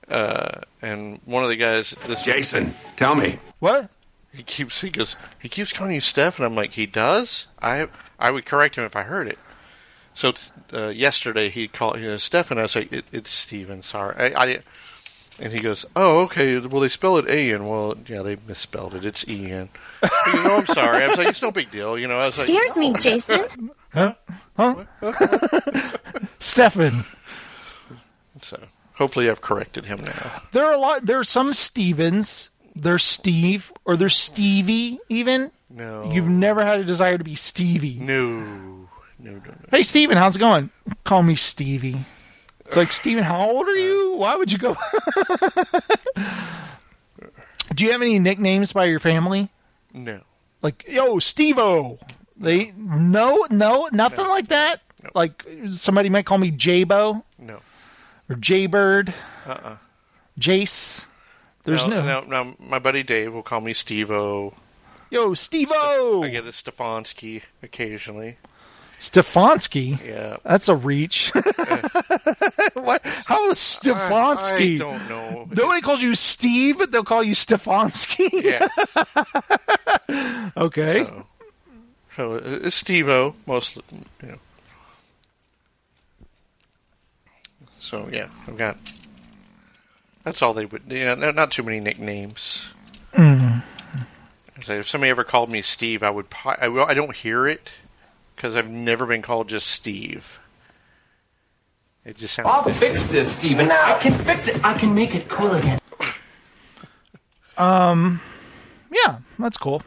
Uh, 0.08 0.60
and 0.82 1.20
one 1.24 1.42
of 1.44 1.48
the 1.48 1.56
guys, 1.56 1.96
this 2.06 2.20
Jason, 2.20 2.74
tell 2.96 3.14
me. 3.14 3.38
What? 3.58 3.88
He 4.32 4.42
keeps 4.42 4.80
he 4.80 4.90
goes 4.90 5.14
he 5.40 5.48
keeps 5.48 5.72
calling 5.72 5.94
you 5.94 6.00
Steph, 6.00 6.38
and 6.38 6.44
I'm 6.44 6.56
like, 6.56 6.72
he 6.72 6.86
does. 6.86 7.46
I 7.62 7.86
I 8.18 8.30
would 8.30 8.46
correct 8.46 8.76
him 8.76 8.84
if 8.84 8.96
I 8.96 9.02
heard 9.02 9.28
it. 9.28 9.38
So 10.14 10.32
uh, 10.72 10.88
yesterday 10.88 11.50
he 11.50 11.66
called 11.68 11.98
you 11.98 12.08
know, 12.08 12.16
Stefan. 12.16 12.58
I 12.58 12.62
was 12.62 12.76
like, 12.76 12.92
it, 12.92 13.06
it's 13.12 13.30
Steven. 13.30 13.82
Sorry, 13.82 14.34
I, 14.34 14.44
I 14.44 14.62
and 15.40 15.52
he 15.52 15.58
goes, 15.58 15.84
oh 15.96 16.20
okay. 16.20 16.58
Well, 16.58 16.80
they 16.80 16.88
spell 16.88 17.18
it 17.18 17.28
A 17.28 17.52
N. 17.52 17.66
Well, 17.66 17.96
yeah, 18.06 18.22
they 18.22 18.36
misspelled 18.46 18.94
it. 18.94 19.04
It's 19.04 19.26
E 19.28 19.50
N. 19.50 19.68
you 20.32 20.44
know, 20.44 20.56
I'm 20.56 20.66
sorry. 20.66 21.02
I 21.02 21.08
was 21.08 21.18
like, 21.18 21.28
it's 21.28 21.42
no 21.42 21.50
big 21.50 21.70
deal. 21.70 21.98
You 21.98 22.06
know, 22.06 22.18
I 22.18 22.26
was 22.26 22.38
like, 22.38 22.46
Scares 22.46 22.76
me, 22.76 22.92
Jason. 22.94 23.70
Huh? 23.94 24.14
Huh? 24.56 24.84
Stefan. 26.40 27.04
So 28.42 28.60
hopefully 28.94 29.30
I've 29.30 29.40
corrected 29.40 29.84
him 29.84 29.98
now. 30.02 30.42
There 30.50 30.64
are 30.64 30.72
a 30.72 30.78
lot. 30.78 31.06
There 31.06 31.20
are 31.20 31.24
some 31.24 31.54
Stevens. 31.54 32.50
There's 32.74 33.04
Steve, 33.04 33.72
or 33.84 33.96
there's 33.96 34.16
Stevie. 34.16 34.98
Even 35.08 35.52
No. 35.76 36.10
you've 36.12 36.28
never 36.28 36.64
had 36.64 36.78
a 36.78 36.84
desire 36.84 37.18
to 37.18 37.24
be 37.24 37.34
Stevie. 37.34 37.98
No, 37.98 38.28
no, 38.38 38.88
no, 39.18 39.32
no. 39.32 39.54
Hey, 39.72 39.82
Steven, 39.82 40.16
how's 40.16 40.36
it 40.36 40.38
going? 40.38 40.70
Call 41.02 41.22
me 41.24 41.34
Stevie. 41.34 42.04
It's 42.66 42.76
like 42.76 42.92
Steven, 42.92 43.24
how 43.24 43.50
old 43.50 43.66
are 43.66 43.74
you? 43.76 44.14
Why 44.16 44.36
would 44.36 44.52
you 44.52 44.58
go? 44.58 44.76
Do 47.74 47.84
you 47.84 47.92
have 47.92 48.02
any 48.02 48.18
nicknames 48.18 48.72
by 48.72 48.84
your 48.84 49.00
family? 49.00 49.48
No. 49.92 50.20
Like, 50.62 50.84
yo, 50.88 51.16
Stevo. 51.16 51.98
They 52.36 52.72
no, 52.76 53.44
no, 53.50 53.88
nothing 53.92 54.26
like 54.28 54.48
that. 54.48 54.80
Like 55.14 55.44
somebody 55.70 56.08
might 56.08 56.26
call 56.26 56.38
me 56.38 56.50
Jabo 56.50 57.22
No. 57.38 57.60
or 58.28 58.36
Jaybird, 58.36 59.12
Uh-uh. 59.46 59.76
Jace. 60.38 61.04
There's 61.64 61.86
no, 61.86 62.02
no, 62.02 62.20
no. 62.22 62.54
My 62.58 62.78
buddy 62.78 63.02
Dave 63.02 63.32
will 63.32 63.42
call 63.42 63.60
me 63.60 63.72
Steve-O. 63.72 64.52
Yo, 65.14 65.30
Stevo. 65.30 66.24
I 66.24 66.28
get 66.28 66.44
a 66.44 66.48
Stefanski 66.48 67.42
occasionally. 67.62 68.36
Stefanski. 68.98 70.04
Yeah. 70.04 70.38
That's 70.44 70.68
a 70.68 70.74
reach. 70.74 71.30
what? 72.74 73.04
How 73.04 73.48
is 73.50 73.58
Stefanski? 73.58 74.74
I 74.74 74.76
don't 74.76 75.08
know. 75.08 75.48
Nobody 75.50 75.80
calls 75.80 76.02
you 76.02 76.14
Steve, 76.14 76.78
but 76.78 76.90
they'll 76.90 77.04
call 77.04 77.22
you 77.22 77.34
Stefanski. 77.34 78.28
Yeah. 78.32 78.68
okay. 80.56 81.04
So, 81.04 81.26
so 82.16 82.34
it's 82.34 82.76
Steve-O, 82.76 83.34
mostly, 83.46 83.82
you 84.22 84.28
know. 84.28 84.38
So, 87.78 88.08
yeah, 88.10 88.28
I've 88.48 88.56
got 88.56 88.78
That's 90.22 90.40
all 90.40 90.54
they 90.54 90.64
would. 90.64 90.82
Yeah, 90.88 91.14
not 91.14 91.50
too 91.50 91.62
many 91.62 91.80
nicknames. 91.80 92.64
Mm. 93.12 93.62
So 94.62 94.74
if 94.74 94.88
somebody 94.88 95.10
ever 95.10 95.24
called 95.24 95.50
me 95.50 95.62
Steve, 95.62 96.02
I 96.02 96.10
would. 96.10 96.26
I, 96.44 96.68
will, 96.68 96.84
I 96.84 96.94
don't 96.94 97.14
hear 97.14 97.46
it 97.46 97.70
because 98.36 98.54
I've 98.54 98.70
never 98.70 99.06
been 99.06 99.22
called 99.22 99.48
just 99.48 99.66
Steve. 99.66 100.38
It 102.04 102.16
just 102.18 102.34
sounds. 102.34 102.48
I'll 102.48 102.62
fix 102.70 103.06
this, 103.08 103.36
Steven. 103.36 103.70
I 103.70 103.98
can 103.98 104.12
fix 104.12 104.46
it. 104.46 104.64
I 104.64 104.74
can 104.78 104.94
make 104.94 105.14
it 105.14 105.28
cool 105.28 105.52
again. 105.54 105.78
Um, 107.56 108.20
yeah, 108.90 109.18
that's 109.38 109.56
cool. 109.56 109.80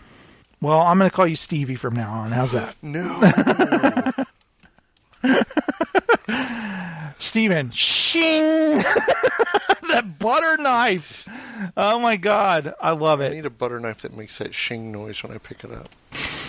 Well, 0.61 0.79
I'm 0.79 0.97
going 0.97 1.09
to 1.09 1.13
call 1.13 1.27
you 1.27 1.35
Stevie 1.35 1.75
from 1.75 1.95
now 1.95 2.09
on. 2.11 2.31
How's 2.31 2.53
that? 2.53 2.77
No. 2.81 3.19
Steven, 7.19 7.71
shing! 7.71 8.77
that 9.87 10.19
butter 10.19 10.57
knife. 10.61 11.27
Oh 11.75 11.99
my 11.99 12.15
god, 12.15 12.73
I 12.79 12.91
love 12.91 13.21
it. 13.21 13.31
I 13.31 13.35
need 13.35 13.45
a 13.45 13.49
butter 13.49 13.79
knife 13.79 14.01
that 14.01 14.15
makes 14.15 14.37
that 14.37 14.53
shing 14.53 14.91
noise 14.91 15.23
when 15.23 15.31
I 15.31 15.37
pick 15.37 15.63
it 15.63 15.71
up. 15.71 15.89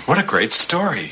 What 0.06 0.18
a 0.18 0.22
great 0.22 0.52
story. 0.52 1.10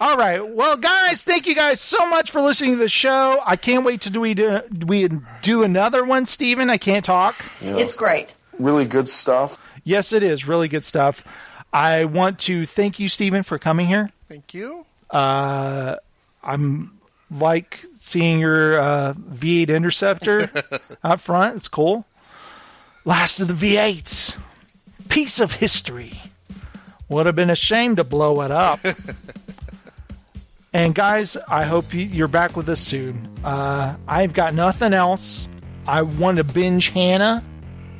All 0.00 0.16
right, 0.16 0.46
well, 0.46 0.76
guys, 0.76 1.22
thank 1.22 1.46
you 1.46 1.56
guys 1.56 1.80
so 1.80 2.08
much 2.08 2.30
for 2.30 2.40
listening 2.40 2.72
to 2.72 2.76
the 2.76 2.88
show. 2.88 3.40
I 3.44 3.56
can't 3.56 3.84
wait 3.84 4.02
to 4.02 4.10
do 4.10 4.20
we 4.20 4.34
do, 4.34 4.60
we 4.86 5.08
do 5.42 5.64
another 5.64 6.04
one, 6.04 6.24
Steven. 6.24 6.70
I 6.70 6.78
can't 6.78 7.04
talk. 7.04 7.44
It's 7.60 7.94
great. 7.94 8.34
Really 8.58 8.84
good 8.84 9.08
stuff. 9.08 9.58
Yes, 9.82 10.12
it 10.12 10.22
is 10.22 10.46
really 10.46 10.68
good 10.68 10.84
stuff. 10.84 11.24
I 11.72 12.04
want 12.04 12.38
to 12.40 12.64
thank 12.64 13.00
you, 13.00 13.08
Steven, 13.08 13.42
for 13.42 13.58
coming 13.58 13.86
here. 13.86 14.10
Thank 14.28 14.54
you. 14.54 14.86
Uh, 15.10 15.96
I'm 16.42 16.97
like 17.30 17.84
seeing 17.94 18.40
your 18.40 18.78
uh, 18.78 19.14
V8 19.14 19.68
Interceptor 19.68 20.50
out 21.04 21.20
front. 21.20 21.56
It's 21.56 21.68
cool. 21.68 22.04
Last 23.04 23.40
of 23.40 23.48
the 23.48 23.54
V8s. 23.54 24.38
Piece 25.08 25.40
of 25.40 25.52
history. 25.54 26.20
Would 27.08 27.26
have 27.26 27.36
been 27.36 27.50
a 27.50 27.56
shame 27.56 27.96
to 27.96 28.04
blow 28.04 28.42
it 28.42 28.50
up. 28.50 28.80
and 30.72 30.94
guys, 30.94 31.36
I 31.48 31.64
hope 31.64 31.94
you- 31.94 32.02
you're 32.02 32.28
back 32.28 32.56
with 32.56 32.68
us 32.68 32.80
soon. 32.80 33.28
Uh, 33.44 33.96
I've 34.06 34.32
got 34.34 34.54
nothing 34.54 34.92
else. 34.92 35.48
I 35.86 36.02
want 36.02 36.36
to 36.36 36.44
binge 36.44 36.90
Hannah, 36.90 37.42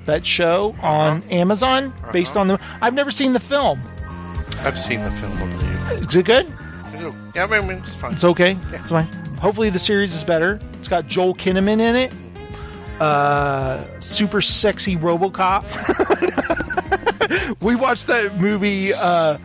that 0.05 0.27
show 0.27 0.75
on 0.83 1.23
Amazon, 1.31 1.93
based 2.13 2.37
on 2.37 2.49
the. 2.49 2.61
I've 2.83 2.93
never 2.95 3.11
seen 3.11 3.33
the 3.33 3.41
film. 3.41 3.81
I've 4.59 4.79
seen 4.79 5.03
the 5.03 5.11
film, 5.11 5.33
I 5.33 5.57
believe. 5.57 6.09
Is 6.11 6.17
it 6.17 6.27
good? 6.27 6.53
Yeah, 7.35 7.45
I 7.45 7.61
mean, 7.61 7.79
it's 7.79 7.95
fine. 7.95 8.13
It's 8.13 8.25
okay. 8.25 8.59
It's 8.73 8.91
fine. 8.91 9.07
Hopefully 9.41 9.71
the 9.71 9.79
series 9.79 10.15
is 10.15 10.25
better. 10.25 10.59
It's 10.75 10.89
got 10.89 11.07
Joel 11.07 11.35
Kinnaman 11.35 11.81
in 11.81 11.97
it. 11.97 12.13
Uh, 13.01 13.85
super 14.01 14.41
sexy 14.41 14.97
RoboCop. 14.97 15.65
we 17.63 17.77
watched 17.77 18.09
that 18.09 18.39
movie. 18.41 18.93
Uh, 18.93 19.39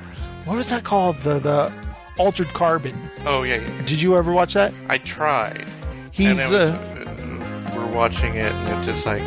what 0.45 0.57
was 0.57 0.69
that 0.69 0.83
called? 0.83 1.17
The 1.17 1.39
the 1.39 1.71
Altered 2.17 2.47
Carbon. 2.49 2.97
Oh 3.25 3.43
yeah, 3.43 3.55
yeah. 3.55 3.81
Did 3.85 4.01
you 4.01 4.17
ever 4.17 4.31
watch 4.31 4.53
that? 4.55 4.73
I 4.89 4.97
tried. 4.97 5.65
He's, 6.11 6.37
was, 6.37 6.53
uh, 6.53 7.71
we're 7.75 7.87
watching 7.95 8.35
it, 8.35 8.51
and 8.51 8.69
it's 8.69 8.85
just 8.85 9.05
like 9.05 9.21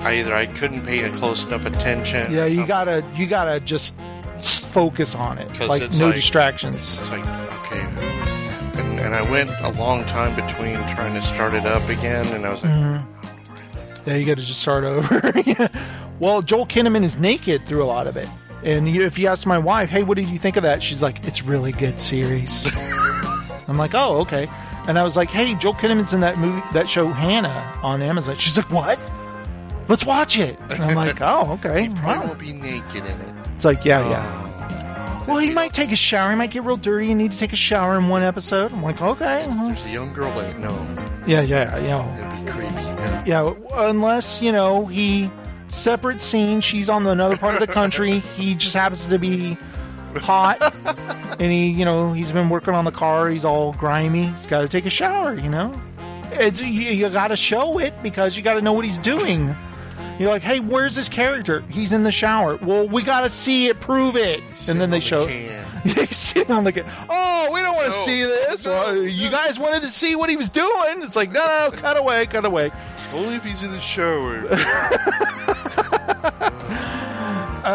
I 0.00 0.18
either 0.18 0.34
I 0.34 0.46
couldn't 0.46 0.86
pay 0.86 1.02
a 1.02 1.12
close 1.12 1.44
enough 1.44 1.66
attention. 1.66 2.32
Yeah, 2.32 2.46
you 2.46 2.66
gotta 2.66 3.04
you 3.14 3.26
gotta 3.26 3.60
just 3.60 3.94
focus 4.40 5.14
on 5.14 5.38
it, 5.38 5.48
Like 5.60 5.90
no 5.92 6.06
like- 6.06 6.14
distractions. 6.14 6.98
Like 7.10 7.24
okay, 7.64 7.80
and, 8.80 9.00
and 9.00 9.14
I 9.14 9.22
went 9.30 9.50
a 9.60 9.70
long 9.80 10.04
time 10.04 10.34
between 10.34 10.74
trying 10.94 11.14
to 11.14 11.22
start 11.22 11.54
it 11.54 11.66
up 11.66 11.88
again, 11.88 12.26
and 12.34 12.46
I 12.46 12.50
was 12.50 12.62
like, 12.62 12.72
Mhm. 12.72 13.06
Yeah, 14.06 14.14
you 14.16 14.24
got 14.24 14.38
to 14.38 14.44
just 14.44 14.60
start 14.62 14.84
over. 14.94 15.32
Yeah. 15.44 15.68
Well, 16.20 16.40
Joel 16.42 16.66
Kinnaman 16.66 17.04
is 17.04 17.18
naked 17.18 17.66
through 17.66 17.82
a 17.82 17.86
lot 17.86 18.06
of 18.06 18.16
it. 18.16 18.26
And 18.64 18.88
if 18.88 19.18
you 19.18 19.26
ask 19.28 19.46
my 19.46 19.58
wife, 19.58 19.88
hey, 19.90 20.02
what 20.02 20.16
did 20.16 20.26
you 20.28 20.38
think 20.38 20.56
of 20.56 20.62
that? 20.64 20.82
She's 20.82 21.02
like, 21.02 21.26
it's 21.26 21.42
really 21.42 21.72
good 21.72 21.98
series. 22.00 22.68
I'm 23.68 23.76
like, 23.78 23.94
oh, 23.94 24.18
okay. 24.20 24.48
And 24.88 24.98
I 24.98 25.02
was 25.02 25.16
like, 25.16 25.28
hey, 25.30 25.54
Joel 25.54 25.74
Kinnaman's 25.74 26.12
in 26.12 26.20
that 26.20 26.38
movie, 26.38 26.62
that 26.72 26.88
show 26.88 27.06
Hannah 27.08 27.72
on 27.82 28.02
Amazon. 28.02 28.36
She's 28.36 28.56
like, 28.56 28.70
what? 28.70 28.98
Let's 29.88 30.04
watch 30.04 30.38
it. 30.38 30.58
And 30.70 30.82
I'm 30.82 30.94
like, 30.94 31.18
oh, 31.20 31.52
okay. 31.54 31.88
I 31.88 32.06
Wow. 32.18 32.26
won't 32.26 32.38
be 32.38 32.52
naked 32.52 32.96
in 33.04 33.20
it. 33.20 33.29
It's 33.60 33.66
like, 33.66 33.84
yeah, 33.84 34.08
yeah. 34.08 35.20
Um, 35.20 35.26
well, 35.26 35.36
he 35.36 35.52
might 35.52 35.74
take 35.74 35.92
a 35.92 35.96
shower. 35.96 36.30
He 36.30 36.36
might 36.36 36.50
get 36.50 36.62
real 36.62 36.78
dirty 36.78 37.10
and 37.10 37.18
need 37.18 37.30
to 37.32 37.36
take 37.36 37.52
a 37.52 37.56
shower 37.56 37.98
in 37.98 38.08
one 38.08 38.22
episode. 38.22 38.72
I'm 38.72 38.82
like, 38.82 39.02
okay. 39.02 39.44
There's 39.46 39.84
a 39.84 39.90
young 39.90 40.14
girl 40.14 40.34
that 40.40 40.58
no, 40.58 40.70
Yeah, 41.26 41.42
yeah, 41.42 41.76
you 41.76 41.88
know. 41.88 42.36
it'd 42.38 42.46
be 42.46 42.50
creepy. 42.52 42.72
Yeah. 42.72 43.24
Yeah, 43.26 43.54
unless, 43.74 44.40
you 44.40 44.50
know, 44.50 44.86
he 44.86 45.30
separate 45.68 46.22
scene, 46.22 46.62
she's 46.62 46.88
on 46.88 47.06
another 47.06 47.36
part 47.36 47.52
of 47.52 47.60
the 47.60 47.66
country. 47.66 48.20
he 48.20 48.54
just 48.54 48.74
happens 48.74 49.04
to 49.04 49.18
be 49.18 49.58
hot. 50.16 50.56
and 51.38 51.52
he, 51.52 51.68
you 51.68 51.84
know, 51.84 52.14
he's 52.14 52.32
been 52.32 52.48
working 52.48 52.72
on 52.72 52.86
the 52.86 52.90
car, 52.90 53.28
he's 53.28 53.44
all 53.44 53.74
grimy. 53.74 54.28
He's 54.28 54.46
got 54.46 54.62
to 54.62 54.68
take 54.68 54.86
a 54.86 54.90
shower, 54.90 55.34
you 55.34 55.50
know? 55.50 55.70
It's, 56.32 56.62
you, 56.62 56.66
you 56.66 57.10
got 57.10 57.28
to 57.28 57.36
show 57.36 57.78
it 57.78 57.92
because 58.02 58.38
you 58.38 58.42
got 58.42 58.54
to 58.54 58.62
know 58.62 58.72
what 58.72 58.86
he's 58.86 58.96
doing. 58.96 59.54
You're 60.20 60.28
like, 60.28 60.42
hey, 60.42 60.60
where's 60.60 60.96
this 60.96 61.08
character? 61.08 61.64
He's 61.70 61.94
in 61.94 62.02
the 62.02 62.12
shower. 62.12 62.56
Well, 62.56 62.86
we 62.86 63.02
got 63.02 63.22
to 63.22 63.30
see 63.30 63.68
it, 63.68 63.80
prove 63.80 64.16
it. 64.16 64.42
And 64.68 64.78
then 64.78 64.90
they 64.90 65.00
show. 65.00 65.26
He's 65.82 66.14
sitting 66.14 66.52
on 66.52 66.62
the 66.62 66.72
can. 66.72 66.84
Oh, 67.08 67.48
we 67.50 67.62
don't 67.62 67.74
want 67.74 67.86
to 67.86 67.98
see 68.00 68.22
this. 68.22 68.66
Well, 68.66 68.96
you 68.96 69.30
guys 69.30 69.58
wanted 69.58 69.80
to 69.80 69.88
see 69.88 70.16
what 70.16 70.28
he 70.28 70.36
was 70.36 70.50
doing. 70.50 71.00
It's 71.00 71.16
like, 71.16 71.32
no, 71.32 71.46
no, 71.46 71.70
cut 71.74 71.96
away, 71.96 72.26
cut 72.26 72.44
away. 72.44 72.70
Only 73.14 73.36
if 73.36 73.44
he's 73.44 73.62
in 73.62 73.70
the 73.70 73.80
shower. 73.80 74.46
Uh, 77.62 77.66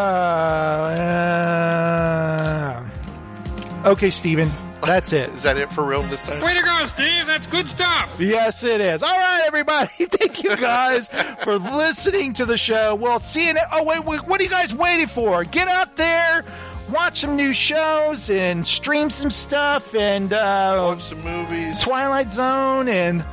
uh, 3.86 3.92
okay, 3.92 4.10
Steven. 4.10 4.50
That's 4.86 5.14
it. 5.14 5.30
Is 5.32 5.44
that 5.44 5.58
it 5.58 5.70
for 5.72 5.84
real 5.86 6.02
this 6.04 6.24
time? 6.26 6.42
Way 6.42 6.54
to 6.54 6.62
go, 6.62 6.86
Steve. 6.86 7.26
That's 7.26 7.48
good 7.48 7.68
stuff. 7.68 8.16
Yes, 8.20 8.64
it 8.64 8.82
is. 8.82 9.02
All 9.04 9.10
right, 9.18 9.44
everybody. 9.46 9.90
Thank 10.00 10.44
you 10.44 10.56
guys 10.56 11.10
for 11.44 11.58
listening 11.58 12.34
to 12.34 12.46
the 12.46 12.58
show. 12.58 12.96
We'll 12.96 13.20
see 13.20 13.48
you. 13.48 13.54
Ne- 13.54 13.62
oh, 13.72 13.84
wait, 13.84 14.04
wait. 14.06 14.26
What 14.28 14.40
are 14.40 14.44
you 14.44 14.50
guys 14.50 14.74
waiting 14.74 15.08
for? 15.08 15.44
Get 15.44 15.68
out 15.68 15.96
there, 15.96 16.44
watch 16.92 17.22
some 17.22 17.36
new 17.36 17.54
shows, 17.54 18.30
and 18.30 18.66
stream 18.66 19.10
some 19.10 19.32
stuff, 19.32 19.96
and 19.96 20.32
uh, 20.34 20.78
watch 20.96 21.04
some 21.04 21.22
movies. 21.24 21.82
Twilight 21.84 22.32
Zone, 22.32 22.88
and 22.88 23.24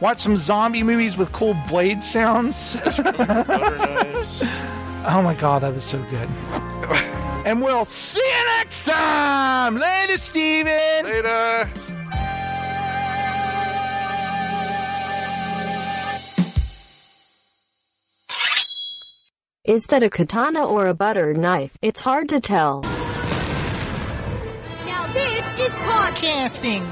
watch 0.00 0.20
some 0.20 0.36
zombie 0.36 0.82
movies 0.82 1.16
with 1.16 1.32
cool 1.32 1.56
blade 1.68 2.02
sounds. 2.02 2.76
oh 2.86 2.96
my 5.22 5.34
god, 5.34 5.62
that 5.62 5.72
was 5.72 5.84
so 5.84 6.02
good. 6.10 6.28
and 7.44 7.60
we'll 7.62 7.84
see 7.84 8.20
you 8.20 8.46
next 8.58 8.84
time. 8.84 9.76
Later, 9.76 10.16
Steven. 10.16 11.04
Later. 11.04 11.68
Is 19.64 19.86
that 19.86 20.02
a 20.02 20.10
katana 20.10 20.66
or 20.66 20.88
a 20.88 20.94
butter 20.94 21.32
knife? 21.34 21.78
It's 21.82 22.00
hard 22.00 22.28
to 22.30 22.40
tell. 22.40 22.82
Now 24.84 25.06
this 25.12 25.56
is 25.56 25.72
podcasting. 25.76 26.82